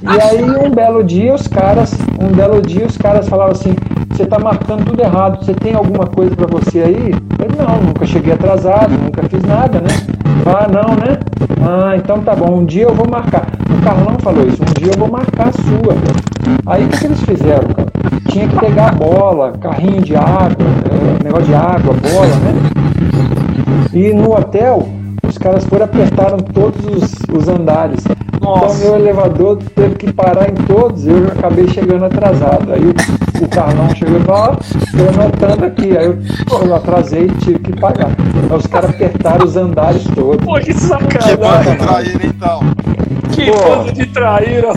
E 0.03 0.21
aí 0.21 0.43
um 0.43 0.71
belo 0.71 1.05
dia 1.05 1.35
os 1.35 1.47
caras, 1.47 1.93
um 2.19 2.35
belo 2.35 2.63
dia 2.63 2.87
os 2.87 2.97
caras 2.97 3.29
falavam 3.29 3.53
assim, 3.53 3.75
você 4.11 4.23
está 4.23 4.39
marcando 4.39 4.85
tudo 4.85 5.03
errado, 5.03 5.45
você 5.45 5.53
tem 5.53 5.75
alguma 5.75 6.07
coisa 6.07 6.35
para 6.35 6.47
você 6.47 6.81
aí? 6.81 7.13
Eu 7.13 7.49
falei, 7.49 7.67
não, 7.67 7.83
nunca 7.83 8.07
cheguei 8.07 8.33
atrasado, 8.33 8.93
nunca 8.93 9.23
fiz 9.29 9.43
nada, 9.43 9.81
né? 9.81 9.89
Ah, 10.47 10.67
não, 10.69 10.95
né? 10.95 11.19
Ah, 11.61 11.97
então 11.97 12.21
tá 12.21 12.35
bom, 12.35 12.61
um 12.61 12.65
dia 12.65 12.85
eu 12.85 12.95
vou 12.95 13.09
marcar. 13.09 13.47
O 13.71 13.85
Carlão 13.85 14.17
falou 14.21 14.47
isso, 14.47 14.63
um 14.63 14.73
dia 14.81 14.93
eu 14.93 14.99
vou 14.99 15.11
marcar 15.11 15.49
a 15.49 15.53
sua. 15.53 15.97
Aí 16.67 16.85
o 16.85 16.89
que, 16.89 16.99
que 16.99 17.07
eles 17.07 17.23
fizeram, 17.23 17.69
cara? 17.69 17.82
Tinha 18.29 18.49
que 18.49 18.57
pegar 18.59 18.89
a 18.89 18.93
bola, 18.93 19.53
carrinho 19.61 20.01
de 20.03 20.15
água, 20.17 20.57
é, 21.21 21.25
negócio 21.25 21.47
de 21.47 21.55
água, 21.55 21.95
bola, 21.95 22.37
né? 22.37 22.55
E 23.93 24.13
no 24.15 24.33
hotel, 24.33 24.89
os 25.29 25.37
caras 25.39 25.65
foram 25.65 25.85
apertaram 25.85 26.39
todos 26.39 26.85
os, 26.87 27.13
os 27.35 27.49
andares. 27.49 28.05
Nossa. 28.41 28.65
Então 28.85 28.97
meu 28.97 29.01
elevador 29.01 29.59
teve 29.75 29.95
que 29.95 30.13
parar 30.13 30.49
em 30.51 30.55
todos, 30.67 31.07
eu 31.07 31.27
acabei 31.29 31.69
chegando 31.69 32.05
atrasado. 32.07 32.73
Aí 32.73 32.81
o, 32.85 33.45
o 33.45 33.49
Carlão 33.49 33.89
chegou 33.95 34.19
e 34.19 34.21
falou, 34.25 34.41
ó, 34.41 34.57
tô 34.57 35.21
anotando 35.23 35.65
aqui. 35.67 35.97
Aí 35.97 36.07
eu, 36.07 36.19
eu 36.67 36.75
atrasei 36.75 37.27
e 37.27 37.35
tive 37.45 37.59
que 37.61 37.81
pagar. 37.81 38.09
Aí 38.51 38.57
os 38.57 38.67
caras 38.67 38.91
apertaram 38.91 39.45
os 39.45 39.57
andares 39.57 40.05
todos. 40.15 40.45
Pô, 40.45 40.55
que 40.55 40.67
Que 40.67 40.75
sacanagem. 40.75 41.37
bando 41.37 41.71
de 41.71 41.77
traíra, 41.77 42.27
então. 42.27 42.61
Que 43.33 43.51
Pô. 43.51 43.69
bando 43.69 43.93
de 43.93 44.07
traíra. 44.07 44.69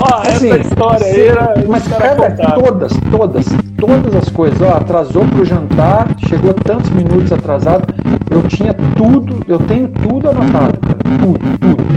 Ó, 0.00 0.22
essa 0.22 0.30
Assim, 0.30 0.60
história 0.60 1.06
aí 1.06 1.20
era. 1.28 1.54
Mas 1.68 1.86
cada, 1.86 2.30
todas, 2.54 2.92
todas, 3.10 3.46
todas 3.78 4.14
as 4.14 4.28
coisas, 4.30 4.60
ó, 4.62 4.76
atrasou 4.76 5.26
pro 5.26 5.44
jantar, 5.44 6.08
chegou 6.26 6.54
tantos 6.54 6.88
minutos 6.90 7.30
atrasado, 7.32 7.84
eu 8.30 8.42
tinha 8.44 8.72
tudo, 8.96 9.40
eu 9.46 9.58
tenho 9.58 9.88
tudo 9.88 10.30
anotado, 10.30 10.78
cara, 10.78 10.98
tudo, 11.18 11.58
tudo. 11.58 11.89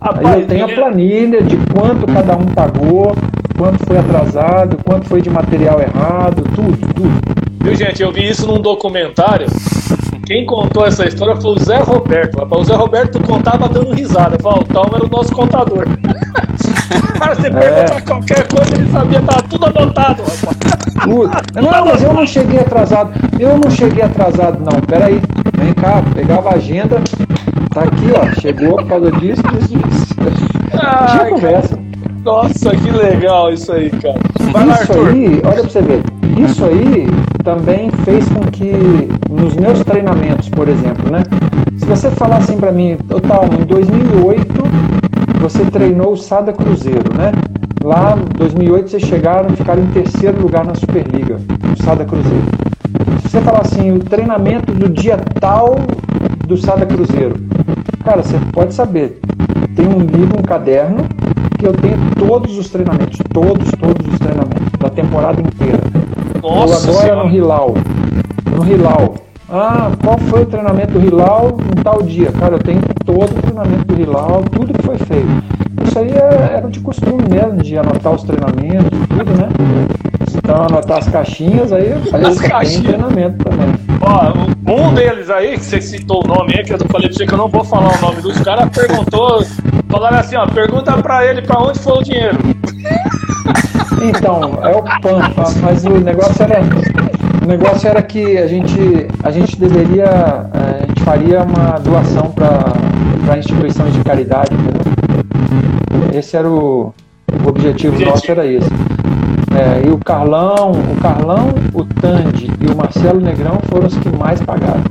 Aí 0.00 0.14
Rapaz, 0.14 0.40
eu 0.40 0.46
tenho 0.46 0.64
a 0.64 0.68
planilha 0.68 1.42
de 1.42 1.56
quanto 1.72 2.06
cada 2.06 2.36
um 2.36 2.46
pagou, 2.46 3.14
quanto 3.56 3.84
foi 3.86 3.98
atrasado, 3.98 4.76
quanto 4.84 5.08
foi 5.08 5.20
de 5.20 5.30
material 5.30 5.80
errado, 5.80 6.42
tudo, 6.54 6.94
tudo. 6.94 7.40
Viu, 7.62 7.74
gente? 7.74 8.02
Eu 8.02 8.12
vi 8.12 8.28
isso 8.28 8.46
num 8.46 8.60
documentário. 8.60 9.46
Quem 10.26 10.46
contou 10.46 10.86
essa 10.86 11.06
história 11.06 11.36
foi 11.36 11.52
o 11.52 11.58
Zé 11.58 11.78
Roberto. 11.78 12.38
Rapaz, 12.38 12.62
o 12.62 12.64
Zé 12.64 12.74
Roberto 12.74 13.20
contava 13.22 13.68
dando 13.68 13.92
risada. 13.92 14.38
Falou, 14.40 14.60
o 14.60 14.64
Talma 14.64 14.96
era 14.96 15.04
o 15.04 15.10
nosso 15.10 15.32
contador. 15.32 15.84
Cara, 17.18 17.34
você 17.34 17.50
perguntar 17.50 18.00
qualquer 18.02 18.48
coisa, 18.48 18.74
ele 18.74 18.90
sabia, 18.90 19.20
tava 19.20 19.42
tudo 19.42 19.66
anotado, 19.66 20.22
rapaz. 20.22 20.56
Tudo. 21.04 21.30
Não, 21.60 21.84
mas 21.84 22.02
eu 22.02 22.12
não 22.12 22.26
cheguei 22.26 22.60
atrasado. 22.60 23.12
Eu 23.38 23.58
não 23.58 23.70
cheguei 23.70 24.02
atrasado, 24.02 24.58
não. 24.62 24.80
Peraí, 24.80 25.20
vem 25.56 25.72
cá, 25.74 26.02
pegava 26.14 26.50
a 26.50 26.54
agenda. 26.54 27.00
Tá 27.72 27.82
aqui, 27.82 28.06
ó. 28.16 28.40
Chegou 28.40 28.76
por 28.76 28.86
causa 28.86 29.12
disso, 29.12 29.42
disso, 29.42 29.68
disso. 29.68 30.06
Tinha 30.70 31.22
Ai, 31.22 31.30
conversa. 31.30 31.78
Nossa, 32.24 32.70
que 32.76 32.90
legal 32.90 33.52
isso 33.52 33.72
aí, 33.72 33.90
cara. 33.90 34.18
Vai 34.52 34.66
lá, 34.66 34.74
Isso 34.82 34.92
Arthur. 34.92 35.08
aí, 35.08 35.42
olha 35.44 35.60
pra 35.60 35.62
você 35.62 35.82
ver. 35.82 36.02
Isso 36.38 36.64
aí 36.64 37.06
também 37.44 37.90
fez 38.04 38.28
com 38.28 38.40
que 38.50 38.72
nos 39.30 39.54
meus 39.56 39.82
treinamentos, 39.84 40.48
por 40.50 40.68
exemplo, 40.68 41.10
né? 41.10 41.22
Se 41.78 41.86
você 41.86 42.10
falar 42.10 42.36
assim 42.38 42.56
pra 42.58 42.72
mim, 42.72 42.96
eu 43.08 43.20
tava 43.20 43.54
em 43.54 43.64
2008, 43.64 44.46
você 45.40 45.64
treinou 45.64 46.12
o 46.12 46.16
Sada 46.16 46.52
Cruzeiro, 46.52 47.14
né? 47.16 47.32
Lá, 47.82 48.14
em 48.18 48.36
2008, 48.36 48.90
vocês 48.90 49.02
chegaram 49.04 49.48
e 49.52 49.56
ficaram 49.56 49.82
em 49.82 49.86
terceiro 49.86 50.40
lugar 50.42 50.64
na 50.66 50.74
Superliga, 50.74 51.38
o 51.78 51.82
Sada 51.82 52.04
Cruzeiro. 52.04 52.44
Se 53.22 53.28
você 53.30 53.40
falar 53.40 53.60
assim, 53.60 53.92
o 53.92 53.98
treinamento 54.00 54.72
do 54.72 54.88
dia 54.88 55.16
tal 55.40 55.76
do 56.50 56.56
Sada 56.56 56.84
Cruzeiro, 56.84 57.36
cara, 58.04 58.24
você 58.24 58.36
pode 58.52 58.74
saber. 58.74 59.20
Tem 59.76 59.86
um 59.86 60.00
livro, 60.00 60.36
um 60.36 60.42
caderno, 60.42 61.04
que 61.56 61.64
eu 61.64 61.72
tenho 61.72 61.96
todos 62.18 62.58
os 62.58 62.68
treinamentos, 62.68 63.18
todos, 63.32 63.70
todos 63.70 64.12
os 64.12 64.18
treinamentos, 64.18 64.72
da 64.80 64.90
temporada 64.90 65.40
inteira. 65.40 65.78
Nossa 66.42 66.90
Ou 66.90 66.98
agora 66.98 67.06
senhora. 67.06 67.24
no 67.24 67.30
Hilal. 67.30 67.74
No 68.50 68.66
Hilal. 68.68 69.14
Ah, 69.48 69.92
qual 70.02 70.18
foi 70.18 70.42
o 70.42 70.46
treinamento 70.46 70.98
do 70.98 71.06
Hilal 71.06 71.56
em 71.70 71.82
tal 71.84 72.02
dia? 72.02 72.32
Cara, 72.32 72.56
eu 72.56 72.58
tenho 72.58 72.80
todo 73.04 73.30
o 73.30 73.42
treinamento 73.42 73.84
do 73.84 74.00
Hilal, 74.00 74.42
tudo 74.50 74.72
que 74.74 74.82
foi 74.84 74.98
feito. 74.98 75.28
Isso 75.86 75.98
aí 76.00 76.10
é- 76.10 76.56
era 76.56 76.68
de 76.68 76.80
costume 76.80 77.22
mesmo, 77.30 77.62
de 77.62 77.78
anotar 77.78 78.12
os 78.12 78.24
treinamentos, 78.24 78.98
tudo, 79.08 79.30
né? 79.36 79.48
Então, 80.50 80.64
anotar 80.64 80.98
as 80.98 81.08
caixinhas, 81.08 81.72
aí 81.72 81.90
eu 81.92 82.00
falei, 82.10 82.26
As 82.26 82.32
"Opa, 82.36 82.40
tem 82.42 82.50
caixinhas. 82.50 82.82
treinamento 82.84 83.44
também. 83.44 83.74
Ó, 84.00 84.32
um 84.88 84.94
deles 84.94 85.30
aí, 85.30 85.52
que 85.58 85.64
você 85.64 85.80
citou 85.80 86.24
o 86.24 86.26
nome 86.26 86.54
aí, 86.56 86.64
que 86.64 86.72
eu 86.72 86.78
falei 86.90 87.08
pra 87.08 87.16
você 87.16 87.26
que 87.26 87.32
eu 87.34 87.38
não 87.38 87.48
vou 87.48 87.62
falar 87.64 87.96
o 87.96 88.00
nome 88.00 88.20
dos 88.22 88.38
caras, 88.40 88.68
perguntou, 88.70 89.44
falaram 89.88 90.18
assim, 90.18 90.36
ó, 90.36 90.46
pergunta 90.46 90.92
pra 91.02 91.24
ele 91.26 91.42
pra 91.42 91.60
onde 91.62 91.78
foi 91.78 91.98
o 91.98 92.02
dinheiro. 92.02 92.38
Então, 94.02 94.58
é 94.62 94.74
o 94.74 94.82
Pampa, 95.00 95.44
mas 95.62 95.84
o 95.84 95.90
negócio 96.00 96.42
era. 96.42 96.60
O 97.42 97.46
negócio 97.46 97.88
era 97.88 98.02
que 98.02 98.38
a 98.38 98.46
gente, 98.46 99.06
a 99.22 99.30
gente 99.30 99.56
deveria. 99.58 100.04
eh, 100.04 100.82
A 100.82 100.86
gente 100.86 101.02
faria 101.02 101.42
uma 101.42 101.78
doação 101.78 102.30
para 102.32 103.38
instituições 103.38 103.92
de 103.92 104.00
caridade, 104.00 104.50
entendeu? 104.54 106.18
Esse 106.18 106.36
era 106.36 106.48
o, 106.48 106.92
o 107.44 107.48
objetivo, 107.48 107.92
Objetivo. 107.94 108.10
nosso, 108.10 108.30
era 108.30 108.46
esse. 108.46 108.68
É, 109.50 109.86
e 109.86 109.90
o 109.90 109.98
Carlão, 109.98 110.72
o 110.72 111.00
Carlão, 111.00 111.48
o 111.74 111.84
Tandy 111.84 112.50
e 112.60 112.66
o 112.66 112.76
Marcelo 112.76 113.20
Negrão 113.20 113.58
foram 113.68 113.86
os 113.88 113.96
que 113.96 114.08
mais 114.16 114.40
pagaram. 114.40 114.84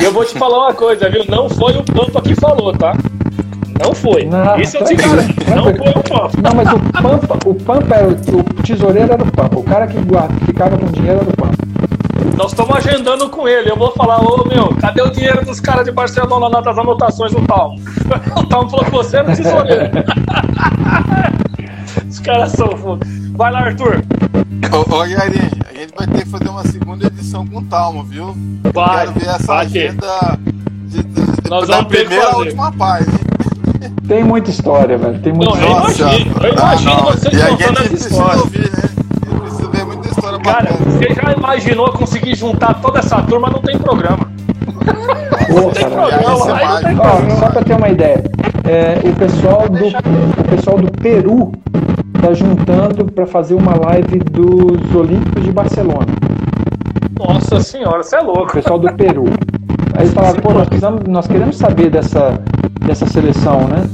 E 0.00 0.04
eu 0.04 0.12
vou 0.12 0.24
te 0.24 0.36
falar 0.36 0.66
uma 0.66 0.74
coisa, 0.74 1.08
viu? 1.08 1.24
Não 1.28 1.48
foi 1.48 1.76
o 1.76 1.84
Pampa 1.84 2.20
que 2.20 2.34
falou, 2.34 2.72
tá? 2.72 2.92
Não 3.80 3.94
foi. 3.94 4.24
Não, 4.24 4.58
Isso 4.58 4.76
eu 4.76 4.84
te 4.84 4.94
garanto. 4.94 5.34
Não 5.54 5.64
foi 5.64 5.90
o 5.90 6.02
Pampa. 6.02 6.30
Não, 6.42 6.54
mas 6.54 6.72
o 6.72 6.78
Pampa, 7.02 7.48
o 7.48 7.54
Pampa 7.54 7.94
era 7.94 8.08
o, 8.08 8.12
o 8.12 8.62
tesoureiro 8.62 9.12
era 9.12 9.22
o 9.22 9.30
Pampa. 9.30 9.58
O 9.58 9.62
cara 9.62 9.86
que 9.86 10.00
guarda, 10.00 10.34
ficava 10.44 10.76
com 10.76 10.86
dinheiro 10.86 11.20
era 11.20 11.28
o 11.30 11.36
Pampa. 11.36 11.56
Nós 12.36 12.50
estamos 12.50 12.76
agendando 12.76 13.28
com 13.28 13.46
ele. 13.46 13.70
Eu 13.70 13.76
vou 13.76 13.92
falar, 13.92 14.20
ô 14.20 14.44
meu, 14.44 14.74
cadê 14.80 15.02
o 15.02 15.10
dinheiro 15.10 15.44
dos 15.44 15.60
caras 15.60 15.84
de 15.84 15.92
Barcelona 15.92 16.48
lá 16.48 16.60
das 16.60 16.76
anotações 16.76 17.32
do 17.32 17.40
Talmo? 17.42 17.78
O 18.36 18.44
Talmo 18.46 18.70
falou 18.70 18.84
que 18.84 18.90
você 18.90 19.18
era 19.18 19.30
o 19.30 19.36
tesoureiro. 19.36 19.90
Os 22.12 22.20
caras 22.20 22.52
são 22.52 22.68
foda. 22.76 23.06
Vai 23.34 23.50
lá, 23.50 23.60
Arthur. 23.60 24.02
Ô, 24.70 24.96
ô 24.96 25.00
a 25.00 25.06
gente 25.08 25.94
vai 25.96 26.06
ter 26.06 26.24
que 26.24 26.28
fazer 26.28 26.48
uma 26.48 26.62
segunda 26.66 27.06
edição 27.06 27.46
com 27.46 27.58
o 27.58 27.62
Talmo, 27.64 28.04
viu? 28.04 28.36
Vai, 28.74 29.06
Quero 29.06 29.12
ver 29.18 29.28
essa 29.28 29.54
agenda 29.54 30.38
de, 30.86 31.02
de- 31.02 31.22
de- 31.42 31.50
Nós 31.50 31.66
da 31.68 31.82
primeira 31.82 32.28
à 32.32 32.36
última 32.36 32.70
página. 32.72 33.12
Tem 34.06 34.22
muita 34.22 34.50
história, 34.50 34.98
velho. 34.98 35.18
Tem 35.20 35.32
muita 35.32 35.54
Não, 35.54 35.60
eu 35.84 35.88
história. 35.88 36.18
imagino, 36.18 36.36
eu 36.44 36.52
imagino 36.52 36.96
vocês 37.02 37.34
E 37.34 37.42
a 37.42 37.48
contando 37.48 37.58
gente 37.58 37.70
essa 37.78 37.88
precisa 37.88 38.08
história. 38.10 38.40
ouvir, 38.40 38.70
né? 38.70 38.88
Cara, 40.42 40.72
você 40.72 41.14
já 41.14 41.32
imaginou 41.32 41.90
conseguir 41.92 42.34
juntar 42.34 42.74
toda 42.74 42.98
essa 42.98 43.22
turma? 43.22 43.48
Não 43.50 43.60
tem 43.60 43.78
programa. 43.78 44.26
Tem 45.46 45.48
aí 45.48 45.54
não 45.54 45.70
tem 45.70 45.84
Ó, 45.86 45.88
programa. 47.00 47.36
só 47.36 47.50
pra 47.50 47.62
ter 47.62 47.74
uma 47.74 47.88
ideia, 47.88 48.22
é, 48.64 48.98
o, 49.08 49.14
pessoal 49.14 49.68
do, 49.68 49.86
o 50.40 50.44
pessoal 50.56 50.78
do 50.78 50.90
Peru 50.92 51.52
tá 52.20 52.32
juntando 52.32 53.04
pra 53.06 53.26
fazer 53.26 53.54
uma 53.54 53.74
live 53.86 54.18
dos 54.20 54.94
Olímpicos 54.94 55.42
de 55.42 55.52
Barcelona. 55.52 56.06
Nossa 57.18 57.60
senhora, 57.60 58.02
você 58.02 58.16
é 58.16 58.20
O 58.20 58.26
louco. 58.26 58.52
pessoal 58.52 58.78
do 58.78 58.92
Peru. 58.94 59.24
Aí 59.94 60.02
eles 60.04 60.14
falaram, 60.14 60.40
pô, 60.40 60.52
nós, 60.52 60.68
precisamos, 60.68 61.02
nós 61.06 61.26
queremos 61.26 61.56
saber 61.56 61.90
dessa, 61.90 62.40
dessa 62.86 63.06
seleção, 63.06 63.60
né? 63.68 63.88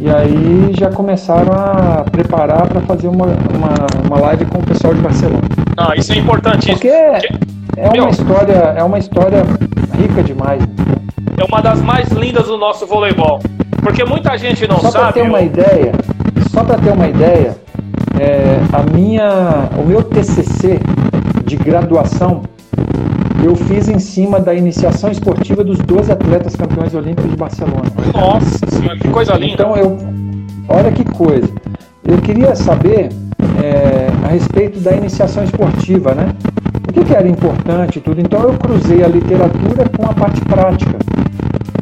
E 0.00 0.10
aí 0.10 0.72
já 0.78 0.90
começaram 0.90 1.52
a 1.52 2.04
preparar 2.10 2.66
pra 2.66 2.80
fazer 2.82 3.08
uma, 3.08 3.26
uma, 3.26 4.06
uma 4.06 4.20
live 4.20 4.44
com 4.46 4.58
o 4.58 4.62
pessoal 4.62 4.94
de 4.94 5.00
Barcelona. 5.00 5.42
Ah, 5.76 5.94
isso 5.96 6.12
é 6.12 6.16
importantíssimo. 6.16 6.74
Porque 6.74 6.88
é 7.76 7.90
Meu. 7.92 8.04
uma 8.04 8.10
história, 8.10 8.74
é 8.76 8.82
uma 8.82 8.98
história 8.98 9.44
rica 9.96 10.22
demais. 10.22 10.62
É 11.38 11.44
uma 11.44 11.60
das 11.60 11.80
mais 11.80 12.08
lindas 12.10 12.46
do 12.46 12.58
nosso 12.58 12.86
voleibol. 12.86 13.40
Porque 13.82 14.04
muita 14.04 14.36
gente 14.36 14.66
não 14.68 14.78
Só 14.78 14.90
para 14.90 15.00
sabe. 15.00 15.12
ter 15.14 15.22
uma 15.22 15.40
ideia, 15.40 15.92
só 16.50 16.62
para 16.62 16.78
ter 16.78 16.92
uma 16.92 17.08
ideia, 17.08 17.56
é, 18.20 18.60
a 18.72 18.82
minha, 18.96 19.68
o 19.76 19.84
meu 19.84 20.02
TCC 20.02 20.78
de 21.44 21.56
graduação, 21.56 22.42
eu 23.42 23.56
fiz 23.56 23.88
em 23.88 23.98
cima 23.98 24.38
da 24.38 24.54
iniciação 24.54 25.10
esportiva 25.10 25.64
dos 25.64 25.78
12 25.78 26.12
atletas 26.12 26.54
campeões 26.54 26.94
olímpicos 26.94 27.30
de 27.30 27.36
Barcelona. 27.36 27.90
Nossa 28.14 28.70
senhora, 28.70 28.96
que 28.96 29.08
coisa 29.08 29.34
linda. 29.34 29.54
Então 29.54 29.76
eu, 29.76 29.98
olha 30.68 30.92
que 30.92 31.04
coisa. 31.04 31.48
Eu 32.04 32.18
queria 32.18 32.54
saber 32.54 33.08
é, 33.62 34.06
a 34.24 34.28
respeito 34.28 34.78
da 34.78 34.92
iniciação 34.92 35.42
esportiva, 35.42 36.14
né? 36.14 36.34
O 36.88 36.92
que, 36.92 37.04
que 37.04 37.14
era 37.14 37.28
importante 37.28 37.98
e 37.98 38.00
tudo. 38.00 38.20
Então 38.20 38.42
eu 38.42 38.54
cruzei 38.54 39.02
a 39.02 39.08
literatura 39.08 39.88
com 39.96 40.06
a 40.06 40.14
parte 40.14 40.40
prática. 40.42 40.96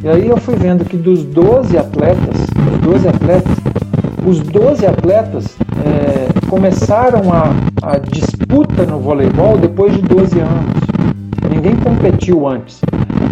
E 0.03 0.09
aí 0.09 0.27
eu 0.27 0.37
fui 0.37 0.55
vendo 0.55 0.83
que 0.83 0.97
dos 0.97 1.23
12 1.23 1.77
atletas, 1.77 2.37
os 2.73 2.79
12 2.79 3.07
atletas, 3.07 3.57
os 4.25 4.39
12 4.39 4.85
atletas 4.85 5.57
é, 5.85 6.49
começaram 6.49 7.31
a, 7.31 7.51
a 7.83 7.99
disputa 7.99 8.83
no 8.83 8.99
voleibol 8.99 9.57
depois 9.57 9.93
de 9.93 10.01
12 10.01 10.39
anos. 10.39 10.90
Ninguém 11.61 11.75
competiu 11.75 12.47
antes, 12.47 12.81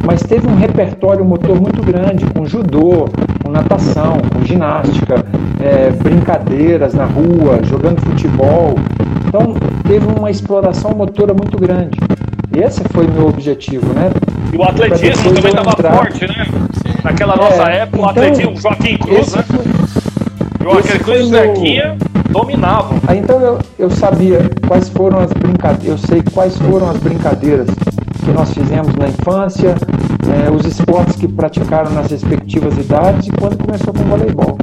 mas 0.05 0.21
teve 0.21 0.47
um 0.47 0.53
repertório 0.53 1.25
motor 1.25 1.59
muito 1.59 1.81
grande, 1.81 2.23
com 2.27 2.45
judô, 2.45 3.09
com 3.43 3.49
natação, 3.49 4.19
com 4.31 4.45
ginástica, 4.45 5.25
é, 5.59 5.89
brincadeiras 5.89 6.93
na 6.93 7.05
rua, 7.05 7.59
jogando 7.63 7.99
futebol. 8.01 8.75
Então 9.25 9.55
teve 9.87 10.05
uma 10.05 10.29
exploração 10.29 10.91
motora 10.91 11.33
muito 11.33 11.57
grande. 11.57 11.97
E 12.55 12.59
esse 12.59 12.83
foi 12.89 13.07
o 13.07 13.11
meu 13.11 13.29
objetivo, 13.29 13.91
né? 13.95 14.11
E 14.53 14.57
o 14.57 14.63
atletismo 14.63 15.33
também 15.33 15.49
estava 15.49 15.95
forte, 15.95 16.27
né? 16.27 16.45
Naquela 17.03 17.35
nossa 17.35 17.63
é, 17.71 17.77
época, 17.77 17.97
o 17.97 17.99
então, 18.01 18.09
atletismo, 18.11 18.61
Joaquim 18.61 18.97
Cruz, 18.99 19.33
né? 19.33 19.43
Joaquim 20.61 20.99
Cruz 20.99 21.19
e 21.21 21.29
Zequinha 21.29 21.97
dominavam. 22.29 22.99
Aí, 23.07 23.17
então 23.17 23.41
eu, 23.41 23.57
eu 23.79 23.89
sabia 23.89 24.51
quais 24.67 24.87
foram 24.87 25.17
as 25.17 25.33
brincadeiras, 25.33 25.87
eu 25.87 25.97
sei 25.97 26.21
quais 26.31 26.55
foram 26.59 26.91
as 26.91 26.97
brincadeiras 26.97 27.67
que 28.29 28.33
nós 28.33 28.53
fizemos 28.53 28.93
na 28.95 29.07
infância, 29.07 29.75
é, 30.45 30.51
os 30.51 30.65
esportes 30.65 31.15
que 31.15 31.27
praticaram 31.27 31.91
nas 31.91 32.11
respectivas 32.11 32.77
idades 32.77 33.27
e 33.27 33.31
quando 33.31 33.57
começou 33.57 33.93
com 33.93 34.01
o 34.01 34.05
voleibol. 34.05 34.57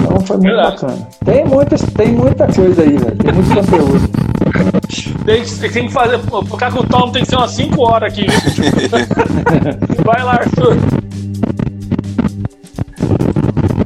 Então 0.00 0.20
foi 0.20 0.36
muito 0.36 0.48
Verdade. 0.48 0.80
bacana. 0.80 1.08
Tem, 1.24 1.44
muitas, 1.44 1.82
tem 1.82 2.12
muita 2.12 2.46
coisa 2.52 2.82
aí, 2.82 2.96
velho. 2.96 3.16
Tem 3.16 3.32
muito 3.32 3.54
conteúdo. 3.54 4.26
Tem, 5.26 5.42
tem 5.42 5.88
que 5.88 5.92
fazer. 5.92 6.20
Ficar 6.20 6.70
com 6.70 6.80
o 6.80 6.86
Tom 6.86 7.10
tem 7.10 7.22
que 7.24 7.28
ser 7.28 7.36
umas 7.36 7.50
5 7.50 7.82
horas 7.82 8.12
aqui, 8.12 8.26
Vai 10.04 10.22
lá, 10.22 10.34
Arthur. 10.34 10.76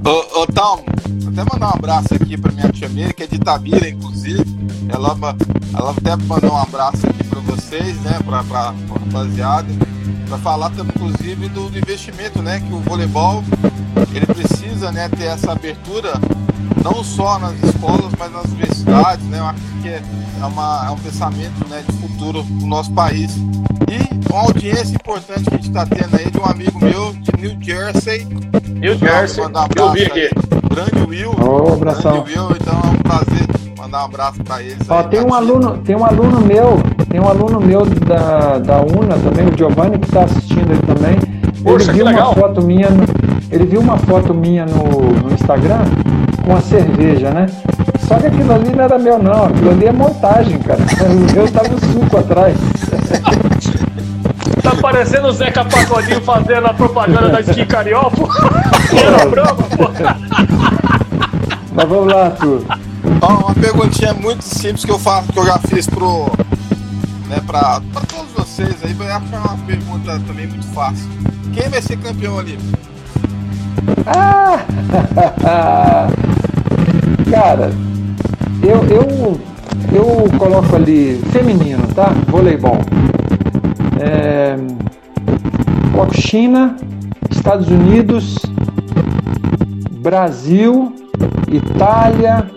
Ô, 0.04 0.42
ô 0.42 0.46
Tom, 0.48 0.84
até 1.30 1.44
mandar 1.52 1.68
um 1.68 1.78
abraço 1.78 2.14
aqui 2.14 2.36
pra 2.36 2.52
minha 2.52 2.68
tia 2.68 2.88
Miriam, 2.88 3.12
que 3.12 3.22
é 3.22 3.26
de 3.26 3.36
Itabira, 3.36 3.88
inclusive. 3.88 4.44
Ela, 4.88 5.16
ela 5.74 5.90
até 5.92 6.16
mandou 6.16 6.52
um 6.52 6.56
abraço 6.58 7.06
aqui 7.06 7.24
pra 7.24 7.40
vocês, 7.40 7.96
né? 8.00 8.18
Pra, 8.24 8.42
pra 8.42 8.74
rapaziada. 8.98 9.68
Pra 10.30 10.38
falar, 10.38 10.70
inclusive, 10.78 11.48
do, 11.48 11.68
do 11.68 11.76
investimento, 11.76 12.40
né? 12.40 12.60
Que 12.60 12.72
o 12.72 12.78
voleibol 12.78 13.42
ele 14.14 14.26
precisa 14.26 14.92
né, 14.92 15.08
ter 15.08 15.24
essa 15.24 15.50
abertura 15.50 16.12
não 16.84 17.02
só 17.02 17.36
nas 17.40 17.60
escolas, 17.64 18.12
mas 18.16 18.32
nas 18.32 18.44
universidades, 18.44 19.24
né? 19.26 19.40
Eu 19.40 19.46
acho 19.46 19.60
que 19.82 19.88
é, 19.88 20.00
uma, 20.46 20.86
é 20.86 20.90
um 20.90 20.98
pensamento 20.98 21.68
né, 21.68 21.82
de 21.84 21.96
futuro 21.96 22.44
do 22.44 22.64
nosso 22.64 22.92
país. 22.92 23.32
E 23.90 24.32
uma 24.32 24.42
audiência 24.42 24.94
importante 24.94 25.42
que 25.42 25.54
a 25.54 25.56
gente 25.56 25.68
está 25.68 25.84
tendo 25.84 26.16
aí 26.16 26.30
de 26.30 26.38
um 26.38 26.44
amigo 26.44 26.78
meu 26.78 27.12
de 27.12 27.32
New 27.36 27.60
Jersey. 27.60 28.24
New 28.24 28.96
Jersey, 28.98 29.42
eu 29.42 29.58
aqui. 29.58 30.30
Grande 30.72 31.08
Will. 31.08 31.34
Oh, 31.40 31.72
abração. 31.72 32.22
Grande 32.22 32.38
Will, 32.38 32.56
então 32.56 32.80
é 32.84 32.86
um 32.86 32.96
prazer 32.98 33.69
mandar 33.80 34.02
um 34.02 34.04
abraço 34.04 34.44
para 34.44 34.62
eles. 34.62 34.78
Ó, 34.88 35.02
tem 35.04 35.20
um 35.20 35.32
aluno, 35.32 35.78
tem 35.78 35.96
um 35.96 36.04
aluno 36.04 36.40
meu, 36.40 36.78
tem 37.08 37.18
um 37.18 37.26
aluno 37.26 37.60
meu 37.60 37.86
da, 37.86 38.58
da 38.58 38.80
UNA 38.80 39.16
também, 39.24 39.48
o 39.48 39.56
Giovanni, 39.56 39.98
que 39.98 40.06
está 40.06 40.24
assistindo 40.24 40.70
aí 40.70 40.78
também. 40.78 41.16
Poxa, 41.62 41.90
ele 41.90 42.02
viu 42.02 42.06
uma 42.06 42.34
foto 42.34 42.62
minha, 42.62 42.90
no, 42.90 43.04
ele 43.50 43.64
viu 43.64 43.80
uma 43.80 43.96
foto 43.96 44.34
minha 44.34 44.66
no, 44.66 44.84
no 44.84 45.32
Instagram 45.32 45.80
com 46.44 46.54
a 46.54 46.60
cerveja, 46.60 47.30
né? 47.30 47.46
Só 48.06 48.16
que 48.16 48.26
aquilo 48.26 48.52
ali 48.52 48.70
não 48.74 48.84
era 48.84 48.98
meu 48.98 49.18
não, 49.18 49.46
aquilo 49.46 49.70
ali 49.70 49.86
é 49.86 49.92
montagem, 49.92 50.58
cara. 50.58 50.80
O 51.10 51.34
meu 51.34 51.50
tava 51.50 51.68
no 51.68 51.80
suco 51.80 52.18
atrás. 52.18 52.56
Tá 54.62 54.74
parecendo 54.80 55.28
o 55.28 55.32
Zeca 55.32 55.64
Pagodinho 55.64 56.20
fazendo 56.20 56.66
a 56.66 56.74
propaganda 56.74 57.28
da 57.28 57.40
Skin 57.40 57.64
Carioca, 57.64 58.10
pô. 58.10 58.28
Era 58.96 59.26
broma, 59.26 59.54
pô. 59.54 59.90
Mas 61.72 61.88
vamos 61.88 62.12
lá, 62.12 62.26
Arthur. 62.26 62.62
Ó, 63.20 63.46
uma 63.46 63.54
perguntinha 63.54 64.14
muito 64.14 64.42
simples 64.42 64.84
que 64.84 64.90
eu 64.90 64.98
faço, 64.98 65.32
que 65.32 65.38
eu 65.38 65.46
já 65.46 65.58
fiz 65.58 65.86
pro. 65.86 66.26
Né, 67.28 67.40
pra, 67.46 67.80
pra 67.92 68.02
todos 68.02 68.32
vocês 68.32 68.76
aí, 68.82 68.96
eu 68.98 69.14
acho 69.14 69.26
que 69.26 69.34
é 69.34 69.38
uma 69.38 69.56
pergunta 69.66 70.20
também 70.26 70.46
muito 70.46 70.66
fácil. 70.68 71.08
Quem 71.52 71.68
vai 71.68 71.82
ser 71.82 71.96
campeão 71.98 72.38
ali? 72.38 72.58
Ah! 74.06 74.64
Cara, 77.30 77.70
eu, 78.62 78.84
eu, 78.88 79.40
eu 79.92 80.38
coloco 80.38 80.74
ali 80.76 81.20
feminino, 81.32 81.86
tá? 81.94 82.08
Voleibol. 82.28 82.78
É, 84.00 84.56
coloco 85.92 86.20
China, 86.20 86.76
Estados 87.30 87.68
Unidos, 87.68 88.36
Brasil, 90.00 90.94
Itália. 91.48 92.50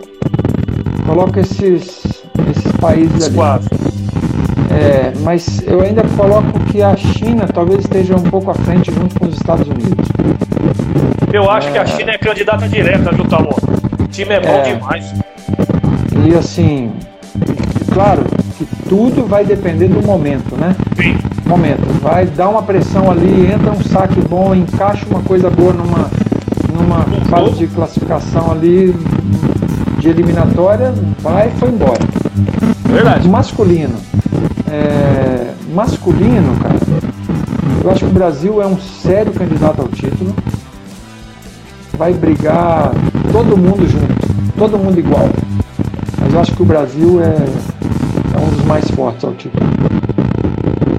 Coloco 1.05 1.39
esses, 1.39 2.01
esses 2.49 2.71
países 2.80 3.25
ali. 3.25 3.35
Quatro. 3.35 3.69
É, 4.71 5.13
mas 5.19 5.61
eu 5.67 5.81
ainda 5.81 6.03
coloco 6.17 6.59
que 6.71 6.81
a 6.81 6.95
China 6.95 7.45
talvez 7.53 7.81
esteja 7.81 8.15
um 8.15 8.23
pouco 8.23 8.49
à 8.49 8.55
frente 8.55 8.91
junto 8.91 9.19
com 9.19 9.27
os 9.27 9.35
Estados 9.35 9.67
Unidos. 9.67 10.07
Eu 11.31 11.49
acho 11.49 11.67
é... 11.69 11.71
que 11.71 11.77
a 11.77 11.85
China 11.85 12.11
é 12.11 12.17
candidata 12.17 12.67
direta, 12.67 13.11
viu, 13.11 13.25
Tamo? 13.25 13.49
O 13.99 14.07
time 14.07 14.34
é 14.34 14.39
bom 14.39 14.49
é... 14.49 14.73
demais. 14.73 15.13
E 16.25 16.35
assim, 16.35 16.91
claro 17.93 18.23
que 18.57 18.65
tudo 18.88 19.27
vai 19.27 19.45
depender 19.45 19.89
do 19.89 20.01
momento, 20.01 20.55
né? 20.55 20.75
Sim. 20.95 21.17
Momento. 21.45 21.85
Vai 22.01 22.25
dar 22.25 22.49
uma 22.49 22.63
pressão 22.63 23.11
ali, 23.11 23.51
entra 23.51 23.71
um 23.71 23.84
saque 23.84 24.21
bom, 24.21 24.55
encaixa 24.55 25.05
uma 25.07 25.21
coisa 25.21 25.49
boa 25.49 25.73
numa, 25.73 26.09
numa 26.73 27.03
fase 27.30 27.57
de 27.57 27.67
classificação 27.67 28.51
ali 28.51 28.95
de 30.03 30.09
eliminatória, 30.09 30.93
vai 31.19 31.47
e 31.47 31.51
foi 31.51 31.69
embora. 31.69 31.99
Verdade. 32.89 33.30
Masculino 33.30 33.97
é, 34.73 35.53
masculino, 35.71 36.59
cara, 36.59 36.75
eu 37.84 37.91
acho 37.91 37.99
que 37.99 38.11
o 38.11 38.13
Brasil 38.13 38.61
é 38.61 38.65
um 38.65 38.80
sério 38.80 39.31
candidato 39.31 39.84
ao 39.84 39.88
título. 39.88 40.35
Vai 41.95 42.11
brigar 42.11 42.91
todo 43.31 43.55
mundo 43.55 43.88
junto, 43.88 44.53
todo 44.57 44.80
mundo 44.80 44.99
igual. 44.99 45.30
Mas 46.19 46.34
eu 46.34 46.39
acho 46.39 46.55
que 46.55 46.63
o 46.63 46.65
Brasil 46.65 47.21
é, 47.21 47.35
é 48.35 48.39
um 48.39 48.49
dos 48.49 48.65
mais 48.65 48.89
fortes 48.91 49.23
ao 49.23 49.34
título. 49.35 49.63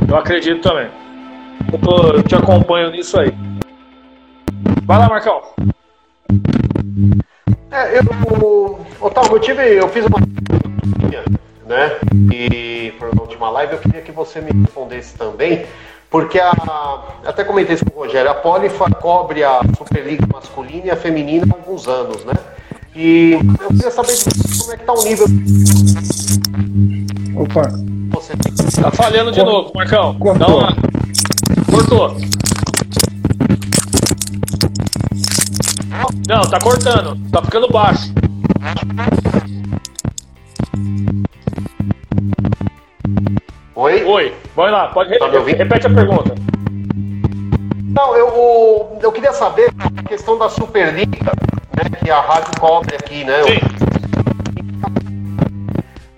Eu 0.09 0.16
acredito 0.16 0.62
também. 0.62 0.89
Eu, 1.72 1.78
tô, 1.81 1.97
eu 2.12 2.22
te 2.22 2.36
acompanho 2.36 2.93
nisso 2.93 3.18
aí. 3.18 3.35
Vai 4.85 4.98
lá, 4.98 5.09
Marcão. 5.09 5.43
É, 7.72 7.98
eu, 7.98 8.78
Otávio, 9.01 9.37
eu 9.37 9.41
tive, 9.41 9.62
eu 9.75 9.89
fiz 9.89 10.05
uma 10.07 10.19
né? 11.66 11.97
E 12.33 12.93
para 12.99 13.09
a 13.09 13.21
última 13.21 13.51
live 13.51 13.75
eu 13.75 13.79
queria 13.79 14.03
que 14.03 14.12
você 14.12 14.41
me 14.41 14.51
respondesse 14.53 15.15
também, 15.15 15.66
porque 16.11 16.39
a, 16.39 16.53
até 17.25 17.43
comentei 17.45 17.75
isso 17.75 17.85
com 17.85 17.99
o 17.99 18.05
Rogério, 18.05 18.31
a 18.31 18.35
Polifa 18.35 18.91
cobre 18.91 19.43
a 19.43 19.61
Superliga 19.77 20.27
masculina 20.33 20.87
e 20.87 20.91
a 20.91 20.97
feminina 20.97 21.47
há 21.51 21.57
alguns 21.57 21.89
anos, 21.89 22.25
né? 22.25 22.35
E 22.95 23.33
eu 23.33 23.69
queria 23.69 23.91
saber 23.91 24.15
como 24.59 24.73
é 24.73 24.77
que 24.77 24.85
tá 24.85 24.93
o 24.93 25.03
nível. 25.03 25.27
Opa. 27.37 27.69
Você... 28.11 28.33
Tá 28.81 28.91
falhando 28.93 29.33
de 29.33 29.43
novo, 29.43 29.73
Marcão. 29.75 30.16
Cortou. 30.16 30.47
Dá 30.47 30.55
uma... 30.55 30.77
Cortou. 31.69 32.16
Não, 36.29 36.43
tá 36.43 36.59
cortando. 36.61 37.19
Tá 37.33 37.43
ficando 37.43 37.69
baixo. 37.69 38.12
Oi? 43.74 44.05
Oi, 44.05 44.35
vai 44.57 44.70
lá, 44.70 44.89
pode 44.89 45.19
tá 45.19 45.28
repete 45.28 45.86
a 45.86 45.91
pergunta. 45.91 46.35
Não, 47.95 48.16
eu, 48.16 48.99
eu 49.03 49.12
queria 49.12 49.32
saber 49.32 49.70
a 49.78 50.03
questão 50.09 50.39
da 50.39 50.49
Superliga, 50.49 51.32
né, 51.77 51.85
que 52.03 52.11
a 52.11 52.20
rádio 52.20 52.59
cobre 52.59 52.97
aqui, 52.97 53.24
né? 53.24 53.43
Sim. 53.43 53.61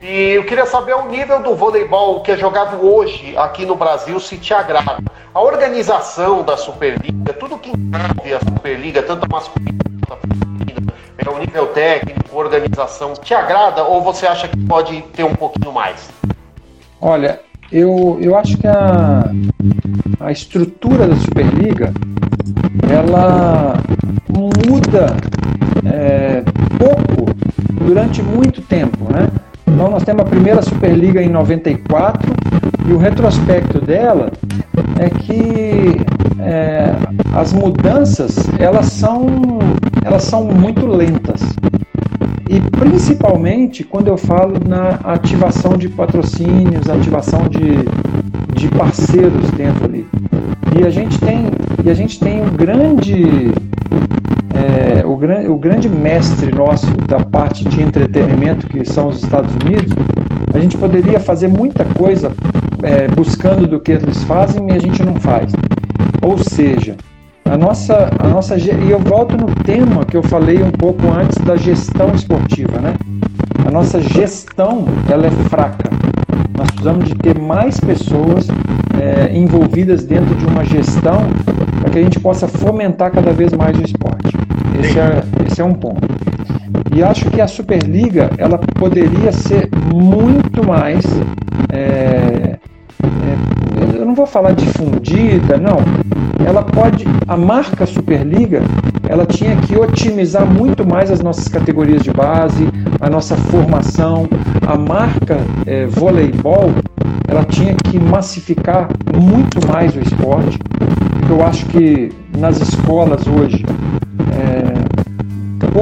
E 0.00 0.34
eu 0.34 0.44
queria 0.44 0.66
saber 0.66 0.94
o 0.94 1.08
nível 1.08 1.42
do 1.42 1.56
voleibol 1.56 2.22
que 2.22 2.30
é 2.30 2.36
jogado 2.36 2.80
hoje 2.86 3.36
aqui 3.36 3.66
no 3.66 3.74
Brasil, 3.74 4.20
se 4.20 4.36
te 4.38 4.54
agrada. 4.54 5.02
A 5.34 5.40
organização 5.40 6.44
da 6.44 6.56
Superliga, 6.56 7.32
tudo 7.32 7.58
que 7.58 7.70
envolve 7.70 8.32
a 8.32 8.38
Superliga, 8.38 9.02
tanto 9.02 9.24
a 9.24 9.28
masculina 9.28 9.78
quanto 10.06 10.24
a 10.24 10.55
é 11.18 11.30
o 11.30 11.38
nível 11.38 11.66
técnico, 11.68 12.36
organização, 12.36 13.14
te 13.14 13.34
agrada 13.34 13.82
ou 13.84 14.02
você 14.02 14.26
acha 14.26 14.48
que 14.48 14.56
pode 14.66 15.02
ter 15.14 15.24
um 15.24 15.34
pouquinho 15.34 15.72
mais? 15.72 16.10
Olha, 17.00 17.40
eu, 17.72 18.18
eu 18.20 18.36
acho 18.36 18.56
que 18.58 18.66
a, 18.66 19.30
a 20.20 20.32
estrutura 20.32 21.06
da 21.06 21.16
Superliga 21.16 21.92
ela 22.90 23.74
muda 24.28 25.16
é, 25.84 26.42
pouco 26.78 27.34
durante 27.72 28.22
muito 28.22 28.60
tempo, 28.62 29.10
né? 29.12 29.30
Então 29.66 29.90
nós 29.90 30.04
temos 30.04 30.22
a 30.22 30.24
primeira 30.24 30.62
Superliga 30.62 31.22
em 31.22 31.28
94 31.28 32.32
e 32.88 32.92
o 32.92 32.98
retrospecto 32.98 33.80
dela 33.80 34.30
é 34.98 35.10
que 35.10 36.00
é, 36.40 36.94
as 37.34 37.52
mudanças 37.52 38.36
elas 38.58 38.86
são, 38.86 39.26
elas 40.04 40.22
são 40.22 40.44
muito 40.44 40.86
lentas. 40.86 41.42
E 42.48 42.60
principalmente 42.78 43.82
quando 43.82 44.06
eu 44.06 44.16
falo 44.16 44.54
na 44.66 45.00
ativação 45.12 45.76
de 45.76 45.88
patrocínios, 45.88 46.88
ativação 46.88 47.48
de, 47.48 47.78
de 48.54 48.68
parceiros 48.68 49.50
dentro 49.50 49.84
ali. 49.84 50.06
E 50.78 50.86
a 50.86 50.90
gente 50.90 51.18
tem, 51.18 51.46
e 51.84 51.90
a 51.90 51.94
gente 51.94 52.20
tem 52.20 52.40
um 52.42 52.50
grande 52.50 53.52
é, 54.54 55.04
o, 55.06 55.16
gran, 55.16 55.50
o 55.50 55.56
grande 55.56 55.88
mestre 55.88 56.54
nosso 56.54 56.86
da 57.08 57.20
parte 57.20 57.64
de 57.64 57.82
entretenimento, 57.82 58.66
que 58.66 58.84
são 58.84 59.08
os 59.08 59.22
Estados 59.22 59.54
Unidos, 59.56 59.92
a 60.54 60.58
gente 60.58 60.76
poderia 60.76 61.20
fazer 61.20 61.48
muita 61.48 61.84
coisa 61.84 62.32
é, 62.82 63.08
buscando 63.08 63.66
do 63.66 63.78
que 63.78 63.92
eles 63.92 64.22
fazem 64.24 64.68
e 64.68 64.72
a 64.72 64.78
gente 64.78 65.02
não 65.02 65.16
faz. 65.16 65.52
Ou 66.22 66.38
seja, 66.38 66.96
a 67.44 67.56
nossa, 67.56 68.10
a 68.18 68.28
nossa 68.28 68.56
e 68.56 68.90
eu 68.90 68.98
volto 68.98 69.36
no 69.36 69.46
tema 69.62 70.04
que 70.04 70.16
eu 70.16 70.22
falei 70.22 70.62
um 70.62 70.70
pouco 70.70 71.06
antes 71.08 71.38
da 71.44 71.56
gestão 71.56 72.12
esportiva, 72.14 72.80
né? 72.80 72.94
A 73.64 73.70
nossa 73.70 74.00
gestão 74.00 74.84
ela 75.08 75.26
é 75.26 75.30
fraca. 75.30 75.88
Nós 76.56 76.70
precisamos 76.70 77.08
de 77.08 77.14
ter 77.16 77.38
mais 77.38 77.78
pessoas 77.80 78.48
é, 79.00 79.36
envolvidas 79.36 80.04
dentro 80.04 80.34
de 80.34 80.46
uma 80.46 80.64
gestão 80.64 81.28
para 81.80 81.90
que 81.90 81.98
a 81.98 82.02
gente 82.02 82.20
possa 82.20 82.48
fomentar 82.48 83.10
cada 83.10 83.32
vez 83.32 83.52
mais 83.52 83.78
o 83.78 83.82
esporte. 83.82 84.36
Esse 84.80 84.98
é, 84.98 85.22
esse 85.46 85.60
é 85.60 85.64
um 85.64 85.74
ponto. 85.74 86.08
E 86.94 87.02
acho 87.02 87.30
que 87.30 87.40
a 87.40 87.46
Superliga 87.46 88.30
ela 88.38 88.58
poderia 88.58 89.32
ser 89.32 89.68
muito 89.92 90.66
mais 90.66 91.04
é, 91.70 92.58
eu 93.94 94.04
não 94.04 94.14
vou 94.14 94.26
falar 94.26 94.52
difundida, 94.52 95.56
não. 95.56 95.78
Ela 96.44 96.62
pode, 96.62 97.04
a 97.26 97.36
marca 97.36 97.86
Superliga, 97.86 98.62
ela 99.08 99.26
tinha 99.26 99.56
que 99.56 99.76
otimizar 99.76 100.46
muito 100.46 100.86
mais 100.86 101.10
as 101.10 101.20
nossas 101.20 101.48
categorias 101.48 102.02
de 102.02 102.10
base, 102.12 102.68
a 103.00 103.08
nossa 103.10 103.36
formação. 103.36 104.28
A 104.66 104.76
marca 104.76 105.38
é, 105.66 105.86
voleibol, 105.86 106.70
ela 107.28 107.44
tinha 107.44 107.74
que 107.74 107.98
massificar 107.98 108.88
muito 109.16 109.66
mais 109.66 109.94
o 109.96 110.00
esporte. 110.00 110.58
Eu 111.28 111.44
acho 111.44 111.66
que 111.66 112.12
nas 112.38 112.60
escolas 112.60 113.26
hoje 113.26 113.64
é, 114.32 114.75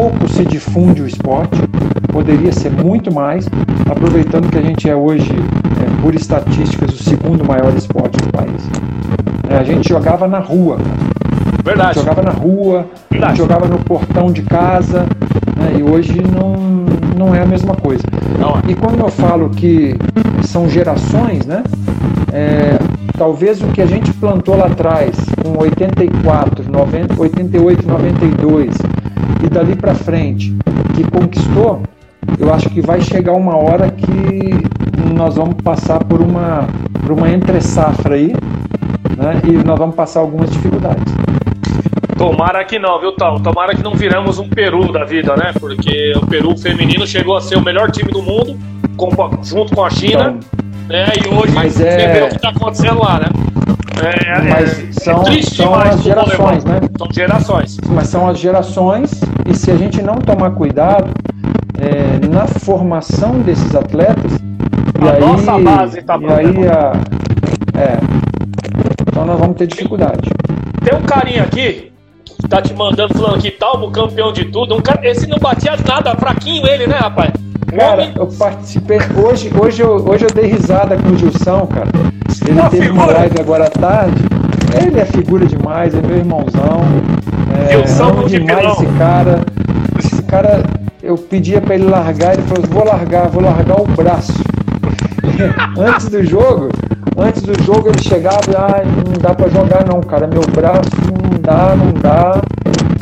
pouco 0.04 0.28
se 0.28 0.44
difunde 0.44 1.00
o 1.00 1.06
esporte, 1.06 1.56
poderia 2.12 2.52
ser 2.52 2.70
muito 2.70 3.10
mais, 3.10 3.48
aproveitando 3.90 4.50
que 4.50 4.58
a 4.58 4.60
gente 4.60 4.86
é 4.86 4.94
hoje 4.94 5.32
é, 5.32 6.02
por 6.02 6.14
estatísticas, 6.14 7.00
o 7.00 7.02
segundo 7.02 7.42
maior 7.42 7.74
esporte 7.74 8.18
do 8.18 8.30
país. 8.30 8.68
É, 9.48 9.56
a 9.56 9.64
gente 9.64 9.88
jogava 9.88 10.28
na 10.28 10.40
rua. 10.40 10.76
Verdade. 11.64 11.80
A 11.80 11.92
gente 11.94 12.04
jogava 12.04 12.22
na 12.22 12.32
rua, 12.32 12.86
a 13.10 13.14
gente 13.14 13.38
jogava 13.38 13.66
no 13.66 13.78
portão 13.78 14.30
de 14.30 14.42
casa, 14.42 15.06
né, 15.56 15.76
e 15.78 15.82
hoje 15.82 16.20
não, 16.20 16.84
não 17.16 17.34
é 17.34 17.40
a 17.40 17.46
mesma 17.46 17.74
coisa. 17.74 18.04
Não. 18.38 18.60
E 18.68 18.74
quando 18.74 19.00
eu 19.00 19.08
falo 19.08 19.48
que 19.48 19.96
são 20.42 20.68
gerações, 20.68 21.46
né? 21.46 21.64
É, 22.30 22.78
talvez 23.16 23.62
o 23.62 23.68
que 23.68 23.80
a 23.80 23.86
gente 23.86 24.12
plantou 24.12 24.56
lá 24.56 24.66
atrás, 24.66 25.16
com 25.42 25.58
84, 25.62 26.70
90, 26.70 27.18
88, 27.18 27.88
92 27.88 28.76
e 29.44 29.48
dali 29.48 29.76
para 29.76 29.94
frente, 29.94 30.54
que 30.94 31.04
conquistou, 31.10 31.82
eu 32.38 32.52
acho 32.52 32.68
que 32.70 32.80
vai 32.80 33.00
chegar 33.00 33.32
uma 33.32 33.56
hora 33.56 33.90
que 33.90 34.50
nós 35.14 35.36
vamos 35.36 35.54
passar 35.62 36.02
por 36.04 36.20
uma, 36.20 36.66
por 37.02 37.12
uma 37.12 37.28
entre-safra 37.30 38.14
aí, 38.14 38.32
né? 39.16 39.40
E 39.44 39.52
nós 39.64 39.78
vamos 39.78 39.94
passar 39.94 40.20
algumas 40.20 40.50
dificuldades. 40.50 41.04
Tomara 42.16 42.64
que 42.64 42.78
não, 42.78 43.00
viu, 43.00 43.12
Tal? 43.12 43.40
Tomara 43.40 43.74
que 43.74 43.82
não 43.82 43.94
viramos 43.94 44.38
um 44.38 44.48
Peru 44.48 44.90
da 44.92 45.04
vida, 45.04 45.36
né? 45.36 45.52
Porque 45.58 46.12
o 46.16 46.26
Peru 46.26 46.56
feminino 46.56 47.06
chegou 47.06 47.36
a 47.36 47.40
ser 47.40 47.56
o 47.56 47.62
melhor 47.62 47.90
time 47.90 48.10
do 48.10 48.22
mundo, 48.22 48.56
com, 48.96 49.10
junto 49.42 49.74
com 49.74 49.84
a 49.84 49.90
China, 49.90 50.36
Então, 50.38 50.88
né? 50.88 51.06
E 51.16 51.28
hoje 51.34 51.52
Mas 51.52 51.74
você 51.74 51.84
é- 51.86 52.12
vê 52.12 52.22
o 52.22 52.28
que 52.28 52.36
está 52.36 52.48
acontecendo 52.50 53.00
lá, 53.00 53.20
né? 53.20 53.26
É, 54.02 54.42
Mas 54.50 54.78
é- 54.80 54.92
são- 54.92 55.22
é 55.22 55.42
são 55.42 55.74
as 55.74 56.00
voleibol. 56.00 56.02
gerações, 56.02 56.64
né? 56.64 56.80
São 56.98 57.08
gerações. 57.12 57.76
mas 57.88 58.08
são 58.08 58.28
as 58.28 58.38
gerações 58.38 59.20
e 59.46 59.54
se 59.54 59.70
a 59.70 59.76
gente 59.76 60.02
não 60.02 60.16
tomar 60.16 60.50
cuidado 60.50 61.10
é, 61.78 62.26
na 62.26 62.46
formação 62.46 63.40
desses 63.40 63.74
atletas 63.74 64.32
A 65.00 65.12
aí, 65.12 65.20
nossa 65.20 65.58
base 65.58 66.02
tá 66.02 66.18
e 66.20 66.26
aí 66.26 66.68
a, 66.68 66.92
é, 67.78 67.98
então 69.08 69.24
nós 69.24 69.38
vamos 69.38 69.56
ter 69.56 69.66
dificuldade. 69.66 70.28
Tem 70.82 70.94
um 70.94 71.02
carinha 71.02 71.42
aqui 71.42 71.92
que 72.24 72.48
tá 72.48 72.60
te 72.60 72.74
mandando 72.74 73.14
falando 73.14 73.40
que 73.40 73.50
Talmo 73.50 73.90
campeão 73.90 74.32
de 74.32 74.44
tudo. 74.46 74.74
Um 74.74 74.80
cara, 74.80 75.00
esse 75.08 75.26
não 75.26 75.38
batia 75.38 75.76
nada, 75.86 76.14
fraquinho 76.16 76.66
ele, 76.66 76.86
né, 76.86 76.96
rapaz? 76.96 77.30
Cara, 77.76 78.12
eu 78.16 78.26
participei 78.26 78.98
hoje, 79.16 79.50
hoje 79.60 79.82
eu, 79.82 79.96
hoje 80.08 80.24
eu 80.24 80.30
dei 80.30 80.46
risada 80.46 80.96
com 80.96 81.08
o 81.10 81.18
Gilson, 81.18 81.66
cara. 81.66 81.88
Ele 82.46 82.60
Uma 82.60 82.70
teve 82.70 82.88
uma 82.90 83.00
figura. 83.02 83.18
live 83.18 83.40
agora 83.40 83.64
à 83.66 83.70
tarde. 83.70 84.22
Ele 84.84 85.00
é 85.00 85.04
figura 85.04 85.46
demais, 85.46 85.94
é 85.94 86.00
meu 86.00 86.16
irmãozão. 86.16 86.80
É, 87.68 87.72
Gilson 87.72 88.04
amo 88.04 88.22
no 88.22 88.28
demais 88.28 88.72
esse 88.72 88.86
cara. 88.98 89.40
Esse 89.98 90.22
cara, 90.22 90.62
eu 91.02 91.16
pedia 91.16 91.60
pra 91.60 91.74
ele 91.74 91.84
largar, 91.84 92.34
ele 92.34 92.42
falou: 92.42 92.64
vou 92.70 92.84
largar, 92.84 93.28
vou 93.28 93.42
largar 93.42 93.80
o 93.80 93.86
braço. 93.86 94.32
antes 95.78 96.08
do 96.08 96.22
jogo, 96.24 96.68
antes 97.18 97.42
do 97.42 97.60
jogo 97.62 97.88
ele 97.88 98.02
chegava 98.02 98.40
e 98.50 98.56
ah, 98.56 98.82
não 98.84 99.14
dá 99.20 99.34
pra 99.34 99.48
jogar 99.48 99.84
não, 99.86 100.00
cara. 100.00 100.26
Meu 100.26 100.42
braço 100.42 100.90
não 101.06 101.40
dá, 101.40 101.74
não 101.76 101.92
dá. 102.00 102.40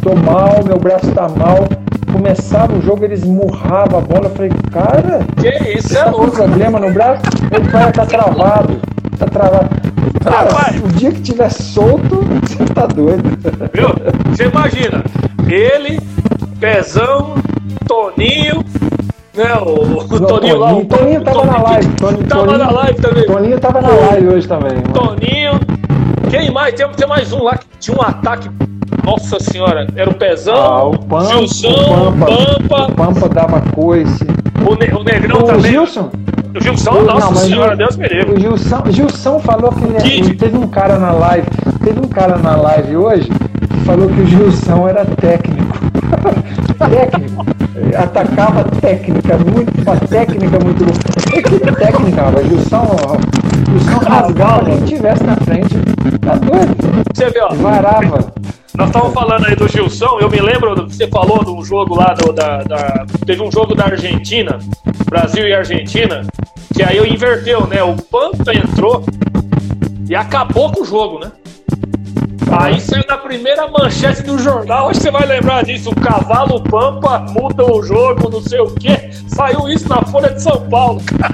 Tô 0.02 0.14
mal, 0.16 0.64
meu 0.66 0.78
braço 0.78 1.10
tá 1.12 1.28
mal. 1.28 1.68
Começava 2.26 2.72
o 2.76 2.80
jogo, 2.80 3.04
ele 3.04 3.14
esmurrava 3.14 3.98
a 3.98 4.00
bola. 4.00 4.26
Eu 4.26 4.30
falei, 4.30 4.50
cara, 4.70 5.26
Que 5.36 5.76
isso, 5.76 5.92
é 5.98 6.04
tá 6.04 6.12
com 6.12 6.18
louco. 6.18 6.36
problema 6.36 6.78
no 6.78 6.92
braço? 6.92 7.20
Ele 7.50 7.68
vai, 7.68 7.90
tá 7.90 8.06
travado. 8.06 8.80
Tá 9.18 9.26
travado. 9.26 9.68
Cara, 10.22 10.36
Rapaz. 10.48 10.80
o 10.84 10.88
dia 10.90 11.10
que 11.10 11.20
tiver 11.20 11.50
solto, 11.50 12.20
você 12.46 12.64
tá 12.72 12.86
doido. 12.86 13.24
Viu? 13.74 13.88
Você 14.30 14.44
imagina, 14.44 15.02
ele, 15.48 15.98
Pezão, 16.60 17.34
Toninho, 17.88 18.62
né? 19.34 19.54
O, 19.66 20.04
o 20.14 20.20
Não, 20.20 20.26
Toninho 20.28 20.58
lá. 20.58 20.68
Toninho- 20.68 20.84
O 20.84 20.88
Toninho 20.96 21.24
tava 21.24 21.44
na 21.44 21.58
live, 21.60 21.88
Toni- 21.96 22.22
tava 22.24 22.44
Toninho- 22.46 22.58
na 22.64 22.70
live 22.70 23.00
também. 23.00 23.26
Toninho 23.26 23.58
tava 23.58 23.80
na 23.80 23.88
live 23.88 24.28
hoje 24.28 24.46
também. 24.46 24.74
mano. 24.76 24.92
Toninho. 24.94 25.60
Quem 26.30 26.52
mais? 26.52 26.72
Tem, 26.74 26.88
tem 26.90 27.08
mais 27.08 27.32
um 27.32 27.42
lá 27.42 27.56
que 27.56 27.66
tinha 27.80 27.96
um 27.98 28.00
ataque. 28.00 28.48
Nossa 29.04 29.38
senhora, 29.40 29.86
era 29.96 30.08
o 30.10 30.14
Pezão, 30.14 30.54
Ah, 30.54 30.84
o 30.84 30.98
Pampa, 30.98 31.24
Gilson, 31.38 31.68
o 31.70 32.12
Pampa, 32.12 32.30
o 32.32 32.68
Pampa, 32.68 32.92
Pampa 32.94 33.28
dava 33.28 33.60
coice. 33.74 34.24
o, 34.68 34.74
ne 34.76 34.86
o 34.94 35.02
Negrão 35.02 35.38
O 35.40 35.42
também. 35.42 35.72
Gilson? 35.72 36.10
O 36.54 36.60
Gilson, 36.62 36.90
O- 36.92 37.02
nossa 37.04 37.26
não, 37.26 37.34
senhora, 37.36 37.74
o- 37.74 37.76
Deus 37.76 37.96
me 37.96 38.06
livre. 38.08 38.32
O 38.34 38.40
Gilson, 38.40 38.82
Gilson 38.90 39.38
falou 39.40 39.72
que 39.72 39.84
ele, 39.84 39.94
Kid. 39.96 40.26
ele 40.28 40.34
teve 40.34 40.56
um 40.56 40.68
cara 40.68 40.98
na 40.98 41.10
live, 41.10 41.46
teve 41.82 41.98
um 42.00 42.08
cara 42.08 42.36
na 42.38 42.54
live 42.56 42.96
hoje 42.96 43.28
que 43.28 43.80
falou 43.84 44.08
que 44.08 44.20
o 44.20 44.26
Gilson 44.26 44.86
era 44.88 45.04
técnico. 45.04 45.62
Técnico. 46.88 47.46
Atacava 47.96 48.64
técnica, 48.80 49.36
muito, 49.38 49.82
uma 49.82 49.96
técnica 49.96 50.58
muito 50.62 50.84
boa. 50.84 50.98
Técnica, 51.74 52.30
mas 52.30 52.36
ó, 52.36 52.42
Gilson 52.42 54.08
rasgava 54.08 54.64
quem 54.64 54.80
tivesse 54.84 55.24
na 55.24 55.36
frente. 55.36 55.74
Tá 56.20 56.34
doido? 56.36 56.76
Você 57.14 57.30
vê, 57.30 57.40
ó. 57.40 57.54
Varava. 57.54 58.32
Nós 58.76 58.86
estávamos 58.88 59.12
falando 59.14 59.46
aí 59.46 59.54
do 59.54 59.68
Gilson, 59.68 60.18
eu 60.20 60.30
me 60.30 60.40
lembro 60.40 60.74
você 60.88 61.06
falou 61.06 61.44
do 61.44 61.62
jogo 61.62 61.94
lá 61.94 62.14
do, 62.14 62.32
da, 62.32 62.62
da- 62.62 63.04
Teve 63.26 63.42
um 63.42 63.52
jogo 63.52 63.74
da 63.74 63.84
Argentina, 63.84 64.58
Brasil 65.10 65.46
e 65.46 65.52
Argentina, 65.52 66.22
que 66.74 66.82
aí 66.82 66.96
eu 66.96 67.06
inverteu, 67.06 67.66
né? 67.66 67.82
O 67.82 67.94
Pampa 67.96 68.52
entrou 68.54 69.04
e 70.08 70.14
acabou 70.14 70.72
com 70.72 70.80
o 70.82 70.84
jogo, 70.86 71.18
né? 71.18 71.30
Aí 72.52 72.78
saiu 72.80 73.02
na 73.08 73.16
primeira 73.16 73.66
manchete 73.66 74.22
do 74.22 74.38
jornal, 74.38 74.90
que 74.90 74.98
você 74.98 75.10
vai 75.10 75.26
lembrar 75.26 75.64
disso, 75.64 75.90
o 75.90 75.94
cavalo 75.94 76.60
Pampa 76.60 77.24
muda 77.30 77.64
o 77.64 77.82
jogo, 77.82 78.28
não 78.30 78.42
sei 78.42 78.60
o 78.60 78.66
quê. 78.66 79.10
Saiu 79.26 79.68
isso 79.70 79.88
na 79.88 80.02
Folha 80.02 80.28
de 80.28 80.42
São 80.42 80.60
Paulo, 80.68 81.00
cara. 81.18 81.32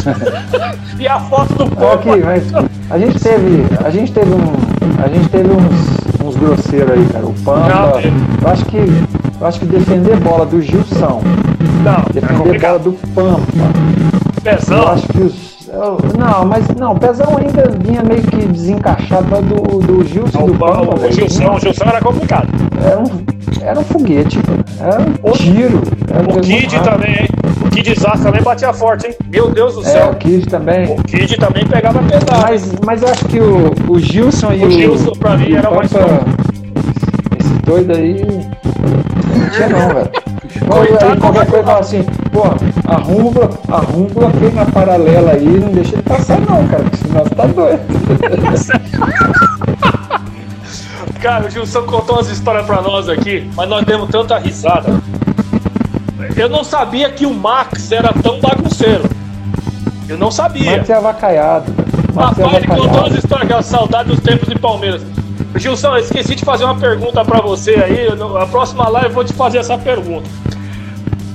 e 0.98 1.06
a 1.06 1.20
foto 1.20 1.54
do 1.54 1.64
Ó, 1.64 1.66
Pampa. 1.66 1.94
Aqui, 1.94 2.24
mas 2.24 2.42
a 2.90 2.98
gente 2.98 3.20
teve, 3.20 3.66
a 3.84 3.90
gente 3.90 4.12
teve 4.12 4.30
um, 4.32 4.52
a 5.04 5.08
gente 5.08 5.28
teve 5.28 5.50
uns, 5.50 6.24
uns 6.24 6.36
grosseiros 6.36 6.90
aí, 6.90 7.06
cara. 7.12 7.26
O 7.26 7.34
Pampa, 7.44 8.00
é. 8.00 8.08
eu 8.42 8.48
acho 8.48 8.64
que, 8.64 8.78
eu 8.78 9.46
acho 9.46 9.60
que 9.60 9.66
defender 9.66 10.16
bola 10.20 10.46
do 10.46 10.62
Gilson, 10.62 11.22
Não, 11.84 11.98
é 11.98 12.12
defender 12.14 12.60
bola 12.60 12.78
do 12.78 12.92
Pampa, 13.14 13.42
eu 14.36 14.42
Pezão. 14.42 14.88
acho 14.88 15.06
que 15.08 15.20
os, 15.20 15.49
eu- 15.72 15.98
não, 16.18 16.44
mas 16.44 16.66
não, 16.78 16.92
o 16.92 16.98
Pezão 16.98 17.36
ainda 17.36 17.70
vinha 17.82 18.02
meio 18.02 18.22
que 18.22 18.36
desencaixado 18.46 19.26
do, 19.42 19.78
do 19.80 20.04
Gilson 20.04 20.42
e 20.42 20.46
do 20.52 20.54
Pampa. 20.58 21.00
O, 21.00 21.06
o. 21.08 21.12
Gilson, 21.12 21.54
o 21.54 21.60
Gilson 21.60 21.84
era 21.84 22.00
complicado. 22.00 22.48
Era 22.84 22.98
um, 22.98 23.04
era 23.62 23.78
um 23.80 23.84
foguete. 23.84 24.38
Era 24.80 25.00
um 25.00 25.32
tiro. 25.32 25.80
Era 26.12 26.22
O 26.38 26.40
Kid 26.40 26.80
também, 26.80 27.10
hein? 27.20 27.28
O 27.64 27.70
Kid 27.70 27.94
Zastra 28.00 28.18
também 28.22 28.42
batia 28.42 28.72
forte, 28.72 29.06
hein? 29.06 29.14
Meu 29.30 29.50
Deus 29.50 29.74
do 29.74 29.82
É, 29.82 29.84
céu. 29.84 30.10
o 30.10 30.14
Kid 30.16 30.46
também. 30.48 30.86
O 30.92 31.02
Kid 31.04 31.36
também 31.36 31.66
pegava 31.66 32.00
pesado. 32.02 32.42
Mas, 32.42 32.72
mas 32.84 33.02
eu 33.02 33.08
acho 33.08 33.24
que 33.26 33.38
o, 33.38 33.72
o 33.88 33.98
Gilson 33.98 34.52
e 34.52 34.64
O 34.64 34.66
o. 34.66 34.70
Gilson, 34.70 35.12
pra 35.12 35.36
mim, 35.36 35.52
o 35.52 35.56
era 35.58 35.70
mais 35.70 35.92
Pampa, 35.92 36.24
Esse 37.38 37.52
doido 37.64 37.92
aí. 37.96 38.22
Não 38.24 39.50
tinha 39.50 39.68
não, 39.68 39.88
velho. 39.94 40.10
Coitado 40.68 41.20
qualquer 41.20 41.46
coisa 41.46 41.64
fala 41.64 41.80
assim, 41.80 42.04
pô, 42.32 42.42
arruma, 42.86 43.50
arruma 43.68 44.30
quem 44.38 44.50
na 44.52 44.64
paralela 44.66 45.32
aí, 45.32 45.46
não 45.46 45.70
deixa 45.70 45.94
ele 45.94 46.02
passar 46.02 46.38
não, 46.40 46.66
cara, 46.68 46.82
porque 46.84 46.96
senão 46.96 47.24
você 47.24 47.34
tá 47.34 47.46
doido. 47.46 47.80
Cara, 51.20 51.46
o 51.46 51.50
Gilson 51.50 51.82
contou 51.82 52.16
umas 52.16 52.30
histórias 52.30 52.64
pra 52.64 52.80
nós 52.80 53.06
aqui, 53.06 53.50
mas 53.54 53.68
nós 53.68 53.84
demos 53.84 54.08
tanta 54.08 54.38
risada. 54.38 54.88
Eu 56.34 56.48
não 56.48 56.64
sabia 56.64 57.10
que 57.10 57.26
o 57.26 57.34
Max 57.34 57.92
era 57.92 58.10
tão 58.22 58.40
bagunceiro. 58.40 59.04
Eu 60.08 60.16
não 60.16 60.30
sabia. 60.30 60.78
Max 60.78 60.88
é 60.88 60.94
avacaiado. 60.94 61.74
Max 62.14 62.38
é 62.38 62.42
Rapaz, 62.42 62.56
ele 62.56 62.66
contou 62.66 62.84
umas 62.84 62.96
avacaiado. 62.96 63.18
histórias, 63.18 63.44
aquela 63.44 63.62
saudade 63.62 64.08
dos 64.08 64.20
tempos 64.20 64.48
de 64.48 64.58
Palmeiras. 64.58 65.02
Gilson, 65.56 65.88
eu 65.88 65.98
esqueci 65.98 66.34
de 66.34 66.44
fazer 66.44 66.64
uma 66.64 66.76
pergunta 66.76 67.22
pra 67.22 67.42
você 67.42 67.74
aí. 67.74 68.06
eu 68.06 68.38
A 68.38 68.46
próxima 68.46 68.88
live 68.88 69.08
eu 69.08 69.14
vou 69.14 69.24
te 69.24 69.34
fazer 69.34 69.58
essa 69.58 69.76
pergunta. 69.76 70.28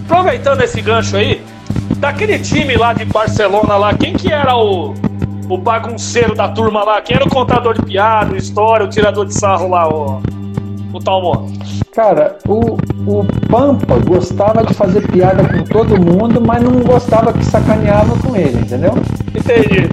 Aproveitando 0.08 0.62
esse 0.62 0.82
gancho 0.82 1.18
aí, 1.18 1.44
daquele 1.98 2.38
time 2.40 2.76
lá 2.76 2.94
de 2.94 3.06
Barcelona 3.06 3.76
lá, 3.76 3.94
quem 3.94 4.14
que 4.14 4.32
era 4.32 4.56
o, 4.56 4.94
o 5.50 5.58
bagunceiro 5.58 6.36
da 6.36 6.48
turma 6.48 6.84
lá? 6.84 7.02
Quem 7.02 7.16
era 7.16 7.26
o 7.26 7.30
contador 7.30 7.74
de 7.74 7.82
piada, 7.82 8.34
o 8.34 8.38
história, 8.38 8.86
o 8.86 8.90
tirador 8.90 9.26
de 9.26 9.34
sarro 9.34 9.68
lá, 9.68 9.90
o, 9.90 10.22
o 10.94 11.00
Talmon? 11.00 11.48
Cara, 11.92 12.38
o, 12.48 12.78
o 13.08 13.26
Pampa 13.50 13.98
gostava 14.06 14.64
de 14.64 14.74
fazer 14.74 15.08
piada 15.08 15.44
com 15.44 15.64
todo 15.64 16.00
mundo, 16.00 16.40
mas 16.40 16.62
não 16.62 16.82
gostava 16.84 17.34
que 17.34 17.44
sacaneava 17.44 18.16
com 18.20 18.36
ele, 18.36 18.60
entendeu? 18.60 18.94
Entendi. 19.34 19.90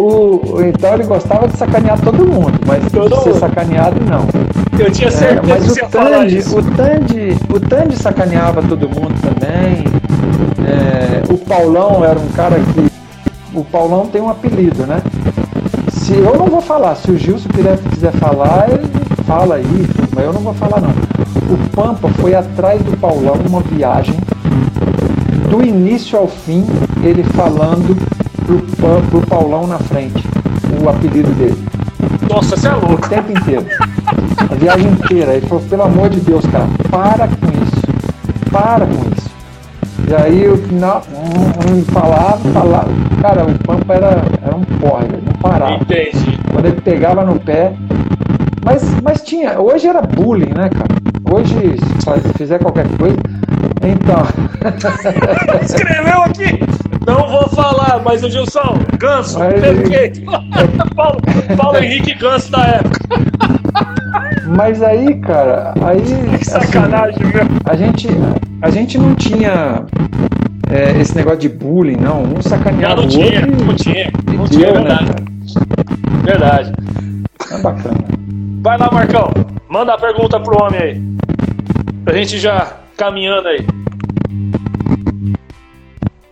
O, 0.00 0.62
então 0.62 0.94
ele 0.94 1.04
gostava 1.04 1.46
de 1.46 1.58
sacanear 1.58 2.00
todo 2.00 2.24
mundo, 2.24 2.58
mas 2.66 2.82
Todo 2.90 3.14
de 3.14 3.22
ser 3.22 3.34
sacaneado 3.34 4.00
não. 4.02 4.26
Eu 4.78 4.90
tinha 4.90 5.08
É, 5.08 5.10
certeza 5.10 5.42
mas 5.46 5.72
que 5.72 5.84
o 5.84 5.88
Tandy, 5.88 6.38
o 6.38 6.62
Tandy, 6.74 7.36
o 7.52 7.60
Tandy 7.60 7.96
sacaneava 7.96 8.62
todo 8.62 8.88
mundo 8.88 9.14
também. 9.20 9.84
É, 10.66 11.22
o 11.30 11.36
Paulão 11.36 12.02
era 12.02 12.18
um 12.18 12.28
cara 12.28 12.56
que. 12.58 12.90
O 13.54 13.62
Paulão 13.62 14.06
tem 14.06 14.22
um 14.22 14.30
apelido, 14.30 14.86
né? 14.86 15.02
Se 15.92 16.14
eu 16.14 16.34
não 16.34 16.46
vou 16.46 16.62
falar, 16.62 16.94
se 16.94 17.10
o 17.10 17.18
Gilson 17.18 17.50
quiser, 17.50 17.76
quiser 17.92 18.12
falar, 18.12 18.70
ele 18.70 18.88
fala 19.26 19.56
aí, 19.56 19.86
mas 20.14 20.24
eu 20.24 20.32
não 20.32 20.40
vou 20.40 20.54
falar 20.54 20.80
não. 20.80 20.90
O 21.52 21.58
Pampa 21.76 22.08
foi 22.20 22.34
atrás 22.34 22.80
do 22.82 22.96
Paulão 22.96 23.34
uma 23.46 23.60
viagem, 23.60 24.14
do 25.50 25.62
início 25.62 26.18
ao 26.18 26.26
fim, 26.26 26.64
ele 27.04 27.22
falando 27.22 27.94
pro, 28.58 29.02
pro 29.10 29.26
Paulão 29.26 29.66
na 29.66 29.78
frente, 29.78 30.24
o 30.82 30.88
apelido 30.88 31.30
dele 31.32 31.56
Nossa, 32.28 32.56
você 32.56 32.68
é 32.68 32.74
o 32.74 32.86
louco. 32.86 33.08
tempo 33.08 33.30
inteiro. 33.32 33.66
A 34.38 34.54
viagem 34.54 34.90
inteira. 34.90 35.34
Ele 35.34 35.46
falou, 35.46 35.64
pelo 35.64 35.82
amor 35.82 36.08
de 36.08 36.20
Deus, 36.20 36.44
cara, 36.46 36.66
para 36.90 37.28
com 37.28 37.46
isso. 37.62 38.50
Para 38.50 38.86
com 38.86 39.10
isso. 39.16 39.30
E 40.08 40.14
aí 40.14 40.44
eu 40.44 40.56
não, 40.72 40.98
hum, 40.98 41.78
hum, 41.78 41.84
falava, 41.92 42.38
falava. 42.52 42.88
Cara, 43.20 43.44
o 43.44 43.58
Pampa 43.58 43.94
era, 43.94 44.22
era 44.42 44.56
um 44.56 44.64
porra, 44.64 45.04
ele 45.04 45.22
não 45.24 45.32
parava. 45.34 45.74
Entendi. 45.74 46.38
Quando 46.52 46.66
ele 46.66 46.80
pegava 46.80 47.24
no 47.24 47.38
pé. 47.38 47.72
Mas, 48.64 48.82
mas 49.02 49.22
tinha. 49.22 49.60
Hoje 49.60 49.86
era 49.86 50.02
bullying, 50.02 50.52
né, 50.52 50.68
cara? 50.68 51.00
Hoje, 51.32 51.76
se 51.78 52.32
fizer 52.38 52.58
qualquer 52.58 52.86
coisa. 52.98 53.16
Então. 53.82 54.22
Escreveu 55.62 56.22
aqui. 56.22 56.89
Não 57.06 57.26
vou 57.28 57.48
falar, 57.48 58.00
mas 58.04 58.22
o 58.22 58.30
Gilson, 58.30 58.78
Ganso, 58.98 59.38
Mas- 59.38 59.60
perfeito. 59.60 60.20
Paulo, 60.94 61.18
Paulo 61.56 61.78
Henrique 61.78 62.14
Ganso 62.14 62.50
da 62.52 62.62
época. 62.66 62.98
Mas 64.56 64.82
aí, 64.82 65.14
cara, 65.20 65.72
aí. 65.82 66.00
Que 66.02 66.34
assim, 66.34 66.44
sacanagem, 66.44 67.18
meu. 67.26 67.44
A 67.64 67.76
gente, 67.76 68.08
a 68.62 68.70
gente 68.70 68.98
não 68.98 69.14
tinha 69.14 69.84
é, 70.70 70.90
esse 71.00 71.14
negócio 71.16 71.38
de 71.40 71.48
bullying, 71.48 71.96
não. 71.96 72.22
Um 72.22 72.34
Não, 72.34 72.42
sacaneava 72.42 72.96
não 72.96 73.04
o 73.04 73.08
tinha, 73.08 73.46
outro. 73.46 73.64
não 73.64 73.74
tinha. 73.76 74.12
Não 74.26 74.44
deu, 74.44 74.48
tinha, 74.48 74.72
né, 74.72 74.72
verdade. 74.80 75.06
cara? 75.06 76.22
Verdade. 76.24 76.72
É 77.52 77.58
bacana. 77.62 77.98
Vai 78.62 78.78
lá, 78.78 78.90
Marcão. 78.92 79.30
Manda 79.68 79.94
a 79.94 79.98
pergunta 79.98 80.38
pro 80.40 80.62
homem 80.62 80.80
aí. 80.80 81.02
Pra 82.04 82.14
gente 82.14 82.38
já 82.38 82.72
caminhando 82.96 83.48
aí. 83.48 83.64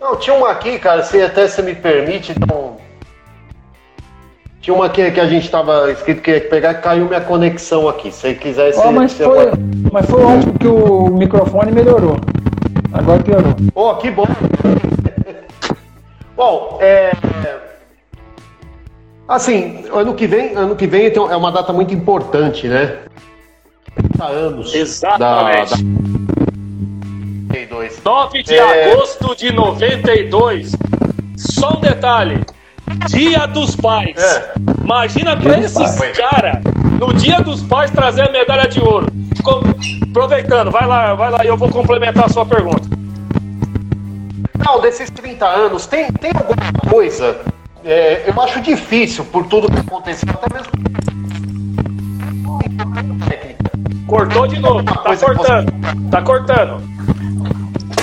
Não, 0.09 0.17
tinha 0.17 0.35
uma 0.35 0.51
aqui, 0.51 0.79
cara, 0.79 1.03
se 1.03 1.21
até 1.21 1.47
você 1.47 1.61
me 1.61 1.75
permite, 1.75 2.33
então. 2.33 2.79
Tinha 4.59 4.75
uma 4.75 4.87
aqui 4.87 5.11
que 5.11 5.21
a 5.21 5.27
gente 5.27 5.51
tava 5.51 5.93
escrito 5.93 6.23
que 6.23 6.31
ia 6.31 6.41
pegar 6.41 6.73
e 6.73 6.75
caiu 6.81 7.05
minha 7.05 7.21
conexão 7.21 7.87
aqui. 7.87 8.11
Se 8.11 8.21
você 8.21 8.35
quiser. 8.35 8.73
Você- 8.73 8.91
mas, 8.91 9.13
você 9.13 9.25
foi, 9.25 9.47
pode- 9.51 9.63
mas 9.93 10.07
foi 10.07 10.23
ótimo 10.25 10.59
que 10.59 10.67
o 10.67 11.09
microfone 11.11 11.73
melhorou. 11.73 12.17
Agora 12.91 13.23
piorou. 13.23 13.55
Oh, 13.75 13.95
que 13.97 14.11
bom. 14.11 14.25
bom, 16.35 16.79
é. 16.81 17.13
Assim, 19.29 19.85
ano 19.93 20.15
que 20.15 20.27
vem, 20.27 20.55
ano 20.55 20.75
que 20.75 20.87
vem 20.87 21.05
então, 21.07 21.31
é 21.31 21.37
uma 21.37 21.53
data 21.53 21.71
muito 21.71 21.93
importante, 21.93 22.67
né? 22.67 22.97
30 23.95 24.25
anos. 24.25 24.75
Exatamente. 24.75 25.71
Da, 25.71 25.77
da... 25.77 26.18
32. 27.67 28.01
9 28.05 28.43
de 28.43 28.55
É. 28.55 28.93
agosto 28.93 29.35
de 29.35 29.53
92. 29.53 30.73
Só 31.37 31.77
um 31.77 31.81
detalhe. 31.81 32.45
Dia 33.09 33.47
dos 33.47 33.75
Pais. 33.77 34.17
É. 34.17 34.53
Imagina 34.83 35.37
pra 35.37 35.59
esses 35.59 35.97
caras, 36.17 36.63
no 36.99 37.13
dia 37.15 37.41
dos 37.41 37.63
pais, 37.63 37.91
trazer 37.91 38.29
a 38.29 38.33
medalha 38.33 38.67
de 38.69 38.81
ouro. 38.81 39.07
Com- 39.43 39.61
Aproveitando, 40.11 40.71
vai 40.71 40.87
lá, 40.87 41.15
vai 41.15 41.31
lá 41.31 41.45
e 41.45 41.49
eu 41.49 41.57
vou 41.57 41.69
complementar 41.69 42.25
a 42.25 42.29
sua 42.29 42.45
pergunta. 42.47 42.89
Não, 44.65 44.81
desses 44.81 45.11
30 45.11 45.47
anos, 45.47 45.87
tem, 45.87 46.11
tem 46.13 46.31
alguma 46.35 46.73
coisa? 46.91 47.39
é, 47.85 48.25
eu 48.29 48.41
acho 48.43 48.61
difícil 48.61 49.25
por 49.27 49.47
tudo 49.47 49.71
que 49.71 49.79
aconteceu, 49.79 50.29
até 50.31 50.55
mesmo. 50.55 50.73
Cortou 54.07 54.47
de 54.47 54.59
novo, 54.59 54.83
tá 54.83 55.17
cortando, 55.17 56.11
tá 56.11 56.23
cortando. 56.23 56.83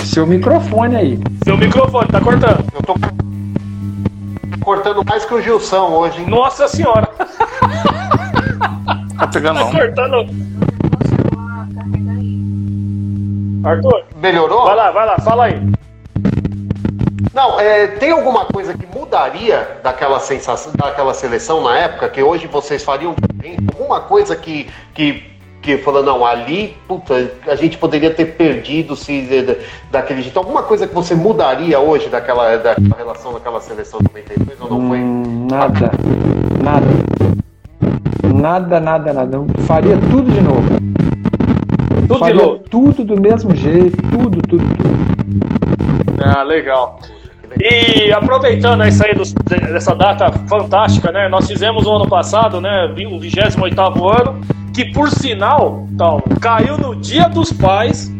Seu 0.06 0.26
microfone 0.26 0.96
aí. 0.96 1.18
Seu 1.44 1.56
microfone, 1.56 2.08
tá 2.08 2.20
cortando. 2.20 2.64
Eu 2.72 2.82
tô 2.82 2.94
cortando 4.64 5.04
mais 5.04 5.24
que 5.24 5.34
o 5.34 5.42
Gilson 5.42 5.88
hoje, 5.90 6.20
hein? 6.20 6.28
Nossa 6.28 6.66
senhora, 6.68 7.08
Tá 9.18 9.26
pegando 9.26 9.60
tá 9.60 9.70
cortando. 9.70 10.26
Arthur, 13.64 14.04
Melhorou? 14.20 14.64
vai 14.64 14.76
lá, 14.76 14.90
vai 14.90 15.06
lá, 15.06 15.18
fala 15.18 15.44
aí. 15.46 15.60
Não, 17.34 17.60
é, 17.60 17.86
tem 17.86 18.12
alguma 18.12 18.46
coisa 18.46 18.74
que 18.74 18.86
mudaria 18.86 19.78
daquela 19.82 20.20
sensação, 20.20 20.72
daquela 20.74 21.12
seleção 21.12 21.62
na 21.62 21.76
época, 21.78 22.08
que 22.08 22.22
hoje 22.22 22.46
vocês 22.46 22.82
fariam? 22.82 23.14
Alguma 23.74 24.00
coisa 24.00 24.34
que, 24.36 24.70
que, 24.94 25.22
que 25.66 25.78
falou, 25.78 26.00
não, 26.00 26.24
ali, 26.24 26.76
puta, 26.86 27.28
a 27.48 27.56
gente 27.56 27.76
poderia 27.76 28.10
ter 28.14 28.26
perdido 28.36 28.94
se 28.94 29.22
de- 29.22 29.56
daquele 29.90 30.22
jeito. 30.22 30.38
Alguma 30.38 30.62
coisa 30.62 30.86
que 30.86 30.94
você 30.94 31.12
mudaria 31.12 31.80
hoje 31.80 32.08
daquela, 32.08 32.56
daquela 32.56 32.96
relação 32.96 33.32
daquela 33.32 33.60
seleção 33.60 33.98
de 33.98 34.04
92 34.04 34.60
ou 34.60 34.70
não 34.70 34.88
foi? 34.88 34.98
Hum, 34.98 35.48
nada. 35.50 35.90
Nada. 36.62 36.86
Nada, 38.32 38.78
nada, 38.80 39.12
nada. 39.12 39.36
Eu 39.36 39.46
faria 39.64 39.96
tudo 40.08 40.30
de 40.30 40.40
novo. 40.40 40.62
Tudo 42.06 42.14
de 42.14 42.18
faria 42.20 42.42
novo. 42.42 42.58
tudo 42.70 43.04
do 43.04 43.20
mesmo 43.20 43.54
jeito. 43.56 43.96
Tudo, 44.10 44.40
tudo, 44.42 44.64
tudo. 44.76 46.22
Ah, 46.24 46.44
legal. 46.44 47.00
E 47.58 48.12
aproveitando 48.12 48.84
isso 48.86 49.04
aí 49.04 49.14
dos- 49.14 49.32
dessa 49.32 49.94
data 49.94 50.30
fantástica, 50.48 51.10
né? 51.10 51.28
Nós 51.28 51.46
fizemos 51.46 51.86
o 51.86 51.92
ano 51.92 52.06
passado, 52.08 52.60
né? 52.60 52.86
O 52.86 53.18
28 53.18 54.06
ano, 54.08 54.40
que 54.74 54.84
por 54.92 55.08
sinal, 55.10 55.86
tal, 55.96 56.22
caiu 56.40 56.76
no 56.76 56.94
Dia 56.96 57.28
dos 57.28 57.52
Pais. 57.52 58.12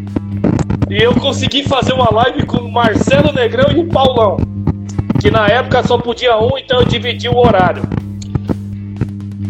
E 0.89 1.03
eu 1.03 1.15
consegui 1.15 1.65
fazer 1.65 1.93
uma 1.93 2.11
live 2.13 2.47
com 2.47 2.59
o 2.59 2.73
Marcelo 2.73 3.33
Negrão 3.33 3.71
e 3.73 3.81
o 3.81 3.87
Paulão. 3.89 4.37
Que 5.21 5.31
na 5.31 5.47
época 5.49 5.83
só 5.83 5.99
podia 5.99 6.39
um, 6.39 6.57
então 6.57 6.81
eu 6.81 6.87
dividi 6.87 7.29
o 7.29 7.37
horário. 7.37 7.83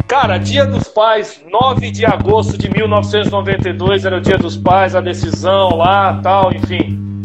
Cara, 0.09 0.39
Dia 0.39 0.65
dos 0.65 0.89
Pais, 0.89 1.43
9 1.51 1.91
de 1.91 2.07
agosto 2.07 2.57
de 2.57 2.71
1992 2.71 4.05
era 4.05 4.17
o 4.17 4.21
Dia 4.21 4.39
dos 4.39 4.57
Pais, 4.57 4.97
a 4.97 5.01
decisão 5.01 5.77
lá, 5.77 6.19
tal, 6.23 6.53
enfim. 6.53 7.16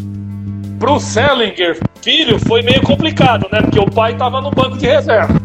Pro 0.82 1.00
Selinger, 1.00 1.78
filho, 2.02 2.40
foi 2.40 2.64
meio 2.64 2.82
complicado, 2.82 3.48
né? 3.52 3.62
Porque 3.62 3.80
o 3.80 3.86
pai 3.86 4.16
tava 4.16 4.42
no 4.42 4.50
banco 4.50 4.80
de 4.80 4.88
reserva. 4.88 5.40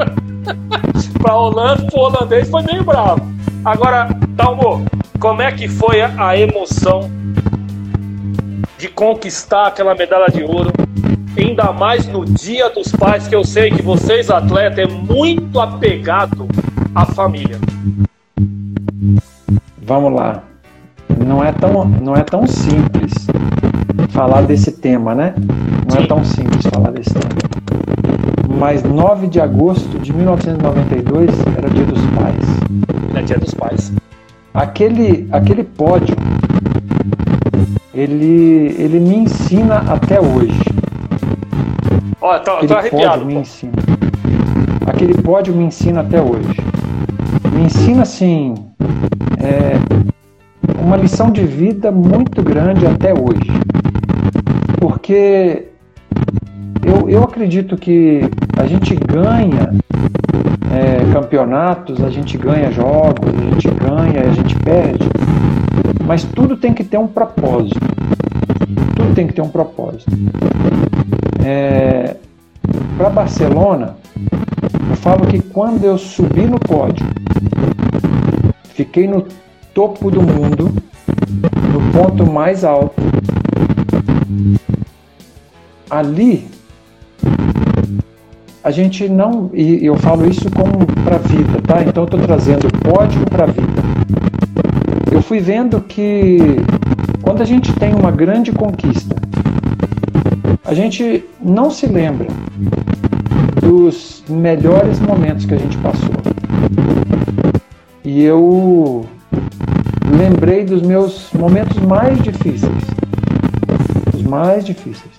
pra 1.20 1.36
Holanda, 1.36 1.84
pro 1.84 2.00
holandês 2.00 2.48
foi 2.48 2.62
meio 2.62 2.82
bravo. 2.82 3.20
Agora, 3.62 4.08
Dalmo, 4.30 4.86
como 5.20 5.42
é 5.42 5.52
que 5.52 5.68
foi 5.68 6.00
a 6.00 6.36
emoção 6.38 7.10
de 8.78 8.88
conquistar 8.88 9.66
aquela 9.66 9.94
medalha 9.94 10.32
de 10.32 10.42
ouro? 10.42 10.72
Ainda 11.36 11.70
mais 11.70 12.06
no 12.06 12.24
Dia 12.24 12.70
dos 12.70 12.90
Pais, 12.92 13.28
que 13.28 13.36
eu 13.36 13.44
sei 13.44 13.70
que 13.70 13.82
vocês, 13.82 14.30
atletas, 14.30 14.78
é 14.78 14.86
muito 14.86 15.60
apegado 15.60 16.48
à 16.94 17.04
família. 17.04 17.58
Vamos 19.82 20.14
lá. 20.14 20.42
Não 21.26 21.44
é 21.44 21.52
tão, 21.52 21.84
não 21.84 22.14
é 22.16 22.22
tão 22.22 22.46
simples 22.46 23.12
falar 24.16 24.40
desse 24.42 24.72
tema, 24.72 25.14
né? 25.14 25.34
Não 25.92 26.02
é 26.02 26.06
tão 26.06 26.24
simples 26.24 26.64
falar 26.72 26.90
desse 26.90 27.10
tema. 27.10 27.36
Mas 28.58 28.82
9 28.82 29.26
de 29.26 29.38
agosto 29.38 29.98
de 29.98 30.10
1992 30.10 31.30
era 31.54 31.68
Dia 31.68 31.84
dos 31.84 32.00
Pais. 32.06 33.14
É 33.14 33.20
Dia 33.22 33.38
dos 33.38 33.52
Pais. 33.52 33.92
Aquele, 34.54 35.28
aquele 35.30 35.62
pódio, 35.62 36.16
ele, 37.92 38.74
ele 38.78 38.98
me 38.98 39.16
ensina 39.18 39.84
até 39.86 40.18
hoje. 40.18 40.58
Olha, 42.18 42.40
tô, 42.40 42.52
Aquele 42.52 42.68
tô 42.68 42.74
arrepiado. 42.78 43.18
pódio 43.20 43.26
me 43.26 43.34
ensina. 43.34 43.72
Aquele 44.86 45.14
pódio 45.20 45.54
me 45.54 45.64
ensina 45.64 46.00
até 46.00 46.22
hoje. 46.22 46.56
Me 47.52 47.64
ensina, 47.64 48.00
assim, 48.02 48.54
é, 49.38 49.78
uma 50.80 50.96
lição 50.96 51.30
de 51.30 51.44
vida 51.44 51.92
muito 51.92 52.42
grande 52.42 52.86
até 52.86 53.12
hoje. 53.12 53.65
Porque 54.80 55.68
eu, 56.84 57.08
eu 57.08 57.22
acredito 57.22 57.76
que 57.76 58.20
a 58.56 58.66
gente 58.66 58.94
ganha 58.94 59.72
é, 60.72 61.12
campeonatos, 61.12 62.02
a 62.02 62.10
gente 62.10 62.36
ganha 62.36 62.70
jogos, 62.70 63.28
a 63.28 63.54
gente 63.54 63.68
ganha, 63.70 64.20
a 64.20 64.34
gente 64.34 64.54
perde, 64.56 65.08
mas 66.04 66.24
tudo 66.24 66.56
tem 66.56 66.72
que 66.72 66.84
ter 66.84 66.98
um 66.98 67.06
propósito. 67.08 67.80
Tudo 68.94 69.14
tem 69.14 69.26
que 69.26 69.32
ter 69.32 69.42
um 69.42 69.48
propósito. 69.48 70.10
É, 71.44 72.16
Para 72.96 73.10
Barcelona, 73.10 73.96
eu 74.90 74.96
falo 74.96 75.26
que 75.26 75.40
quando 75.40 75.84
eu 75.84 75.98
subi 75.98 76.42
no 76.42 76.58
pódio, 76.58 77.06
fiquei 78.74 79.08
no 79.08 79.26
topo 79.74 80.10
do 80.10 80.22
mundo, 80.22 80.72
no 81.72 81.92
ponto 81.92 82.30
mais 82.30 82.64
alto. 82.64 83.02
Ali, 85.88 86.48
a 88.64 88.70
gente 88.72 89.08
não, 89.08 89.48
e 89.54 89.86
eu 89.86 89.94
falo 89.94 90.28
isso 90.28 90.50
como 90.50 90.84
para 91.04 91.16
a 91.16 91.18
vida, 91.18 91.60
tá? 91.66 91.82
Então 91.82 92.02
eu 92.02 92.06
estou 92.06 92.20
trazendo 92.20 92.66
o 92.66 92.72
pódio 92.78 93.20
para 93.30 93.44
a 93.44 93.46
vida. 93.46 93.82
Eu 95.12 95.22
fui 95.22 95.38
vendo 95.38 95.80
que 95.80 96.38
quando 97.22 97.42
a 97.42 97.44
gente 97.44 97.72
tem 97.74 97.94
uma 97.94 98.10
grande 98.10 98.50
conquista, 98.50 99.14
a 100.64 100.74
gente 100.74 101.24
não 101.40 101.70
se 101.70 101.86
lembra 101.86 102.26
dos 103.60 104.24
melhores 104.28 104.98
momentos 104.98 105.46
que 105.46 105.54
a 105.54 105.58
gente 105.58 105.76
passou. 105.78 106.14
E 108.04 108.22
eu 108.24 109.06
lembrei 110.16 110.64
dos 110.64 110.82
meus 110.82 111.30
momentos 111.32 111.78
mais 111.78 112.20
difíceis. 112.20 112.82
Os 114.16 114.22
mais 114.22 114.64
difíceis. 114.64 115.12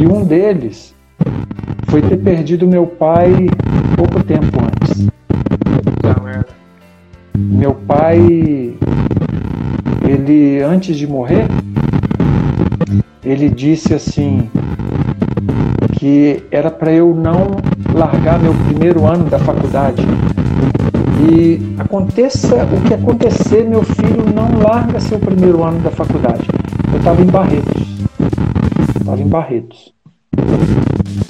E 0.00 0.06
um 0.06 0.24
deles 0.24 0.94
foi 1.88 2.00
ter 2.00 2.16
perdido 2.18 2.64
meu 2.64 2.86
pai 2.86 3.48
pouco 3.96 4.22
tempo 4.22 4.60
antes. 4.62 5.08
Meu 7.36 7.74
pai, 7.74 8.76
ele 10.08 10.62
antes 10.62 10.96
de 10.96 11.08
morrer, 11.08 11.48
ele 13.24 13.48
disse 13.48 13.92
assim 13.92 14.48
que 15.98 16.44
era 16.52 16.70
para 16.70 16.92
eu 16.92 17.12
não 17.12 17.56
largar 17.92 18.38
meu 18.38 18.54
primeiro 18.54 19.04
ano 19.04 19.24
da 19.24 19.40
faculdade. 19.40 20.06
E 21.28 21.74
aconteça 21.80 22.64
o 22.64 22.80
que 22.86 22.94
acontecer, 22.94 23.64
meu 23.64 23.82
filho 23.82 24.24
não 24.32 24.60
larga 24.62 25.00
seu 25.00 25.18
primeiro 25.18 25.64
ano 25.64 25.80
da 25.80 25.90
faculdade. 25.90 26.46
Eu 26.92 26.98
estava 26.98 27.22
em 27.22 27.26
Barretos. 27.26 27.82
Estava 29.00 29.20
em 29.20 29.26
Barretos. 29.26 29.94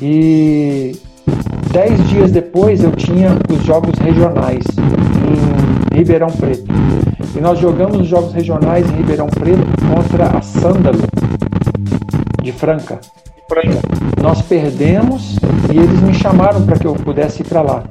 E 0.01 0.93
dez 1.73 2.09
dias 2.09 2.33
depois 2.33 2.83
eu 2.83 2.91
tinha 2.93 3.31
os 3.49 3.65
jogos 3.65 3.97
regionais 3.99 4.65
em 5.23 5.97
Ribeirão 5.97 6.29
Preto. 6.29 6.71
E 7.37 7.41
nós 7.41 7.59
jogamos 7.59 8.01
os 8.01 8.07
jogos 8.07 8.33
regionais 8.33 8.89
em 8.91 8.97
Ribeirão 8.97 9.29
Preto 9.29 9.65
contra 9.89 10.37
a 10.37 10.43
Sândalo 10.43 11.05
de 12.43 12.53
Franca. 12.53 13.01
Franca. 13.49 13.81
Nós 14.21 14.43
perdemos 14.43 15.37
e 15.73 15.79
eles 15.79 16.01
me 16.01 16.15
chamaram 16.15 16.65
para 16.67 16.79
que 16.79 16.87
eu 16.87 16.95
pudesse 16.95 17.43
ir 17.43 17.45
para 17.45 17.63
lá. 17.63 17.85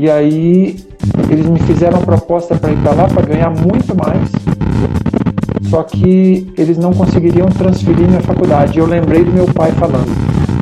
E 0.00 0.08
aí 0.08 0.76
eles 1.28 1.46
me 1.46 1.58
fizeram 1.60 2.00
proposta 2.00 2.54
para 2.54 2.70
ir 2.70 2.78
para 2.78 2.92
lá 2.92 3.08
para 3.08 3.26
ganhar 3.26 3.50
muito 3.50 3.96
mais. 3.96 4.30
Só 5.68 5.82
que 5.82 6.50
eles 6.56 6.78
não 6.78 6.92
conseguiriam 6.92 7.48
transferir 7.48 8.08
minha 8.08 8.20
faculdade. 8.20 8.78
Eu 8.78 8.86
lembrei 8.86 9.22
do 9.22 9.32
meu 9.32 9.46
pai 9.46 9.70
falando: 9.72 10.08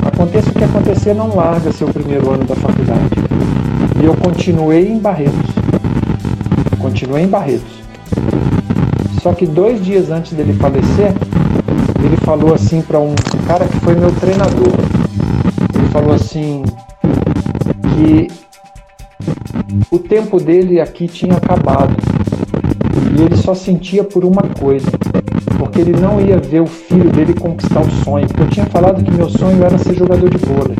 aconteça 0.05 0.49
o 0.49 0.53
que 0.53 0.63
acontecer, 0.63 1.13
não 1.13 1.35
larga 1.35 1.71
seu 1.71 1.87
primeiro 1.87 2.29
ano 2.31 2.43
da 2.43 2.55
faculdade. 2.55 3.09
E 4.01 4.05
eu 4.05 4.15
continuei 4.15 4.87
em 4.87 4.99
Barretos. 4.99 5.51
Continuei 6.79 7.23
em 7.23 7.27
Barretos. 7.27 7.77
Só 9.21 9.33
que 9.33 9.45
dois 9.45 9.83
dias 9.83 10.09
antes 10.11 10.33
dele 10.33 10.53
falecer, 10.53 11.13
ele 12.03 12.17
falou 12.17 12.53
assim 12.53 12.81
para 12.81 12.99
um 12.99 13.15
cara 13.47 13.65
que 13.67 13.79
foi 13.79 13.95
meu 13.95 14.11
treinador. 14.11 14.73
Ele 15.73 15.87
falou 15.89 16.13
assim 16.13 16.63
que 17.95 18.27
o 19.89 19.99
tempo 19.99 20.39
dele 20.39 20.79
aqui 20.79 21.07
tinha 21.07 21.35
acabado. 21.37 21.95
E 23.17 23.21
ele 23.23 23.35
só 23.35 23.55
sentia 23.55 24.03
por 24.03 24.23
uma 24.23 24.43
coisa, 24.59 24.91
porque 25.57 25.81
ele 25.81 25.99
não 25.99 26.21
ia 26.21 26.37
ver 26.37 26.61
o 26.61 26.67
filho 26.67 27.09
dele 27.09 27.33
conquistar 27.33 27.81
o 27.81 27.89
sonho. 28.03 28.27
Eu 28.37 28.47
tinha 28.47 28.65
falado 28.67 29.03
que 29.03 29.09
meu 29.09 29.27
sonho 29.27 29.63
era 29.63 29.75
ser 29.79 29.95
jogador 29.95 30.29
de 30.29 30.37
vôlei. 30.37 30.77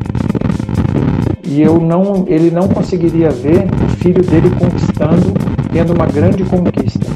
E 1.47 1.63
eu 1.63 1.79
não, 1.79 2.25
ele 2.27 2.51
não 2.51 2.67
conseguiria 2.67 3.31
ver 3.31 3.65
o 3.83 3.89
filho 3.97 4.21
dele 4.21 4.51
conquistando, 4.51 5.33
tendo 5.73 5.93
uma 5.93 6.05
grande 6.05 6.43
conquista. 6.43 7.07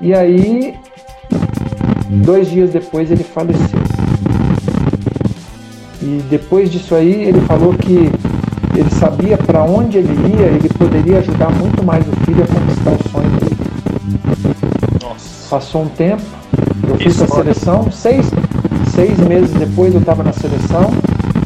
E 0.00 0.12
aí, 0.12 0.74
dois 2.08 2.50
dias 2.50 2.70
depois, 2.70 3.08
ele 3.12 3.22
faleceu. 3.22 3.78
E 6.02 6.22
depois 6.28 6.72
disso 6.72 6.92
aí, 6.96 7.22
ele 7.22 7.40
falou 7.42 7.72
que 7.74 8.10
ele 8.74 8.90
sabia 8.90 9.38
para 9.38 9.62
onde 9.62 9.98
ele 9.98 10.12
ia, 10.36 10.46
ele 10.46 10.68
poderia 10.70 11.18
ajudar 11.18 11.50
muito 11.52 11.84
mais 11.84 12.04
o 12.08 12.16
filho 12.24 12.42
a 12.42 12.46
conquistar 12.46 12.90
o 12.90 13.10
sonho 13.10 13.30
dele. 13.30 13.45
Passou 15.48 15.82
um 15.82 15.88
tempo, 15.88 16.22
eu 16.88 16.96
fui 16.98 17.12
para 17.14 17.24
a 17.24 17.28
seleção, 17.42 17.90
seis, 17.92 18.26
seis 18.94 19.18
meses 19.20 19.50
depois 19.52 19.94
eu 19.94 20.00
estava 20.00 20.24
na 20.24 20.32
seleção, 20.32 20.90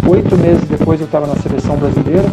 oito 0.09 0.37
meses 0.39 0.65
depois 0.65 1.01
eu 1.01 1.07
estava 1.07 1.27
na 1.27 1.37
seleção 1.37 1.77
brasileira, 1.77 2.25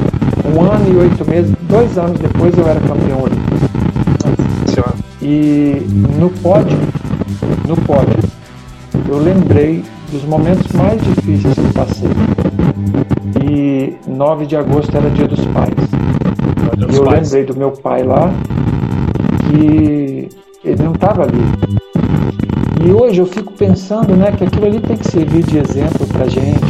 um 0.56 0.62
ano 0.62 0.94
e 0.94 0.96
oito 0.96 1.30
meses, 1.30 1.54
dois 1.64 1.98
anos 1.98 2.20
depois 2.20 2.58
eu 2.58 2.68
era 2.68 2.80
campeão 2.80 3.22
olímpico. 3.22 3.58
E 5.22 5.82
no 6.18 6.30
pódio, 6.30 6.78
no 7.68 7.76
pódio, 7.76 8.18
eu 9.10 9.18
lembrei 9.18 9.84
dos 10.10 10.24
momentos 10.24 10.72
mais 10.72 11.02
difíceis 11.02 11.54
que 11.54 11.74
passei. 11.74 12.10
E 13.44 13.96
9 14.08 14.46
de 14.46 14.56
agosto 14.56 14.96
era 14.96 15.10
dia 15.10 15.28
dos 15.28 15.44
pais. 15.48 15.74
Olha 16.72 16.86
E 16.86 16.90
os 16.90 16.96
eu 16.96 17.04
pais. 17.04 17.28
lembrei 17.32 17.46
do 17.46 17.58
meu 17.58 17.72
pai 17.72 18.04
lá 18.04 18.32
que 19.50 20.30
ele 20.70 20.84
não 20.84 20.94
estava 20.94 21.24
ali. 21.24 21.42
E 22.86 22.92
hoje 22.92 23.20
eu 23.20 23.26
fico 23.26 23.52
pensando 23.54 24.16
né, 24.16 24.32
que 24.32 24.44
aquilo 24.44 24.66
ali 24.66 24.80
tem 24.80 24.98
que 24.98 25.10
servir 25.10 25.44
de 25.44 25.58
exemplo 25.58 26.06
pra 26.08 26.28
gente. 26.28 26.66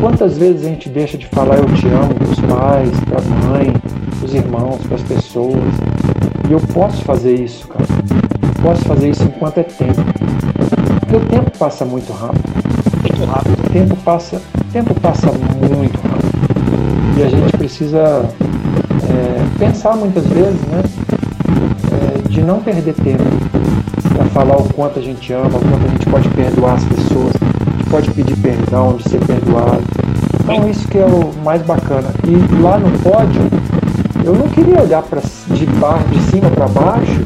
Quantas 0.00 0.38
vezes 0.38 0.64
a 0.64 0.68
gente 0.68 0.88
deixa 0.88 1.18
de 1.18 1.26
falar 1.26 1.56
eu 1.56 1.66
te 1.74 1.86
amo 1.88 2.14
pros 2.14 2.40
pais, 2.40 2.90
pra 3.00 3.20
mãe, 3.48 3.74
pros 4.18 4.34
irmãos, 4.34 4.78
pras 4.86 5.02
pessoas. 5.02 5.56
E 6.48 6.52
eu 6.52 6.60
posso 6.72 7.02
fazer 7.04 7.34
isso, 7.34 7.66
cara. 7.68 7.84
Eu 8.42 8.62
posso 8.62 8.82
fazer 8.84 9.10
isso 9.10 9.24
enquanto 9.24 9.58
é 9.58 9.64
tempo. 9.64 10.00
Porque 11.00 11.16
o 11.16 11.20
tempo 11.26 11.50
passa 11.58 11.84
muito 11.84 12.12
rápido. 12.12 12.44
Muito 13.02 13.24
rápido. 13.24 13.66
O 13.66 13.70
tempo 13.70 13.96
passa, 13.96 14.36
o 14.36 14.72
tempo 14.72 14.94
passa 15.00 15.26
muito 15.32 16.00
rápido. 16.00 17.18
E 17.18 17.22
a 17.22 17.28
gente 17.28 17.56
precisa 17.56 18.24
é, 19.08 19.58
pensar 19.58 19.96
muitas 19.96 20.24
vezes, 20.26 20.60
né? 20.62 20.82
De 22.38 22.44
não 22.44 22.60
perder 22.60 22.94
tempo, 22.94 23.24
para 24.14 24.24
falar 24.26 24.56
o 24.56 24.72
quanto 24.72 25.00
a 25.00 25.02
gente 25.02 25.32
ama, 25.32 25.46
o 25.46 25.60
quanto 25.60 25.84
a 25.84 25.88
gente 25.88 26.06
pode 26.06 26.28
perdoar 26.28 26.74
as 26.74 26.84
pessoas, 26.84 27.32
a 27.34 27.76
gente 27.76 27.90
pode 27.90 28.10
pedir 28.12 28.36
perdão, 28.36 28.96
de 28.96 29.08
ser 29.08 29.18
perdoado. 29.26 29.82
Então 30.44 30.70
isso 30.70 30.86
que 30.86 30.98
é 30.98 31.04
o 31.04 31.32
mais 31.44 31.60
bacana. 31.62 32.08
E 32.24 32.62
lá 32.62 32.78
no 32.78 32.96
pódio, 33.00 33.42
eu 34.24 34.34
não 34.34 34.48
queria 34.48 34.80
olhar 34.80 35.02
pra, 35.02 35.20
de, 35.20 35.66
bar, 35.80 36.04
de 36.10 36.20
cima 36.30 36.48
para 36.50 36.68
baixo 36.68 37.20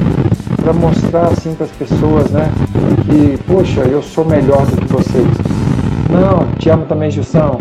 para 0.63 0.73
mostrar 0.73 1.27
assim 1.27 1.55
para 1.55 1.67
as 1.67 1.73
pessoas, 1.73 2.31
né, 2.31 2.49
que 3.05 3.37
poxa, 3.47 3.81
eu 3.81 4.01
sou 4.01 4.25
melhor 4.25 4.65
do 4.65 4.77
que 4.77 4.93
vocês. 4.93 5.27
Não, 6.09 6.47
te 6.59 6.71
amo 6.71 6.87
também, 6.87 7.11
Gilson. 7.11 7.61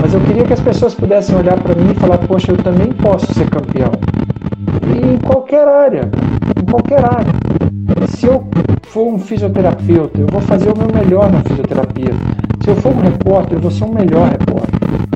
Mas 0.00 0.12
eu 0.12 0.20
queria 0.20 0.44
que 0.44 0.52
as 0.52 0.60
pessoas 0.60 0.94
pudessem 0.94 1.34
olhar 1.34 1.58
para 1.58 1.74
mim 1.74 1.92
e 1.92 1.94
falar, 1.94 2.18
poxa, 2.18 2.52
eu 2.52 2.58
também 2.58 2.92
posso 2.92 3.32
ser 3.34 3.48
campeão. 3.48 3.92
E 4.94 5.14
em 5.14 5.18
qualquer 5.18 5.66
área, 5.66 6.10
qualquer 6.74 7.04
área. 7.04 7.32
Se 8.08 8.26
eu 8.26 8.44
for 8.82 9.06
um 9.06 9.18
fisioterapeuta, 9.18 10.20
eu 10.20 10.26
vou 10.26 10.40
fazer 10.40 10.72
o 10.72 10.76
meu 10.76 10.88
melhor 10.92 11.30
na 11.30 11.40
fisioterapia. 11.42 12.12
Se 12.62 12.70
eu 12.70 12.76
for 12.76 12.92
um 12.92 13.00
repórter, 13.00 13.58
eu 13.58 13.60
vou 13.60 13.70
ser 13.70 13.84
o 13.84 13.88
um 13.88 13.94
melhor 13.94 14.28
repórter. 14.28 14.74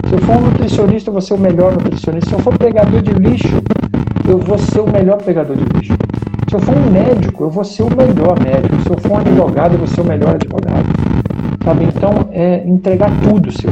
Se 0.08 0.14
eu 0.14 0.18
for 0.20 0.36
um 0.36 0.40
nutricionista, 0.42 1.10
eu 1.10 1.12
vou 1.12 1.22
ser 1.22 1.34
o 1.34 1.38
melhor 1.38 1.72
nutricionista. 1.72 2.30
Se 2.30 2.36
eu 2.36 2.38
for 2.38 2.56
pegador 2.56 3.02
de 3.02 3.12
lixo, 3.12 3.62
eu 4.28 4.38
vou 4.38 4.58
ser 4.58 4.80
o 4.80 4.90
melhor 4.90 5.18
pegador 5.22 5.56
de 5.56 5.64
lixo. 5.64 5.94
Se 6.48 6.54
eu 6.54 6.60
for 6.60 6.76
um 6.76 6.90
médico, 6.90 7.44
eu 7.44 7.50
vou 7.50 7.64
ser 7.64 7.82
o 7.82 7.90
melhor 7.90 8.38
médico. 8.38 8.82
Se 8.82 8.90
eu 8.90 8.98
for 8.98 9.12
um 9.12 9.16
advogado, 9.18 9.72
eu 9.72 9.78
vou 9.78 9.86
ser 9.86 10.00
o 10.00 10.04
melhor 10.04 10.34
advogado. 10.36 10.86
Sabe? 11.64 11.84
Então, 11.84 12.28
é 12.32 12.62
entregar 12.66 13.10
tudo, 13.22 13.50
seu. 13.50 13.70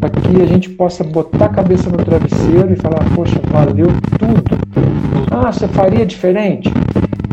Para 0.00 0.10
que 0.10 0.42
a 0.42 0.46
gente 0.46 0.68
possa 0.70 1.02
botar 1.04 1.46
a 1.46 1.48
cabeça 1.48 1.88
no 1.90 1.96
travesseiro 1.98 2.72
e 2.72 2.76
falar, 2.76 3.04
poxa, 3.14 3.40
valeu 3.50 3.88
tudo. 4.18 4.58
Ah, 5.30 5.52
você 5.52 5.68
faria 5.68 6.06
diferente? 6.06 6.72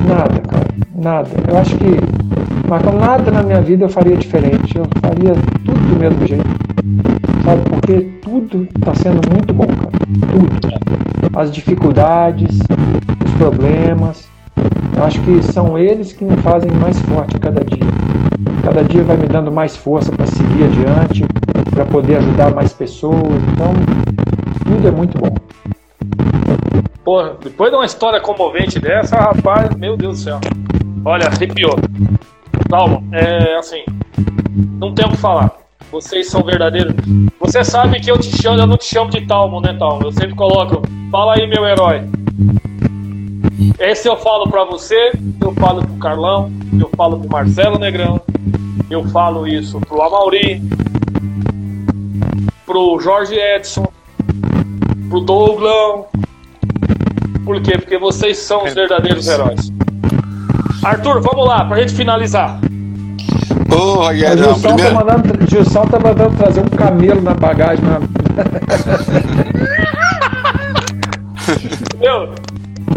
Nada, 0.07 0.39
cara. 0.41 0.65
Nada. 0.95 1.29
Eu 1.47 1.57
acho 1.57 1.75
que, 1.77 2.67
Marcão, 2.67 2.93
nada 2.93 3.31
na 3.31 3.43
minha 3.43 3.61
vida 3.61 3.85
eu 3.85 3.89
faria 3.89 4.15
diferente. 4.15 4.77
Eu 4.77 4.85
faria 5.01 5.33
tudo 5.65 5.79
do 5.89 5.99
mesmo 5.99 6.25
jeito. 6.25 6.47
Sabe? 7.43 7.61
Porque 7.69 8.01
tudo 8.21 8.67
está 8.77 8.93
sendo 8.95 9.21
muito 9.31 9.53
bom, 9.53 9.67
cara. 9.67 9.91
Tudo. 10.31 11.37
As 11.37 11.51
dificuldades, 11.51 12.59
os 13.25 13.31
problemas. 13.33 14.27
Eu 14.95 15.03
acho 15.03 15.19
que 15.21 15.43
são 15.43 15.77
eles 15.77 16.13
que 16.13 16.23
me 16.23 16.37
fazem 16.37 16.71
mais 16.71 16.99
forte 17.01 17.35
a 17.35 17.39
cada 17.39 17.63
dia. 17.63 17.89
Cada 18.63 18.83
dia 18.83 19.03
vai 19.03 19.17
me 19.17 19.27
dando 19.27 19.51
mais 19.51 19.75
força 19.75 20.11
para 20.11 20.25
seguir 20.25 20.63
adiante, 20.63 21.25
para 21.71 21.85
poder 21.85 22.17
ajudar 22.17 22.53
mais 22.53 22.71
pessoas. 22.71 23.41
Então, 23.53 23.73
tudo 24.63 24.87
é 24.87 24.91
muito 24.91 25.19
bom. 25.19 25.34
Pô, 27.03 27.23
depois 27.41 27.69
de 27.69 27.77
uma 27.77 27.85
história 27.85 28.19
comovente 28.19 28.79
dessa, 28.79 29.15
rapaz, 29.17 29.75
meu 29.75 29.95
Deus 29.95 30.17
do 30.17 30.23
céu. 30.23 30.39
Olha, 31.05 31.27
arrepiou. 31.27 31.75
Calma, 32.69 33.03
é 33.11 33.57
assim, 33.57 33.83
não 34.79 34.93
tem 34.93 35.05
o 35.05 35.11
que 35.11 35.17
falar. 35.17 35.51
Vocês 35.91 36.27
são 36.29 36.41
verdadeiros. 36.41 36.95
Você 37.39 37.63
sabe 37.63 37.99
que 37.99 38.09
eu 38.09 38.17
te 38.17 38.35
chamo, 38.41 38.59
eu 38.59 38.65
não 38.67 38.77
te 38.77 38.85
chamo 38.85 39.11
de 39.11 39.21
Talmo, 39.21 39.61
né, 39.61 39.75
Talmo? 39.77 40.03
Eu 40.03 40.11
sempre 40.11 40.35
coloco, 40.35 40.81
fala 41.11 41.35
aí, 41.35 41.47
meu 41.47 41.65
herói. 41.65 42.01
Esse 43.79 44.07
eu 44.07 44.17
falo 44.17 44.49
para 44.49 44.63
você, 44.65 45.11
eu 45.41 45.53
falo 45.53 45.85
pro 45.85 45.95
Carlão, 45.97 46.51
eu 46.79 46.89
falo 46.97 47.19
pro 47.19 47.29
Marcelo 47.29 47.77
Negrão, 47.77 48.19
eu 48.89 49.03
falo 49.09 49.47
isso 49.47 49.79
pro 49.81 50.01
Amauri, 50.01 50.61
pro 52.65 52.99
Jorge 52.99 53.35
Edson, 53.35 53.87
pro 55.15 55.21
Douglão. 55.21 56.07
Por 57.45 57.61
quê? 57.61 57.77
Porque 57.77 57.97
vocês 57.97 58.37
são 58.37 58.65
os 58.65 58.73
verdadeiros 58.73 59.25
heróis. 59.27 59.71
Arthur, 60.83 61.21
vamos 61.21 61.47
lá, 61.47 61.63
pra 61.63 61.79
gente 61.79 61.93
finalizar. 61.93 62.59
Ô, 63.71 63.75
oh, 63.75 63.77
O 63.77 63.93
Rogério, 64.07 64.43
Gilson 64.43 64.75
primeiro... 64.75 64.89
tá 64.89 64.95
mandando, 65.05 65.49
Gilson 65.49 65.85
tá 65.85 65.97
mandando 65.99 66.35
trazer 66.35 66.59
um 66.61 66.69
camelo 66.69 67.21
na 67.21 67.33
bagagem. 67.33 67.85
Na... 67.85 67.99
Meu, 71.99 72.33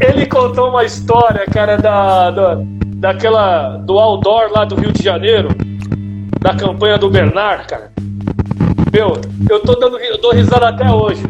ele 0.01 0.27
contou 0.27 0.71
uma 0.71 0.85
história, 0.85 1.47
cara, 1.47 1.77
da, 1.77 2.33
da, 2.33 2.59
daquela. 2.97 3.77
do 3.79 3.97
outdoor 3.99 4.51
lá 4.51 4.65
do 4.65 4.75
Rio 4.75 4.91
de 4.93 5.05
Janeiro, 5.05 5.51
da 6.41 6.53
campanha 6.55 6.99
do 6.99 7.09
Bernard, 7.09 7.65
cara. 7.67 7.93
Meu, 8.93 9.21
eu 9.49 9.61
tô 9.61 9.77
dando 9.77 9.99
eu 9.99 10.21
dou 10.21 10.33
risada 10.33 10.69
até 10.69 10.91
hoje. 10.91 11.23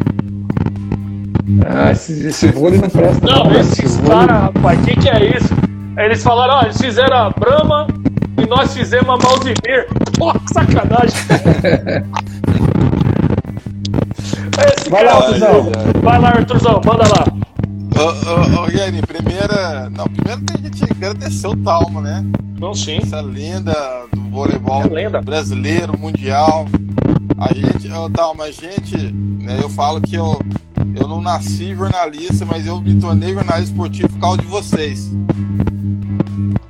Ah, 1.66 1.92
esse, 1.92 2.26
esse 2.26 2.48
vôlei 2.48 2.80
não 2.80 2.90
presta. 2.90 3.26
Não, 3.26 3.50
né? 3.50 3.60
esses 3.60 3.96
caras, 3.98 4.42
rapaz, 4.42 4.80
que 4.84 4.96
que 4.96 5.08
é 5.08 5.36
isso? 5.36 5.54
Eles 5.96 6.22
falaram, 6.22 6.54
ó, 6.54 6.62
eles 6.62 6.78
fizeram 6.78 7.16
a 7.16 7.30
Brahma 7.30 7.86
e 8.40 8.46
nós 8.46 8.74
fizemos 8.74 9.08
a 9.08 9.16
Maldivir. 9.16 9.86
Pô, 10.18 10.32
que 10.32 10.52
sacanagem. 10.52 11.18
Esse 14.76 14.90
Vai 14.90 15.04
lá, 15.04 15.12
cara- 15.12 15.24
Arthurzão. 15.26 15.72
Vai 16.02 16.18
lá, 16.20 16.28
Arthurzão, 16.28 16.80
manda 16.84 17.04
lá. 17.08 17.24
Ô, 17.96 18.02
ô, 18.02 18.60
ô, 18.60 18.62
Rogério, 18.64 19.00
primeira... 19.06 19.88
Não, 19.90 20.04
primeiro 20.06 20.40
tem 20.42 20.56
que 20.62 20.70
te 20.70 20.84
agradecer 20.84 21.46
o 21.46 21.56
Talmo, 21.56 22.00
né? 22.00 22.24
Não, 22.60 22.74
sim. 22.74 22.98
Essa 23.02 23.20
lenda 23.20 23.72
do 24.12 24.20
voleibol 24.30 24.82
É 24.82 24.88
lenda. 24.88 25.20
brasileiro, 25.20 25.98
mundial. 25.98 26.66
A 27.38 27.52
gente, 27.54 27.90
ô, 27.92 28.08
Talmo, 28.10 28.42
a 28.42 28.50
gente... 28.50 28.96
Né, 29.40 29.58
eu 29.62 29.68
falo 29.70 30.00
que 30.00 30.16
eu, 30.16 30.40
eu 30.94 31.08
não 31.08 31.20
nasci 31.20 31.74
jornalista, 31.74 32.44
mas 32.44 32.66
eu 32.66 32.80
me 32.80 33.00
tornei 33.00 33.32
jornalista 33.32 33.70
esportivo 33.70 34.08
por 34.08 34.20
causa 34.20 34.38
de 34.38 34.46
vocês. 34.46 35.10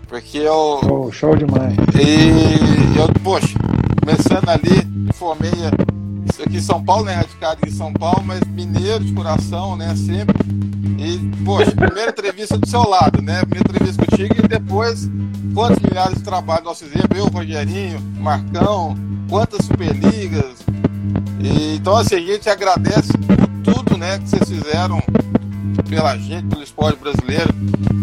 Porque 0.07 0.39
eu... 0.39 0.81
Show, 0.83 1.13
show 1.13 1.37
demais. 1.37 1.75
E 1.95 2.99
eu, 2.99 3.09
poxa, 3.23 3.59
começando 4.01 4.49
ali, 4.49 5.13
formei 5.15 5.51
aqui 6.43 6.57
em 6.57 6.61
São 6.61 6.83
Paulo, 6.83 7.05
né? 7.05 7.15
Radicado 7.15 7.61
em 7.67 7.71
São 7.71 7.93
Paulo, 7.93 8.23
mas 8.25 8.41
mineiro 8.49 9.05
de 9.05 9.13
coração, 9.13 9.77
né? 9.77 9.95
Sempre. 9.97 10.37
E, 10.99 11.19
poxa, 11.45 11.71
primeira 11.73 12.11
entrevista 12.11 12.57
do 12.57 12.69
seu 12.69 12.89
lado, 12.89 13.21
né? 13.23 13.41
Primeira 13.43 13.69
entrevista 13.69 14.05
contigo 14.05 14.35
e 14.45 14.49
depois, 14.49 15.11
quantos 15.55 15.79
milhares 15.81 16.19
de 16.19 16.25
trabalhos 16.25 16.65
nós 16.65 16.79
fizemos? 16.79 17.09
Eu, 17.15 17.27
Rogerinho, 17.27 18.01
Marcão, 18.19 18.97
quantas 19.29 19.65
Superligas. 19.65 20.57
E, 21.41 21.77
então, 21.77 21.97
assim, 21.97 22.17
a 22.17 22.21
gente 22.21 22.49
agradece 22.49 23.13
né? 23.99 24.19
Que 24.19 24.29
vocês 24.29 24.49
fizeram 24.49 25.03
pela 25.89 26.17
gente, 26.17 26.47
pelo 26.47 26.63
esporte 26.63 26.99
brasileiro. 27.01 27.53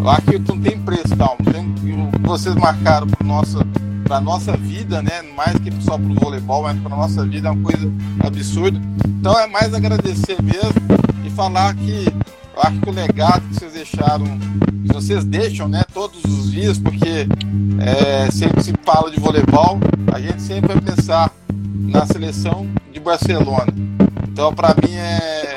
Acho 0.07 0.21
que 0.21 0.39
não 0.39 0.59
tem 0.59 0.79
preço, 0.79 1.15
tal. 1.17 1.37
Não 1.43 2.05
o 2.05 2.27
vocês 2.27 2.55
marcaram 2.55 3.07
para 3.07 3.25
nossa 3.25 3.65
para 4.03 4.21
nossa 4.21 4.55
vida, 4.55 5.01
né? 5.01 5.23
Mais 5.35 5.57
que 5.57 5.71
só 5.81 5.97
pro 5.97 6.13
voleibol, 6.13 6.61
mas 6.61 6.79
para 6.79 6.95
nossa 6.95 7.25
vida 7.25 7.47
é 7.47 7.51
uma 7.51 7.63
coisa 7.63 7.91
absurda. 8.23 8.79
Então 9.07 9.37
é 9.39 9.47
mais 9.47 9.73
agradecer 9.73 10.37
mesmo 10.43 10.73
e 11.25 11.29
falar 11.31 11.73
que 11.73 12.05
eu 12.55 12.61
acho 12.61 12.79
que 12.79 12.89
o 12.89 12.93
legado 12.93 13.41
que 13.47 13.55
vocês 13.55 13.73
deixaram, 13.73 14.25
que 14.85 14.93
vocês 14.93 15.25
deixam, 15.25 15.67
né? 15.67 15.83
Todos 15.91 16.23
os 16.23 16.51
dias, 16.51 16.77
porque 16.77 17.27
é, 17.79 18.29
sempre 18.31 18.63
se 18.63 18.73
fala 18.83 19.09
de 19.09 19.19
voleibol, 19.19 19.79
a 20.13 20.19
gente 20.19 20.41
sempre 20.41 20.73
vai 20.73 20.81
pensar 20.81 21.31
na 21.63 22.05
seleção 22.05 22.67
de 22.93 22.99
Barcelona. 22.99 23.73
Então 24.27 24.53
para 24.53 24.75
mim 24.75 24.93
é 24.93 25.54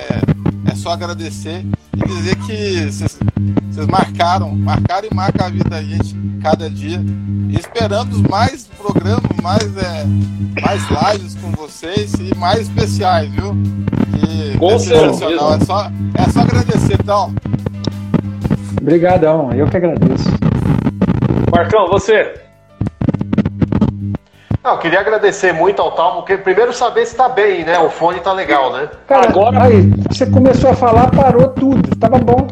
é 0.70 0.74
só 0.74 0.90
agradecer 0.90 1.64
e 1.96 2.08
dizer 2.08 2.36
que 2.36 2.82
vocês 3.70 3.86
marcaram, 3.86 4.54
marcaram 4.54 5.08
e 5.10 5.14
marcam 5.14 5.46
a 5.46 5.50
vida 5.50 5.68
da 5.68 5.82
gente 5.82 6.14
cada 6.42 6.68
dia. 6.68 7.00
E 7.48 7.58
esperamos 7.58 8.20
mais 8.22 8.66
programas, 8.66 9.22
mais, 9.42 9.76
é, 9.76 10.04
mais 10.60 10.82
lives 10.90 11.34
com 11.36 11.50
vocês 11.52 12.12
e 12.14 12.34
mais 12.36 12.60
especiais, 12.60 13.30
viu? 13.30 13.54
Que 14.20 14.58
Com 14.58 14.72
é 14.72 14.78
certeza. 14.78 15.24
É 15.24 15.64
só, 15.64 15.90
é 16.14 16.30
só 16.30 16.40
agradecer, 16.40 16.94
então. 17.00 17.34
Obrigadão, 18.80 19.52
eu 19.52 19.66
que 19.68 19.76
agradeço. 19.76 20.28
Marcão, 21.50 21.88
você. 21.88 22.47
Não, 24.62 24.72
eu 24.72 24.78
queria 24.78 25.00
agradecer 25.00 25.52
muito 25.52 25.80
ao 25.80 25.92
Talmo, 25.92 26.16
porque 26.22 26.36
primeiro 26.36 26.72
saber 26.72 27.06
se 27.06 27.14
tá 27.16 27.28
bem, 27.28 27.64
né? 27.64 27.78
O 27.78 27.88
fone 27.90 28.20
tá 28.20 28.32
legal, 28.32 28.72
né? 28.72 28.88
Cara, 29.06 29.28
Agora- 29.28 29.64
aí, 29.64 29.82
você 30.10 30.26
começou 30.26 30.70
a 30.70 30.74
falar, 30.74 31.10
parou 31.10 31.48
tudo. 31.48 31.96
Tava 31.96 32.18
bom. 32.18 32.46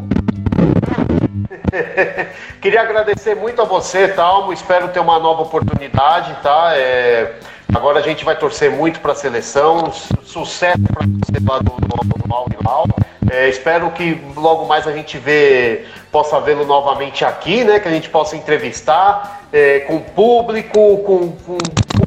Queria 2.62 2.80
agradecer 2.82 3.34
muito 3.34 3.60
a 3.60 3.64
você, 3.64 4.08
Talmo. 4.08 4.52
Espero 4.52 4.88
ter 4.88 5.00
uma 5.00 5.18
nova 5.18 5.42
oportunidade, 5.42 6.34
tá? 6.42 6.72
É, 6.74 7.32
Agora 7.74 7.98
a 7.98 8.02
gente 8.02 8.24
vai 8.24 8.36
torcer 8.38 8.70
muito 8.70 9.00
para 9.00 9.12
a 9.12 9.14
seleção. 9.16 9.90
Su- 9.92 10.16
Sucesso 10.24 10.78
para 10.94 11.04
você 11.06 11.44
lá 11.48 11.58
do, 11.58 11.72
do, 11.72 11.86
do 11.88 12.68
Al. 12.68 12.86
É, 13.30 13.48
espero 13.48 13.90
que 13.90 14.20
logo 14.36 14.66
mais 14.66 14.86
a 14.86 14.92
gente 14.92 15.18
vê, 15.18 15.84
possa 16.12 16.40
vê-lo 16.40 16.64
novamente 16.64 17.24
aqui, 17.24 17.64
né? 17.64 17.80
Que 17.80 17.88
a 17.88 17.90
gente 17.90 18.08
possa 18.08 18.36
entrevistar 18.36 19.42
é, 19.52 19.80
com 19.80 19.98
público, 20.00 20.98
com, 20.98 21.32
com 21.32 21.58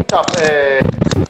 muita. 0.10 0.22
É, 0.41 0.80
eu 0.80 1.23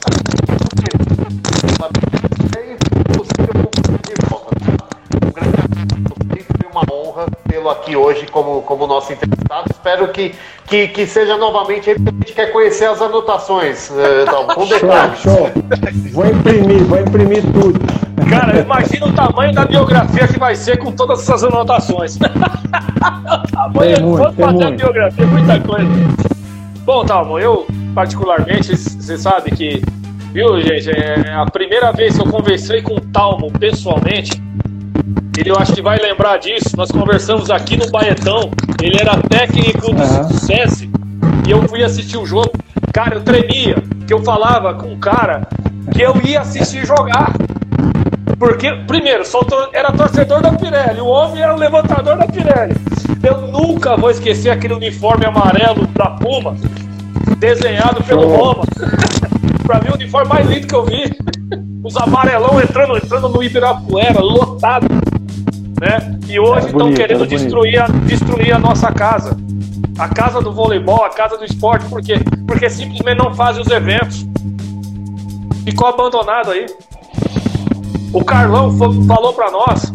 vou 3.53 3.69
de 3.99 4.29
volta, 4.29 4.55
tá? 4.55 4.87
Um 5.15 5.31
grande 5.31 5.57
abraço 5.59 6.45
foi 6.47 6.71
uma 6.71 6.85
honra. 6.93 7.25
tê-lo 7.47 7.69
aqui 7.69 7.95
hoje 7.95 8.25
como, 8.27 8.61
como 8.61 8.87
nosso 8.87 9.11
entrevistado. 9.11 9.69
Espero 9.69 10.07
que, 10.09 10.33
que, 10.65 10.87
que 10.87 11.05
seja 11.05 11.35
novamente. 11.35 11.91
A 11.91 11.93
gente 11.95 12.33
quer 12.33 12.51
conhecer 12.53 12.85
as 12.85 13.01
anotações, 13.01 13.91
eh, 13.91 14.25
Dalmo, 14.25 14.53
com 14.53 14.65
detalhes. 14.65 15.19
Show, 15.19 15.33
show. 15.33 15.51
Vou 16.13 16.25
imprimir, 16.25 16.83
vou 16.85 16.99
imprimir 16.99 17.43
tudo. 17.51 17.79
Cara, 18.29 18.59
imagina 18.59 19.07
o 19.07 19.13
tamanho 19.13 19.53
da 19.53 19.65
biografia 19.65 20.27
que 20.27 20.39
vai 20.39 20.55
ser 20.55 20.77
com 20.77 20.91
todas 20.91 21.19
essas 21.21 21.43
anotações. 21.43 22.15
o 22.21 23.51
tamanho 23.51 23.95
Tem 23.95 24.05
muito, 24.05 24.23
fazer 24.23 24.43
a 24.43 24.51
muito. 24.51 24.77
biografia, 24.77 25.25
muita 25.25 25.59
coisa. 25.61 25.89
Bom, 26.85 27.05
Talmo, 27.05 27.39
eu 27.39 27.65
particularmente, 27.93 28.75
você 28.75 29.17
sabe 29.17 29.51
que, 29.51 29.81
viu, 30.33 30.61
gente, 30.61 30.89
é 30.89 31.33
a 31.33 31.45
primeira 31.45 31.91
vez 31.91 32.15
que 32.17 32.21
eu 32.21 32.29
conversei 32.31 32.81
com 32.81 32.95
o 32.95 33.01
Talmo 33.01 33.51
pessoalmente, 33.51 34.41
ele 35.37 35.51
eu 35.51 35.55
acho 35.57 35.73
que 35.73 35.81
vai 35.81 35.97
lembrar 35.97 36.37
disso. 36.37 36.75
Nós 36.75 36.91
conversamos 36.91 37.49
aqui 37.49 37.77
no 37.77 37.89
Baetão. 37.89 38.51
Ele 38.81 38.97
era 38.99 39.15
técnico 39.29 39.93
do 39.93 40.01
Aham. 40.01 40.29
SESI 40.29 40.89
e 41.47 41.51
eu 41.51 41.61
fui 41.67 41.81
assistir 41.81 42.17
o 42.17 42.25
jogo. 42.25 42.51
Cara, 42.93 43.15
eu 43.15 43.21
tremia, 43.21 43.75
que 44.05 44.13
eu 44.13 44.21
falava 44.21 44.73
com 44.73 44.91
o 44.93 44.97
cara 44.97 45.47
que 45.93 46.01
eu 46.01 46.13
ia 46.25 46.41
assistir 46.41 46.85
jogar. 46.85 47.33
Porque, 48.37 48.69
primeiro, 48.87 49.23
tor- 49.23 49.69
era 49.73 49.91
torcedor 49.93 50.41
da 50.41 50.51
Pirelli, 50.53 50.99
o 51.01 51.05
homem 51.07 51.41
era 51.41 51.53
o 51.53 51.57
levantador 51.57 52.17
da 52.17 52.25
Pirelli. 52.25 52.75
Eu 53.23 53.47
nunca 53.47 53.95
vou 53.97 54.09
esquecer 54.11 54.49
aquele 54.49 54.73
uniforme 54.73 55.25
amarelo 55.25 55.87
da 55.87 56.09
Puma, 56.11 56.55
desenhado 57.39 58.03
pelo. 58.03 58.27
Roma. 58.27 58.63
pra 59.63 59.79
mim, 59.81 59.89
o 59.89 59.95
uniforme 59.95 60.27
mais 60.29 60.47
lindo 60.47 60.67
que 60.67 60.75
eu 60.75 60.85
vi. 60.85 61.11
Os 61.83 61.95
amarelão 61.95 62.59
entrando, 62.61 62.97
entrando 62.97 63.29
no 63.29 63.41
Ibirapuera, 63.41 64.19
lotado. 64.19 64.87
Né? 65.79 66.19
E 66.27 66.39
hoje 66.39 66.59
Era 66.59 66.67
estão 66.67 66.93
querendo 66.93 67.19
bonito. 67.19 67.39
destruir 67.39 67.81
a, 67.81 67.87
destruir 67.87 68.53
a 68.53 68.59
nossa 68.59 68.91
casa. 68.91 69.37
A 69.97 70.09
casa 70.09 70.41
do 70.41 70.51
voleibol, 70.51 71.05
a 71.05 71.09
casa 71.09 71.37
do 71.37 71.45
esporte, 71.45 71.85
por 71.89 72.01
quê? 72.01 72.15
Porque 72.45 72.69
simplesmente 72.69 73.17
não 73.17 73.33
fazem 73.33 73.61
os 73.61 73.69
eventos. 73.69 74.27
Ficou 75.63 75.87
abandonado 75.87 76.51
aí. 76.51 76.65
O 78.11 78.23
Carlão 78.23 78.75
falou 79.07 79.33
pra 79.33 79.51
nós 79.51 79.91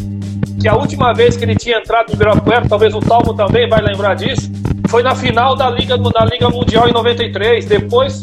que 0.61 0.69
a 0.69 0.75
última 0.75 1.13
vez 1.13 1.37
que 1.37 1.45
ele 1.45 1.55
tinha 1.57 1.79
entrado 1.79 2.09
no 2.09 2.15
Ibirapuera, 2.15 2.67
talvez 2.69 2.95
o 2.95 3.01
Talmo 3.01 3.35
também 3.35 3.69
vai 3.69 3.81
lembrar 3.83 4.15
disso, 4.15 4.51
foi 4.89 5.03
na 5.03 5.15
final 5.15 5.55
da 5.57 5.69
Liga, 5.71 5.97
da 5.99 6.25
Liga 6.25 6.49
Mundial 6.49 6.89
em 6.89 6.93
93. 6.93 7.67
Depois, 7.67 8.23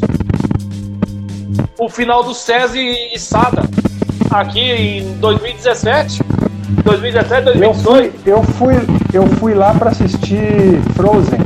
o 1.77 1.89
final 1.89 2.23
do 2.23 2.33
SESI 2.33 3.13
e 3.13 3.19
SADA, 3.19 3.63
aqui 4.31 4.59
em 4.59 5.17
2017. 5.19 6.21
2017, 6.83 7.47
Eu 7.47 7.53
2018. 7.53 7.83
fui, 7.83 8.11
eu 8.25 8.43
fui, 8.43 8.75
eu 9.13 9.27
fui 9.27 9.53
lá 9.53 9.73
para 9.73 9.89
assistir 9.91 10.79
Frozen. 10.95 11.39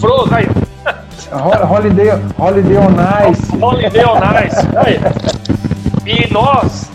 Frozen, 0.00 0.34
aí. 0.36 0.46
Ho- 1.32 1.74
Holiday, 1.74 2.10
Holiday 2.38 2.76
on 2.76 3.30
Ice. 3.30 3.56
Holiday 3.60 4.04
on 4.04 4.18
Ice. 4.46 4.68
Aí. 4.76 5.00
E 6.06 6.32
nós 6.32 6.88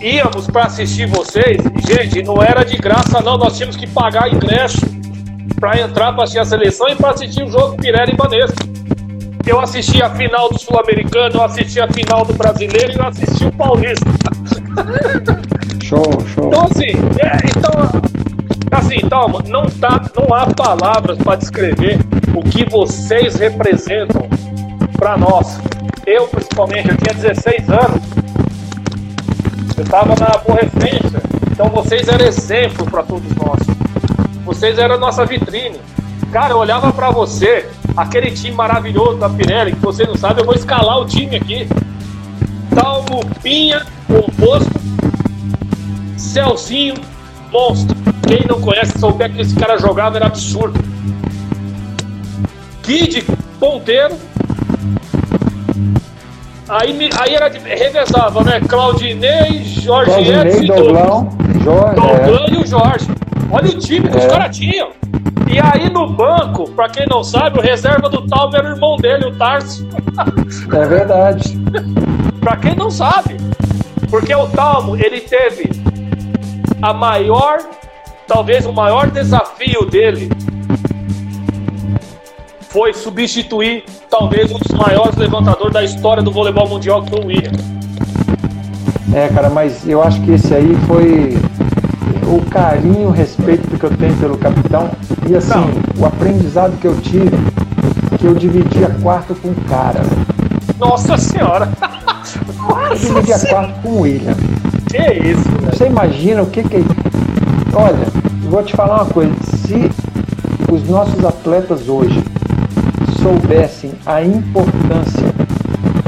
íamos 0.00 0.46
para 0.46 0.64
assistir 0.64 1.06
vocês. 1.06 1.58
Gente, 1.86 2.22
não 2.22 2.42
era 2.42 2.64
de 2.64 2.76
graça, 2.76 3.20
não. 3.20 3.36
Nós 3.38 3.56
tínhamos 3.56 3.76
que 3.76 3.86
pagar 3.86 4.32
ingresso 4.32 4.80
para 5.58 5.80
entrar 5.80 6.12
para 6.12 6.24
assistir 6.24 6.40
a 6.40 6.44
seleção 6.44 6.88
e 6.88 6.96
para 6.96 7.10
assistir 7.10 7.42
o 7.42 7.50
jogo 7.50 7.76
Pirelli 7.76 8.12
e 8.12 8.16
Banesco. 8.16 8.56
Eu 9.46 9.60
assisti 9.60 10.02
a 10.02 10.10
final 10.10 10.48
do 10.48 10.58
Sul-Americano, 10.58 11.36
eu 11.36 11.42
assisti 11.42 11.80
a 11.80 11.86
final 11.88 12.24
do 12.24 12.34
Brasileiro 12.34 12.92
e 12.92 12.96
eu 12.96 13.06
assisti 13.06 13.44
o 13.44 13.52
Paulista. 13.52 14.04
Show, 15.84 16.02
show. 16.34 16.48
Então, 16.48 16.64
assim, 16.64 16.90
é, 17.20 17.36
então, 17.46 18.02
assim, 18.72 18.98
Talma, 19.08 19.40
não, 19.46 19.66
tá, 19.66 20.02
não 20.16 20.34
há 20.34 20.46
palavras 20.52 21.16
para 21.16 21.36
descrever 21.36 22.00
o 22.34 22.42
que 22.42 22.68
vocês 22.68 23.36
representam 23.36 24.28
para 24.98 25.16
nós. 25.16 25.60
Eu, 26.04 26.26
principalmente, 26.26 26.88
eu 26.88 26.96
tinha 26.96 27.14
16 27.14 27.70
anos. 27.70 28.02
Eu 29.76 29.84
estava 29.84 30.14
na 30.18 30.26
aborrecência. 30.26 31.22
Então, 31.50 31.68
vocês 31.68 32.08
eram 32.08 32.24
exemplo 32.24 32.84
para 32.90 33.02
todos 33.02 33.30
nós. 33.34 33.58
Vocês 34.44 34.78
eram 34.78 34.94
a 34.94 34.98
nossa 34.98 35.24
vitrine. 35.26 35.78
Cara, 36.32 36.54
eu 36.54 36.58
olhava 36.58 36.92
para 36.92 37.10
você, 37.10 37.68
aquele 37.96 38.30
time 38.30 38.54
maravilhoso 38.54 39.18
da 39.18 39.28
Pirelli, 39.28 39.72
que 39.72 39.80
você 39.80 40.04
não 40.04 40.16
sabe, 40.16 40.40
eu 40.40 40.44
vou 40.44 40.54
escalar 40.54 40.98
o 40.98 41.06
time 41.06 41.36
aqui. 41.36 41.68
Talmo, 42.74 43.20
Pinha, 43.42 43.86
composto, 44.06 44.70
Celcinho, 46.16 46.94
monstro. 47.50 47.96
Quem 48.26 48.46
não 48.46 48.60
conhece, 48.60 48.98
souber 48.98 49.32
que 49.32 49.40
esse 49.40 49.54
cara 49.54 49.78
jogava, 49.78 50.16
era 50.16 50.26
absurdo. 50.26 50.78
Kid, 52.82 53.24
ponteiro. 53.58 54.16
Aí, 56.68 57.10
aí 57.20 57.34
era 57.34 57.48
de, 57.48 57.58
revezava, 57.58 58.42
né? 58.42 58.60
Claudinei, 58.68 59.62
Jorge 59.64 60.10
Claudinei, 60.10 60.40
Edson 60.40 60.62
e. 60.62 60.66
Doglão, 60.66 61.28
Jorge. 61.62 62.00
Douglas 62.00 62.50
e 62.50 62.56
o 62.56 62.66
Jorge. 62.66 63.06
Olha 63.50 63.68
o 63.70 63.78
time 63.78 64.08
que 64.08 64.16
os 64.16 64.24
É. 64.24 64.28
caras 64.28 64.56
tinham. 64.56 64.90
E 65.48 65.60
aí 65.60 65.88
no 65.88 66.08
banco, 66.08 66.68
pra 66.72 66.88
quem 66.88 67.06
não 67.08 67.22
sabe, 67.22 67.58
o 67.60 67.62
reserva 67.62 68.08
do 68.08 68.26
Talmo 68.26 68.56
era 68.56 68.68
o 68.68 68.72
irmão 68.72 68.96
dele, 68.96 69.26
o 69.26 69.36
Tarso. 69.36 69.86
É, 70.72 70.76
é 70.76 70.86
verdade. 70.86 71.56
Pra 72.40 72.56
quem 72.56 72.74
não 72.76 72.90
sabe. 72.90 73.36
Porque 74.10 74.32
o 74.34 74.46
Talmo, 74.48 74.96
ele 74.96 75.20
teve 75.20 75.68
a 76.82 76.92
maior, 76.92 77.58
talvez 78.26 78.64
o 78.66 78.72
maior 78.72 79.10
desafio 79.10 79.84
dele 79.86 80.28
foi 82.76 82.92
substituir 82.92 83.84
talvez 84.10 84.52
um 84.52 84.58
dos 84.58 84.76
maiores 84.76 85.16
levantadores 85.16 85.72
da 85.72 85.82
história 85.82 86.22
do 86.22 86.30
voleibol 86.30 86.68
mundial, 86.68 87.02
que 87.02 87.08
foi 87.08 87.20
o 87.20 87.26
William. 87.26 87.52
É, 89.14 89.28
cara, 89.28 89.48
mas 89.48 89.88
eu 89.88 90.02
acho 90.02 90.20
que 90.20 90.32
esse 90.32 90.52
aí 90.52 90.76
foi 90.86 91.38
o 92.30 92.44
carinho, 92.50 93.08
o 93.08 93.10
respeito 93.10 93.78
que 93.78 93.82
eu 93.82 93.88
tenho 93.96 94.14
pelo 94.18 94.36
capitão 94.36 94.90
e 95.26 95.34
assim, 95.34 95.54
Não. 95.54 96.02
o 96.02 96.04
aprendizado 96.04 96.78
que 96.78 96.86
eu 96.86 96.94
tive, 97.00 97.30
que 98.18 98.26
eu 98.26 98.34
dividia 98.34 98.94
quarto 99.00 99.34
com 99.36 99.48
o 99.48 99.54
cara. 99.66 100.02
Nossa 100.78 101.16
senhora! 101.16 101.70
Eu 102.68 102.74
Nossa 102.74 102.96
dividia 102.96 103.38
senhora! 103.38 103.68
quarto 103.68 103.80
com 103.80 103.88
o 103.88 104.00
William. 104.00 104.34
Que 104.90 105.30
isso, 105.30 105.48
velho? 105.48 105.72
Você 105.72 105.86
imagina 105.86 106.42
o 106.42 106.46
que 106.46 106.62
que. 106.62 106.84
Olha, 107.72 108.06
eu 108.44 108.50
vou 108.50 108.62
te 108.62 108.74
falar 108.74 108.96
uma 108.96 109.06
coisa. 109.06 109.32
Se 109.66 109.90
os 110.70 110.86
nossos 110.88 111.24
atletas 111.24 111.88
hoje 111.88 112.22
soubessem 113.26 113.90
a 114.06 114.22
importância 114.22 115.26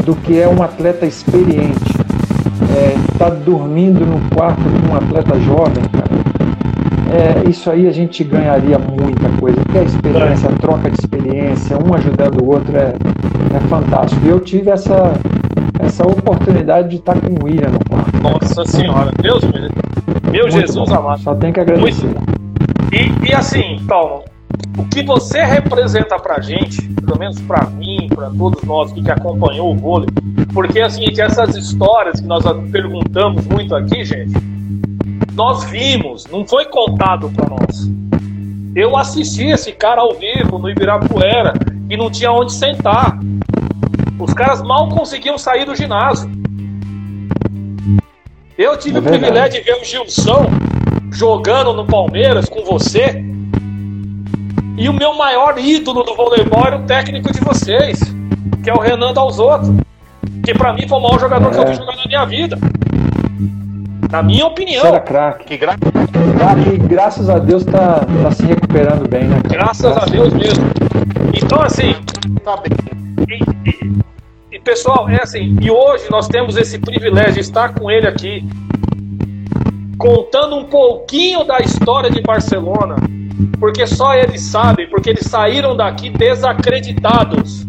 do 0.05 0.15
que 0.15 0.41
é 0.41 0.47
um 0.47 0.63
atleta 0.63 1.05
experiente, 1.05 1.93
estar 3.13 3.31
dormindo 3.31 4.07
no 4.07 4.21
quarto 4.31 4.63
com 4.63 4.93
um 4.93 4.97
atleta 4.97 5.37
jovem, 5.41 5.83
cara, 5.91 7.43
é, 7.45 7.51
isso 7.51 7.69
aí 7.71 7.89
a 7.89 7.91
gente 7.91 8.23
ganharia 8.23 8.79
muita 8.79 9.29
coisa. 9.41 9.57
Porque 9.63 9.79
a 9.79 9.83
experiência, 9.83 10.49
a 10.49 10.53
troca 10.53 10.91
de 10.91 11.01
experiência, 11.01 11.77
um 11.77 11.93
ajudando 11.93 12.41
o 12.41 12.51
outro 12.51 12.77
é, 12.77 12.95
é 13.57 13.61
fantástico. 13.69 14.25
E 14.25 14.29
eu 14.29 14.39
tive 14.39 14.71
essa, 14.71 15.15
essa 15.81 16.07
oportunidade 16.07 16.91
de 16.91 16.97
estar 16.97 17.19
com 17.21 17.33
o 17.33 17.47
William 17.47 17.71
no 17.71 17.81
quarto. 17.89 18.23
Nossa 18.23 18.65
senhora! 18.65 19.11
Deus. 19.21 19.43
Meu 20.31 20.43
Muito 20.43 20.61
Jesus 20.61 20.89
bom. 20.89 20.95
amado. 20.95 21.21
Só 21.21 21.35
tem 21.35 21.53
que 21.53 21.59
agradecer. 21.59 22.15
E, 22.93 23.29
e 23.29 23.35
assim, 23.35 23.81
Paulo, 23.89 24.23
o 24.79 24.85
que 24.89 25.03
você 25.03 25.45
representa 25.45 26.19
pra 26.19 26.41
gente, 26.41 26.83
pelo 26.83 27.19
menos 27.19 27.41
pra 27.41 27.67
mim, 27.67 28.09
pra 28.15 28.31
todos 28.31 28.63
nós 28.63 28.93
que 28.93 29.11
acompanhou 29.11 29.73
o 29.73 29.77
vôlei, 29.77 30.09
porque 30.55 30.81
assim, 30.81 31.05
essas 31.19 31.57
histórias 31.57 32.21
que 32.21 32.27
nós 32.27 32.45
perguntamos 32.71 33.45
muito 33.47 33.75
aqui, 33.75 34.05
gente, 34.05 34.33
nós 35.35 35.65
vimos, 35.65 36.27
não 36.27 36.47
foi 36.47 36.65
contado 36.67 37.29
pra 37.31 37.49
nós. 37.49 37.91
Eu 38.75 38.97
assisti 38.97 39.47
esse 39.47 39.73
cara 39.73 40.01
ao 40.01 40.15
vivo 40.15 40.59
no 40.59 40.71
Ibirapuera 40.71 41.55
e 41.91 41.97
não 41.97 42.11
tinha 42.11 42.31
onde 42.31 42.53
sentar. 42.53 43.19
Os 44.19 44.33
caras 44.35 44.63
mal 44.63 44.89
conseguiam 44.89 45.39
sair 45.39 45.65
do 45.65 45.75
ginásio. 45.75 46.31
Eu 48.57 48.77
tive 48.77 48.97
É 48.97 49.01
o 49.01 49.03
privilégio 49.03 49.61
de 49.61 49.65
ver 49.65 49.81
o 49.81 49.85
Gilson 49.85 50.51
jogando 51.13 51.73
no 51.73 51.87
Palmeiras 51.87 52.49
com 52.49 52.65
você. 52.65 53.25
E 54.79 54.89
o 54.89 54.93
meu 54.93 55.15
maior 55.15 55.59
ídolo 55.59 56.03
do 56.05 56.15
voleibol 56.15 56.65
era 56.67 56.77
o 56.77 56.83
técnico 56.85 57.33
de 57.33 57.41
vocês, 57.41 58.01
que 58.63 58.71
é 58.71 58.73
o 58.75 58.79
Renan 58.79 59.13
Dalzotto. 59.13 59.75
Que 60.45 60.55
pra 60.55 60.73
mim 60.73 60.87
foi 60.89 60.99
o 60.99 61.03
maior 61.03 61.19
jogador 61.21 61.51
que 61.51 61.57
eu 61.59 61.63
É. 61.63 61.67
vi 61.71 61.75
jogar 61.77 61.97
na 61.97 62.07
minha 62.07 62.25
vida. 62.25 62.59
Na 64.11 64.23
minha 64.23 64.47
opinião. 64.47 64.81
Você 64.83 64.87
era 64.89 65.01
craque. 65.01 65.45
Que 65.45 65.57
gra... 65.57 65.77
Craque, 65.77 66.71
e 66.71 66.79
graças 66.79 67.29
a 67.29 67.39
Deus 67.39 67.65
tá, 67.65 68.01
tá 68.23 68.31
se 68.31 68.45
recuperando 68.47 69.07
bem, 69.09 69.25
né? 69.25 69.37
cara? 69.43 69.49
Graças 69.49 69.97
a 69.97 70.05
Deus 70.07 70.33
mesmo. 70.33 70.65
Então, 71.35 71.61
assim, 71.61 71.95
Tá 72.45 72.57
bem. 72.57 72.73
E, 73.29 73.69
e- 73.69 74.57
e, 74.57 74.61
pessoal, 74.61 75.09
é 75.11 75.21
assim, 75.23 75.57
e 75.61 75.71
hoje 75.71 76.05
nós 76.11 76.27
temos 76.29 76.57
esse 76.57 76.79
privilégio 76.79 77.35
de 77.35 77.41
estar 77.41 77.75
com 77.75 77.91
ele 77.91 78.07
aqui. 78.07 78.49
Contando 79.99 80.57
um 80.57 80.65
pouquinho 80.65 81.45
da 81.45 81.59
história 81.59 82.09
de 82.09 82.23
Barcelona, 82.23 82.97
porque 83.59 83.87
só 83.87 84.15
eles 84.15 84.41
sabem, 84.43 84.89
porque 84.89 85.11
eles 85.11 85.27
saíram 85.27 85.77
daqui 85.77 86.09
desacreditados, 86.09 87.67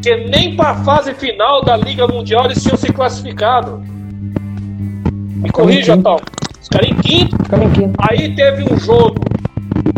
que 0.00 0.16
nem 0.28 0.54
para 0.54 0.70
a 0.70 0.84
fase 0.84 1.12
final 1.14 1.64
da 1.64 1.76
Liga 1.76 2.06
Mundial 2.06 2.44
eles 2.44 2.62
tinham 2.62 2.76
se 2.76 2.92
classificado. 2.92 3.82
Me 5.36 5.50
corrija, 5.50 5.96
Tal. 6.00 6.20
Os 6.62 6.68
caras 6.68 6.88
em 6.88 6.94
quinto. 6.96 7.36
Aí 7.98 8.34
teve 8.34 8.62
um 8.72 8.78
jogo 8.78 9.20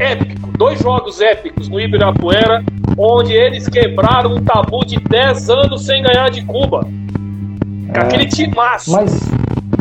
épico, 0.01 0.51
dois 0.57 0.81
jogos 0.81 1.21
épicos 1.21 1.69
no 1.69 1.79
Ibirapuera, 1.81 2.65
onde 2.97 3.33
eles 3.33 3.69
quebraram 3.69 4.35
um 4.35 4.43
tabu 4.43 4.85
de 4.85 4.97
10 4.97 5.51
anos 5.51 5.85
sem 5.85 6.03
ganhar 6.03 6.31
de 6.31 6.43
Cuba. 6.45 6.81
Com 6.81 8.01
aquele 8.01 8.27
timaço. 8.27 8.93
Mas, 8.93 9.31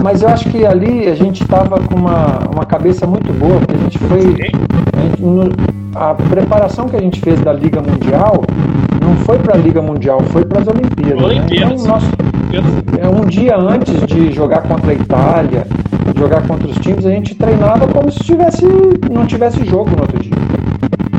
mas 0.01 0.21
eu 0.21 0.29
acho 0.29 0.49
que 0.49 0.65
ali 0.65 1.07
a 1.07 1.15
gente 1.15 1.43
estava 1.43 1.79
com 1.79 1.95
uma, 1.95 2.39
uma 2.53 2.65
cabeça 2.65 3.05
muito 3.07 3.31
boa, 3.33 3.59
porque 3.59 3.75
a 3.75 3.77
gente 3.77 3.97
foi. 3.99 4.19
a 4.19 5.01
gente- 5.01 5.55
a 5.95 6.13
preparação 6.13 6.87
que 6.87 6.95
a 6.95 6.99
gente 7.01 7.19
fez 7.21 7.39
da 7.41 7.51
Liga 7.51 7.81
Mundial 7.81 8.43
não 9.01 9.15
foi 9.25 9.37
para 9.39 9.55
a 9.55 9.57
Liga 9.57 9.81
Mundial, 9.81 10.21
foi 10.29 10.45
para 10.45 10.61
as 10.61 10.67
Olimpíadas. 10.67 11.17
né? 11.19 11.25
Olimpíadas. 11.25 11.81
Então, 11.81 11.87
nós- 11.95 12.11
é 13.01 13.07
um 13.09 13.25
dia 13.25 13.57
antes 13.57 14.05
de 14.05 14.31
jogar 14.31 14.61
contra 14.61 14.91
a 14.91 14.93
Itália, 14.93 15.65
jogar 16.17 16.41
contra 16.47 16.67
os 16.67 16.77
times, 16.77 17.05
a 17.05 17.09
gente 17.09 17.33
treinava 17.35 17.87
como 17.87 18.11
se 18.11 18.19
tivesse, 18.19 18.65
não 19.11 19.25
tivesse 19.25 19.65
jogo 19.65 19.89
no 19.95 20.01
outro 20.03 20.19
dia. 20.19 20.33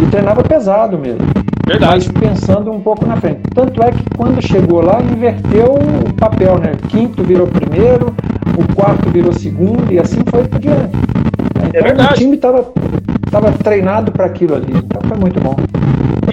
E 0.01 0.07
treinava 0.07 0.43
pesado 0.43 0.97
mesmo. 0.97 1.21
Verdade. 1.67 1.93
Mas 1.93 2.09
pensando 2.09 2.71
um 2.71 2.81
pouco 2.81 3.05
na 3.05 3.17
frente. 3.17 3.41
Tanto 3.55 3.83
é 3.83 3.91
que 3.91 4.03
quando 4.17 4.41
chegou 4.41 4.81
lá, 4.81 5.01
inverteu 5.03 5.75
o 5.75 6.15
papel, 6.15 6.59
né? 6.59 6.73
Quinto 6.89 7.23
virou 7.23 7.47
primeiro, 7.47 8.15
o 8.59 8.75
quarto 8.75 9.09
virou 9.11 9.33
segundo, 9.33 9.93
e 9.93 9.99
assim 9.99 10.21
foi 10.31 10.45
por 10.45 10.59
diante. 10.59 10.97
Então, 11.69 11.83
verdade. 11.83 12.15
O 12.15 12.17
time 12.17 12.37
estava 12.37 12.73
tava 13.31 13.53
treinado 13.53 14.11
para 14.13 14.25
aquilo 14.27 14.55
ali, 14.55 14.73
então 14.77 15.01
foi 15.07 15.19
muito 15.19 15.41
bom. 15.41 15.57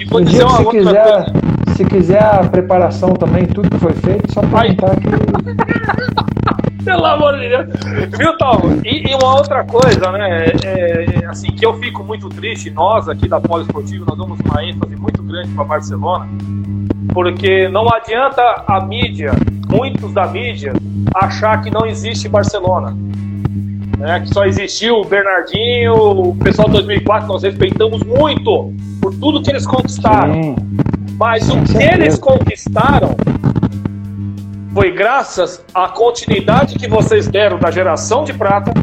E 0.00 0.04
vou 0.06 0.20
Um 0.20 0.24
dizer 0.24 0.38
dia, 0.38 0.46
uma 0.46 0.58
se 0.58 0.64
quiser, 0.70 1.04
coisa. 1.12 1.32
se 1.76 1.84
quiser 1.84 2.22
a 2.22 2.38
preparação 2.44 3.10
também, 3.14 3.46
tudo 3.46 3.68
que 3.70 3.78
foi 3.78 3.92
feito, 3.92 4.32
só 4.32 4.40
Ai. 4.52 4.74
perguntar 4.74 4.96
que 4.96 5.06
Pelo 6.84 7.04
amor 7.04 7.38
de 7.38 7.48
Deus. 7.48 7.66
Viu, 8.16 8.36
Talmo? 8.38 8.80
E, 8.84 9.10
e 9.10 9.14
uma 9.14 9.36
outra 9.36 9.64
coisa, 9.64 10.12
né? 10.12 10.46
é, 10.64 11.22
é, 11.22 11.26
assim, 11.26 11.48
que 11.48 11.64
eu 11.64 11.74
fico 11.78 12.04
muito 12.04 12.28
triste, 12.28 12.70
nós 12.70 13.08
aqui 13.08 13.28
da 13.28 13.40
Poliesportivo, 13.40 14.04
nós 14.06 14.16
damos 14.16 14.38
uma 14.40 14.64
ênfase 14.64 14.96
muito 14.96 15.22
grande 15.22 15.48
para 15.50 15.64
Barcelona, 15.64 16.28
porque 17.12 17.68
não 17.68 17.88
adianta 17.92 18.42
a 18.66 18.80
mídia, 18.80 19.32
muitos 19.68 20.12
da 20.12 20.26
mídia, 20.26 20.72
achar 21.14 21.62
que 21.62 21.70
não 21.70 21.86
existe 21.86 22.28
Barcelona. 22.28 22.96
Né, 23.98 24.20
que 24.20 24.28
só 24.28 24.44
existiu 24.44 25.00
o 25.00 25.04
Bernardinho, 25.06 25.94
o 25.94 26.36
pessoal 26.36 26.68
de 26.68 26.74
2004, 26.74 27.26
nós 27.26 27.42
respeitamos 27.42 28.02
muito 28.02 28.74
por 29.00 29.14
tudo 29.14 29.40
que 29.40 29.50
eles 29.50 29.66
conquistaram. 29.66 30.34
Sim. 30.34 30.56
Mas 31.18 31.48
o 31.48 31.62
que 31.62 31.82
eles 31.82 32.18
conquistaram 32.18 33.16
foi 34.76 34.92
graças 34.92 35.64
à 35.74 35.88
continuidade 35.88 36.74
que 36.78 36.86
vocês 36.86 37.26
deram 37.26 37.58
da 37.58 37.70
geração 37.70 38.24
de 38.24 38.34
prata. 38.34 38.74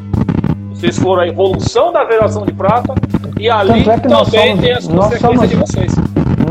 Vocês 0.71 0.97
foram 0.97 1.21
a 1.21 1.27
evolução 1.27 1.93
da 1.93 2.03
geração 2.05 2.43
de 2.43 2.51
prata. 2.51 2.95
E 3.39 3.47
ali 3.47 3.87
é 3.87 3.99
também 3.99 4.09
somos- 4.09 4.31
tem 4.31 4.71
as 4.73 4.87
consequências 4.87 5.49
de 5.49 5.55
somos- 5.55 5.69
vocês. 5.71 5.95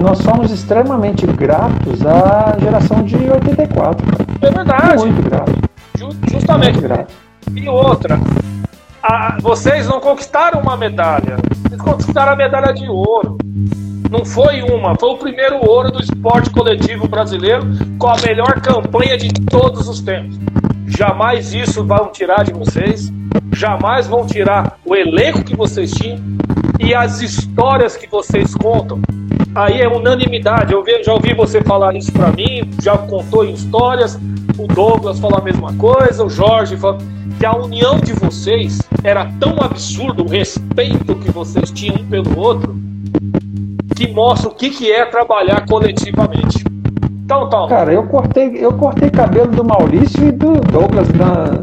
Nós 0.00 0.18
somos 0.18 0.52
extremamente 0.52 1.26
gratos 1.26 2.06
à 2.06 2.56
geração 2.60 3.02
de 3.02 3.16
84. 3.16 4.06
cara. 4.06 4.24
É 4.42 4.50
verdade, 4.50 4.98
Muito 5.06 5.22
gratos. 5.28 5.54
ju- 5.98 6.10
justamente. 6.30 6.74
Muito 6.74 6.88
gratos. 6.88 7.14
E 7.56 7.68
outra, 7.68 8.20
a- 9.02 9.38
vocês 9.40 9.88
não 9.88 9.98
conquistaram 9.98 10.60
uma 10.60 10.76
medalha, 10.76 11.36
vocês 11.66 11.80
conquistaram 11.82 12.32
a 12.34 12.36
medalha 12.36 12.72
de 12.72 12.88
ouro. 12.88 13.36
Não 14.12 14.26
foi 14.26 14.60
uma, 14.60 14.94
foi 14.94 15.08
o 15.08 15.16
primeiro 15.16 15.66
ouro 15.66 15.90
do 15.90 15.98
esporte 15.98 16.50
coletivo 16.50 17.08
brasileiro 17.08 17.64
com 17.98 18.08
a 18.08 18.16
melhor 18.20 18.60
campanha 18.60 19.16
de 19.16 19.32
todos 19.32 19.88
os 19.88 20.02
tempos. 20.02 20.38
Jamais 20.86 21.54
isso 21.54 21.82
vão 21.82 22.12
tirar 22.12 22.44
de 22.44 22.52
vocês, 22.52 23.10
jamais 23.56 24.06
vão 24.06 24.26
tirar 24.26 24.78
o 24.84 24.94
elenco 24.94 25.42
que 25.42 25.56
vocês 25.56 25.92
tinham 25.92 26.18
e 26.78 26.94
as 26.94 27.22
histórias 27.22 27.96
que 27.96 28.06
vocês 28.06 28.54
contam. 28.54 29.00
Aí 29.54 29.80
é 29.80 29.88
unanimidade. 29.88 30.74
Eu 30.74 30.84
já 31.02 31.14
ouvi 31.14 31.32
você 31.32 31.62
falar 31.62 31.96
isso 31.96 32.12
pra 32.12 32.30
mim, 32.32 32.70
já 32.82 32.98
contou 32.98 33.46
histórias. 33.46 34.20
O 34.58 34.66
Douglas 34.66 35.18
falou 35.20 35.38
a 35.38 35.42
mesma 35.42 35.72
coisa, 35.76 36.22
o 36.22 36.28
Jorge 36.28 36.76
falou 36.76 36.98
que 37.38 37.46
a 37.46 37.56
união 37.56 37.98
de 37.98 38.12
vocês 38.12 38.78
era 39.02 39.24
tão 39.40 39.56
absurdo, 39.62 40.22
o 40.22 40.28
respeito 40.28 41.14
que 41.14 41.30
vocês 41.30 41.70
tinham 41.70 41.96
um 41.96 42.06
pelo 42.06 42.38
outro, 42.38 42.76
que 44.06 44.12
mostra 44.12 44.48
o 44.48 44.54
que, 44.54 44.70
que 44.70 44.90
é 44.90 45.04
trabalhar 45.04 45.64
coletivamente. 45.66 46.64
Então, 47.24 47.48
Tom, 47.48 47.68
Cara, 47.68 47.92
eu 47.92 48.02
cortei, 48.04 48.52
eu 48.58 48.72
cortei 48.72 49.08
cabelo 49.10 49.52
do 49.52 49.64
Maurício 49.64 50.26
e 50.26 50.32
do 50.32 50.54
Douglas 50.60 51.08
na, 51.10 51.62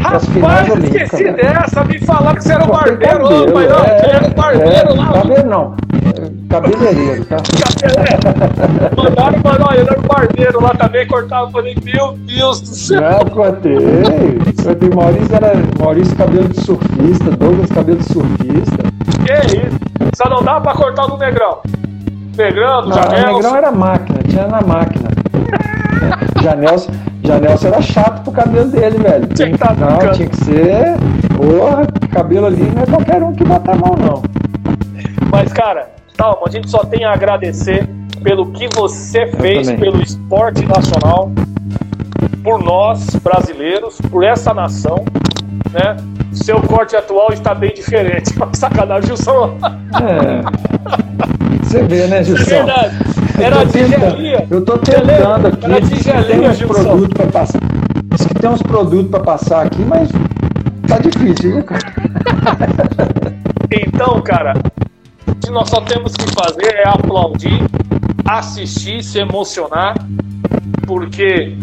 rapaz, 0.00 0.84
esqueci 0.84 1.32
dessa, 1.32 1.84
me 1.84 1.98
falaram 1.98 2.36
que 2.36 2.44
você 2.44 2.52
era 2.52 2.64
o 2.64 2.68
barbeiro, 2.68 3.24
ô, 3.26 3.54
mas 3.54 3.68
não, 3.68 3.84
é, 3.84 4.10
era 4.12 4.26
o 4.28 4.34
barbeiro 4.34 4.88
é, 4.88 4.94
lá. 4.94 5.12
Cabelo 5.12 5.50
não, 5.50 5.74
é, 6.16 6.48
cabeleireiro, 6.48 7.24
tá? 7.24 7.36
É. 7.82 8.96
Mandaram, 8.96 9.40
mano, 9.42 9.64
olha, 9.68 9.80
ele 9.80 9.90
era 9.90 9.98
o 9.98 10.02
barbeiro 10.02 10.62
lá 10.62 10.74
também, 10.74 11.06
cortava. 11.06 11.50
Falei, 11.50 11.76
meu 11.82 12.12
Deus 12.12 12.60
do 12.60 12.68
céu. 12.68 13.00
Não, 13.00 13.18
cortei. 13.26 13.76
Cortei. 14.62 14.90
Maurício 14.94 15.34
era 15.34 15.52
Maurício 15.78 16.16
cabelo 16.16 16.48
de 16.48 16.60
surfista, 16.60 17.30
Douglas 17.32 17.70
cabelo 17.70 17.98
de 17.98 18.04
surfista. 18.04 18.89
Que 19.10 19.56
isso? 19.56 19.80
Só 20.14 20.28
não 20.28 20.42
dá 20.42 20.60
pra 20.60 20.74
cortar 20.74 21.08
no 21.08 21.16
Negrão. 21.16 21.58
Negrão, 22.36 22.82
do 22.82 22.88
Não, 22.88 22.96
o. 22.96 23.32
Negrão 23.34 23.56
era 23.56 23.70
máquina, 23.70 24.18
tinha 24.28 24.46
na 24.46 24.60
máquina. 24.60 25.10
Janelson, 26.42 26.92
Janelson 27.24 27.68
era 27.68 27.82
chato 27.82 28.22
pro 28.22 28.32
cabelo 28.32 28.70
dele, 28.70 28.98
velho. 28.98 29.26
Tinha 29.28 29.50
que 29.50 29.58
tá 29.58 29.74
não, 29.74 29.88
brincando. 29.88 30.16
tinha 30.16 30.28
que 30.28 30.36
ser. 30.36 30.96
Porra, 31.36 31.86
cabelo 32.12 32.46
ali 32.46 32.62
não 32.74 32.82
é 32.82 32.86
qualquer 32.86 33.22
um 33.22 33.32
que 33.32 33.44
bota 33.44 33.72
a 33.72 33.74
mão, 33.74 33.94
não. 33.96 34.22
Mas, 35.30 35.52
cara, 35.52 35.90
Talma, 36.16 36.42
a 36.46 36.50
gente 36.50 36.68
só 36.68 36.84
tem 36.84 37.04
a 37.04 37.12
agradecer 37.12 37.88
pelo 38.22 38.52
que 38.52 38.68
você 38.74 39.26
fez 39.26 39.70
pelo 39.72 40.02
esporte 40.02 40.66
nacional, 40.66 41.30
por 42.44 42.62
nós, 42.62 43.06
brasileiros, 43.16 43.98
por 44.10 44.22
essa 44.24 44.52
nação, 44.52 45.04
né? 45.72 45.96
Seu 46.32 46.60
corte 46.62 46.94
atual 46.96 47.32
está 47.32 47.54
bem 47.54 47.72
diferente. 47.74 48.30
Sacanagem, 48.54 49.08
Gilson. 49.08 49.58
É. 50.00 51.64
Você 51.64 51.82
vê, 51.84 52.06
né, 52.06 52.18
É 52.20 52.24
Gilson? 52.24 52.44
verdade. 52.44 52.96
Eu 53.38 53.44
Era 53.44 53.66
tigelinha. 53.66 54.46
Eu 54.50 54.64
tô 54.64 54.78
tentando 54.78 55.46
aqui. 55.48 55.64
Era 55.64 55.80
diz 55.80 55.88
que 55.90 55.96
tigelinha, 55.96 56.24
tem 56.26 56.48
uns 56.50 56.62
produtos 56.62 57.14
pra 57.14 57.26
passar. 57.26 57.60
Diz 58.04 58.26
que 58.26 58.34
tem 58.34 58.50
uns 58.50 58.62
produtos 58.62 59.10
pra 59.10 59.20
passar 59.20 59.66
aqui, 59.66 59.82
mas 59.82 60.08
tá 60.86 60.98
difícil, 60.98 61.54
viu, 61.54 61.64
cara? 61.64 61.80
Então, 63.70 64.20
cara, 64.20 64.54
o 65.26 65.34
que 65.36 65.50
nós 65.50 65.68
só 65.68 65.80
temos 65.80 66.12
que 66.14 66.26
fazer 66.34 66.74
é 66.74 66.88
aplaudir, 66.88 67.62
assistir, 68.28 69.02
se 69.02 69.18
emocionar, 69.18 69.94
porque 70.86 71.56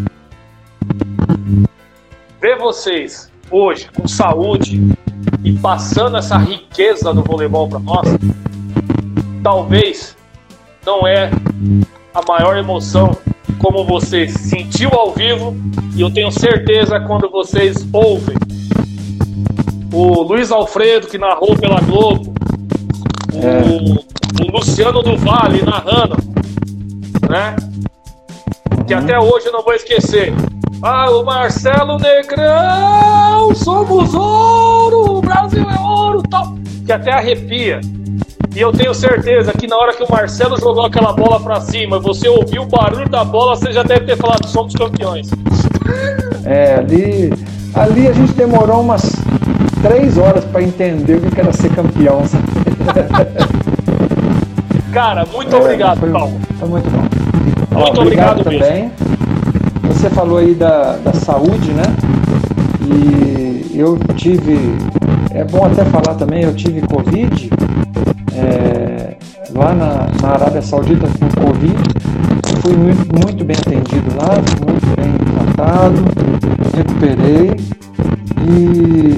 ver 2.41 2.57
vocês 2.57 3.29
hoje 3.51 3.87
com 3.95 4.07
saúde 4.07 4.81
e 5.43 5.53
passando 5.53 6.17
essa 6.17 6.37
riqueza 6.37 7.13
do 7.13 7.23
voleibol 7.23 7.67
para 7.67 7.79
nós, 7.79 8.07
talvez 9.43 10.15
não 10.85 11.05
é 11.07 11.29
a 12.13 12.21
maior 12.27 12.57
emoção 12.57 13.11
como 13.59 13.85
vocês 13.85 14.33
sentiu 14.33 14.89
ao 14.93 15.13
vivo 15.13 15.55
e 15.95 16.01
eu 16.01 16.11
tenho 16.11 16.31
certeza 16.31 16.99
quando 16.99 17.29
vocês 17.29 17.87
ouvem 17.91 18.37
o 19.93 20.21
Luiz 20.21 20.51
Alfredo 20.51 21.07
que 21.07 21.17
narrou 21.17 21.57
pela 21.57 21.79
Globo, 21.81 22.33
o, 23.33 24.43
o 24.43 24.51
Luciano 24.51 25.01
do 25.01 25.17
Vale 25.17 25.63
narrando, 25.63 26.17
né? 27.29 27.55
Que 28.85 28.93
até 28.93 29.19
hoje 29.19 29.47
eu 29.47 29.53
não 29.53 29.63
vou 29.63 29.73
esquecer. 29.73 30.33
Ah, 30.81 31.09
o 31.09 31.23
Marcelo 31.23 31.97
Negrão, 31.97 33.53
somos 33.55 34.13
ouro, 34.13 35.17
o 35.17 35.21
Brasil 35.21 35.65
é 35.69 35.79
ouro, 35.79 36.21
tal. 36.29 36.55
Que 36.85 36.91
até 36.91 37.11
arrepia. 37.11 37.81
E 38.55 38.61
eu 38.61 38.71
tenho 38.71 38.93
certeza 38.93 39.51
que 39.53 39.67
na 39.67 39.75
hora 39.77 39.93
que 39.93 40.03
o 40.03 40.07
Marcelo 40.11 40.57
jogou 40.59 40.85
aquela 40.85 41.13
bola 41.13 41.39
pra 41.39 41.59
cima, 41.61 41.99
você 41.99 42.27
ouviu 42.29 42.63
o 42.63 42.65
barulho 42.65 43.09
da 43.09 43.23
bola, 43.23 43.55
você 43.55 43.71
já 43.71 43.83
deve 43.83 44.05
ter 44.05 44.17
falado, 44.17 44.45
somos 44.47 44.73
campeões. 44.73 45.29
É, 46.45 46.75
ali, 46.75 47.33
ali 47.75 48.07
a 48.07 48.13
gente 48.13 48.33
demorou 48.33 48.81
umas 48.81 49.11
três 49.81 50.17
horas 50.17 50.45
pra 50.45 50.61
entender 50.61 51.15
o 51.15 51.21
que 51.21 51.39
era 51.39 51.51
ser 51.53 51.69
campeão. 51.73 52.23
sabe? 52.25 52.43
Cara, 54.93 55.25
muito 55.31 55.55
É, 55.55 55.59
obrigado, 55.59 55.99
foi, 55.99 56.11
Paulo. 56.11 56.39
foi 56.57 56.67
muito 56.69 56.89
bom. 56.89 57.03
Ó, 57.75 57.79
Muito 57.81 58.01
obrigado 58.01 58.37
mesmo. 58.49 58.59
também. 58.65 58.91
Você 59.97 60.11
falou 60.11 60.37
aí 60.37 60.53
da, 60.53 60.97
da 60.97 61.11
saúde, 61.11 61.71
né? 61.71 61.83
E 62.81 63.77
eu 63.77 63.97
tive 64.15 64.75
é 65.31 65.43
bom 65.43 65.65
até 65.65 65.83
falar 65.85 66.15
também, 66.15 66.43
eu 66.43 66.55
tive 66.55 66.81
Covid 66.81 67.49
é, 68.35 69.15
lá 69.55 69.73
na, 69.73 70.07
na 70.21 70.29
Arábia 70.33 70.61
Saudita 70.61 71.07
com 71.07 71.27
Covid. 71.41 71.75
Fui 72.61 72.75
muito, 72.75 73.25
muito 73.25 73.43
bem 73.43 73.55
atendido 73.55 74.15
lá, 74.15 74.35
muito 74.65 74.85
bem 74.95 75.13
tratado, 75.55 75.97
recuperei 76.75 77.55
e, 78.47 79.16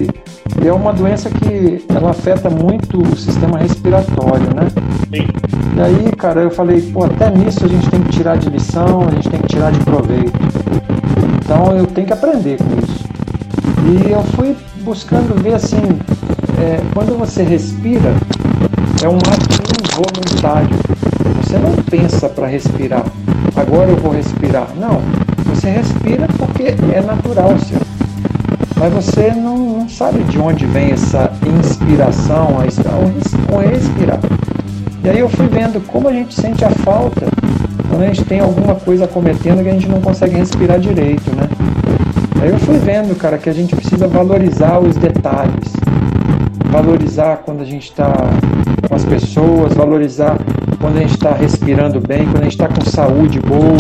e 0.62 0.68
é 0.68 0.74
uma 0.74 0.92
doença 0.92 1.30
que 1.30 1.86
ela 1.90 2.12
afeta 2.12 2.50
muito 2.50 3.02
o 3.02 3.16
sistema 3.16 3.60
respiratório, 3.60 4.54
né? 4.56 4.68
Sim. 5.14 5.28
E 5.76 5.82
aí, 5.82 6.12
cara, 6.18 6.42
eu 6.42 6.52
falei, 6.52 6.82
pô, 6.92 7.06
até 7.06 7.30
nisso 7.30 7.66
a 7.66 7.68
gente 7.68 7.90
tem 7.90 8.02
que 8.04 8.10
tirar 8.10 8.38
de 8.38 8.50
lição, 8.50 9.08
a 9.08 9.12
gente 9.12 9.30
tem 9.30 9.40
que 9.40 9.48
tirar 9.48 9.72
de 9.72 9.80
proveito. 9.80 10.34
Então 11.44 11.78
eu 11.78 11.86
tenho 11.88 12.08
que 12.08 12.14
aprender 12.14 12.58
com 12.58 12.78
isso. 12.86 13.06
E 13.86 14.12
eu 14.12 14.22
fui 14.36 14.56
buscando 14.82 15.42
ver 15.42 15.54
assim, 15.54 15.82
é, 16.60 16.82
quando 16.94 17.18
você 17.18 17.44
respira, 17.44 18.14
é 19.02 19.08
um 19.08 19.18
ato 19.18 19.60
involuntário. 19.90 20.76
Você 21.42 21.58
não 21.58 21.72
pensa 21.84 22.28
para 22.28 22.48
respirar. 22.48 23.06
Agora 23.56 23.90
eu 23.90 23.96
vou 23.98 24.12
respirar. 24.12 24.68
Não. 24.76 25.02
Você 25.46 25.70
respira 25.70 26.28
porque 26.38 26.76
é 26.94 27.02
natural 27.02 27.58
seu. 27.60 27.80
Mas 28.80 28.94
você 28.94 29.34
não, 29.34 29.58
não 29.58 29.90
sabe 29.90 30.24
de 30.24 30.40
onde 30.40 30.66
vem 30.66 30.92
essa 30.92 31.30
inspiração, 31.46 32.58
a, 32.60 33.54
o 33.54 33.60
respirar. 33.60 34.20
E 35.04 35.10
aí 35.10 35.20
eu 35.20 35.28
fui 35.28 35.48
vendo 35.48 35.86
como 35.86 36.08
a 36.08 36.14
gente 36.14 36.34
sente 36.34 36.64
a 36.64 36.70
falta 36.70 37.28
quando 37.90 38.04
a 38.04 38.08
gente 38.08 38.24
tem 38.24 38.40
alguma 38.40 38.76
coisa 38.76 39.06
cometendo 39.06 39.62
que 39.64 39.70
a 39.70 39.74
gente 39.74 39.90
não 39.90 40.00
consegue 40.00 40.38
respirar 40.38 40.80
direito, 40.80 41.30
né? 41.36 41.50
Aí 42.42 42.50
eu 42.50 42.60
fui 42.60 42.78
vendo, 42.78 43.14
cara, 43.18 43.38
que 43.38 43.50
a 43.50 43.54
gente 43.54 43.76
precisa 43.76 44.08
valorizar 44.08 44.80
os 44.80 44.96
detalhes. 44.96 45.74
Valorizar 46.72 47.42
quando 47.44 47.62
a 47.62 47.66
gente 47.66 47.90
está 47.90 48.14
com 48.88 48.96
as 48.96 49.04
pessoas, 49.04 49.74
valorizar 49.74 50.38
quando 50.80 50.98
a 50.98 51.02
gente 51.02 51.16
está 51.16 51.34
respirando 51.34 52.00
bem, 52.00 52.24
quando 52.26 52.42
a 52.42 52.44
gente 52.44 52.54
está 52.54 52.70
com 52.70 52.82
saúde 52.82 53.42
boa, 53.42 53.78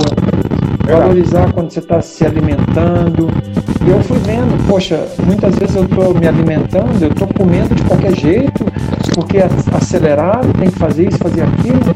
valorizar 0.90 1.52
quando 1.54 1.72
você 1.72 1.80
está 1.80 2.02
se 2.02 2.26
alimentando. 2.26 3.30
E 3.86 3.90
eu 3.90 4.02
fui 4.04 4.18
vendo, 4.20 4.68
poxa, 4.68 5.08
muitas 5.26 5.56
vezes 5.56 5.76
eu 5.76 5.84
estou 5.84 6.14
me 6.14 6.28
alimentando, 6.28 7.02
eu 7.02 7.10
estou 7.10 7.28
comendo 7.28 7.74
de 7.74 7.84
qualquer 7.84 8.16
jeito, 8.16 8.66
porque 9.14 9.38
é 9.38 9.50
acelerado, 9.74 10.54
tem 10.60 10.70
que 10.70 10.78
fazer 10.78 11.08
isso, 11.08 11.18
fazer 11.18 11.44
aquilo. 11.44 11.94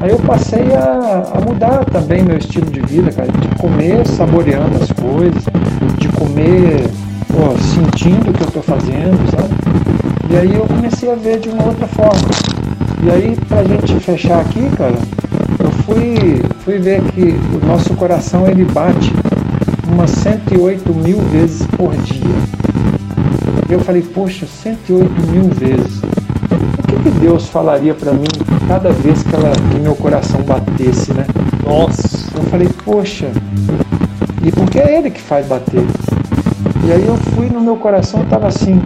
Aí 0.00 0.10
eu 0.10 0.18
passei 0.20 0.74
a, 0.74 1.32
a 1.34 1.40
mudar 1.40 1.84
também 1.86 2.22
meu 2.22 2.38
estilo 2.38 2.70
de 2.70 2.80
vida, 2.80 3.10
cara, 3.12 3.30
de 3.32 3.48
comer 3.56 4.06
saboreando 4.06 4.76
as 4.76 4.90
coisas, 4.92 5.44
de 5.98 6.08
comer 6.08 6.86
pô, 7.28 7.56
sentindo 7.58 8.30
o 8.30 8.32
que 8.32 8.42
eu 8.42 8.48
estou 8.48 8.62
fazendo, 8.62 9.30
sabe? 9.30 9.54
E 10.30 10.36
aí 10.36 10.54
eu 10.54 10.66
comecei 10.66 11.10
a 11.10 11.14
ver 11.14 11.38
de 11.38 11.48
uma 11.48 11.64
outra 11.64 11.86
forma. 11.86 12.28
E 13.06 13.08
aí, 13.08 13.38
pra 13.48 13.62
gente 13.62 14.00
fechar 14.00 14.40
aqui, 14.40 14.68
cara, 14.76 14.98
eu 15.60 15.70
fui, 15.84 16.42
fui 16.64 16.76
ver 16.76 17.00
que 17.12 17.36
o 17.54 17.64
nosso 17.64 17.94
coração 17.94 18.48
ele 18.48 18.64
bate 18.64 19.12
umas 19.86 20.10
108 20.10 20.92
mil 20.92 21.18
vezes 21.18 21.64
por 21.76 21.94
dia. 21.98 22.34
Eu 23.70 23.78
falei, 23.78 24.02
poxa, 24.02 24.44
108 24.44 25.08
mil 25.30 25.44
vezes. 25.50 26.00
O 26.02 26.82
que, 26.88 26.96
que 27.04 27.10
Deus 27.20 27.48
falaria 27.48 27.94
para 27.94 28.12
mim 28.12 28.26
cada 28.66 28.90
vez 28.90 29.22
que, 29.22 29.36
ela, 29.36 29.52
que 29.70 29.78
meu 29.78 29.94
coração 29.94 30.42
batesse, 30.42 31.14
né? 31.14 31.26
Nossa. 31.64 32.26
Eu 32.36 32.42
falei, 32.50 32.68
poxa, 32.84 33.30
e 34.44 34.50
porque 34.50 34.80
é 34.80 34.98
Ele 34.98 35.10
que 35.12 35.20
faz 35.20 35.46
bater. 35.46 35.84
E 36.84 36.90
aí 36.90 37.06
eu 37.06 37.16
fui 37.36 37.48
no 37.50 37.60
meu 37.60 37.76
coração, 37.76 38.24
estava 38.24 38.48
assim, 38.48 38.82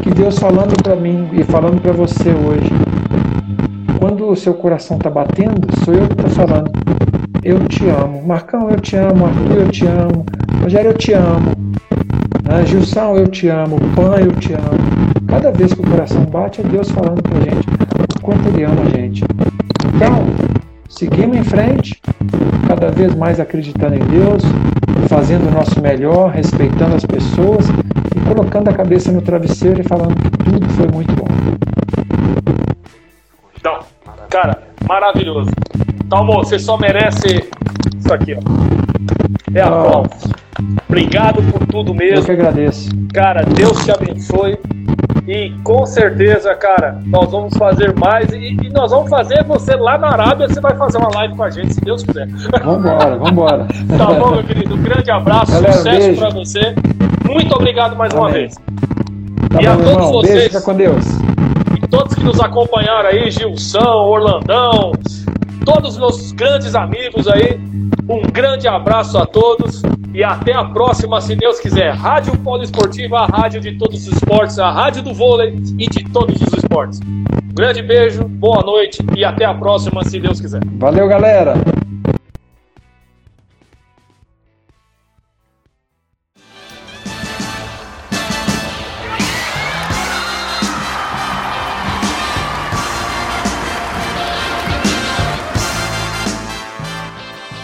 que 0.00 0.10
Deus 0.10 0.38
falando 0.38 0.80
para 0.80 0.94
mim 0.94 1.28
e 1.32 1.42
falando 1.42 1.82
para 1.82 1.90
você 1.90 2.28
hoje. 2.30 2.87
O 4.28 4.36
seu 4.36 4.52
coração 4.52 4.98
está 4.98 5.08
batendo, 5.08 5.66
sou 5.82 5.94
eu 5.94 6.06
que 6.06 6.12
estou 6.12 6.28
falando. 6.28 6.70
Eu 7.42 7.66
te 7.66 7.88
amo. 7.88 8.22
Marcão, 8.26 8.68
eu 8.68 8.78
te 8.78 8.94
amo. 8.94 9.24
Arthur, 9.24 9.56
eu 9.56 9.70
te 9.70 9.86
amo. 9.86 10.26
Rogério, 10.62 10.90
eu 10.90 10.94
te 10.98 11.14
amo. 11.14 11.52
Ah, 12.46 12.62
Gilson, 12.62 13.16
eu 13.16 13.26
te 13.26 13.48
amo. 13.48 13.78
Pan, 13.96 14.16
eu 14.20 14.30
te 14.32 14.52
amo. 14.52 15.24
Cada 15.28 15.50
vez 15.50 15.72
que 15.72 15.80
o 15.80 15.90
coração 15.90 16.26
bate, 16.26 16.60
é 16.60 16.64
Deus 16.64 16.90
falando 16.90 17.22
para 17.22 17.38
a 17.38 17.40
gente 17.40 17.68
o 18.18 18.20
quanto 18.20 18.48
Ele 18.48 18.64
ama 18.64 18.82
a 18.82 18.90
gente. 18.90 19.24
Então, 19.94 20.26
seguimos 20.90 21.38
em 21.38 21.44
frente, 21.44 21.98
cada 22.66 22.90
vez 22.90 23.14
mais 23.14 23.40
acreditando 23.40 23.94
em 23.94 24.04
Deus, 24.08 24.42
fazendo 25.08 25.48
o 25.48 25.50
nosso 25.50 25.80
melhor, 25.80 26.32
respeitando 26.32 26.96
as 26.96 27.06
pessoas 27.06 27.66
e 28.14 28.20
colocando 28.28 28.68
a 28.68 28.74
cabeça 28.74 29.10
no 29.10 29.22
travesseiro 29.22 29.80
e 29.80 29.84
falando 29.84 30.14
que 30.16 30.30
tudo 30.44 30.68
foi 30.68 30.86
muito 30.88 31.14
bom. 31.14 31.28
Então, 33.56 33.80
cara, 34.28 34.58
maravilhoso. 34.88 35.50
Talmo, 36.08 36.34
você 36.38 36.58
só 36.58 36.76
merece 36.76 37.48
isso 37.98 38.12
aqui, 38.12 38.34
ó. 38.34 38.40
É 39.54 39.60
aplauso. 39.60 40.10
Obrigado 40.88 41.42
por 41.52 41.66
tudo 41.66 41.90
Eu 41.90 41.94
mesmo. 41.94 42.24
que 42.24 42.32
agradeço. 42.32 42.88
Cara, 43.12 43.42
Deus 43.44 43.84
te 43.84 43.90
abençoe. 43.90 44.58
E 45.26 45.50
com 45.62 45.84
certeza, 45.84 46.54
cara, 46.54 46.98
nós 47.04 47.30
vamos 47.30 47.54
fazer 47.58 47.94
mais. 47.98 48.30
E, 48.32 48.56
e 48.62 48.70
nós 48.70 48.90
vamos 48.90 49.10
fazer 49.10 49.44
você 49.44 49.76
lá 49.76 49.98
na 49.98 50.08
Arábia. 50.08 50.48
Você 50.48 50.58
vai 50.60 50.74
fazer 50.76 50.96
uma 50.96 51.10
live 51.14 51.34
com 51.36 51.42
a 51.42 51.50
gente, 51.50 51.74
se 51.74 51.80
Deus 51.82 52.02
quiser. 52.02 52.26
Vambora, 52.64 53.16
vambora. 53.18 53.66
Tá 53.98 54.06
bom, 54.06 54.30
meu 54.32 54.44
querido? 54.44 54.74
Um 54.74 54.82
grande 54.82 55.10
abraço, 55.10 55.52
Galera, 55.52 55.72
sucesso 55.74 56.18
pra 56.18 56.30
você. 56.30 56.74
Muito 57.26 57.54
obrigado 57.54 57.94
mais 57.94 58.12
uma 58.14 58.28
Amém. 58.28 58.40
vez. 58.40 58.54
Tá 59.50 59.60
E 59.62 59.66
a 59.66 59.72
bom, 59.74 59.76
meu 59.82 59.84
todos 59.84 59.90
irmão. 60.06 60.12
vocês- 60.12 60.32
Beijo, 60.34 60.48
fica 60.48 60.62
com 60.62 60.74
Deus. 60.74 61.04
Todos 61.90 62.14
que 62.14 62.22
nos 62.22 62.38
acompanharam 62.40 63.08
aí, 63.08 63.30
Gilson, 63.30 63.80
Orlandão, 63.80 64.92
todos 65.64 65.92
os 65.92 65.98
meus 65.98 66.32
grandes 66.32 66.74
amigos 66.74 67.26
aí, 67.26 67.58
um 68.08 68.22
grande 68.30 68.68
abraço 68.68 69.16
a 69.16 69.24
todos 69.24 69.82
e 70.12 70.22
até 70.22 70.52
a 70.52 70.64
próxima, 70.64 71.20
se 71.20 71.34
Deus 71.34 71.60
quiser. 71.60 71.92
Rádio 71.94 72.36
Poliesportiva, 72.38 73.20
a 73.20 73.26
rádio 73.26 73.60
de 73.60 73.78
todos 73.78 74.06
os 74.06 74.14
esportes, 74.14 74.58
a 74.58 74.70
rádio 74.70 75.02
do 75.02 75.14
vôlei 75.14 75.54
e 75.78 75.88
de 75.88 76.04
todos 76.10 76.40
os 76.40 76.52
esportes. 76.52 77.00
Um 77.00 77.54
grande 77.54 77.82
beijo, 77.82 78.24
boa 78.24 78.62
noite 78.62 79.04
e 79.16 79.24
até 79.24 79.44
a 79.44 79.54
próxima, 79.54 80.04
se 80.04 80.20
Deus 80.20 80.40
quiser. 80.40 80.60
Valeu, 80.78 81.08
galera. 81.08 81.54